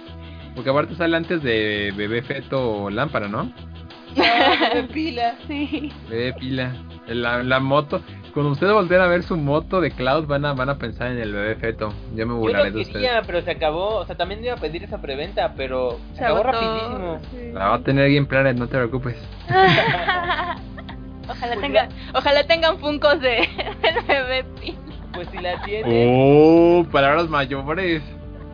Porque 0.54 0.70
aparte 0.70 0.94
sale 0.96 1.16
antes 1.16 1.42
de 1.42 1.92
Bebé 1.96 2.22
Feto 2.22 2.90
Lámpara, 2.90 3.28
¿no? 3.28 3.50
de 4.74 4.82
pila. 4.92 5.34
Sí. 5.46 5.92
Bebé 6.08 6.32
Pila. 6.34 6.72
La, 7.06 7.42
la 7.42 7.60
moto. 7.60 8.02
Cuando 8.32 8.52
ustedes 8.52 8.72
volteen 8.72 9.00
a 9.00 9.06
ver 9.06 9.22
su 9.24 9.36
moto 9.36 9.80
de 9.80 9.90
Cloud, 9.90 10.26
van 10.26 10.44
a, 10.44 10.52
van 10.52 10.68
a 10.68 10.78
pensar 10.78 11.10
en 11.10 11.18
el 11.18 11.32
Bebé 11.32 11.56
Feto. 11.56 11.92
Yo 12.14 12.26
me 12.26 12.34
Yo 12.34 12.38
burlaré 12.38 12.70
lo 12.70 12.76
de 12.76 12.82
ustedes. 12.82 13.10
pero 13.26 13.42
se 13.42 13.50
acabó. 13.50 13.96
O 13.96 14.06
sea, 14.06 14.16
también 14.16 14.44
iba 14.44 14.54
a 14.54 14.56
pedir 14.56 14.84
esa 14.84 15.00
preventa, 15.00 15.54
pero 15.56 15.98
se, 16.12 16.18
Se 16.18 16.24
acabó 16.24 16.40
agotó, 16.40 16.52
rapidísimo. 16.52 17.20
sí. 17.32 17.52
La 17.52 17.68
va 17.68 17.74
a 17.74 17.80
tener 17.82 18.12
Game 18.12 18.26
Planet, 18.26 18.56
no 18.56 18.66
te 18.68 18.76
preocupes. 18.76 19.16
ojalá 21.28 21.54
Pues 21.54 21.60
tengan, 21.60 21.88
ojalá 22.14 22.46
tengan 22.46 22.78
funcos 22.78 23.20
de 23.20 23.48
del 23.82 24.04
bebé. 24.06 24.44
Pues 25.12 25.28
si 25.32 25.38
la 25.38 25.60
tienen, 25.64 26.08
Oh, 26.14 26.86
palabras 26.90 27.28
mayores. 27.28 28.02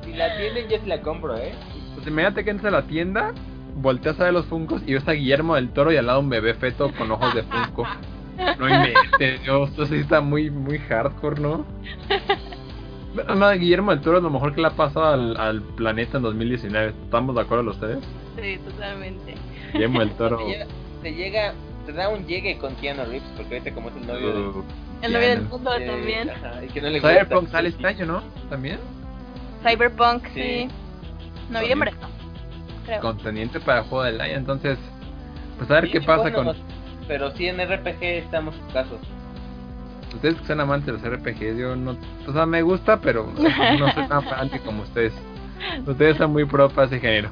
si 0.05 0.13
la 0.15 0.37
tienen, 0.39 0.69
yo 0.69 0.79
sí 0.83 0.87
la 0.87 1.01
compro, 1.03 1.37
¿eh? 1.37 1.53
Pues 1.95 2.07
imagínate 2.07 2.45
que 2.45 2.51
entras 2.51 2.73
a 2.73 2.77
la 2.79 2.83
tienda, 2.87 3.33
volteas 3.77 4.19
a 4.21 4.25
ver 4.25 4.33
los 4.33 4.47
Funcos 4.47 4.83
y 4.87 4.95
ves 4.95 5.07
a 5.07 5.13
Guillermo 5.13 5.55
del 5.57 5.71
Toro 5.71 5.93
y 5.93 5.97
al 5.99 6.07
lado 6.07 6.21
un 6.21 6.31
bebé 6.31 6.55
feto 6.55 6.91
con 6.97 7.11
ojos 7.11 7.35
de 7.35 7.43
Funko. 7.43 7.87
No 8.59 8.69
inventes, 8.69 9.43
Dios, 9.43 9.71
esto 9.71 9.87
sí 9.87 9.97
está 9.97 10.21
muy, 10.21 10.51
muy 10.51 10.79
hardcore, 10.79 11.41
¿no? 11.41 11.65
No, 13.35 13.51
Guillermo 13.53 13.93
del 13.93 14.01
Toro 14.03 14.19
es 14.19 14.23
lo 14.23 14.31
mejor 14.31 14.55
que 14.55 14.61
le 14.61 14.67
ha 14.67 14.77
pasado 14.77 15.07
al, 15.07 15.37
al 15.39 15.63
planeta 15.63 16.19
en 16.19 16.23
2019. 16.25 16.89
¿Estamos 17.05 17.35
de 17.35 17.41
acuerdo 17.41 17.71
ustedes? 17.71 18.05
Sí, 18.37 18.59
totalmente. 18.59 19.35
Guillermo 19.73 20.01
del 20.01 20.11
Toro. 20.17 20.39
Te 21.03 21.15
llega, 21.15 21.55
te 21.87 21.93
da 21.93 22.09
un 22.11 22.27
llegue 22.27 22.59
con 22.59 22.75
Keanu 22.77 23.05
Reeves, 23.05 23.23
porque 23.37 23.55
ahorita 23.59 23.75
como 23.75 23.89
es 23.89 23.97
el 23.97 24.07
novio 24.07 24.33
de... 24.35 24.41
Uh, 24.49 24.65
El 25.03 25.13
novio 25.13 25.29
del 25.29 25.43
mundo 25.43 25.75
eh, 25.77 25.87
también. 25.87 26.31
ajá, 26.31 26.65
y 26.65 26.69
que 26.69 26.81
no 26.83 26.89
le 26.89 27.01
gusta. 27.01 27.09
Cyberpunk 27.09 27.49
sale 27.49 27.69
este 27.71 27.87
año, 27.87 28.07
¿no? 28.07 28.23
También. 28.51 28.79
Cyberpunk, 29.67 30.25
sí. 30.35 30.43
Sí. 30.43 30.69
Noviembre, 31.51 31.93
¿no? 32.01 32.09
Creo. 32.85 33.01
Contendiente 33.01 33.61
para 33.61 33.79
el 33.81 33.85
juego 33.87 34.05
del 34.05 34.21
año. 34.21 34.35
Entonces, 34.35 34.79
pues 35.59 35.71
a 35.71 35.75
ver 35.75 35.87
Sí, 35.87 35.93
qué 35.93 36.01
pasa 36.03 36.25
bueno, 36.25 36.37
con. 36.45 36.57
Pero 37.09 37.31
sí 37.33 37.47
en 37.47 37.59
RPG 37.59 38.03
estamos 38.03 38.55
escasos. 38.67 39.01
Ustedes 40.15 40.37
que 40.37 40.47
son 40.47 40.61
amantes 40.61 40.87
de 40.87 40.93
los 41.11 41.19
RPGs, 41.19 41.59
yo 41.59 41.77
no. 41.77 41.97
O 42.27 42.33
sea, 42.33 42.47
me 42.47 42.63
gusta, 42.63 43.01
pero 43.01 43.33
no 43.79 43.93
soy 43.93 44.09
tan 44.09 44.25
fanático 44.25 44.65
como 44.65 44.83
ustedes. 44.83 45.13
Ustedes 45.87 46.17
son 46.17 46.33
muy 46.33 46.45
pro 46.45 46.69
para 46.71 46.87
ese 46.87 47.01
género. 47.01 47.31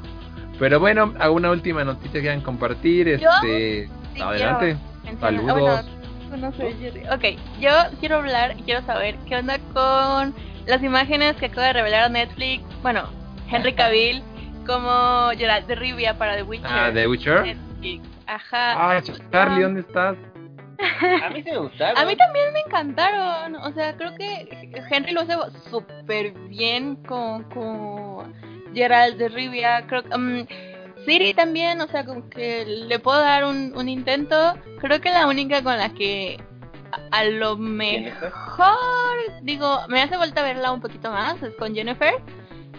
Pero 0.58 0.80
bueno, 0.80 1.14
alguna 1.18 1.50
última 1.50 1.84
noticia 1.84 2.12
que 2.12 2.20
quieran 2.20 2.40
compartir. 2.40 3.18
¿Yo? 3.18 3.28
Este. 3.42 3.88
Sí, 4.14 4.20
adelante. 4.20 4.76
Saludos. 5.20 5.60
bueno, 5.60 5.82
tú 6.30 6.36
no 6.36 6.52
soy 6.52 6.74
Jerry. 6.74 7.02
Ok, 7.08 7.40
yo 7.60 7.70
quiero 8.00 8.16
hablar 8.16 8.56
y 8.58 8.62
quiero 8.62 8.82
saber 8.86 9.16
qué 9.26 9.36
onda 9.36 9.58
con 9.72 10.34
las 10.66 10.82
imágenes 10.82 11.36
que 11.36 11.46
acaba 11.46 11.68
de 11.68 11.72
revelar 11.74 12.10
Netflix. 12.10 12.64
Bueno, 12.82 13.08
Henry 13.50 13.72
Cavill 13.74 14.22
como 14.66 15.30
Geralt 15.36 15.66
de 15.66 15.74
Rivia 15.74 16.16
para 16.16 16.36
The 16.36 16.42
Witcher. 16.42 16.70
Ah, 16.70 16.90
The 16.92 17.06
Witcher. 17.06 17.42
Netflix. 17.42 18.13
Ajá. 18.26 18.96
Ah, 18.96 19.02
Charlie, 19.30 19.62
¿dónde 19.62 19.80
estás? 19.80 20.16
A 21.22 21.30
mí 21.30 21.42
sí 21.42 21.50
me 21.50 21.58
gustaron. 21.58 21.96
A 21.98 22.04
mí 22.04 22.16
también 22.16 22.52
me 22.52 22.60
encantaron. 22.60 23.54
O 23.56 23.72
sea, 23.72 23.96
creo 23.96 24.14
que 24.16 24.72
Henry 24.90 25.12
lo 25.12 25.22
hace 25.22 25.34
súper 25.70 26.32
bien 26.48 26.96
con, 26.96 27.44
con 27.44 28.34
Gerald 28.74 29.16
de 29.18 29.28
Rivia. 29.28 29.86
Creo 29.86 30.02
que. 30.02 30.16
mm, 30.16 30.46
Siri 31.04 31.34
también, 31.34 31.80
o 31.80 31.86
sea, 31.88 32.04
como 32.04 32.28
que 32.30 32.64
le 32.64 32.98
puedo 32.98 33.20
dar 33.20 33.44
un, 33.44 33.72
un 33.76 33.88
intento. 33.88 34.54
Creo 34.80 35.00
que 35.00 35.10
la 35.10 35.26
única 35.26 35.62
con 35.62 35.76
la 35.76 35.90
que 35.90 36.38
a, 36.92 37.18
a 37.18 37.24
lo 37.24 37.56
mejor, 37.56 39.18
digo, 39.42 39.80
me 39.88 40.00
hace 40.02 40.16
vuelta 40.16 40.40
a 40.40 40.44
verla 40.44 40.72
un 40.72 40.80
poquito 40.80 41.10
más, 41.10 41.42
es 41.42 41.54
con 41.56 41.74
Jennifer. 41.74 42.14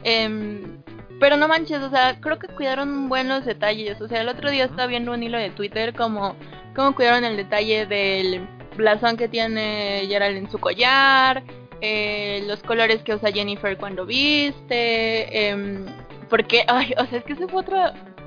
Em, 0.03 0.81
pero 1.19 1.37
no 1.37 1.47
manches, 1.47 1.81
o 1.81 1.89
sea, 1.89 2.19
creo 2.19 2.39
que 2.39 2.47
cuidaron 2.47 3.09
buenos 3.09 3.45
detalles. 3.45 3.99
O 4.01 4.07
sea, 4.07 4.21
el 4.21 4.29
otro 4.29 4.49
día 4.49 4.65
estaba 4.65 4.87
viendo 4.87 5.11
un 5.11 5.23
hilo 5.23 5.37
de 5.37 5.49
Twitter 5.49 5.93
como 5.93 6.35
cómo 6.75 6.93
cuidaron 6.93 7.23
el 7.23 7.37
detalle 7.37 7.85
del 7.85 8.47
blasón 8.75 9.17
que 9.17 9.29
tiene 9.29 10.05
Gerald 10.07 10.37
en 10.37 10.51
su 10.51 10.59
collar, 10.59 11.43
eh, 11.81 12.43
los 12.47 12.61
colores 12.63 13.01
que 13.03 13.15
usa 13.15 13.31
Jennifer 13.31 13.77
cuando 13.77 14.05
viste, 14.05 15.49
em, 15.49 15.85
porque, 16.29 16.63
ay, 16.67 16.93
o 16.97 17.05
sea, 17.05 17.19
es 17.19 17.25
que 17.25 17.33
ese 17.33 17.47
fue 17.47 17.61
otro, 17.61 17.77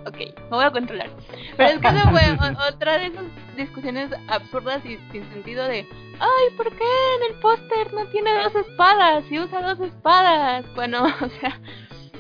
ok, 0.07 0.17
me 0.17 0.57
voy 0.57 0.65
a 0.65 0.71
controlar, 0.71 1.11
pero 1.57 1.71
es 1.71 1.79
que 1.79 1.89
ese 1.89 2.09
fue 2.09 2.57
otra 2.69 2.99
de 2.99 3.07
esas 3.07 3.25
discusiones 3.57 4.11
absurdas 4.29 4.85
y 4.85 4.97
sin 5.13 5.29
sentido 5.33 5.65
de, 5.65 5.87
ay, 6.21 6.57
¿por 6.57 6.71
qué 6.71 6.85
en 6.85 7.35
el 7.35 7.41
póster 7.41 7.93
no 7.93 8.07
tiene 8.07 8.31
dos 8.43 8.55
espadas 8.55 9.25
y 9.31 9.41
usa 9.41 9.75
dos 9.75 9.81
espadas? 9.81 10.65
Cuando, 10.75 11.05
o 11.21 11.29
sea, 11.41 11.61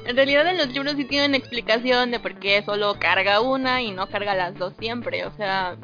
en 0.08 0.16
realidad 0.16 0.48
en 0.48 0.56
los 0.56 0.68
libros 0.68 0.94
sí 0.96 1.04
tienen 1.04 1.34
explicación 1.34 2.10
de 2.10 2.18
por 2.18 2.38
qué 2.38 2.62
solo 2.62 2.98
carga 2.98 3.42
una 3.42 3.82
y 3.82 3.90
no 3.90 4.08
carga 4.08 4.34
las 4.34 4.54
dos 4.54 4.72
siempre, 4.78 5.26
o 5.26 5.32
sea, 5.32 5.76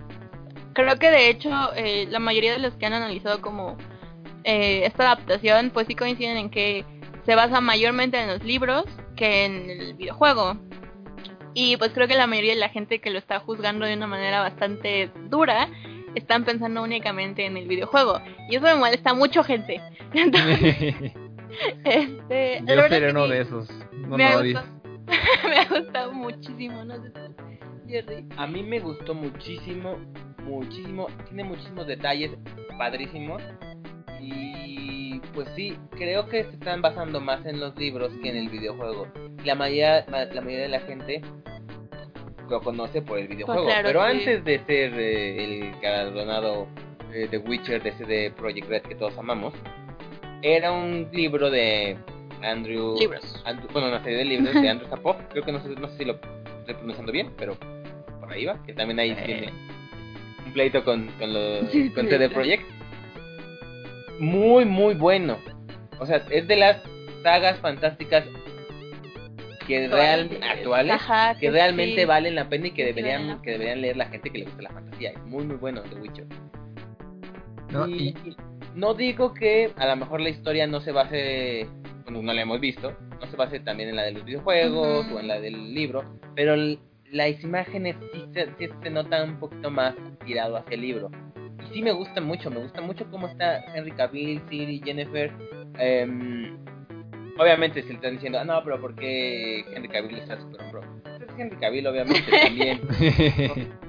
creo 0.72 0.99
que 0.99 1.11
de 1.11 1.29
hecho 1.29 1.51
eh, 1.77 2.07
la 2.09 2.20
mayoría 2.20 2.55
de 2.55 2.59
los 2.59 2.72
que 2.75 2.87
han 2.87 2.95
analizado 2.95 3.43
como 3.43 3.77
eh, 4.45 4.87
esta 4.87 5.12
adaptación 5.12 5.70
pues 5.75 5.87
sí 5.87 5.95
coinciden 5.95 6.39
en 6.39 6.49
que 6.49 6.87
se 7.27 7.35
basa 7.35 7.61
mayormente 7.61 8.18
en 8.18 8.29
los 8.29 8.43
libros 8.43 8.87
que 9.14 9.45
en 9.45 9.68
el 9.68 9.95
videojuego. 9.95 10.57
Y 11.53 11.77
pues 11.77 11.93
creo 11.93 12.09
que 12.09 12.16
la 12.16 12.27
mayoría 12.27 12.55
de 12.55 12.61
la 12.61 12.70
gente 12.70 13.01
que 13.01 13.11
lo 13.11 13.18
está 13.18 13.41
juzgando 13.41 13.85
de 13.85 13.95
una 13.95 14.07
manera 14.07 14.41
bastante 14.41 15.11
dura 15.29 15.68
están 16.14 16.45
pensando 16.45 16.83
únicamente 16.83 17.45
en 17.45 17.59
el 17.59 17.68
videojuego. 17.68 18.20
Y 18.49 18.57
eso 18.57 18.64
me 18.64 18.75
molesta 18.75 19.12
mucho, 19.14 19.45
gente. 19.45 19.81
Entonces, 20.14 21.12
este, 21.84 22.62
Yo 22.66 22.88
seré 22.88 23.11
uno 23.11 23.26
sí, 23.26 23.32
de 23.32 23.40
esos. 23.40 23.68
No, 23.92 24.16
me, 24.16 24.24
no 24.24 24.38
ha 24.38 24.42
gustado, 24.42 24.66
me 25.48 25.59
ha 25.59 25.68
gustado 25.68 26.12
muchísimo, 26.12 26.84
no 26.84 27.02
sé 27.02 27.11
tú, 27.11 27.20
Jerry. 27.86 28.26
A 28.36 28.46
mí 28.46 28.62
me 28.62 28.80
gustó 28.80 29.14
muchísimo, 29.14 29.98
muchísimo. 30.44 31.07
Tiene 31.26 31.44
muchísimos 31.44 31.86
detalles 31.86 32.32
padrísimos. 32.78 33.42
Y 34.20 35.20
pues 35.34 35.48
sí, 35.55 35.76
creo 35.90 36.28
que 36.28 36.44
se 36.44 36.50
están 36.50 36.80
basando 36.80 37.20
más 37.20 37.44
en 37.44 37.61
los 37.61 37.76
libros 37.76 38.12
que 38.22 38.30
en 38.30 38.36
el 38.36 38.48
videojuego. 38.48 39.09
La 39.44 39.55
mayoría, 39.55 40.05
la 40.07 40.40
mayoría 40.40 40.62
de 40.62 40.68
la 40.68 40.80
gente 40.80 41.20
lo 42.48 42.61
conoce 42.61 43.02
por 43.02 43.18
el 43.18 43.28
videojuego. 43.28 43.62
Pues 43.62 43.74
claro, 43.74 43.88
pero 43.88 44.02
antes 44.02 44.44
de 44.44 44.59
ser 44.61 44.94
eh, 44.98 45.44
el 45.44 45.80
galardonado 45.80 46.68
eh, 47.12 47.28
The 47.30 47.38
Witcher 47.38 47.82
de 47.82 47.92
CD 47.92 48.30
Projekt 48.30 48.68
Red 48.68 48.82
que 48.82 48.94
todos 48.94 49.16
amamos, 49.18 49.55
era 50.45 50.72
un 50.72 51.09
libro 51.12 51.51
de 51.51 51.97
Andrew... 52.42 52.97
Libros. 52.99 53.42
Andrew- 53.47 53.72
bueno, 53.72 53.88
una 53.88 54.03
serie 54.05 54.18
de 54.18 54.24
libros 54.26 54.55
de 54.55 54.68
Andrew 54.68 54.88
Sapov. 54.90 55.16
Creo 55.30 55.42
que 55.42 55.53
no 55.53 55.61
sé, 55.61 55.70
no 55.70 55.88
sé 55.88 55.97
si 55.99 56.05
lo 56.05 56.12
estoy 56.61 56.74
pronunciando 56.74 57.11
bien, 57.12 57.30
pero 57.38 57.57
por 58.20 58.30
ahí 58.32 58.45
va. 58.45 58.62
Que 58.64 58.74
también 58.74 58.99
ahí 59.01 59.11
Eh. 59.12 59.22
tiene 59.24 59.53
un 60.47 60.53
pleito 60.53 60.84
con, 60.84 61.09
con, 61.18 61.32
los, 61.32 61.68
Sí, 61.72 61.90
con 61.90 62.05
sí, 62.05 62.11
CD 62.11 62.28
sí. 62.28 62.34
Projekt. 62.34 62.64
Muy, 64.20 64.64
muy 64.64 64.95
bueno. 64.95 65.38
O 65.99 66.07
sea, 66.07 66.22
es 66.30 66.47
de 66.47 66.57
las 66.57 66.82
sagas 67.22 67.59
fantásticas 67.61 68.24
que 69.66 69.88
real, 69.88 70.28
actuales 70.42 70.92
Ajá, 70.92 71.36
que 71.38 71.51
realmente 71.51 72.01
sí. 72.03 72.05
valen 72.05 72.34
la 72.34 72.51
pena 72.51 72.66
y 72.66 72.70
que 72.72 72.84
deberían 72.84 73.40
que 73.40 73.53
deberían 73.53 73.80
leer 73.80 73.97
la 73.97 74.05
gente 74.07 74.28
que 74.28 74.38
le 74.38 74.45
gusta 74.45 74.61
la 74.62 74.70
fantasía. 74.70 75.11
Es 75.12 75.22
muy 75.24 75.45
muy 75.47 75.57
bueno 75.57 75.80
The 75.82 75.95
Witcher. 75.97 76.26
¿no? 77.70 77.88
y 77.88 78.14
no 78.75 78.95
digo 78.95 79.35
que 79.35 79.72
a 79.77 79.87
lo 79.87 79.97
mejor 79.97 80.20
la 80.20 80.31
historia 80.31 80.66
no 80.66 80.81
se 80.81 80.93
base, 80.93 81.66
bueno, 82.05 82.22
no 82.22 82.33
la 82.33 82.43
hemos 82.43 82.61
visto, 82.61 82.97
no 83.20 83.27
se 83.27 83.37
base 83.37 83.61
también 83.61 83.91
en 83.91 83.97
la 83.97 84.03
de 84.03 84.12
los 84.12 84.25
videojuegos 84.25 85.07
o 85.12 85.20
en 85.20 85.29
la 85.29 85.41
del 85.41 85.75
libro, 85.75 86.18
pero 86.35 86.57
las 87.11 87.43
imágenes 87.43 87.97
sí 88.12 88.25
se, 88.33 88.47
sí 88.59 88.68
se 88.83 88.91
notan 88.91 89.31
un 89.31 89.39
poquito 89.39 89.70
más 89.70 89.95
tirado 90.25 90.57
hacia 90.57 90.75
el 90.75 90.81
libro. 90.81 91.11
Y 91.62 91.75
sí 91.75 91.83
me 91.83 91.93
gusta 91.93 92.20
mucho, 92.20 92.51
me 92.51 92.61
gusta 92.61 92.81
mucho 92.81 93.09
cómo 93.11 93.29
está 93.29 93.64
Henry 93.75 93.93
Cavill, 93.93 94.43
Siri, 94.51 94.81
Jennifer. 94.85 95.33
em, 95.79 96.57
obviamente 97.39 97.83
se 97.83 97.89
le 97.89 97.95
están 97.95 98.14
diciendo, 98.14 98.39
ah, 98.41 98.45
no, 98.45 98.62
pero 98.64 98.81
¿por 98.81 98.95
qué 98.97 99.64
Henry 99.75 99.89
Cavill 99.89 100.18
está 100.18 100.39
super? 100.41 100.61
Pues 100.70 101.31
es 101.31 101.39
Henry 101.39 101.57
Cavill, 101.57 101.87
obviamente, 101.87 102.31
también. 102.31 102.81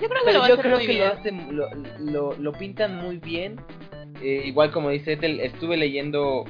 Yo 0.00 0.08
creo 0.08 0.20
que 0.20 0.26
Pero 0.26 0.32
lo 0.34 0.40
va 0.40 0.46
a 0.46 0.48
yo 0.48 0.54
hacer 0.54 0.64
creo 0.64 0.76
muy 0.78 0.86
que 0.86 0.92
bien. 0.92 1.08
lo, 1.08 1.12
hacen, 1.14 1.56
lo, 1.56 1.68
lo, 1.98 2.36
lo 2.38 2.52
pintan 2.52 2.96
muy 2.96 3.18
bien. 3.18 3.56
Eh, 4.22 4.42
igual 4.44 4.70
como 4.70 4.90
dice 4.90 5.12
Ethel, 5.14 5.40
estuve 5.40 5.76
leyendo 5.76 6.44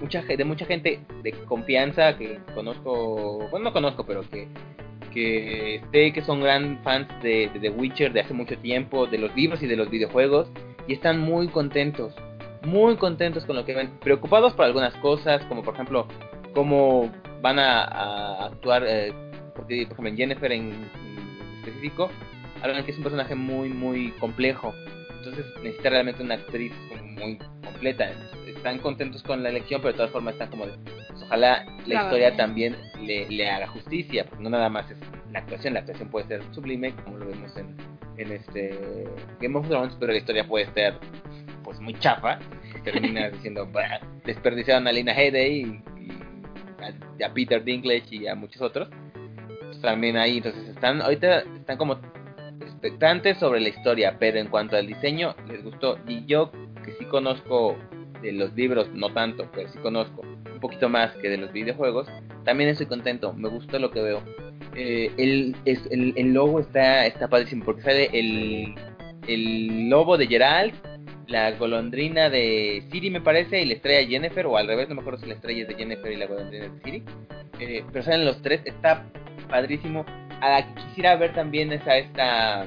mucha 0.00 0.22
de 0.22 0.44
mucha 0.44 0.66
gente 0.66 1.00
de 1.22 1.32
confianza 1.46 2.16
que 2.18 2.38
conozco, 2.54 3.48
bueno 3.50 3.66
no 3.66 3.72
conozco, 3.72 4.04
pero 4.04 4.22
que 4.28 4.48
que 5.12 5.82
sé 5.92 6.12
que 6.12 6.22
son 6.22 6.40
gran 6.40 6.82
fans 6.82 7.06
de, 7.22 7.50
de 7.52 7.60
The 7.60 7.70
Witcher 7.70 8.12
de 8.12 8.20
hace 8.20 8.32
mucho 8.34 8.56
tiempo, 8.58 9.06
de 9.06 9.18
los 9.18 9.34
libros 9.36 9.62
y 9.62 9.66
de 9.66 9.76
los 9.76 9.90
videojuegos, 9.90 10.48
y 10.88 10.94
están 10.94 11.20
muy 11.20 11.48
contentos, 11.48 12.14
muy 12.62 12.96
contentos 12.96 13.44
con 13.44 13.56
lo 13.56 13.64
que 13.66 13.74
ven, 13.74 13.90
preocupados 14.00 14.54
por 14.54 14.64
algunas 14.64 14.94
cosas, 14.96 15.44
como 15.46 15.62
por 15.62 15.74
ejemplo 15.74 16.06
cómo 16.54 17.10
van 17.42 17.58
a, 17.58 17.82
a 17.84 18.46
actuar, 18.46 18.84
eh, 18.86 19.12
porque 19.54 19.84
por 19.86 19.92
ejemplo 19.92 20.08
en 20.08 20.16
Jennifer 20.16 20.50
en, 20.52 20.62
en 20.70 21.58
específico, 21.58 22.10
hablan 22.62 22.84
que 22.84 22.92
es 22.92 22.96
un 22.96 23.02
personaje 23.04 23.34
muy, 23.34 23.68
muy 23.68 24.10
complejo. 24.12 24.74
Entonces 25.18 25.46
necesita 25.62 25.90
realmente 25.90 26.22
una 26.22 26.34
actriz 26.34 26.72
como 26.88 27.02
muy 27.04 27.38
completa. 27.64 28.10
Están 28.46 28.78
contentos 28.78 29.22
con 29.22 29.42
la 29.42 29.50
elección, 29.50 29.80
pero 29.80 29.92
de 29.92 29.96
todas 29.98 30.10
formas 30.12 30.34
están 30.34 30.50
como 30.50 30.66
de, 30.66 30.72
pues, 30.84 31.22
ojalá 31.22 31.64
la 31.64 31.84
Claro. 31.84 32.04
historia 32.06 32.36
también 32.36 32.76
le, 33.00 33.28
le 33.28 33.50
haga 33.50 33.66
justicia, 33.68 34.24
porque 34.24 34.42
no 34.44 34.50
nada 34.50 34.68
más 34.68 34.90
es 34.90 34.96
la 35.32 35.40
actuación, 35.40 35.74
la 35.74 35.80
actuación 35.80 36.08
puede 36.08 36.26
ser 36.26 36.42
sublime, 36.52 36.92
como 37.04 37.18
lo 37.18 37.26
vemos 37.26 37.56
en, 37.56 37.74
en 38.18 38.32
este 38.32 39.08
Game 39.40 39.58
of 39.58 39.66
Thrones, 39.68 39.96
pero 39.98 40.12
la 40.12 40.18
historia 40.18 40.46
puede 40.46 40.66
ser 40.74 40.94
pues 41.64 41.80
muy 41.80 41.94
chafa, 41.94 42.38
terminas 42.84 43.32
diciendo, 43.34 43.66
"Bah", 43.72 44.00
desperdiciaron 44.24 44.86
a 44.86 44.92
Lina 44.92 45.12
Headey 45.12 45.62
y, 45.62 45.82
y 46.04 47.22
a, 47.22 47.26
a 47.26 47.32
Peter 47.34 47.62
Dinklage 47.64 48.14
y 48.14 48.26
a 48.28 48.34
muchos 48.34 48.60
otros. 48.62 48.88
Pues, 49.60 49.80
también 49.80 50.16
ahí, 50.16 50.36
entonces 50.38 50.68
están, 50.68 51.00
ahorita 51.02 51.40
están 51.56 51.76
como 51.78 51.98
sobre 53.38 53.60
la 53.60 53.68
historia, 53.68 54.16
pero 54.18 54.38
en 54.38 54.48
cuanto 54.48 54.76
al 54.76 54.86
diseño, 54.86 55.34
les 55.48 55.62
gustó. 55.62 55.98
Y 56.06 56.24
yo, 56.26 56.50
que 56.84 56.92
sí 56.98 57.04
conozco 57.06 57.76
de 58.22 58.32
los 58.32 58.54
libros, 58.54 58.88
no 58.94 59.12
tanto, 59.12 59.48
pero 59.54 59.68
sí 59.68 59.78
conozco 59.78 60.22
un 60.22 60.60
poquito 60.60 60.88
más 60.88 61.12
que 61.16 61.28
de 61.28 61.38
los 61.38 61.52
videojuegos, 61.52 62.08
también 62.44 62.70
estoy 62.70 62.86
contento, 62.86 63.32
me 63.32 63.48
gusta 63.48 63.78
lo 63.78 63.90
que 63.90 64.00
veo. 64.00 64.22
Eh, 64.74 65.10
el, 65.18 65.56
es, 65.64 65.80
el, 65.90 66.14
el 66.16 66.32
logo 66.32 66.60
está, 66.60 67.06
está 67.06 67.28
padrísimo, 67.28 67.64
porque 67.64 67.82
sale 67.82 68.10
el, 68.12 68.74
el 69.26 69.88
lobo 69.90 70.16
de 70.16 70.26
Geralt, 70.26 70.74
la 71.26 71.50
golondrina 71.52 72.30
de 72.30 72.82
Siri, 72.90 73.10
me 73.10 73.20
parece, 73.20 73.62
y 73.62 73.66
la 73.66 73.74
estrella 73.74 74.08
Jennifer, 74.08 74.46
o 74.46 74.56
al 74.56 74.66
revés, 74.66 74.88
no 74.88 74.94
me 74.94 75.00
acuerdo 75.00 75.20
si 75.20 75.26
la 75.26 75.34
estrella 75.34 75.62
es 75.62 75.68
de 75.68 75.74
Jennifer 75.74 76.12
y 76.12 76.16
la 76.16 76.26
golondrina 76.26 76.68
de 76.68 76.80
Siri. 76.82 77.02
Eh, 77.58 77.84
pero 77.92 78.04
salen 78.04 78.26
los 78.26 78.40
tres, 78.42 78.60
está 78.64 79.04
padrísimo. 79.48 80.04
A 80.42 80.48
la 80.50 80.66
que 80.66 80.74
quisiera 80.74 81.14
ver 81.16 81.32
también 81.34 81.72
es 81.72 81.86
a 81.86 81.96
esta, 81.98 82.64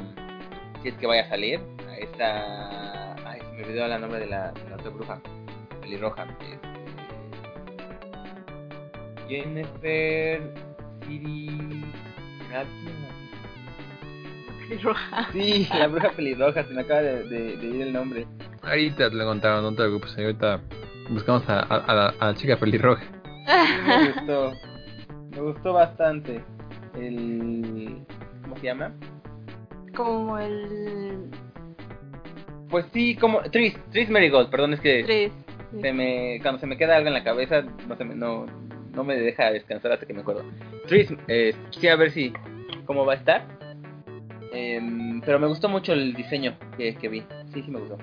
si 0.82 0.88
es 0.90 0.96
que 0.96 1.06
vaya 1.08 1.24
a 1.24 1.30
salir, 1.30 1.60
a 1.90 1.96
esta, 1.98 3.14
ay, 3.30 3.40
se 3.42 3.52
me 3.58 3.64
olvidó 3.66 3.86
el 3.86 4.00
nombre 4.02 4.20
de 4.22 4.28
la, 4.28 4.52
de 4.54 4.70
la 4.70 4.76
otra 4.78 4.90
bruja, 4.92 5.22
pelirroja. 5.82 6.24
este, 6.24 6.58
Jennifer, 9.28 10.42
Siri, 11.06 11.84
Geralt, 12.48 12.70
¿quién 14.68 14.82
Roja. 14.82 15.28
Sí, 15.32 15.68
la 15.78 15.88
bruja 15.88 16.10
pelirroja, 16.12 16.64
se 16.64 16.74
me 16.74 16.82
acaba 16.82 17.02
de, 17.02 17.24
de- 17.26 17.58
de 17.58 17.66
ir 17.68 17.82
el 17.84 17.94
nombre. 17.94 18.26
Ahorita 18.64 19.10
te 19.10 19.16
lo 19.16 19.26
contaron, 19.26 19.64
no 19.64 19.70
te 19.72 19.76
preocupes. 19.84 20.18
Ahorita 20.18 20.60
buscamos 21.10 21.48
a, 21.50 21.60
a- 21.60 21.84
a 21.86 21.94
la, 21.94 22.14
a 22.20 22.26
la 22.28 22.36
chica 22.36 22.58
pelirroja. 22.58 23.04
Me 23.86 24.12
gustó, 24.12 24.54
me 25.32 25.42
gustó 25.42 25.74
bastante. 25.74 26.42
El, 26.98 28.00
¿cómo 28.44 28.58
se 28.58 28.64
llama? 28.66 28.94
Como 29.96 30.38
el 30.38 31.30
Pues 32.70 32.86
sí, 32.94 33.16
como 33.16 33.42
Tris, 33.52 33.76
Tris 33.92 34.10
Marigold, 34.10 34.50
perdón, 34.50 34.74
es 34.74 34.80
que 34.82 35.04
3. 35.04 35.32
se 35.82 35.94
me, 35.94 36.40
cuando 36.42 36.60
se 36.60 36.68
me 36.68 36.78
queda 36.78 36.96
algo 36.98 37.08
en 37.08 37.14
la 37.14 37.24
cabeza, 37.24 37.62
no, 37.88 37.96
se 37.96 38.04
me, 38.06 38.16
no, 38.16 38.46
no 38.94 39.04
me 39.04 39.16
deja 39.18 39.52
descansar 39.52 39.92
hasta 39.92 40.06
que 40.06 40.14
me 40.14 40.22
acuerdo. 40.22 40.44
Tris, 40.88 41.14
eh, 41.28 41.54
quisiera 41.70 41.96
ver 41.96 42.12
si 42.12 42.34
cómo 42.86 43.06
va 43.06 43.14
a 43.14 43.18
estar. 43.18 43.46
Em, 44.54 45.20
pero 45.22 45.38
me 45.40 45.48
gustó 45.48 45.68
mucho 45.68 45.94
el 45.94 46.14
diseño 46.14 46.58
que, 46.78 46.96
que 46.96 47.10
vi. 47.10 47.24
Sí, 47.54 47.62
sí 47.62 47.72
me 47.72 47.80
gustó. 47.80 47.98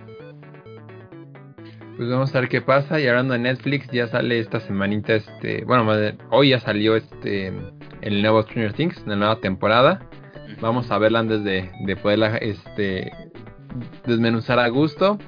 Pues 1.96 2.08
vamos 2.08 2.34
a 2.34 2.40
ver 2.40 2.48
qué 2.48 2.60
pasa. 2.60 3.00
Y 3.00 3.06
hablando 3.06 3.34
de 3.34 3.40
Netflix, 3.40 3.88
ya 3.90 4.06
sale 4.08 4.38
esta 4.38 4.60
semanita, 4.60 5.14
este, 5.14 5.64
bueno, 5.64 5.84
más 5.84 6.00
bien, 6.00 6.18
hoy 6.30 6.50
ya 6.50 6.60
salió 6.60 6.96
este 6.96 7.52
el 8.02 8.20
nuevo 8.20 8.42
Stranger 8.42 8.72
Things, 8.72 9.06
la 9.06 9.16
nueva 9.16 9.36
temporada. 9.36 10.00
Vamos 10.60 10.90
a 10.90 10.98
verla 10.98 11.20
antes 11.20 11.42
de, 11.44 11.70
de 11.84 11.96
poderla 11.96 12.36
este, 12.36 13.12
desmenuzar 14.04 14.58
a 14.58 14.68
gusto. 14.68 15.18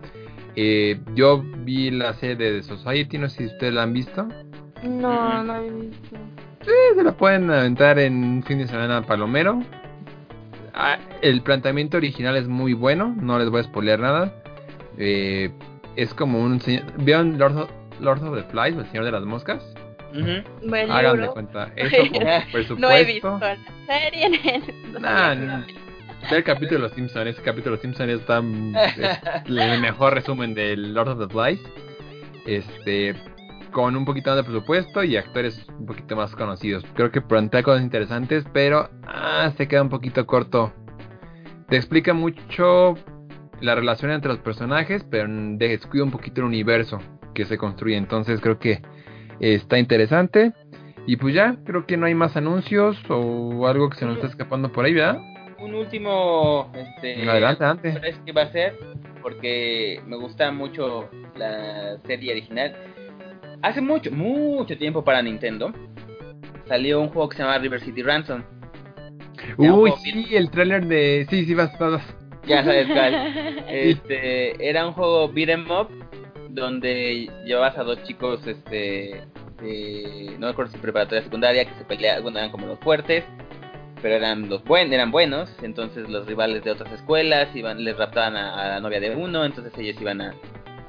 Eh, 0.57 1.01
yo 1.15 1.43
vi 1.65 1.91
la 1.91 2.13
serie 2.15 2.37
de 2.37 2.61
The 2.61 2.63
Society, 2.63 3.19
no 3.19 3.29
sé 3.29 3.39
si 3.39 3.47
ustedes 3.47 3.75
la 3.75 3.83
han 3.83 3.93
visto. 3.93 4.29
No, 4.85 5.43
no 5.43 5.57
he 5.57 5.71
visto. 5.71 6.17
Eh, 6.63 6.95
se 6.95 7.03
la 7.03 7.13
pueden 7.13 7.51
aventar 7.51 7.99
en 7.99 8.23
un 8.23 8.43
fin 8.43 8.59
de 8.59 8.67
semana 8.67 9.03
palomero. 9.03 9.63
Ah, 10.75 10.99
el 11.23 11.43
planteamiento 11.43 11.97
original 11.97 12.37
es 12.37 12.49
muy 12.49 12.73
bueno, 12.73 13.15
no 13.21 13.39
les 13.39 13.49
voy 13.49 13.61
a 13.61 13.65
spoilear 13.65 14.01
nada. 14.01 14.35
Eh, 14.99 15.51
es 15.97 16.13
como 16.15 16.41
un 16.41 16.61
señor. 16.61 16.85
¿Vieron 16.99 17.39
Lord 17.39 17.57
of, 17.57 17.71
Lord 18.01 18.23
of 18.25 18.37
the 18.37 18.43
Flies, 18.45 18.77
el 18.77 18.87
señor 18.87 19.05
de 19.05 19.13
las 19.13 19.25
moscas? 19.25 19.63
Ujú. 20.15 20.69
Buen 20.69 20.91
Hagan 20.91 21.13
de 21.13 21.19
libro. 21.19 21.33
cuenta. 21.33 21.73
Eso 21.77 21.97
con 21.97 22.53
presupuesto. 22.53 22.77
No 22.79 22.91
he 22.91 23.05
visto 23.05 23.39
la 23.39 23.57
serie. 23.87 24.63
no 24.93 25.01
Nah, 25.01 25.35
no. 25.35 25.65
el 26.31 26.45
capítulo 26.45 26.79
de 26.81 26.83
los 26.89 26.93
Simpsons. 26.93 27.27
Ese 27.27 27.43
capítulo 27.43 27.77
de 27.77 27.77
los 27.77 27.81
Simpsons 27.81 28.11
es, 28.21 28.27
tan, 28.27 28.75
es 28.77 29.19
el 29.47 29.81
mejor 29.81 30.15
resumen 30.15 30.55
del 30.55 30.95
Lord 30.95 31.09
of 31.09 31.19
the 31.19 31.29
Flies. 31.29 31.61
Este. 32.47 33.15
Con 33.73 33.97
un 33.97 34.05
poquito 34.05 34.31
más 34.31 34.37
de 34.37 34.45
presupuesto 34.45 35.03
y 35.03 35.17
actores 35.17 35.67
un 35.81 35.87
poquito 35.87 36.15
más 36.15 36.35
conocidos. 36.37 36.85
Creo 36.95 37.11
que 37.11 37.21
plantea 37.21 37.65
cosas 37.65 37.83
interesantes, 37.83 38.45
pero 38.53 38.89
ah, 39.09 39.51
se 39.57 39.67
queda 39.67 39.83
un 39.83 39.89
poquito 39.89 40.25
corto. 40.27 40.73
Te 41.69 41.75
explica 41.77 42.15
mucho 42.15 42.95
la 43.61 43.75
relación 43.75 44.13
entre 44.13 44.29
los 44.31 44.39
personajes, 44.39 45.05
pero 45.11 45.27
descuida 45.29 46.05
un 46.05 46.13
poquito 46.13 46.41
el 46.43 46.47
universo 46.47 47.01
que 47.35 47.45
se 47.47 47.59
construye. 47.59 47.97
Entonces 47.97 48.41
creo 48.41 48.61
que 48.61 48.81
está 49.41 49.79
interesante. 49.79 50.53
Y 51.07 51.17
pues 51.17 51.35
ya, 51.35 51.57
creo 51.65 51.87
que 51.87 51.97
no 51.97 52.07
hay 52.07 52.15
más 52.15 52.37
anuncios 52.37 52.97
o 53.09 53.67
algo 53.67 53.91
que 53.91 53.99
se 53.99 54.07
nos 54.07 54.17
está 54.17 54.29
escapando 54.29 54.73
por 54.73 54.85
ahí, 54.87 54.95
¿verdad? 54.95 55.21
Un 55.59 55.75
último, 55.75 56.71
este, 56.75 57.29
Adelante, 57.29 57.93
sorpresa 57.93 58.21
que 58.25 58.33
va 58.33 58.43
a 58.43 58.53
ser 58.53 58.79
porque 59.23 60.01
me 60.07 60.17
gusta 60.17 60.51
mucho 60.53 61.09
la 61.37 61.99
serie 62.07 62.33
original. 62.33 62.75
Hace 63.63 63.81
mucho, 63.81 64.11
mucho 64.11 64.77
tiempo 64.77 65.03
para 65.03 65.23
Nintendo 65.23 65.73
salió 66.67 67.01
un 67.01 67.09
juego 67.09 67.29
que 67.29 67.37
se 67.37 67.43
llama 67.43 67.59
River 67.59 67.81
City 67.81 68.03
Ransom. 68.03 68.43
Uy, 69.59 69.93
sí, 70.03 70.27
el 70.35 70.51
tráiler 70.51 70.87
de... 70.87 71.27
Sí, 71.31 71.45
sí, 71.45 71.55
vas, 71.55 71.79
vas. 71.79 72.03
Ya 72.47 72.65
sabes 72.65 72.87
cuál. 72.87 73.65
Este, 73.69 74.69
era 74.69 74.87
un 74.87 74.93
juego 74.93 75.29
beat 75.29 75.49
'em 75.49 75.71
up 75.71 75.89
donde 76.55 77.29
llevabas 77.45 77.77
a 77.77 77.83
dos 77.83 78.03
chicos, 78.05 78.47
este, 78.47 79.25
de, 79.61 80.37
no 80.39 80.49
recuerdo 80.49 80.73
si 80.73 80.79
preparatoria 80.79 81.25
secundaria, 81.25 81.65
que 81.65 81.75
se 81.75 81.85
peleaban, 81.85 82.23
bueno, 82.23 82.39
eran 82.39 82.51
como 82.51 82.67
los 82.67 82.79
fuertes, 82.79 83.25
pero 84.01 84.15
eran 84.15 84.49
los 84.49 84.63
buen, 84.65 84.93
eran 84.93 85.11
buenos, 85.11 85.51
entonces 85.63 86.09
los 86.09 86.27
rivales 86.27 86.63
de 86.63 86.71
otras 86.71 86.93
escuelas 86.93 87.55
iban, 87.57 87.83
les 87.83 87.97
raptaban 87.97 88.37
a, 88.37 88.69
la 88.69 88.81
novia 88.81 89.01
de 89.01 89.17
uno, 89.17 89.45
entonces 89.45 89.73
ellos 89.79 90.01
iban 90.01 90.21
a, 90.21 90.35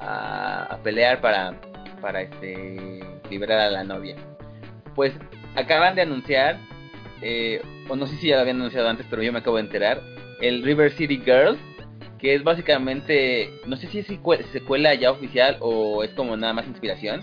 a, 0.00 0.64
a 0.74 0.82
pelear 0.82 1.20
para, 1.20 1.58
para 2.00 2.22
este, 2.22 3.00
liberar 3.28 3.60
a 3.60 3.70
la 3.70 3.84
novia. 3.84 4.16
Pues 4.94 5.14
acaban 5.56 5.96
de 5.96 6.02
anunciar, 6.02 6.58
eh, 7.22 7.60
o 7.88 7.96
no 7.96 8.06
sé 8.06 8.16
si 8.16 8.28
ya 8.28 8.36
lo 8.36 8.42
habían 8.42 8.56
anunciado 8.56 8.88
antes, 8.88 9.06
pero 9.10 9.22
yo 9.22 9.32
me 9.32 9.40
acabo 9.40 9.56
de 9.56 9.62
enterar, 9.62 10.00
el 10.40 10.62
River 10.62 10.92
City 10.92 11.20
Girls, 11.24 11.58
que 12.18 12.34
es 12.34 12.42
básicamente, 12.44 13.50
no 13.66 13.76
sé 13.76 13.88
si 13.88 13.98
es 13.98 14.08
secue- 14.08 14.42
secuela 14.52 14.94
ya 14.94 15.10
oficial 15.10 15.56
o 15.60 16.02
es 16.02 16.10
como 16.12 16.36
nada 16.36 16.52
más 16.52 16.66
inspiración, 16.66 17.22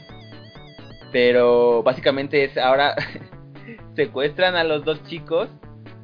pero 1.12 1.84
básicamente 1.84 2.44
es 2.44 2.58
ahora 2.58 2.96
secuestran 3.96 4.56
a 4.56 4.64
los 4.64 4.84
dos 4.86 5.04
chicos 5.06 5.50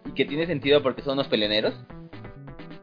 y 0.05 0.11
que 0.13 0.25
tiene 0.25 0.45
sentido 0.45 0.81
porque 0.83 1.01
son 1.01 1.13
unos 1.13 1.27
peleoneros 1.27 1.73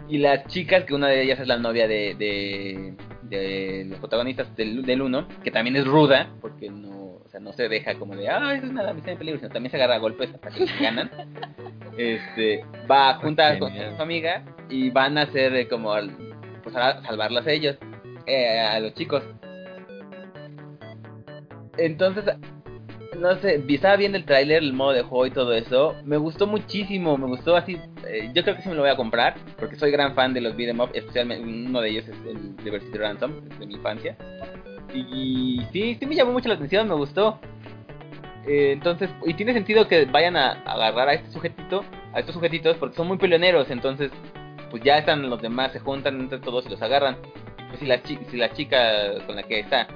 y 0.08 0.18
las 0.18 0.46
chicas 0.46 0.84
que 0.84 0.94
una 0.94 1.08
de 1.08 1.22
ellas 1.22 1.40
es 1.40 1.48
la 1.48 1.58
novia 1.58 1.88
de, 1.88 2.14
de, 2.14 2.94
de 3.22 3.84
los 3.88 3.98
protagonistas 3.98 4.54
del, 4.56 4.82
del 4.84 5.02
uno 5.02 5.26
que 5.42 5.50
también 5.50 5.76
es 5.76 5.86
ruda 5.86 6.28
porque 6.40 6.70
no 6.70 7.20
o 7.24 7.28
sea 7.28 7.40
no 7.40 7.52
se 7.52 7.68
deja 7.68 7.98
como 7.98 8.14
de 8.14 8.28
ah 8.28 8.54
es 8.54 8.62
una 8.62 8.84
damisela 8.84 9.12
en 9.12 9.18
peligro 9.18 9.40
sino 9.40 9.52
también 9.52 9.70
se 9.70 9.76
agarra 9.76 9.96
a 9.96 9.98
golpes 9.98 10.32
hasta 10.32 10.50
que 10.50 10.66
se 10.66 10.82
ganan. 10.82 11.10
Este 11.98 12.62
va 12.90 13.14
junta 13.14 13.58
con 13.58 13.72
su 13.72 14.02
amiga 14.02 14.44
y 14.68 14.90
van 14.90 15.16
a 15.16 15.22
hacer 15.22 15.56
eh, 15.56 15.66
como 15.66 15.94
pues 16.62 16.76
a 16.76 17.02
salvarlas 17.02 17.46
a 17.46 17.52
ellos 17.52 17.78
eh, 18.26 18.60
a 18.60 18.78
los 18.80 18.92
chicos. 18.92 19.22
Entonces 21.78 22.24
no 23.18 23.34
sé, 23.36 23.62
estaba 23.68 23.96
viendo 23.96 24.18
el 24.18 24.24
tráiler, 24.24 24.62
el 24.62 24.72
modo 24.72 24.92
de 24.92 25.02
juego 25.02 25.26
y 25.26 25.30
todo 25.30 25.52
eso. 25.52 25.94
Me 26.04 26.16
gustó 26.16 26.46
muchísimo, 26.46 27.16
me 27.16 27.26
gustó 27.26 27.56
así. 27.56 27.78
eh, 28.06 28.30
yo 28.34 28.42
creo 28.42 28.56
que 28.56 28.62
sí 28.62 28.68
me 28.68 28.74
lo 28.74 28.82
voy 28.82 28.90
a 28.90 28.96
comprar, 28.96 29.34
porque 29.58 29.76
soy 29.76 29.90
gran 29.90 30.14
fan 30.14 30.34
de 30.34 30.40
los 30.40 30.56
beat'em 30.56 30.80
up, 30.80 30.90
especialmente 30.94 31.44
uno 31.44 31.80
de 31.80 31.90
ellos 31.90 32.08
es 32.08 32.14
el 32.26 32.56
Diversity 32.56 32.98
Ransom, 32.98 33.32
de 33.58 33.66
mi 33.66 33.74
infancia. 33.74 34.16
Y, 34.94 35.60
sí, 35.72 35.96
sí 35.98 36.06
me 36.06 36.14
llamó 36.14 36.32
mucho 36.32 36.48
la 36.48 36.54
atención, 36.54 36.88
me 36.88 36.94
gustó. 36.94 37.38
Eh, 38.46 38.72
entonces, 38.72 39.10
y 39.24 39.34
tiene 39.34 39.52
sentido 39.52 39.88
que 39.88 40.04
vayan 40.06 40.36
a, 40.36 40.62
agarrar 40.64 41.08
a 41.08 41.14
este 41.14 41.30
sujetito, 41.30 41.84
a 42.12 42.20
estos 42.20 42.34
sujetitos, 42.34 42.76
porque 42.76 42.96
son 42.96 43.08
muy 43.08 43.18
peleoneros, 43.18 43.70
entonces, 43.70 44.10
pues 44.70 44.82
ya 44.82 44.98
están 44.98 45.28
los 45.28 45.42
demás, 45.42 45.72
se 45.72 45.80
juntan 45.80 46.20
entre 46.20 46.38
todos 46.38 46.66
y 46.66 46.70
los 46.70 46.80
agarran. 46.82 47.16
Pues 47.68 47.80
si 47.80 47.86
la, 47.86 47.98
si 47.98 48.36
la 48.36 48.52
chica 48.52 49.14
con 49.26 49.36
la 49.36 49.42
que 49.42 49.60
está 49.60 49.88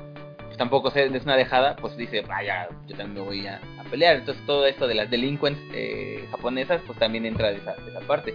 tampoco 0.60 0.92
es 0.94 1.24
una 1.24 1.38
dejada, 1.38 1.74
pues 1.76 1.96
dice, 1.96 2.20
vaya, 2.20 2.68
yo 2.86 2.94
también 2.94 3.24
voy 3.24 3.46
a, 3.46 3.62
pelear. 3.90 4.16
Entonces 4.16 4.44
todo 4.44 4.66
esto 4.66 4.86
de 4.86 4.94
las 4.94 5.10
delincuentes 5.10 5.64
eh, 5.72 6.28
japonesas, 6.30 6.82
pues 6.86 6.98
también 6.98 7.24
entra 7.24 7.48
de 7.48 7.56
esa, 7.56 7.76
esa 7.88 8.00
parte. 8.00 8.34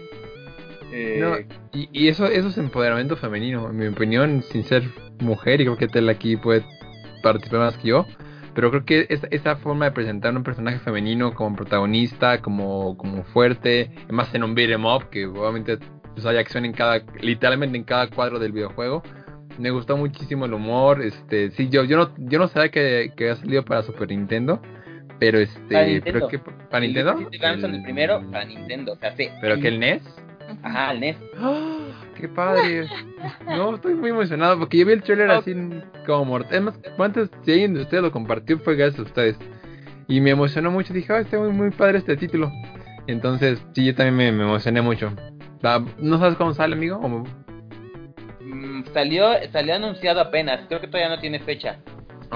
Eh, 0.92 1.46
y, 1.72 1.88
y 1.94 2.08
eso, 2.08 2.26
eso 2.26 2.48
es 2.48 2.58
empoderamiento 2.58 3.16
femenino, 3.16 3.70
en 3.70 3.78
mi 3.78 3.86
opinión, 3.86 4.42
sin 4.42 4.64
ser 4.64 4.82
mujer, 5.20 5.62
y 5.62 5.66
creo 5.66 5.78
que 5.78 5.88
Tel 5.88 6.10
aquí 6.10 6.36
puede 6.36 6.66
participar 7.22 7.60
más 7.60 7.78
que 7.78 7.90
yo, 7.90 8.08
pero 8.56 8.72
creo 8.72 8.86
que 8.86 9.06
esa, 9.10 9.28
esa 9.30 9.56
forma 9.58 9.86
de 9.86 9.92
presentar 9.92 10.36
un 10.36 10.44
personaje 10.44 10.80
femenino 10.80 11.36
como 11.36 11.56
protagonista, 11.56 12.42
como, 12.42 12.98
como 12.98 13.24
fuerte, 13.24 13.92
más 14.10 14.34
en 14.34 14.44
un 14.44 14.56
beat'em 14.56 14.84
up, 14.84 15.12
que 15.12 15.28
obviamente 15.28 15.78
pues, 16.16 16.26
hay 16.26 16.38
acción 16.38 16.66
en 16.66 16.74
cada, 16.74 17.04
literalmente 17.22 17.78
en 17.78 17.84
cada 17.84 18.08
cuadro 18.08 18.40
del 18.40 18.52
videojuego. 18.52 19.04
Me 19.58 19.70
gustó 19.72 19.96
muchísimo 19.98 20.46
el 20.46 20.54
humor, 20.54 21.02
este, 21.02 21.52
sí, 21.52 21.70
yo, 21.70 21.84
yo 21.84 21.98
no, 21.98 22.12
yo 22.18 22.40
no 22.40 22.48
sabía 22.48 22.70
que, 22.70 23.12
que 23.16 23.30
había 23.30 23.36
salido 23.42 23.64
para 23.64 23.84
Super 23.84 24.10
Nintendo, 24.10 24.62
pero 25.20 25.40
este, 25.40 25.74
Para 25.74 25.86
Nintendo. 25.86 26.28
creo 26.28 26.30
que 26.30 26.40
para 26.70 26.80
Nintendo, 26.86 27.30
el 27.32 27.40
Ransom, 27.40 27.74
el 27.74 27.84
primero, 27.84 28.22
para 28.32 28.46
Nintendo, 28.46 28.94
o 28.94 28.96
sea, 28.98 29.16
sí. 29.16 29.30
pero 29.40 29.60
que 29.60 29.70
el 29.70 29.80
NES, 29.80 30.02
Ajá, 30.62 30.92
el 30.92 31.00
NES. 31.00 31.18
¡Ah! 31.40 31.78
¡Qué 32.16 32.28
padre! 32.30 32.88
No, 33.48 33.76
estoy 33.76 33.96
muy 33.96 34.10
emocionado 34.12 34.60
porque 34.60 34.78
yo 34.78 34.86
vi 34.86 34.94
el 34.94 35.04
trailer 35.04 35.32
así 35.32 35.56
como 36.06 36.26
mortal. 36.26 36.56
Es 36.56 36.62
más, 36.62 36.80
antes 37.00 37.30
si 37.44 37.52
alguien 37.52 37.74
de 37.74 37.82
ustedes 37.82 38.04
lo 38.04 38.12
compartió 38.12 38.58
fue 38.60 38.76
gracias 38.76 39.00
a 39.00 39.04
ustedes. 39.04 39.38
Y 40.08 40.22
me 40.22 40.30
emocionó 40.30 40.70
mucho. 40.72 40.94
Dije, 40.94 41.12
ah, 41.12 41.20
está 41.20 41.40
muy, 41.40 41.50
muy 41.50 41.72
padre 41.72 41.98
este 41.98 42.16
título. 42.16 42.52
Entonces, 43.08 43.60
sí, 43.74 43.86
yo 43.86 43.96
también 43.96 44.16
me, 44.16 44.32
me 44.32 44.44
emocioné 44.44 44.82
mucho. 44.82 45.12
Va, 45.66 45.84
¿No 45.98 46.20
sabes 46.20 46.38
cómo 46.38 46.54
sale, 46.54 46.76
amigo? 46.76 46.98
¿O- 46.98 47.24
salió, 48.94 49.30
salió 49.52 49.76
anunciado 49.76 50.22
apenas, 50.22 50.62
creo 50.68 50.82
que 50.82 50.88
todavía 50.88 51.16
no 51.16 51.20
tiene 51.22 51.40
fecha. 51.40 51.78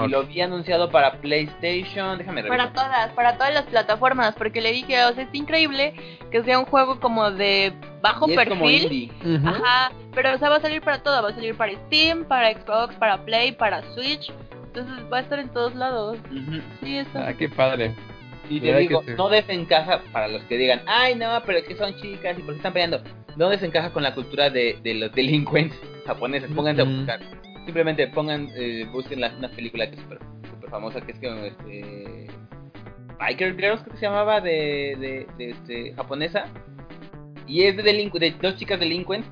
Y 0.04 0.08
lo 0.08 0.22
vi 0.24 0.40
anunciado 0.40 0.88
para 0.90 1.20
PlayStation, 1.20 2.16
déjame 2.16 2.42
Para 2.44 2.64
revisar. 2.66 2.72
todas, 2.72 3.12
para 3.12 3.36
todas 3.36 3.52
las 3.52 3.64
plataformas, 3.64 4.34
porque 4.36 4.60
le 4.60 4.72
dije, 4.72 5.04
o 5.04 5.12
sea, 5.12 5.24
es 5.24 5.28
increíble 5.34 5.94
que 6.30 6.42
sea 6.44 6.58
un 6.58 6.64
juego 6.64 7.00
como 7.00 7.30
de 7.30 7.72
bajo 8.00 8.28
Y 8.28 8.34
es 8.34 8.48
como 8.48 8.64
perfil. 8.64 9.12
Ajá, 9.44 9.92
pero 10.14 10.34
o 10.34 10.38
sea, 10.38 10.48
va 10.48 10.56
a 10.56 10.60
salir 10.60 10.80
para 10.80 11.02
todo, 11.02 11.22
va 11.22 11.30
a 11.30 11.34
salir 11.34 11.54
para 11.56 11.72
Steam, 11.86 12.24
para 12.24 12.52
Xbox, 12.52 12.94
para 12.94 13.18
Play, 13.24 13.52
para 13.52 13.82
Switch. 13.94 14.32
Entonces 14.66 14.94
va 15.12 15.18
a 15.18 15.20
estar 15.20 15.38
en 15.40 15.48
todos 15.48 15.74
lados. 15.74 16.18
Ujú. 16.30 16.60
Sí, 16.82 16.98
está. 16.98 17.28
Ah, 17.28 17.34
qué 17.34 17.48
padre. 17.48 17.94
Y 18.48 18.60
te 18.60 18.66
¿Verdad 18.66 18.80
digo, 18.80 19.02
no 19.16 19.28
desencaja 19.28 20.00
para 20.12 20.28
los 20.28 20.42
que 20.44 20.56
digan, 20.56 20.82
ay 20.86 21.14
no, 21.14 21.40
pero 21.44 21.58
es 21.58 21.64
que 21.64 21.76
son 21.76 21.94
chicas 21.96 22.38
y 22.38 22.42
por 22.42 22.54
qué 22.54 22.58
están 22.58 22.72
peleando. 22.72 23.02
No 23.36 23.48
desencaja 23.48 23.90
con 23.92 24.02
la 24.02 24.14
cultura 24.14 24.50
de, 24.50 24.78
de 24.82 24.94
los 24.94 25.12
delincuentes 25.12 25.78
japoneses. 26.14 26.50
Pónganse 26.52 26.82
a 26.82 26.84
buscar. 26.84 27.20
Simplemente 27.64 28.06
pongan, 28.08 28.48
eh, 28.56 28.86
busquen 28.92 29.20
la, 29.20 29.34
una 29.36 29.48
película 29.50 29.88
que 29.88 29.96
es 29.96 30.00
súper 30.02 30.70
famosa, 30.70 31.00
que 31.00 31.12
es 31.12 31.18
como 31.18 31.44
este. 31.44 32.26
Biker 33.18 33.54
Girls, 33.56 33.82
creo 33.82 33.92
que 33.92 33.96
se 33.98 34.06
llamaba, 34.06 34.40
de, 34.40 34.96
de, 34.98 35.26
de, 35.36 35.50
este, 35.50 35.92
japonesa. 35.94 36.44
Y 37.46 37.64
es 37.64 37.76
de, 37.76 37.82
delincu 37.82 38.18
de 38.18 38.30
dos 38.40 38.56
chicas 38.56 38.80
delincuentes. 38.80 39.30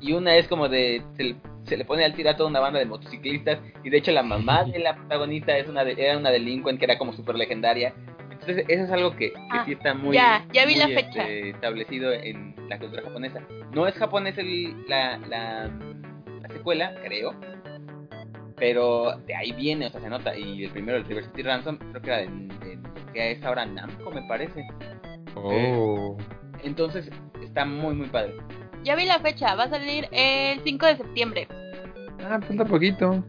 Y 0.00 0.12
una 0.12 0.36
es 0.36 0.46
como 0.48 0.68
de. 0.68 1.02
Se 1.16 1.24
le, 1.24 1.36
se 1.64 1.76
le 1.76 1.84
pone 1.84 2.04
al 2.04 2.14
tiro 2.14 2.30
a 2.30 2.36
toda 2.36 2.48
una 2.48 2.60
banda 2.60 2.78
de 2.78 2.86
motociclistas. 2.86 3.58
Y 3.84 3.90
de 3.90 3.98
hecho, 3.98 4.12
la 4.12 4.22
mamá 4.22 4.64
de 4.72 4.78
la 4.78 4.94
protagonista 4.96 5.56
es 5.58 5.68
una 5.68 5.84
de- 5.84 5.96
era 5.98 6.16
una 6.16 6.30
delincuente 6.30 6.80
que 6.80 6.84
era 6.92 6.98
como 6.98 7.12
súper 7.12 7.36
legendaria. 7.36 7.92
Entonces, 8.30 8.64
eso 8.68 8.84
es 8.84 8.90
algo 8.90 9.10
que, 9.16 9.32
que 9.32 9.38
Ah, 9.50 9.62
sí 9.64 9.72
está 9.72 9.94
muy, 9.94 10.14
ya, 10.14 10.44
ya 10.52 10.64
vi 10.66 10.74
muy, 10.76 10.80
la 10.82 10.88
fecha. 10.88 11.22
este, 11.22 11.50
establecido 11.50 12.12
en 12.12 12.54
la 12.68 12.78
cultura 12.78 13.02
japonesa. 13.02 13.40
No 13.72 13.86
es 13.86 13.94
japonés 13.94 14.36
el, 14.38 14.86
la, 14.88 15.18
la 15.28 15.70
secuela, 16.66 16.94
creo. 17.04 17.32
Pero 18.56 19.16
de 19.26 19.36
ahí 19.36 19.52
viene, 19.52 19.86
o 19.86 19.90
sea, 19.90 20.00
se 20.00 20.08
nota. 20.08 20.36
Y 20.36 20.64
el 20.64 20.70
primero, 20.70 20.98
el 20.98 21.04
River 21.04 21.24
City 21.26 21.42
Ransom, 21.42 21.78
creo 21.78 22.02
que 22.02 22.10
era 22.10 22.18
de, 22.18 22.26
de 22.26 22.78
que 23.12 23.32
es 23.32 23.44
ahora 23.44 23.66
Namco, 23.66 24.10
me 24.10 24.22
parece. 24.22 24.66
Oh. 25.36 26.16
Entonces, 26.64 27.08
está 27.40 27.64
muy, 27.64 27.94
muy 27.94 28.08
padre. 28.08 28.34
Ya 28.82 28.96
vi 28.96 29.04
la 29.04 29.20
fecha, 29.20 29.54
va 29.54 29.64
a 29.64 29.70
salir 29.70 30.08
el 30.10 30.60
5 30.60 30.86
de 30.86 30.96
septiembre. 30.96 31.48
Ah, 32.24 32.40
falta 32.40 32.64
poquito. 32.64 33.22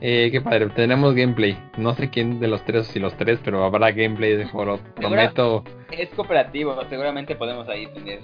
Eh, 0.00 0.28
qué 0.30 0.40
padre, 0.40 0.68
tenemos 0.70 1.14
gameplay. 1.14 1.56
No 1.78 1.94
sé 1.94 2.10
quién 2.10 2.38
de 2.38 2.48
los 2.48 2.64
tres, 2.64 2.86
si 2.88 3.00
los 3.00 3.16
tres, 3.16 3.40
pero 3.44 3.64
habrá 3.64 3.90
gameplay 3.90 4.36
de 4.36 4.44
juego. 4.50 4.78
Prometo. 4.96 5.64
Es 5.90 6.10
cooperativo, 6.10 6.76
seguramente 6.88 7.34
podemos 7.34 7.68
ahí 7.68 7.86
tener. 7.88 8.20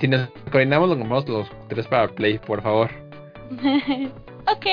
Si 0.00 0.08
nos 0.08 0.28
coordinamos, 0.50 0.88
lo 0.88 0.98
compramos 0.98 1.28
los 1.28 1.50
tres 1.68 1.86
para 1.88 2.08
Play, 2.08 2.38
por 2.38 2.62
favor. 2.62 2.90
ok. 4.46 4.66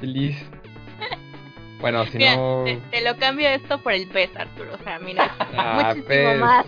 Feliz. 0.00 0.36
Bueno, 1.80 2.04
si 2.06 2.18
Mira, 2.18 2.36
no. 2.36 2.62
te, 2.64 2.76
te 2.90 3.02
lo 3.02 3.16
cambio 3.18 3.48
esto 3.48 3.78
por 3.80 3.92
el 3.92 4.08
pez, 4.08 4.34
Arturo. 4.36 4.74
O 4.74 4.82
sea, 4.82 4.98
mira, 4.98 5.30
Ah, 5.56 5.92
muchísimo 5.94 6.08
pez. 6.08 6.40
más. 6.40 6.66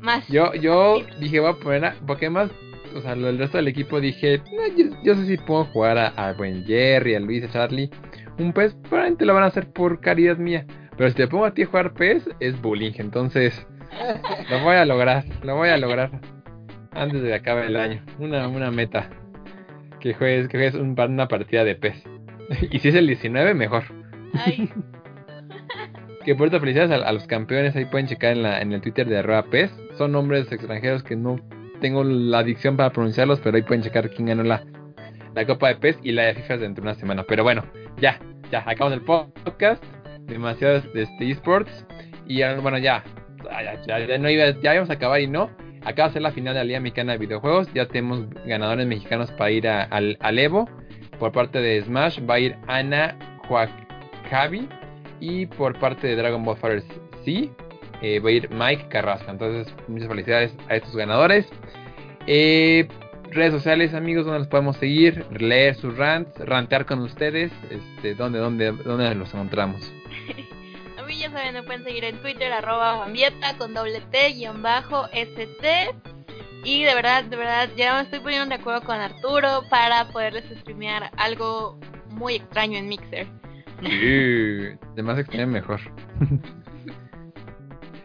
Más. 0.00 0.28
Yo, 0.28 0.52
yo 0.54 0.98
dije, 1.20 1.40
voy 1.40 1.50
a 1.50 1.54
poner 1.54 1.84
a. 1.84 1.96
Más, 2.30 2.50
o 2.94 3.00
sea, 3.00 3.12
el 3.12 3.38
resto 3.38 3.56
del 3.56 3.68
equipo 3.68 4.00
dije, 4.00 4.42
no, 4.52 4.66
yo, 4.76 4.94
yo 5.04 5.14
sé 5.14 5.26
si 5.26 5.36
puedo 5.38 5.64
jugar 5.66 5.96
a, 5.96 6.08
a 6.08 6.32
buen 6.34 6.66
Jerry, 6.66 7.14
a 7.14 7.20
Luis, 7.20 7.44
a 7.44 7.50
Charlie. 7.50 7.88
Un 8.38 8.52
pez, 8.52 8.74
probablemente 8.74 9.24
lo 9.24 9.32
van 9.34 9.44
a 9.44 9.46
hacer 9.46 9.70
por 9.72 10.00
caridad 10.00 10.36
mía. 10.36 10.66
Pero 10.96 11.08
si 11.08 11.14
te 11.16 11.28
pongo 11.28 11.46
a 11.46 11.54
ti 11.54 11.62
a 11.62 11.66
jugar 11.66 11.94
pez, 11.94 12.28
es 12.40 12.60
bullying. 12.60 12.92
Entonces, 12.96 13.66
lo 14.50 14.60
voy 14.60 14.76
a 14.76 14.84
lograr, 14.84 15.24
lo 15.42 15.56
voy 15.56 15.70
a 15.70 15.78
lograr. 15.78 16.10
Antes 16.94 17.22
de 17.22 17.28
que 17.28 17.34
acabe 17.34 17.66
el 17.66 17.76
año. 17.76 18.02
Una, 18.18 18.48
una 18.48 18.70
meta. 18.70 19.08
Que 20.00 20.14
juegues, 20.14 20.48
que 20.48 20.58
juegues 20.58 20.74
un- 20.74 20.98
una 20.98 21.28
partida 21.28 21.64
de 21.64 21.74
pez. 21.74 22.02
y 22.70 22.78
si 22.80 22.88
es 22.88 22.94
el 22.94 23.06
19, 23.06 23.54
mejor. 23.54 23.84
Ay, 24.34 24.68
Que 26.24 26.36
por 26.36 26.50
felicidades 26.50 26.92
a, 26.92 27.08
a 27.08 27.12
los 27.12 27.26
campeones. 27.26 27.74
Ahí 27.74 27.84
pueden 27.86 28.06
checar 28.06 28.32
en, 28.32 28.42
la, 28.44 28.60
en 28.60 28.72
el 28.72 28.80
Twitter 28.80 29.08
de 29.08 29.18
arroba 29.18 29.42
PES. 29.44 29.72
Son 29.98 30.12
nombres 30.12 30.50
extranjeros 30.52 31.02
que 31.02 31.16
no 31.16 31.40
tengo 31.80 32.04
la 32.04 32.38
adicción 32.38 32.76
para 32.76 32.90
pronunciarlos, 32.92 33.40
pero 33.40 33.56
ahí 33.56 33.62
pueden 33.62 33.82
checar 33.82 34.08
quién 34.10 34.26
ganó 34.28 34.44
la, 34.44 34.62
la 35.34 35.46
Copa 35.46 35.68
de 35.68 35.76
PES 35.76 35.98
y 36.04 36.12
la 36.12 36.22
de 36.24 36.34
FIFA 36.34 36.58
dentro 36.58 36.84
de 36.84 36.90
una 36.90 36.94
semana. 36.98 37.24
Pero 37.26 37.42
bueno, 37.42 37.64
ya, 38.00 38.20
ya, 38.52 38.62
acabamos 38.66 38.98
el 39.00 39.04
podcast. 39.04 39.82
Demasiados 40.20 40.84
de 40.92 41.02
este 41.02 41.28
esports. 41.30 41.84
Y 42.28 42.40
bueno, 42.60 42.78
ya, 42.78 43.02
ya, 43.44 43.82
ya, 43.84 43.98
ya 44.06 44.18
no 44.18 44.30
iba, 44.30 44.50
ya 44.60 44.74
íbamos 44.74 44.90
a 44.90 44.94
acabar 44.94 45.20
y 45.20 45.26
no. 45.26 45.50
Acaba 45.84 46.08
de 46.08 46.12
ser 46.14 46.22
la 46.22 46.30
final 46.32 46.54
de 46.54 46.60
la 46.60 46.64
Liga 46.64 46.80
Mexicana 46.80 47.12
de 47.12 47.18
Videojuegos. 47.18 47.72
Ya 47.74 47.86
tenemos 47.86 48.28
ganadores 48.46 48.86
mexicanos 48.86 49.30
para 49.32 49.50
ir 49.50 49.68
a- 49.68 49.82
al, 49.84 50.38
Evo. 50.38 50.68
Por 51.18 51.32
parte 51.32 51.60
de 51.60 51.82
Smash 51.82 52.20
va 52.28 52.34
a 52.34 52.40
ir 52.40 52.56
Ana 52.66 53.16
Huacabi. 53.48 54.68
Y 55.20 55.46
por 55.46 55.78
parte 55.78 56.06
de 56.08 56.16
Dragon 56.16 56.44
Ball 56.44 56.56
Fighter 56.56 56.82
C 57.24 57.48
eh, 58.00 58.18
va 58.18 58.28
a 58.30 58.32
ir 58.32 58.50
Mike 58.50 58.88
Carrasco. 58.88 59.30
Entonces, 59.30 59.72
muchas 59.88 60.08
felicidades 60.08 60.56
a 60.68 60.74
estos 60.76 60.96
ganadores. 60.96 61.48
Eh, 62.26 62.88
redes 63.30 63.52
sociales, 63.52 63.94
amigos, 63.94 64.24
donde 64.24 64.40
los 64.40 64.48
podemos 64.48 64.76
seguir, 64.76 65.24
leer 65.38 65.74
sus 65.76 65.96
rants, 65.96 66.36
rantear 66.40 66.86
con 66.86 67.00
ustedes. 67.00 67.52
Este, 67.70 68.14
¿dónde, 68.14 68.38
dónde, 68.40 68.72
dónde 68.72 69.14
los 69.14 69.32
encontramos? 69.32 69.92
Ya 71.18 71.30
saben, 71.30 71.54
me 71.54 71.62
pueden 71.62 71.84
seguir 71.84 72.04
en 72.04 72.20
Twitter, 72.20 72.52
arroba 72.52 72.96
Bambieta 72.98 73.56
con 73.58 73.74
doble 73.74 74.00
T, 74.10 74.32
guion 74.34 74.62
bajo, 74.62 75.06
ST. 75.12 75.94
Y 76.64 76.82
de 76.84 76.94
verdad, 76.94 77.24
de 77.24 77.36
verdad, 77.36 77.68
ya 77.76 77.94
me 77.96 78.02
estoy 78.02 78.20
poniendo 78.20 78.46
de 78.48 78.54
acuerdo 78.60 78.82
con 78.82 78.96
Arturo 79.00 79.62
para 79.68 80.08
poderles 80.08 80.44
streamear 80.60 81.10
algo 81.16 81.78
muy 82.10 82.36
extraño 82.36 82.78
en 82.78 82.88
Mixer. 82.88 83.26
Sí, 83.80 84.76
de 84.94 85.02
más 85.02 85.18
extraño 85.18 85.46
mejor. 85.48 85.80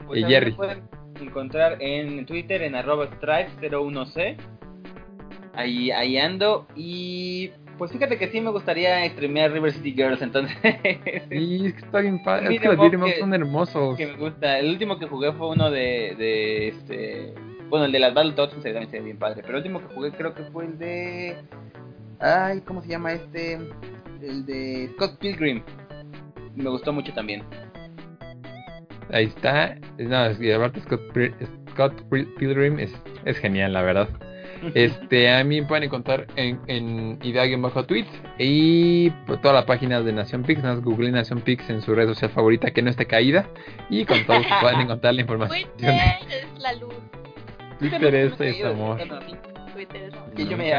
Pues 0.08 0.22
Y 0.22 0.24
Jerry. 0.24 0.52
me 0.52 0.58
pueden 0.58 0.90
encontrar 1.20 1.82
en 1.82 2.26
Twitter 2.26 2.62
en 2.62 2.76
arroba 2.76 3.10
stripe01c. 3.12 4.38
Ahí, 5.54 5.92
ahí 5.92 6.18
ando. 6.18 6.66
Y 6.78 7.52
pues 7.78 7.92
fíjate 7.92 8.18
que 8.18 8.28
sí 8.30 8.42
me 8.42 8.50
gustaría 8.52 9.08
streamear 9.10 9.52
River 9.52 9.72
City 9.72 9.94
Girls, 9.94 10.22
entonces. 10.22 10.56
Sí, 11.30 11.66
es 11.68 11.74
que 11.74 11.80
está 11.80 12.00
bien 12.02 12.22
padre. 12.24 12.56
Es 12.56 12.62
que 12.62 12.68
los 12.68 12.78
beat'em 12.78 13.02
son 13.20 13.34
hermosos. 13.34 13.98
que 13.98 14.08
me 14.08 14.14
gusta. 14.18 14.60
El 14.60 14.70
último 14.70 14.98
que 15.00 15.06
jugué 15.08 15.32
fue 15.34 15.50
uno 15.50 15.70
de, 15.72 16.16
de 16.18 16.68
este. 16.70 17.34
Bueno, 17.70 17.86
el 17.86 17.92
de 17.92 18.00
las 18.00 18.14
Battletoads 18.14 18.54
también 18.64 18.90
se 18.90 19.00
ve 19.00 19.06
bien 19.06 19.18
padre. 19.18 19.42
Pero 19.42 19.58
el 19.58 19.64
último 19.64 19.80
que 19.88 19.94
jugué 19.94 20.12
creo 20.12 20.34
que 20.34 20.44
fue 20.46 20.66
el 20.66 20.78
de. 20.80 21.36
Ay, 22.20 22.62
¿cómo 22.62 22.82
se 22.82 22.88
llama 22.90 23.14
este? 23.14 23.60
El 24.22 24.46
de 24.46 24.90
Scott 24.96 25.18
Pilgrim. 25.20 25.62
Me 26.56 26.70
gustó 26.70 26.92
mucho 26.94 27.14
también. 27.14 27.44
Ahí 29.12 29.26
está. 29.26 29.76
No, 29.98 30.26
es 30.26 30.38
que 30.38 30.54
aparte 30.54 30.82
Scott, 30.82 31.02
Pil- 31.14 31.34
Scott 31.72 31.94
Pil- 32.10 32.34
Pilgrim 32.36 32.80
es, 32.80 32.94
es 33.26 33.38
genial, 33.38 33.74
la 33.74 33.82
verdad. 33.82 34.10
Este, 34.74 35.32
a 35.32 35.44
mí 35.44 35.62
me 35.62 35.68
pueden 35.68 35.84
encontrar 35.86 36.28
en, 36.36 36.60
en 36.68 37.20
idea 37.24 37.46
bajo 37.58 37.86
tweets 37.86 38.10
y 38.38 39.10
por 39.26 39.42
todas 39.42 39.56
las 39.56 39.66
páginas 39.66 40.04
de 40.06 40.14
Nación 40.14 40.44
Pix, 40.44 40.64
nada 40.64 40.76
google 40.76 41.12
Nación 41.12 41.42
Pix 41.42 41.70
en 41.70 41.82
su 41.82 41.94
red 41.96 42.08
social 42.08 42.32
favorita 42.32 42.72
que 42.72 42.82
no 42.82 42.90
esté 42.90 43.06
caída 43.06 43.48
y 43.90 44.06
con 44.06 44.26
todo 44.26 44.42
pueden 44.62 44.82
encontrar 44.82 45.14
la 45.14 45.22
información. 45.22 45.70
Twitter 45.78 45.96
es 46.30 46.62
la 46.62 46.74
luz. 46.74 46.94
Twitter 47.80 48.16
es, 48.16 48.42
es 48.42 48.66
amor. 48.66 49.00
Twitter 49.74 50.04
es 50.04 50.14
amor. 50.14 50.32
Y 50.36 50.48
yo 50.48 50.58
me. 50.58 50.74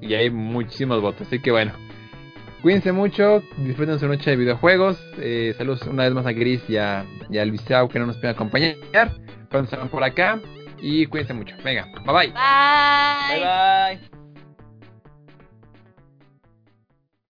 Y 0.00 0.14
hay 0.14 0.30
muchísimos 0.30 1.00
votos, 1.00 1.26
así 1.26 1.40
que 1.40 1.50
bueno. 1.50 1.72
Cuídense 2.62 2.90
mucho, 2.90 3.40
disfruten 3.58 4.00
su 4.00 4.08
noche 4.08 4.30
de 4.30 4.36
videojuegos. 4.36 5.00
Eh, 5.18 5.54
saludos 5.56 5.82
una 5.82 6.02
vez 6.04 6.12
más 6.12 6.26
a 6.26 6.32
Gris 6.32 6.60
y 6.68 6.76
a, 6.76 7.04
y 7.30 7.38
a 7.38 7.44
Luisao 7.44 7.88
que 7.88 8.00
no 8.00 8.06
nos 8.06 8.16
pueden 8.16 8.34
acompañar. 8.34 8.74
Estarán 9.50 9.88
por 9.88 10.02
acá. 10.02 10.40
Y 10.80 11.06
cuídense 11.06 11.34
mucho. 11.34 11.56
Venga, 11.64 11.86
bye 12.04 12.14
bye. 12.14 12.28
Bye. 12.28 13.40
Bye 13.40 13.98
bye. 14.00 14.17